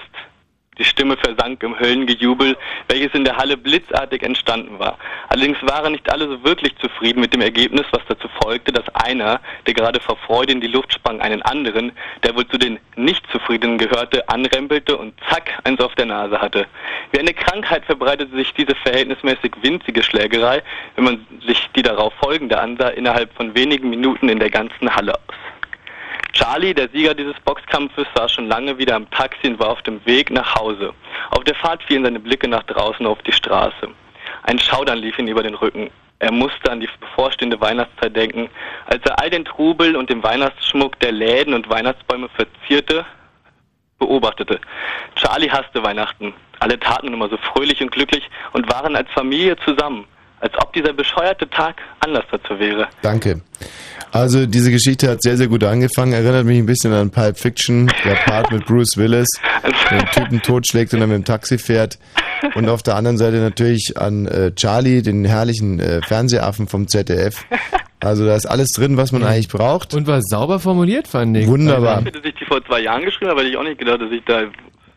[0.82, 4.98] Die Stimme versank im Höllengejubel, welches in der Halle blitzartig entstanden war.
[5.30, 9.40] Allerdings waren nicht alle so wirklich zufrieden mit dem Ergebnis, was dazu folgte, dass einer,
[9.68, 11.92] der gerade vor Freude in die Luft sprang, einen anderen,
[12.24, 16.66] der wohl zu den Nicht-Zufriedenen gehörte, anrempelte und zack, eins auf der Nase hatte.
[17.11, 20.64] Wie eine Krankheit verbreitete sich diese verhältnismäßig winzige Schlägerei,
[20.95, 25.14] wenn man sich die darauf folgende ansah, innerhalb von wenigen Minuten in der ganzen Halle
[25.14, 25.35] aus.
[26.34, 30.03] Charlie, der Sieger dieses Boxkampfes, saß schon lange wieder am Taxi und war auf dem
[30.06, 30.93] Weg nach Hause.
[31.32, 33.90] Auf der Fahrt fielen seine Blicke nach draußen auf die Straße.
[34.43, 35.90] Ein Schaudern lief ihm über den Rücken.
[36.19, 38.50] Er musste an die bevorstehende Weihnachtszeit denken,
[38.85, 43.06] als er all den Trubel und den Weihnachtsschmuck der Läden und Weihnachtsbäume verzierte,
[43.98, 44.60] beobachtete.
[45.16, 46.34] Charlie hasste Weihnachten.
[46.60, 50.06] Alle taten immer so fröhlich und glücklich und waren als Familie zusammen,
[50.42, 52.88] als ob dieser bescheuerte Tag Anlass dazu wäre.
[53.02, 53.42] Danke.
[54.11, 56.11] Also diese Geschichte hat sehr, sehr gut angefangen.
[56.11, 59.28] Erinnert mich ein bisschen an Pulp Fiction, der Part mit Bruce Willis,
[59.64, 61.98] der den Typen totschlägt und dann mit dem Taxi fährt.
[62.56, 67.45] Und auf der anderen Seite natürlich an äh, Charlie, den herrlichen äh, Fernsehaffen vom ZDF,
[68.03, 69.94] Also da ist alles drin, was man eigentlich braucht.
[69.94, 71.48] Und war sauber formuliert, fand ich.
[71.48, 72.03] Wunderbar.
[72.03, 74.24] Hätte ich die vor zwei Jahren geschrieben, aber hätte ich auch nicht gedacht, dass ich
[74.26, 74.42] da.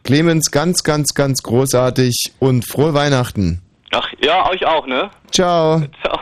[0.05, 3.61] Clemens, ganz, ganz, ganz großartig und frohe Weihnachten.
[3.97, 5.11] Ach, ja, euch auch, ne?
[5.31, 5.81] Ciao.
[6.03, 6.19] Ciao.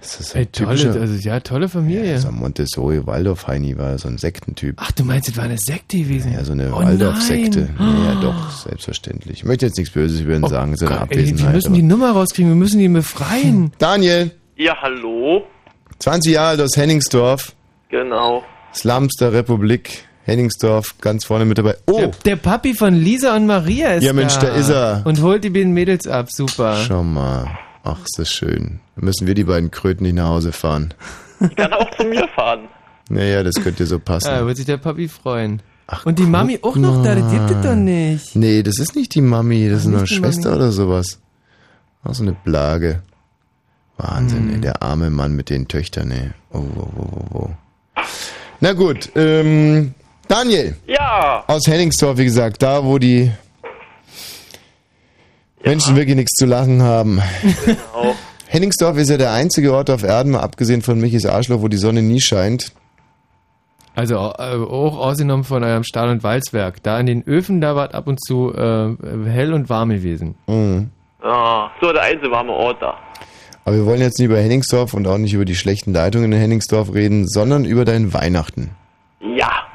[0.00, 2.18] Das ist Ey, tolle, also ja, tolle Familie.
[2.18, 4.74] So ein Montessori Waldorf Heini war so ein Sektentyp.
[4.78, 6.32] Ach, du meinst, es war eine Sekte gewesen?
[6.32, 7.68] Ja, so eine Oh Waldorf-Sekte.
[7.78, 8.04] nein.
[8.04, 9.38] Ja, doch, selbstverständlich.
[9.38, 11.46] Ich möchte jetzt nichts Böses über ihn sagen, seine Gott, ey, Abwesenheit.
[11.46, 13.72] wir müssen die Nummer rauskriegen, wir müssen ihn befreien.
[13.78, 15.44] Daniel, Ja, hallo.
[16.00, 17.52] 20 Jahre alt aus Henningsdorf,
[17.88, 18.42] Genau.
[18.74, 21.76] Slums der Republik, Henningsdorf, ganz vorne mit dabei.
[21.86, 24.46] Oh, Der, der Papi von Lisa und Maria ist Ja, Mensch, da.
[24.46, 25.02] da ist er.
[25.04, 26.76] Und holt die beiden Mädels ab, super.
[26.86, 27.46] schau mal.
[27.84, 28.78] Ach, ist das schön.
[28.94, 30.94] Dann müssen wir die beiden Kröten nicht nach Hause fahren.
[31.40, 32.68] Ich kann auch zu mir fahren.
[33.08, 34.28] Naja, das könnte so passen.
[34.28, 35.60] Ja, wird sich der Papi freuen.
[36.04, 38.36] und die Mami auch noch da, das gibt es doch nicht.
[38.36, 40.62] Nee, das ist nicht die Mami, das ist nicht eine die Schwester Mami.
[40.62, 41.18] oder sowas.
[42.04, 43.02] Auch so eine Plage.
[43.96, 44.54] Wahnsinn, Hm.
[44.54, 46.30] ey, der arme Mann mit den Töchtern, ey.
[46.52, 47.02] Oh, oh, oh,
[47.34, 47.50] oh, oh.
[48.60, 49.94] Na gut, ähm,
[50.32, 50.74] Daniel.
[50.86, 51.44] Ja.
[51.46, 53.30] Aus Henningsdorf, wie gesagt, da wo die
[55.62, 57.20] Menschen wirklich nichts zu lachen haben.
[57.66, 58.14] Genau.
[58.46, 61.76] Henningsdorf ist ja der einzige Ort auf Erden, mal abgesehen von Michis Arschloch, wo die
[61.76, 62.72] Sonne nie scheint.
[63.94, 66.82] Also äh, auch ausgenommen von eurem Stahl- und Walzwerk.
[66.82, 68.96] Da in den Öfen, da war es ab und zu äh,
[69.28, 70.34] hell und warm gewesen.
[70.46, 70.90] Mhm.
[71.22, 72.96] Ja, so der einzige warme Ort da.
[73.66, 76.38] Aber wir wollen jetzt nicht über Henningsdorf und auch nicht über die schlechten Leitungen in
[76.38, 78.70] Henningsdorf reden, sondern über dein Weihnachten.
[79.20, 79.66] Ja.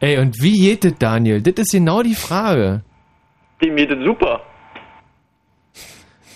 [0.00, 1.40] Ey, und wie geht das, Daniel?
[1.40, 2.82] Das ist genau die Frage.
[3.62, 4.40] Dem geht es super.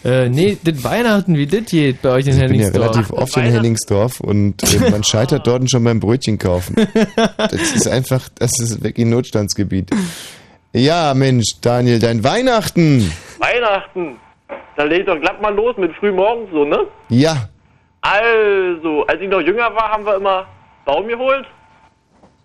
[0.05, 2.85] Äh, nee, das Weihnachten, wie das geht bei euch in Ich bin ja Henningsdorf.
[2.95, 6.77] relativ oft in Henningsdorf und äh, man scheitert dort schon beim Brötchen kaufen.
[7.37, 9.91] Das ist einfach, das ist wirklich ein Notstandsgebiet.
[10.73, 13.11] Ja, Mensch, Daniel, dein Weihnachten.
[13.39, 14.17] Weihnachten.
[14.77, 16.78] Da lädt doch glatt mal los mit frühmorgens so, ne?
[17.09, 17.49] Ja,
[18.01, 20.47] Also, als ich noch jünger war, haben wir immer
[20.85, 21.45] Baum geholt,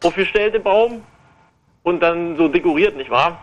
[0.03, 1.01] aufgestellt den Baum
[1.83, 3.40] und dann so dekoriert, nicht wahr?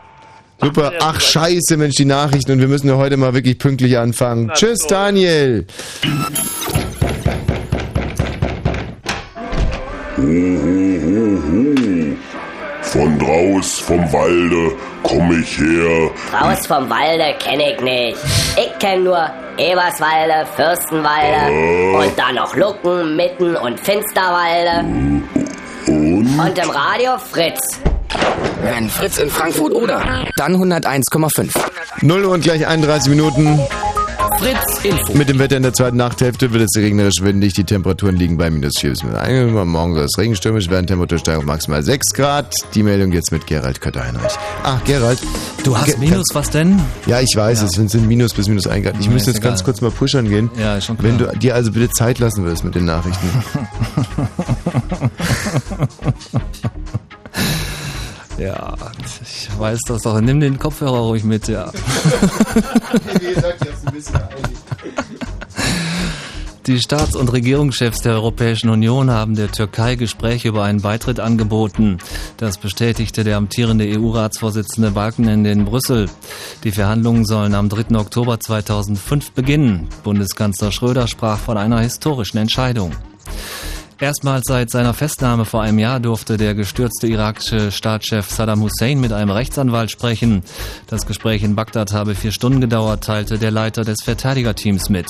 [0.63, 0.93] super.
[1.01, 4.47] Ach, scheiße, Mensch, die Nachrichten und wir müssen ja heute mal wirklich pünktlich anfangen.
[4.47, 4.89] Na Tschüss, toll.
[4.91, 5.67] Daniel.
[12.83, 14.73] Von draus vom Walde
[15.03, 16.11] komm ich her.
[16.33, 18.19] Raus vom Walde kenne ich nicht.
[18.57, 24.85] Ich kenne nur Eberswalde, Fürstenwalde und dann noch Lucken, Mitten und Finsterwalde.
[25.91, 27.81] Und im Radio Fritz.
[28.63, 31.51] Wenn Fritz in Frankfurt oder, dann 101,5.
[32.03, 33.59] 0 und gleich 31 Minuten.
[34.39, 35.13] Fritz Info.
[35.15, 37.53] Mit dem Wetter in der zweiten Nachthälfte wird es regnerisch windig.
[37.55, 39.53] Die Temperaturen liegen bei minus 4 bis minus 1.
[39.67, 40.87] Morgen soll es regenstürmisch werden.
[40.87, 42.55] Temperatursteigerung maximal 6 Grad.
[42.75, 44.33] Die Meldung jetzt mit Gerald Kötter-Heinrich.
[44.63, 45.19] Ach, Gerald.
[45.65, 46.81] Du hast Ge- Minus, was denn?
[47.07, 48.95] Ja, ich weiß, es sind, sind minus bis minus 1 Grad.
[48.99, 49.65] Ich Ja, müsste jetzt ganz egal.
[49.67, 50.51] kurz mal pushern gehen.
[50.59, 51.11] Ja, ist schon klar.
[51.11, 53.29] Wenn du dir also bitte Zeit lassen würdest mit den Nachrichten.
[58.41, 58.75] Ja,
[59.23, 60.19] ich weiß das doch.
[60.19, 61.71] Nimm den Kopfhörer ruhig mit, ja.
[66.67, 71.99] Die Staats- und Regierungschefs der Europäischen Union haben der Türkei Gespräche über einen Beitritt angeboten.
[72.39, 76.09] Das bestätigte der amtierende EU-Ratsvorsitzende Balkenende in Brüssel.
[76.65, 77.95] Die Verhandlungen sollen am 3.
[77.97, 79.89] Oktober 2005 beginnen.
[80.03, 82.93] Bundeskanzler Schröder sprach von einer historischen Entscheidung.
[84.01, 89.13] Erstmals seit seiner Festnahme vor einem Jahr durfte der gestürzte irakische Staatschef Saddam Hussein mit
[89.13, 90.43] einem Rechtsanwalt sprechen.
[90.87, 95.07] Das Gespräch in Bagdad habe vier Stunden gedauert, teilte der Leiter des Verteidigerteams mit.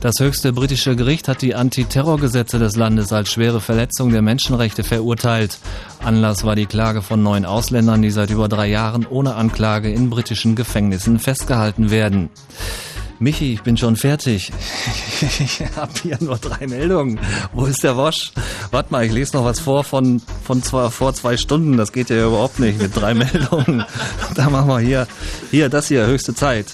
[0.00, 5.58] Das höchste britische Gericht hat die Antiterrorgesetze des Landes als schwere Verletzung der Menschenrechte verurteilt.
[6.02, 10.10] Anlass war die Klage von neun Ausländern, die seit über drei Jahren ohne Anklage in
[10.10, 12.30] britischen Gefängnissen festgehalten werden.
[13.20, 14.50] Michi, ich bin schon fertig.
[15.40, 17.20] Ich habe hier nur drei Meldungen.
[17.52, 18.32] Wo ist der Wosch?
[18.70, 21.76] Warte mal, ich lese noch was vor von, von zwei, vor zwei Stunden.
[21.76, 23.84] Das geht ja überhaupt nicht mit drei Meldungen.
[24.34, 25.06] Da machen wir hier,
[25.50, 26.66] hier, das hier, höchste Zeit.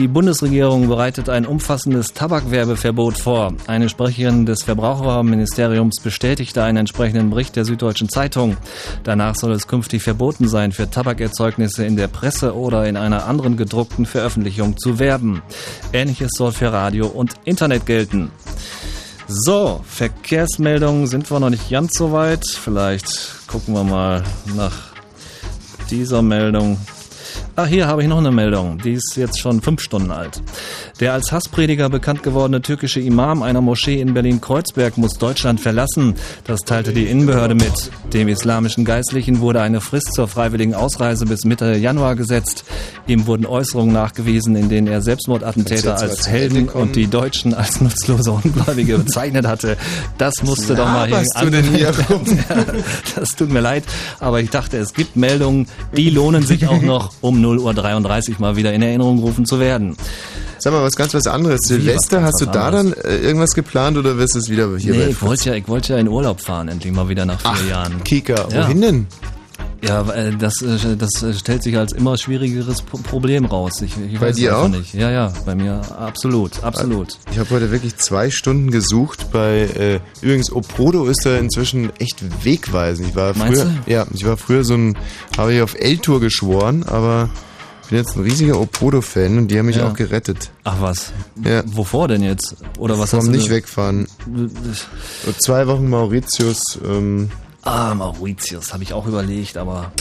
[0.00, 3.52] Die Bundesregierung bereitet ein umfassendes Tabakwerbeverbot vor.
[3.66, 8.56] Eine Sprecherin des Verbraucherministeriums bestätigte einen entsprechenden Bericht der Süddeutschen Zeitung.
[9.04, 13.58] Danach soll es künftig verboten sein, für Tabakerzeugnisse in der Presse oder in einer anderen
[13.58, 15.42] gedruckten Veröffentlichung zu werben.
[15.92, 18.30] Ähnliches soll für Radio und Internet gelten.
[19.28, 22.46] So, Verkehrsmeldungen sind wir noch nicht ganz so weit.
[22.46, 24.24] Vielleicht gucken wir mal
[24.56, 24.94] nach
[25.90, 26.78] dieser Meldung.
[27.56, 28.78] Ah, hier habe ich noch eine Meldung.
[28.78, 30.40] Die ist jetzt schon fünf Stunden alt.
[31.00, 36.14] Der als Hassprediger bekannt gewordene türkische Imam einer Moschee in Berlin-Kreuzberg muss Deutschland verlassen.
[36.44, 37.90] Das teilte die Innenbehörde mit.
[38.12, 42.64] Dem islamischen Geistlichen wurde eine Frist zur freiwilligen Ausreise bis Mitte Januar gesetzt.
[43.06, 47.80] Ihm wurden Äußerungen nachgewiesen, in denen er Selbstmordattentäter du als Helden und die Deutschen als
[47.80, 49.76] nutzlose Ungläubige bezeichnet hatte.
[50.18, 52.24] Das musste doch mal du denn hier rum?
[52.26, 52.64] Ja,
[53.16, 53.84] das tut mir leid,
[54.20, 58.56] aber ich dachte, es gibt Meldungen, die lohnen sich auch noch, um 0.33 Uhr mal
[58.56, 59.96] wieder in Erinnerung gerufen zu werden.
[60.58, 61.60] Sag mal, was ganz was anderes.
[61.64, 62.94] Silvester, hast du da anderes?
[62.94, 65.66] dann äh, irgendwas geplant oder wirst du es wieder hier nee, ich wollte ja, ich
[65.68, 68.04] wollte ja in Urlaub fahren, endlich mal wieder nach vier Jahren.
[68.04, 68.64] Kika, Ja.
[68.64, 69.06] wohin denn?
[69.82, 73.80] Ja, weil das, äh, das äh, stellt sich als immer schwierigeres Pro- Problem raus.
[73.80, 74.68] Ich, ich Bei weiß dir auch?
[74.68, 74.92] Nicht.
[74.94, 77.16] Ja, ja, bei mir absolut, absolut.
[77.32, 82.22] Ich habe heute wirklich zwei Stunden gesucht bei, äh, übrigens, Opodo ist da inzwischen echt
[82.44, 83.08] wegweisend.
[83.08, 84.98] Ich war Meinst früher, ja, ich war früher so ein,
[85.38, 87.30] habe ich auf L-Tour geschworen, aber
[87.88, 89.88] bin jetzt ein riesiger Opodo-Fan und die haben mich Ja.
[89.88, 90.50] auch gerettet.
[90.62, 91.12] Ach was?
[91.42, 91.62] Ja.
[91.66, 92.54] Wovor denn jetzt?
[92.78, 94.06] Oder was Vom hast du nicht wegfahren.
[95.38, 97.30] Zwei Wochen Mauritius, ähm,
[97.62, 99.92] Ah, Mauritius, habe ich auch überlegt, aber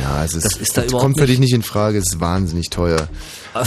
[0.00, 2.20] ja, es ist, Das ist da das kommt für dich nicht- in Frage, es ist
[2.20, 3.08] wahnsinnig teuer.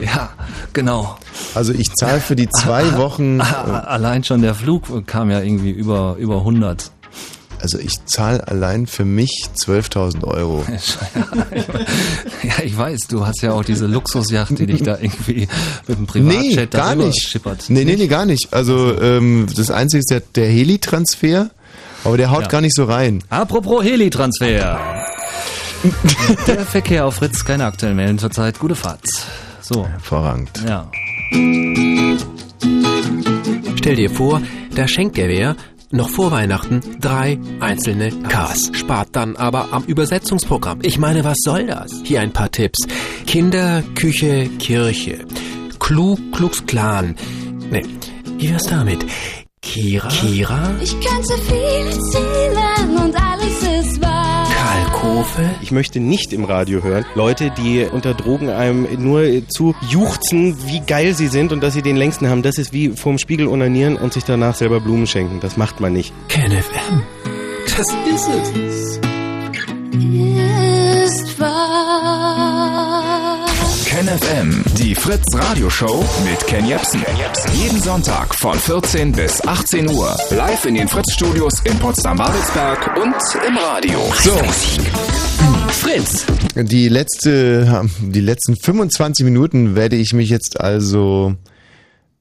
[0.00, 0.30] ja,
[0.72, 1.16] genau.
[1.54, 6.16] Also ich zahle für die zwei Wochen, Allein schon der Flug kam ja irgendwie über,
[6.18, 6.90] über 100.
[7.60, 10.64] also ich zahle allein für mich 12.000 Euro.
[12.42, 15.48] Ja, ich weiß, du hast ja auch diese Luxusjacht, die dich da irgendwie
[15.88, 17.20] mit dem Privatjet Nee, gar nicht.
[17.28, 17.64] schippert.
[17.68, 18.52] Nee, nee, nee, gar nicht.
[18.52, 21.50] Also ähm, das Einzige ist der, der Heli-Transfer,
[22.04, 22.48] aber der haut Ja.
[22.48, 23.22] gar nicht so rein.
[23.30, 24.78] Apropos Heli-Transfer.
[26.46, 28.58] der Verkehr auf Fritz, keine aktuellen Meldungen zurzeit.
[28.58, 29.00] Gute Fahrt.
[29.60, 29.86] So.
[29.86, 30.50] Hervorragend.
[30.66, 30.88] Ja.
[33.76, 34.40] Stell dir vor,
[34.74, 35.56] da schenkt der wer
[35.90, 38.70] noch vor Weihnachten drei einzelne Ks.
[38.72, 40.80] Spart dann aber am Übersetzungsprogramm.
[40.82, 42.00] Ich meine, was soll das?
[42.04, 42.86] Hier ein paar Tipps.
[43.26, 45.18] Kinder, Küche, Kirche.
[45.78, 47.14] Klu, Klux, Klan.
[47.70, 47.84] Nee,
[48.38, 49.04] wie wär's damit?
[49.62, 50.08] Kira?
[50.08, 50.74] Kira?
[50.80, 53.75] Ich könnte viel erzählen und alles.
[55.06, 55.54] Kalkofe?
[55.62, 60.80] Ich möchte nicht im Radio hören Leute, die unter Drogen einem nur zu juchzen, wie
[60.80, 62.42] geil sie sind und dass sie den längsten haben.
[62.42, 65.38] Das ist wie vorm Spiegel onanieren und sich danach selber Blumen schenken.
[65.40, 66.12] Das macht man nicht.
[66.28, 67.02] KenFM.
[67.64, 69.00] Das ist es.
[71.04, 71.75] Ist wahr.
[73.96, 77.02] KenFM, die Fritz Radio Show mit Ken Jepsen.
[77.54, 80.14] Jeden Sonntag von 14 bis 18 Uhr.
[80.32, 83.14] Live in den Fritz Studios in Potsdam-Babelsberg und
[83.48, 83.98] im Radio.
[84.22, 84.36] So.
[85.68, 86.26] Fritz.
[86.56, 91.34] Die letzte, die letzten 25 Minuten werde ich mich jetzt also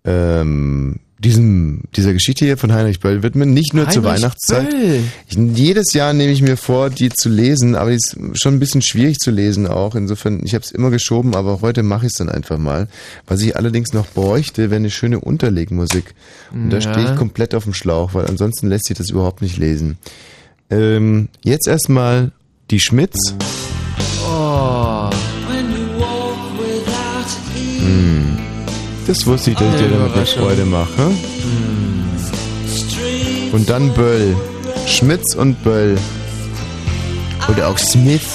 [0.05, 4.69] ähm, diesem, dieser Geschichte hier von Heinrich Böll widmen, nicht nur zur Heinrich Weihnachtszeit.
[4.69, 4.99] Böll.
[5.27, 8.59] Ich, jedes Jahr nehme ich mir vor, die zu lesen, aber die ist schon ein
[8.59, 9.95] bisschen schwierig zu lesen auch.
[9.95, 12.87] Insofern, ich habe es immer geschoben, aber heute mache ich es dann einfach mal.
[13.27, 16.13] Was ich allerdings noch bräuchte, wäre eine schöne Unterlegmusik.
[16.53, 16.93] Und da Ja.
[16.93, 19.97] stehe ich komplett auf dem Schlauch, weil ansonsten lässt sich das überhaupt nicht lesen.
[20.69, 22.31] Ähm, jetzt erstmal
[22.71, 23.17] die Schmitz.
[24.27, 25.09] Oh.
[27.79, 28.34] Hm.
[29.07, 30.43] Das wusste ich, dass ich dir damit eine Überraschung.
[30.43, 31.11] Freude mache.
[33.51, 34.35] Und dann Böll.
[34.87, 35.97] Schmitz und Böll.
[37.47, 38.25] Oder auch Smith.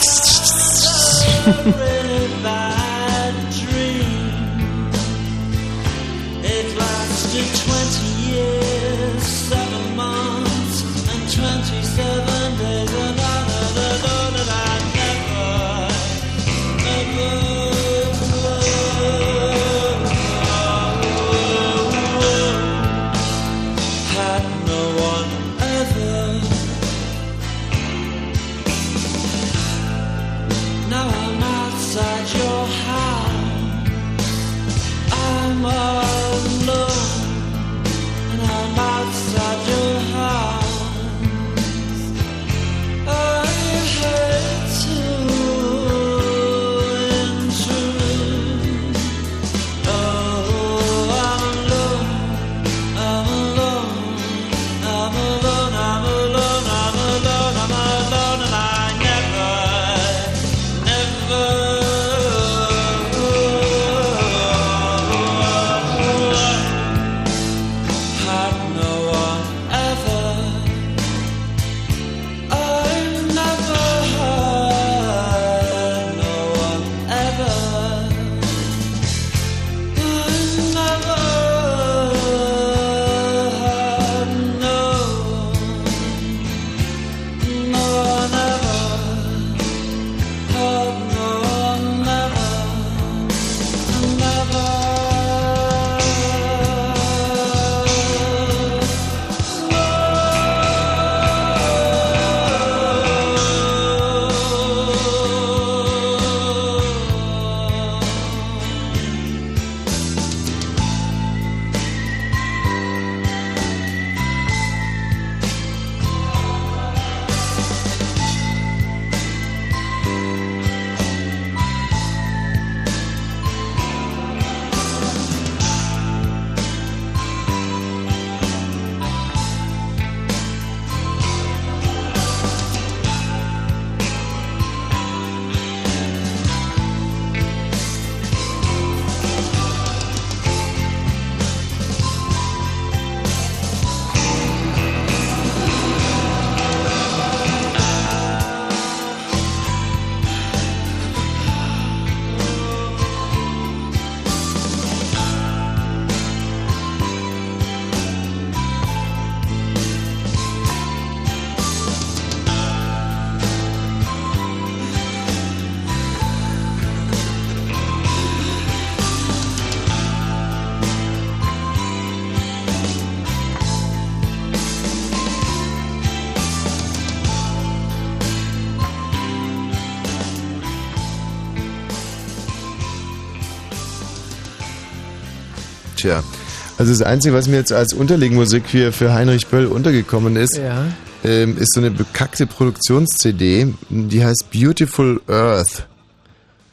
[186.81, 190.87] Also das Einzige, was mir jetzt als Unterlegmusik für, für Heinrich Böll untergekommen ist, Ja.
[191.23, 195.87] ähm, ist so eine bekackte Produktions-CD, die heißt Beautiful Earth.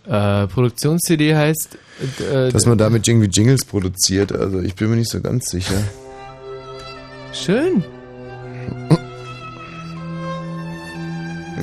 [0.07, 1.77] Äh, Produktions-CD heißt.
[2.31, 5.75] Äh, Dass man damit irgendwie Jingles produziert, also ich bin mir nicht so ganz sicher.
[7.33, 7.83] Schön.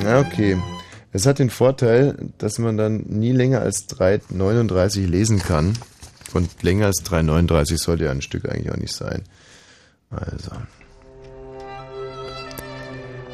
[0.04, 0.58] Ja, okay.
[1.14, 5.72] Es hat den Vorteil, dass man dann nie länger als 3,39 lesen kann.
[6.34, 9.22] Und länger als 3,39 sollte ja ein Stück eigentlich auch nicht sein.
[10.10, 10.50] Also.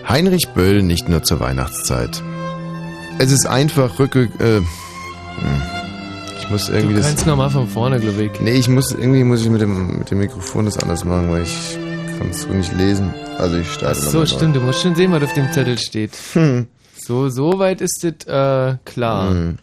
[0.09, 2.23] Heinrich Böll nicht nur zur Weihnachtszeit.
[3.19, 4.29] Es ist einfach rücke...
[4.39, 4.67] Äh, hm.
[6.39, 7.09] ich muss irgendwie du das...
[7.09, 8.41] kannst nochmal von vorne, glaube ich.
[8.41, 11.43] Nee, ich muss, irgendwie muss ich mit dem, mit dem Mikrofon das anders machen, weil
[11.43, 11.79] ich
[12.19, 13.15] kann es so nicht lesen.
[13.39, 14.27] Also ich starte So, nochmal neu.
[14.27, 16.13] stimmt, du musst schon sehen, was auf dem Zettel steht.
[16.35, 16.67] Hm.
[16.99, 19.31] So, so weit ist es äh, klar.
[19.31, 19.59] Hm.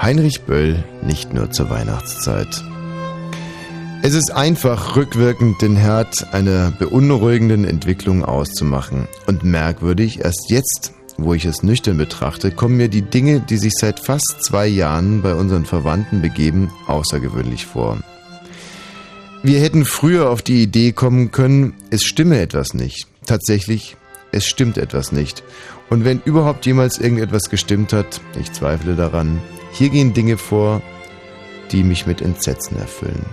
[0.00, 2.62] Heinrich Böll nicht nur zur Weihnachtszeit.
[4.00, 9.08] Es ist einfach, rückwirkend den Herd einer beunruhigenden Entwicklung auszumachen.
[9.26, 13.72] Und merkwürdig, erst jetzt, wo ich es nüchtern betrachte, kommen mir die Dinge, die sich
[13.76, 17.98] seit fast zwei Jahren bei unseren Verwandten begeben, außergewöhnlich vor.
[19.42, 23.08] Wir hätten früher auf die Idee kommen können, es stimme etwas nicht.
[23.26, 23.96] Tatsächlich,
[24.30, 25.42] es stimmt etwas nicht.
[25.90, 29.40] Und wenn überhaupt jemals irgendetwas gestimmt hat, ich zweifle daran,
[29.72, 30.82] hier gehen Dinge vor,
[31.72, 33.26] die mich mit Entsetzen erfüllen.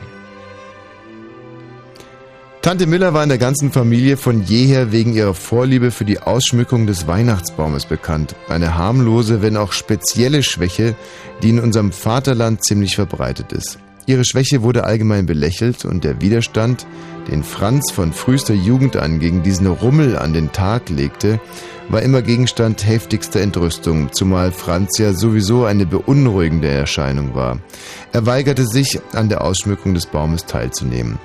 [2.66, 6.88] Tante Miller war in der ganzen Familie von jeher wegen ihrer Vorliebe für die Ausschmückung
[6.88, 8.36] des Weihnachtsbaumes bekannt.
[8.50, 10.96] Eine harmlose, wenn auch spezielle Schwäche,
[11.44, 13.78] die in unserem Vaterland ziemlich verbreitet ist.
[14.08, 16.86] Ihre Schwäche wurde allgemein belächelt und der Widerstand,
[17.30, 21.40] den Franz von frühester Jugend an gegen diesen Rummel an den Tag legte,
[21.90, 27.60] war immer Gegenstand heftigster Entrüstung, zumal Franz ja sowieso eine beunruhigende Erscheinung war.
[28.12, 31.18] Er weigerte sich, an der Ausschmückung des Baumes teilzunehmen.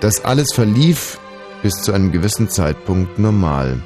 [0.00, 1.18] Das alles verlief
[1.62, 3.82] bis zu einem gewissen Zeitpunkt normal.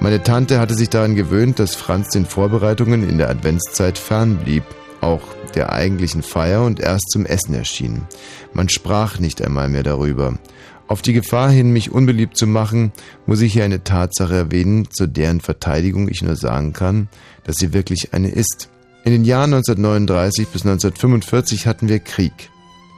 [0.00, 4.64] Meine Tante hatte sich daran gewöhnt, dass Franz den Vorbereitungen in der Adventszeit fernblieb,
[5.04, 5.22] auch
[5.54, 8.02] der eigentlichen Feier und erst zum Essen erschien.
[8.52, 10.38] Man sprach nicht einmal mehr darüber.
[10.86, 12.92] Auf die Gefahr hin, mich unbeliebt zu machen,
[13.26, 17.08] muss ich hier eine Tatsache erwähnen, zu deren Verteidigung ich nur sagen kann,
[17.44, 18.68] dass sie wirklich eine ist.
[19.04, 22.50] In den Jahren 1939 bis 1945 hatten wir Krieg.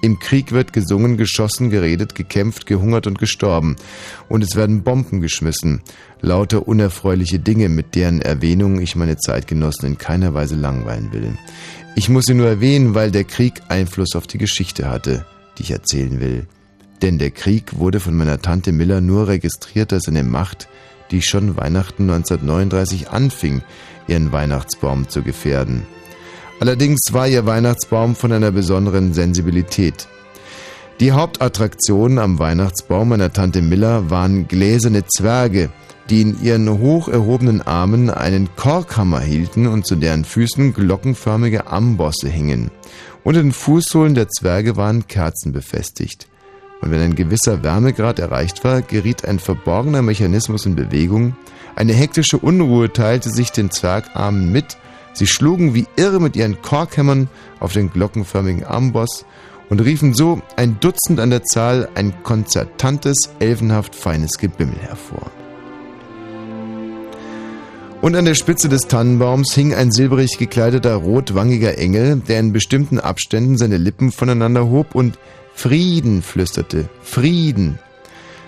[0.03, 3.77] Im Krieg wird gesungen, geschossen, geredet, gekämpft, gehungert und gestorben.
[4.29, 5.81] Und es werden Bomben geschmissen.
[6.21, 11.37] Lauter unerfreuliche Dinge, mit deren Erwähnung ich meine Zeitgenossen in keiner Weise langweilen will.
[11.99, 15.25] Ich muss sie nur erwähnen, weil der Krieg Einfluss auf die Geschichte hatte,
[15.57, 16.47] die ich erzählen will.
[17.01, 20.69] Denn der Krieg wurde von meiner Tante Miller nur registriert als eine Macht,
[21.11, 23.63] die schon Weihnachten 1939 anfing,
[24.09, 25.87] ihren Weihnachtsbaum zu gefährden.
[26.61, 30.07] Allerdings war ihr Weihnachtsbaum von einer besonderen Sensibilität.
[30.99, 35.69] Die Hauptattraktionen am Weihnachtsbaum meiner Tante Miller waren gläserne Zwerge,
[36.09, 42.31] die in ihren hoch erhobenen Armen einen Korkhammer hielten und zu deren Füßen glockenförmige Ambosse
[42.31, 42.71] hingen.
[43.25, 46.29] Unter den Fußsohlen der Zwerge waren Kerzen befestigt.
[46.81, 51.37] Und wenn ein gewisser Wärmegrad erreicht war, geriet ein verborgener Mechanismus in Bewegung.
[51.75, 54.79] Eine hektische Unruhe teilte sich den Zwergarmen mit.
[55.13, 57.29] Sie schlugen wie irre mit ihren Korkhämmern
[57.61, 59.27] auf den glockenförmigen Amboss
[59.69, 65.31] und riefen so ein Dutzend an der Zahl ein konzertantes, elfenhaft feines Gebimmel hervor.
[68.03, 73.01] Und an der Spitze des Tannenbaums hing ein silberig gekleideter rotwangiger Engel, der in bestimmten
[73.01, 75.19] Abständen seine Lippen voneinander hob und
[75.55, 76.89] Frieden flüsterte.
[77.03, 77.79] Frieden.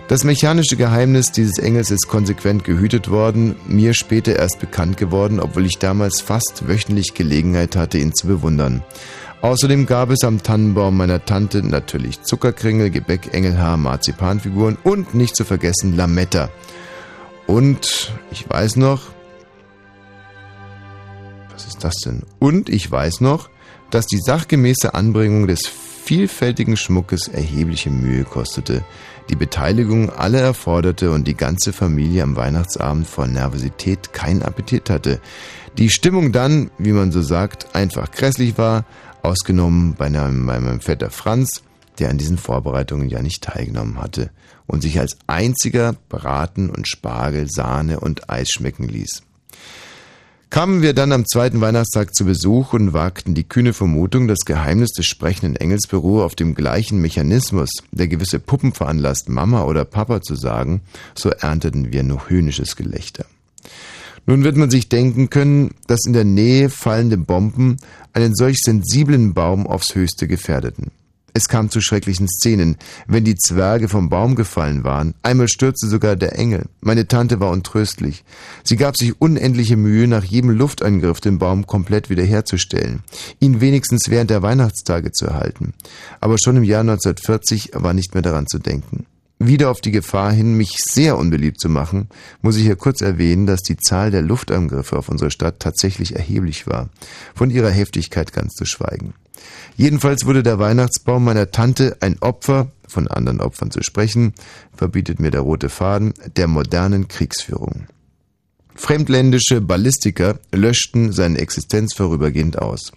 [0.08, 5.66] Das mechanische Geheimnis dieses Engels ist konsequent gehütet worden, mir später erst bekannt geworden, obwohl
[5.66, 8.82] ich damals fast wöchentlich Gelegenheit hatte, ihn zu bewundern.
[9.40, 15.44] Außerdem gab es am Tannenbaum meiner Tante natürlich Zuckerkringel, Gebäck, Engelhaar, Marzipanfiguren und nicht zu
[15.44, 16.50] vergessen Lametta.
[17.46, 19.02] Und ich weiß noch,
[21.52, 22.24] was ist das denn?
[22.40, 23.48] Und ich weiß noch,
[23.90, 28.82] dass die sachgemäße Anbringung des vielfältigen Schmuckes erhebliche Mühe kostete,
[29.30, 35.20] die Beteiligung aller erforderte und die ganze Familie am Weihnachtsabend vor Nervosität keinen Appetit hatte.
[35.76, 38.84] Die Stimmung dann, wie man so sagt, einfach grässlich war,
[39.22, 41.62] ausgenommen bei meinem, bei meinem Vetter Franz,
[41.98, 44.30] der an diesen Vorbereitungen ja nicht teilgenommen hatte
[44.66, 49.22] und sich als einziger Braten und Spargel, Sahne und Eis schmecken ließ.
[50.50, 54.92] Kamen wir dann am zweiten Weihnachtstag zu Besuch und wagten die kühne Vermutung, das Geheimnis
[54.92, 60.22] des sprechenden Engels beruhe auf dem gleichen Mechanismus, der gewisse Puppen veranlasst, Mama oder Papa
[60.22, 60.80] zu sagen,
[61.14, 63.26] so ernteten wir nur höhnisches Gelächter.
[64.28, 67.78] Nun wird man sich denken können, dass in der Nähe fallende Bomben
[68.12, 70.90] einen solch sensiblen Baum aufs höchste gefährdeten.
[71.32, 72.76] Es kam zu schrecklichen Szenen,
[73.06, 75.14] wenn die Zwerge vom Baum gefallen waren.
[75.22, 76.66] Einmal stürzte sogar der Engel.
[76.82, 78.22] Meine Tante war untröstlich.
[78.64, 83.04] Sie gab sich unendliche Mühe, nach jedem Luftangriff den Baum komplett wiederherzustellen,
[83.40, 85.72] ihn wenigstens während der Weihnachtstage zu erhalten.
[86.20, 89.06] Aber schon im Jahr 1940 war nicht mehr daran zu denken.
[89.40, 92.08] Wieder auf die Gefahr hin, mich sehr unbeliebt zu machen,
[92.42, 96.66] muss ich hier kurz erwähnen, dass die Zahl der Luftangriffe auf unsere Stadt tatsächlich erheblich
[96.66, 96.88] war,
[97.34, 99.14] von ihrer Heftigkeit ganz zu schweigen.
[99.76, 104.34] Jedenfalls wurde der Weihnachtsbaum meiner Tante ein Opfer, von anderen Opfern zu sprechen,
[104.74, 107.86] verbietet mir der rote Faden, der modernen Kriegsführung.
[108.74, 112.92] Fremdländische Ballistiker löschten seine Existenz vorübergehend aus.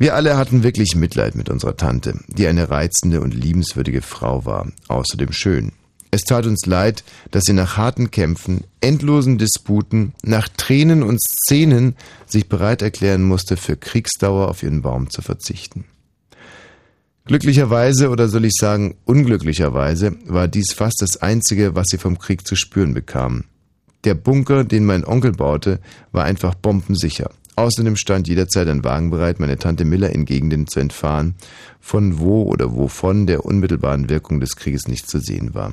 [0.00, 4.72] Wir alle hatten wirklich Mitleid mit unserer Tante, die eine reizende und liebenswürdige Frau war,
[4.88, 5.72] außerdem schön.
[6.10, 11.96] Es tat uns leid, dass sie nach harten Kämpfen, endlosen Disputen, nach Tränen und Szenen
[12.24, 15.84] sich bereit erklären musste, für Kriegsdauer auf ihren Baum zu verzichten.
[17.26, 22.46] Glücklicherweise oder soll ich sagen unglücklicherweise war dies fast das Einzige, was sie vom Krieg
[22.46, 23.44] zu spüren bekam.
[24.04, 25.78] Der Bunker, den mein Onkel baute,
[26.10, 27.30] war einfach bombensicher.
[27.56, 31.34] Außerdem stand jederzeit ein Wagen bereit, meine Tante Miller in Gegenden zu entfahren,
[31.80, 35.72] von wo oder wovon der unmittelbaren Wirkung des Krieges nicht zu sehen war.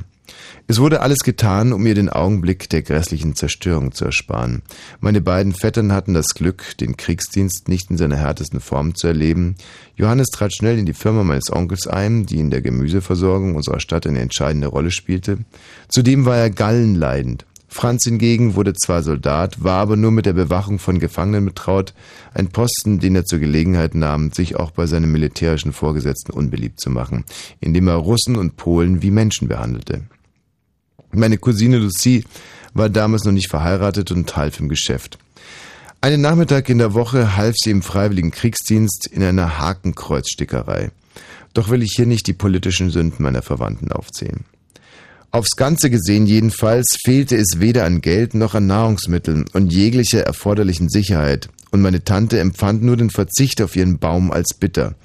[0.68, 4.62] Es wurde alles getan, um ihr den Augenblick der grässlichen Zerstörung zu ersparen.
[5.00, 9.56] Meine beiden Vettern hatten das Glück, den Kriegsdienst nicht in seiner härtesten Form zu erleben.
[9.96, 14.06] Johannes trat schnell in die Firma meines Onkels ein, die in der Gemüseversorgung unserer Stadt
[14.06, 15.40] eine entscheidende Rolle spielte.
[15.88, 17.46] Zudem war er gallenleidend.
[17.68, 21.94] Franz hingegen wurde zwar Soldat, war aber nur mit der Bewachung von Gefangenen betraut,
[22.34, 26.90] ein Posten, den er zur Gelegenheit nahm, sich auch bei seinem militärischen Vorgesetzten unbeliebt zu
[26.90, 27.26] machen,
[27.60, 30.04] indem er Russen und Polen wie Menschen behandelte.
[31.12, 32.24] Meine Cousine Lucie
[32.74, 35.18] war damals noch nicht verheiratet und half im Geschäft.
[36.00, 40.92] Einen Nachmittag in der Woche half sie im freiwilligen Kriegsdienst in einer Hakenkreuzstickerei.
[41.54, 44.46] Doch will ich hier nicht die politischen Sünden meiner Verwandten aufzählen.
[45.38, 50.90] Aufs Ganze gesehen jedenfalls fehlte es weder an Geld noch an Nahrungsmitteln und jeglicher erforderlichen
[50.90, 54.96] Sicherheit, und meine Tante empfand nur den Verzicht auf ihren Baum als bitter.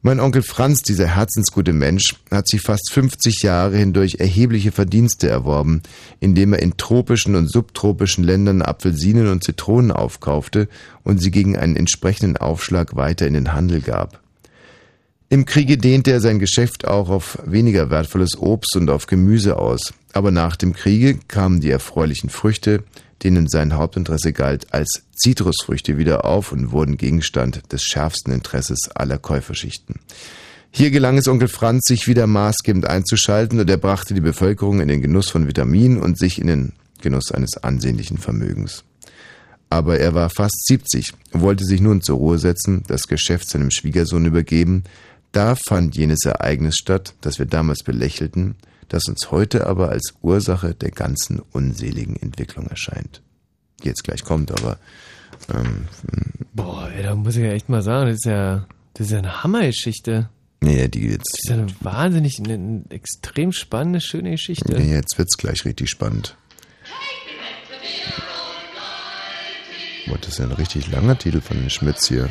[0.00, 5.82] Mein Onkel Franz, dieser herzensgute Mensch, hat sich fast 50 Jahre hindurch erhebliche Verdienste erworben,
[6.18, 10.66] indem er in tropischen und subtropischen Ländern Apfelsinen und Zitronen aufkaufte
[11.04, 14.22] und sie gegen einen entsprechenden Aufschlag weiter in den Handel gab.
[15.32, 19.94] Im Kriege dehnte er sein Geschäft auch auf weniger wertvolles Obst und auf Gemüse aus,
[20.12, 22.84] aber nach dem Kriege kamen die erfreulichen Früchte,
[23.22, 29.16] denen sein Hauptinteresse galt, als Zitrusfrüchte wieder auf und wurden Gegenstand des schärfsten Interesses aller
[29.16, 30.00] Käuferschichten.
[30.70, 34.88] Hier gelang es Onkel Franz, sich wieder maßgebend einzuschalten und er brachte die Bevölkerung in
[34.88, 38.84] den Genuss von Vitaminen und sich in den Genuss eines ansehnlichen Vermögens.
[39.70, 44.26] Aber er war fast 70, wollte sich nun zur Ruhe setzen, das Geschäft seinem Schwiegersohn
[44.26, 44.84] übergeben,
[45.32, 48.56] da fand jenes Ereignis statt, das wir damals belächelten,
[48.88, 53.22] das uns heute aber als Ursache der ganzen unseligen Entwicklung erscheint.
[53.82, 54.78] Die jetzt gleich kommt, aber
[55.54, 55.88] ähm,
[56.52, 59.18] Boah, ey, da muss ich ja echt mal sagen, das ist ja, das ist ja
[59.18, 60.28] eine Hammergeschichte.
[60.60, 61.32] Nee, die jetzt.
[61.32, 64.74] Das ist ja eine wahnsinnig, eine, eine extrem spannende, schöne Geschichte.
[64.76, 66.36] Nee, jetzt wird's gleich richtig spannend.
[70.06, 72.28] Boah, das ist ja ein richtig langer Titel von den Schmitz hier.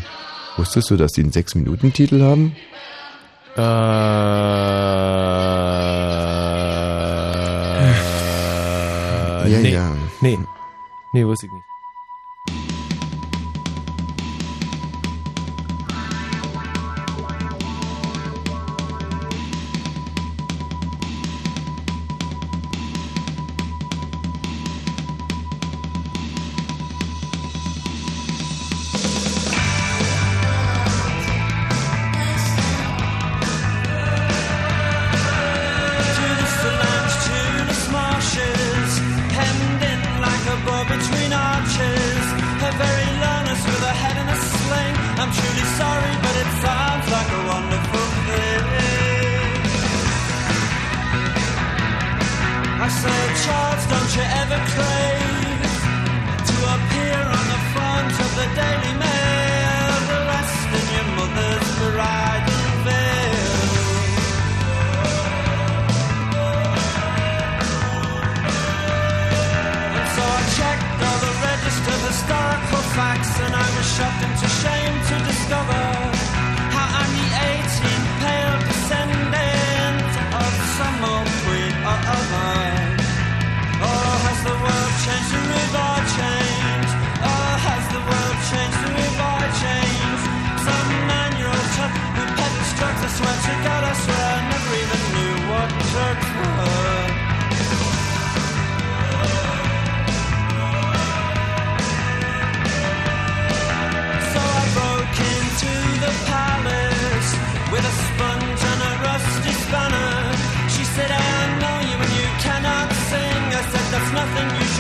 [0.58, 2.56] Wusstest du, dass die einen 6-Minuten-Titel haben?
[3.58, 3.62] Äh,
[9.50, 9.70] Ja, nee.
[9.74, 9.96] ja.
[10.22, 10.40] Nee.
[11.14, 11.66] Nee, wusste ich nicht.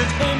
[0.03, 0.30] It's.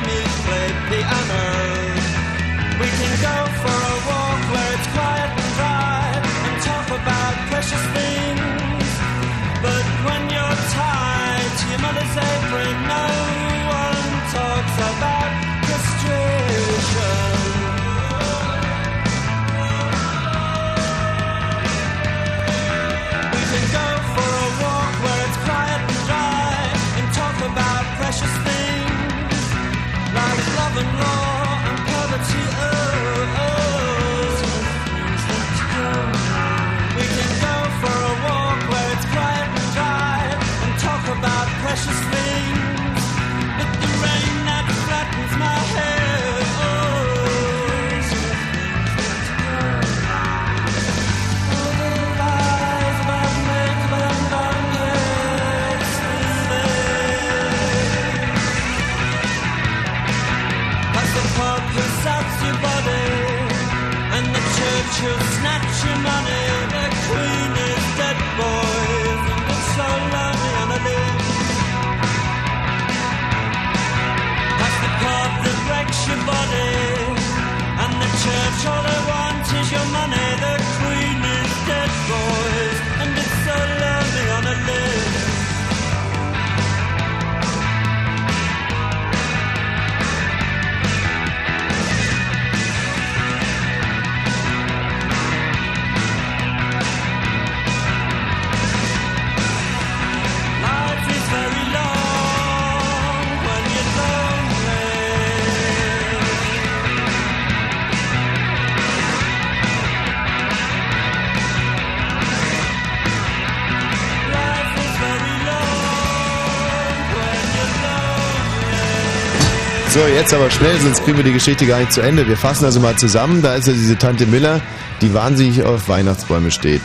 [119.94, 122.26] So, jetzt aber schnell, sonst kriegen wir die Geschichte gar nicht zu Ende.
[122.26, 123.42] Wir fassen also mal zusammen.
[123.42, 124.62] Da ist ja diese Tante Miller,
[125.02, 126.82] die wahnsinnig auf Weihnachtsbäume steht.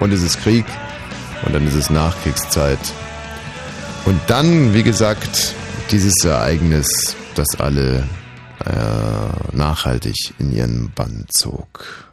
[0.00, 0.64] Und es ist Krieg.
[1.46, 2.80] Und dann ist es Nachkriegszeit.
[4.06, 5.54] Und dann, wie gesagt,
[5.92, 8.08] dieses Ereignis, das alle
[8.64, 12.07] äh, nachhaltig in ihren Bann zog.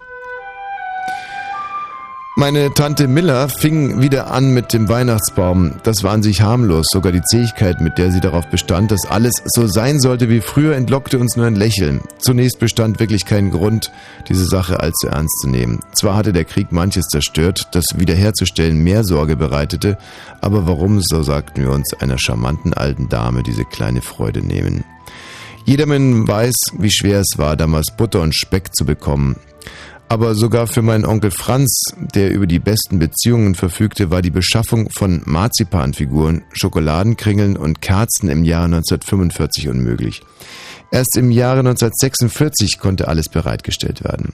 [2.37, 5.75] Meine Tante Miller fing wieder an mit dem Weihnachtsbaum.
[5.83, 6.87] Das war an sich harmlos.
[6.91, 10.75] Sogar die Zähigkeit, mit der sie darauf bestand, dass alles so sein sollte wie früher,
[10.75, 12.01] entlockte uns nur ein Lächeln.
[12.19, 13.89] Zunächst bestand wirklich kein Grund,
[14.27, 15.79] diese Sache allzu ernst zu nehmen.
[15.93, 19.97] Zwar hatte der Krieg manches zerstört, das Wiederherzustellen mehr Sorge bereitete,
[20.41, 24.83] aber warum, so sagten wir uns, einer charmanten alten Dame diese kleine Freude nehmen?
[25.63, 29.37] Jedermann weiß, wie schwer es war, damals Butter und Speck zu bekommen.
[30.07, 34.89] Aber sogar für meinen Onkel Franz, der über die besten Beziehungen verfügte, war die Beschaffung
[34.91, 40.21] von Marzipanfiguren, Schokoladenkringeln und Kerzen im Jahre 1945 unmöglich.
[40.91, 44.33] Erst im Jahre 1946 konnte alles bereitgestellt werden.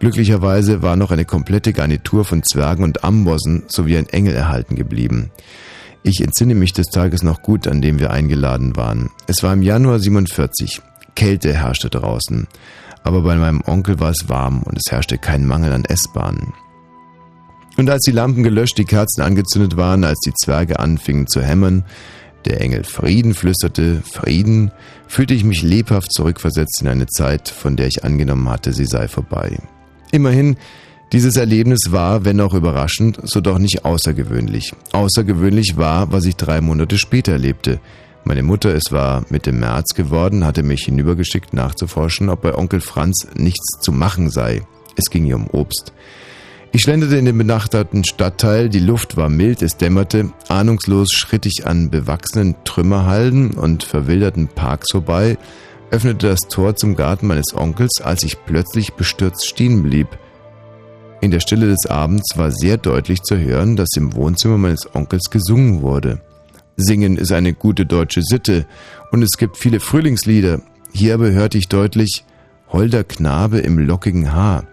[0.00, 5.30] Glücklicherweise war noch eine komplette Garnitur von Zwergen und Ambossen sowie ein Engel erhalten geblieben.
[6.02, 9.10] Ich entsinne mich des Tages noch gut, an dem wir eingeladen waren.
[9.28, 10.82] Es war im Januar 47.
[11.14, 12.48] Kälte herrschte draußen
[13.04, 16.52] aber bei meinem Onkel war es warm und es herrschte kein Mangel an Essbahnen.
[17.76, 21.84] Und als die Lampen gelöscht, die Kerzen angezündet waren, als die Zwerge anfingen zu hämmern,
[22.44, 24.72] der Engel Frieden flüsterte, Frieden,
[25.06, 29.08] fühlte ich mich lebhaft zurückversetzt in eine Zeit, von der ich angenommen hatte, sie sei
[29.08, 29.58] vorbei.
[30.10, 30.56] Immerhin,
[31.12, 34.72] dieses Erlebnis war, wenn auch überraschend, so doch nicht außergewöhnlich.
[34.92, 37.80] Außergewöhnlich war, was ich drei Monate später erlebte–
[38.24, 43.26] meine Mutter, es war Mitte März geworden, hatte mich hinübergeschickt nachzuforschen, ob bei Onkel Franz
[43.34, 44.62] nichts zu machen sei.
[44.96, 45.92] Es ging ihr um Obst.
[46.74, 51.66] Ich schlenderte in den benachbarten Stadtteil, die Luft war mild, es dämmerte, ahnungslos schritt ich
[51.66, 55.36] an bewachsenen Trümmerhalden und verwilderten Parks vorbei,
[55.90, 60.08] öffnete das Tor zum Garten meines Onkels, als ich plötzlich bestürzt stehen blieb.
[61.20, 65.28] In der Stille des Abends war sehr deutlich zu hören, dass im Wohnzimmer meines Onkels
[65.30, 66.22] gesungen wurde.
[66.76, 68.66] Singen ist eine gute deutsche Sitte
[69.10, 70.62] und es gibt viele Frühlingslieder.
[70.92, 72.24] Hier aber hörte ich deutlich
[72.68, 74.64] Holder Knabe im lockigen Haar.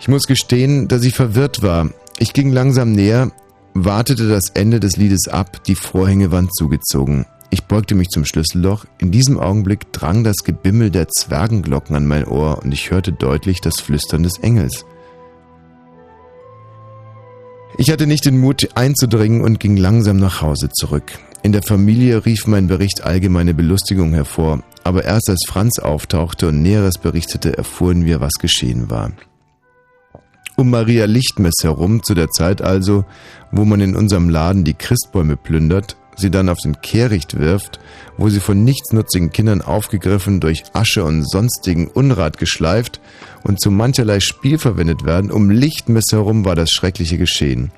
[0.00, 1.90] Ich muss gestehen, dass ich verwirrt war.
[2.18, 3.32] Ich ging langsam näher,
[3.74, 7.26] wartete das Ende des Liedes ab, die Vorhänge waren zugezogen.
[7.50, 8.84] Ich beugte mich zum Schlüsselloch.
[8.98, 13.60] In diesem Augenblick drang das Gebimmel der Zwergenglocken an mein Ohr und ich hörte deutlich
[13.60, 14.84] das Flüstern des Engels.
[17.76, 21.18] Ich hatte nicht den Mut einzudringen und ging langsam nach Hause zurück.
[21.42, 26.62] In der Familie rief mein Bericht allgemeine Belustigung hervor, aber erst als Franz auftauchte und
[26.62, 29.10] Näheres berichtete, erfuhren wir, was geschehen war.
[30.56, 33.04] Um Maria Lichtmess herum, zu der Zeit also,
[33.50, 37.80] wo man in unserem Laden die Christbäume plündert, sie dann auf den Kehricht wirft,
[38.16, 43.00] wo sie von nichtsnutzigen Kindern aufgegriffen, durch Asche und sonstigen Unrat geschleift
[43.42, 47.70] und zu mancherlei Spiel verwendet werden, um Lichtmess herum war das schreckliche Geschehen.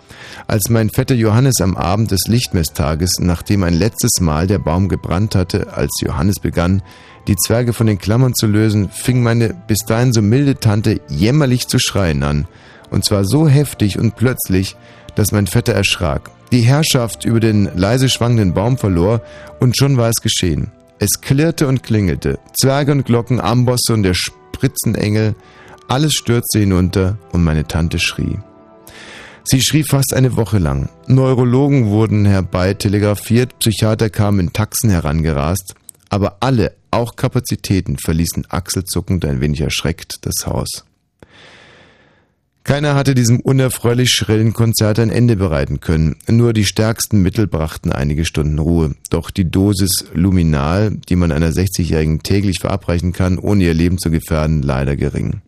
[0.47, 5.35] Als mein Vetter Johannes am Abend des Lichtmesstages, nachdem ein letztes Mal der Baum gebrannt
[5.35, 6.83] hatte, als Johannes begann,
[7.27, 11.67] die Zwerge von den Klammern zu lösen, fing meine bis dahin so milde Tante jämmerlich
[11.67, 12.47] zu schreien an,
[12.91, 14.77] und zwar so heftig und plötzlich,
[15.17, 19.21] dass mein Vetter erschrak, die Herrschaft über den leise schwangenden Baum verlor,
[19.59, 20.71] und schon war es geschehen.
[20.99, 25.35] Es klirrte und klingelte, Zwerge und Glocken, Ambosse und der Spritzenengel,
[25.89, 28.39] alles stürzte hinunter und meine Tante schrie.
[29.45, 30.89] Sie schrie fast eine Woche lang.
[31.07, 35.75] Neurologen wurden herbei telegrafiert, Psychiater kamen in Taxen herangerast,
[36.09, 40.85] aber alle, auch Kapazitäten, verließen achselzuckend ein wenig erschreckt das Haus.
[42.67, 46.17] Keiner hatte diesem unerfreulich schrillen Konzert ein Ende bereiten können.
[46.27, 48.97] Nur die stärksten Mittel brachten einige Stunden Ruhe.
[49.09, 54.11] Doch die Dosis Luminal, die man einer 60-Jährigen täglich verabreichen kann, ohne ihr Leben zu
[54.11, 55.43] gefährden, leider gering.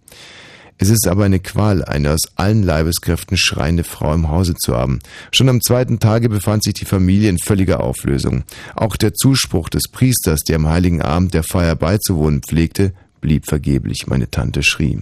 [0.79, 5.01] Es ist aber eine Qual, eine aus allen Leibeskräften schreiende Frau im Hause zu haben.
[5.33, 8.45] Schon am zweiten Tage befand sich die Familie in völliger Auflösung.
[8.77, 14.07] Auch der Zuspruch des Priesters, der am heiligen Abend der Feier beizuwohnen pflegte, blieb vergeblich,
[14.07, 15.01] meine Tante schrie.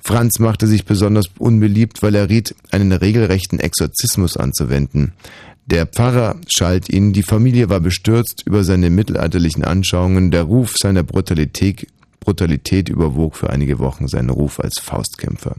[0.00, 5.12] Franz machte sich besonders unbeliebt, weil er riet, einen regelrechten Exorzismus anzuwenden.
[5.66, 11.02] Der Pfarrer schalt ihn, die Familie war bestürzt über seine mittelalterlichen Anschauungen, der Ruf seiner
[11.02, 11.86] Brutalität,
[12.20, 15.56] Brutalität überwog für einige Wochen seinen Ruf als Faustkämpfer.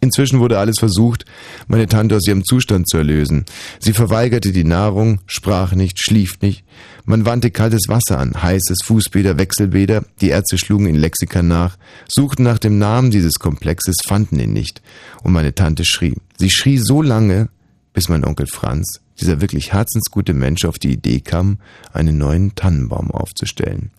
[0.00, 1.24] Inzwischen wurde alles versucht,
[1.68, 3.46] meine Tante aus ihrem Zustand zu erlösen.
[3.80, 6.64] Sie verweigerte die Nahrung, sprach nicht, schlief nicht.
[7.06, 10.04] Man wandte kaltes Wasser an, heißes Fußbäder, Wechselbäder.
[10.20, 14.82] Die Ärzte schlugen in Lexikern nach, suchten nach dem Namen dieses Komplexes, fanden ihn nicht.
[15.22, 16.14] Und meine Tante schrie.
[16.36, 17.48] Sie schrie so lange,
[17.94, 21.58] bis mein Onkel Franz, dieser wirklich herzensgute Mensch, auf die Idee kam,
[21.94, 23.90] einen neuen Tannenbaum aufzustellen.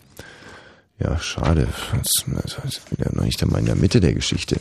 [1.00, 1.66] Ja, schade.
[1.92, 4.60] Das ist ja noch nicht einmal in der Mitte der Geschichte.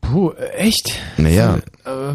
[0.00, 0.98] Puh, echt?
[1.18, 1.60] Naja.
[1.84, 2.14] Aber,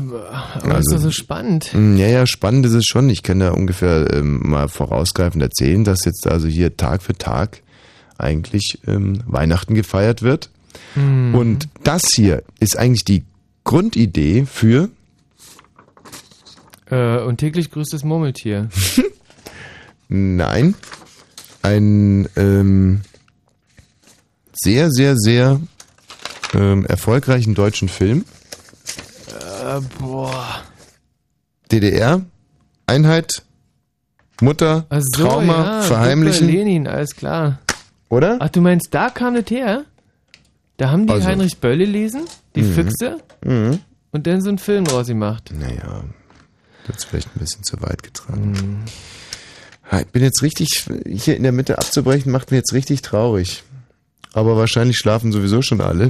[0.55, 1.69] aber ist doch so spannend.
[1.73, 3.09] Mm, Ja, ja, spannend ist es schon.
[3.09, 7.61] Ich kann da ungefähr ähm, mal vorausgreifend erzählen, dass jetzt also hier Tag für Tag
[8.17, 10.49] eigentlich ähm, Weihnachten gefeiert wird.
[10.95, 11.35] Mhm.
[11.35, 13.23] Und das hier ist eigentlich die
[13.63, 14.89] Grundidee für
[16.89, 18.69] Äh, und täglich grüßt das Murmeltier.
[20.07, 20.75] Nein,
[21.61, 23.01] ein ähm,
[24.53, 25.59] sehr, sehr, sehr
[26.55, 28.25] ähm, erfolgreichen deutschen Film.
[29.29, 30.61] Äh, boah.
[31.71, 32.21] DDR,
[32.87, 33.43] Einheit,
[34.41, 34.85] Mutter,
[35.15, 36.47] so, Trauma, ja, Verheimlichen.
[36.47, 37.59] Viktor Lenin, alles klar.
[38.09, 38.37] Oder?
[38.39, 39.83] Ach, du meinst, da kam das her?
[40.77, 41.27] Da haben die Also.
[41.27, 42.21] Heinrich Bölle lesen,
[42.55, 42.73] die Mhm.
[42.73, 43.79] Füchse, Mhm.
[44.11, 45.51] und dann so einen Film draus gemacht.
[45.57, 46.03] Naja,
[46.87, 48.51] das ist vielleicht ein bisschen zu weit getragen.
[48.51, 49.99] Mhm.
[49.99, 53.63] Ich bin jetzt richtig, hier in der Mitte abzubrechen, macht mir jetzt richtig traurig.
[54.35, 56.09] Aber wahrscheinlich schlafen sowieso schon alle.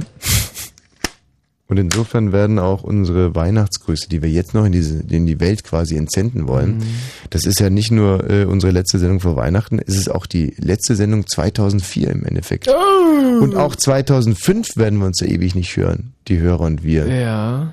[1.68, 5.64] Und insofern werden auch unsere Weihnachtsgrüße, die wir jetzt noch in, diese, in die Welt
[5.64, 6.82] quasi entsenden wollen, Mhm.
[7.30, 10.54] das ist ja nicht nur äh, unsere letzte Sendung vor Weihnachten, es ist auch die
[10.58, 12.68] letzte Sendung 2004 im Endeffekt.
[12.68, 13.42] Oh.
[13.42, 17.06] Und auch 2005 werden wir uns ja ewig nicht hören, die Hörer und wir.
[17.08, 17.72] Ja.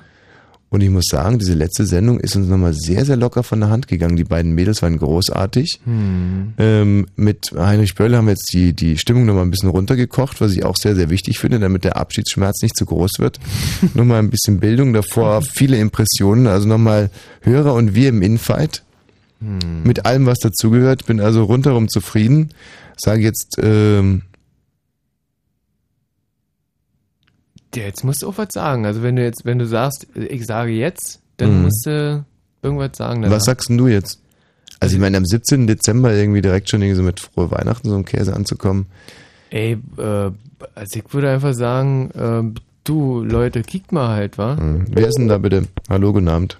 [0.74, 3.68] Und ich muss sagen, diese letzte Sendung ist uns nochmal sehr, sehr locker von der
[3.68, 4.16] Hand gegangen.
[4.16, 5.78] Die beiden Mädels waren großartig.
[5.84, 6.54] Hm.
[6.58, 10.50] Ähm, mit Heinrich Böll haben wir jetzt die, die Stimmung nochmal ein bisschen runtergekocht, was
[10.50, 13.38] ich auch sehr, sehr wichtig finde, damit der Abschiedsschmerz nicht zu groß wird.
[13.94, 17.08] nochmal ein bisschen Bildung davor, viele Impressionen, also nochmal
[17.42, 18.82] Hörer und wir im Infight.
[19.84, 21.06] Mit allem, was dazugehört.
[21.06, 22.48] Bin also rundherum zufrieden.
[22.96, 24.22] Sage jetzt, ähm,
[27.76, 28.86] Ja, jetzt musst du auch was sagen.
[28.86, 31.62] Also wenn du jetzt, wenn du sagst, ich sage jetzt, dann Mhm.
[31.62, 32.24] musst du
[32.62, 33.22] irgendwas sagen.
[33.22, 33.36] danach.
[33.36, 34.20] was sagst denn du jetzt?
[34.80, 35.66] Also ich meine, am 17.
[35.66, 38.86] Dezember irgendwie direkt schon irgendwie so mit frohe Weihnachten so einem Käse anzukommen.
[39.50, 40.30] Ey, äh,
[40.74, 44.56] also ich würde einfach sagen, äh, du Leute, kickt mal halt, wa?
[44.56, 44.86] Mhm.
[44.90, 45.64] Wer ist denn da bitte?
[45.88, 46.58] Hallo, guten Abend.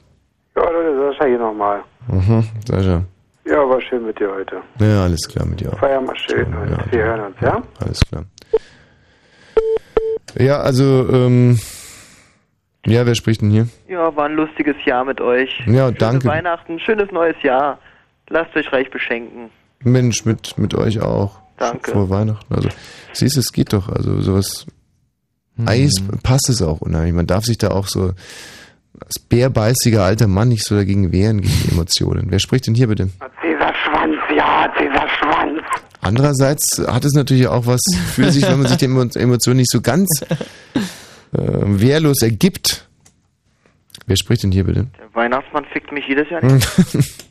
[0.57, 1.83] Ja, Leute, Sascha hier nochmal.
[2.09, 3.05] Mhm, Sascha.
[3.47, 4.57] Ja, war schön mit dir heute.
[4.79, 5.79] Ja, alles klar mit dir auch.
[5.79, 7.63] Feier mal schön und wir hören uns, ja?
[7.81, 8.25] Alles klar.
[10.39, 11.59] Ja, also, ähm,
[12.87, 13.69] ja, wer spricht denn hier?
[13.89, 15.51] Ja, war ein lustiges Jahr mit euch.
[15.67, 16.29] Ja, Schöne danke.
[16.29, 17.79] Weihnachten, schönes neues Jahr.
[18.29, 19.51] Lasst euch reich beschenken.
[19.83, 21.39] Mensch, mit, mit euch auch.
[21.59, 21.93] Danke.
[21.93, 22.53] Vor Weihnachten.
[22.55, 22.69] Also,
[23.13, 23.89] siehst du, es geht doch.
[23.89, 24.67] Also, sowas.
[25.57, 25.69] Mhm.
[25.69, 27.15] Eis passt es auch unheimlich.
[27.15, 28.13] Man darf sich da auch so
[29.01, 32.27] als bärbeißiger alter Mann nicht so dagegen wehren, gegen die Emotionen.
[32.31, 33.09] Wer spricht denn hier bitte?
[33.41, 35.54] Cäsar Schwanz, ja, Cäsar Schwanz.
[36.05, 37.81] Andererseits hat es natürlich auch was
[38.13, 40.29] für sich, wenn man sich die Emo- Emotionen nicht so ganz äh,
[41.33, 42.87] wehrlos ergibt.
[44.07, 44.87] Wer spricht denn hier bitte?
[44.99, 46.69] Der Weihnachtsmann fickt mich jedes Jahr nicht.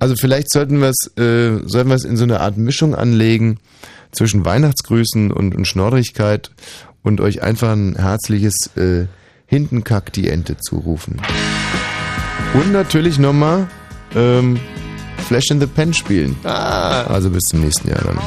[0.00, 3.58] Also vielleicht sollten wir es, äh, sollten wir es in so eine Art Mischung anlegen
[4.10, 6.50] zwischen Weihnachtsgrüßen und, und Schnorrigkeit
[7.02, 9.06] und euch einfach ein herzliches äh,
[9.46, 11.20] Hintenkack die Ente zurufen.
[12.54, 13.68] Und natürlich nochmal
[14.16, 14.58] ähm,
[15.26, 16.36] Flash in the Pen spielen.
[16.44, 18.18] Also bis zum nächsten Jahr dann.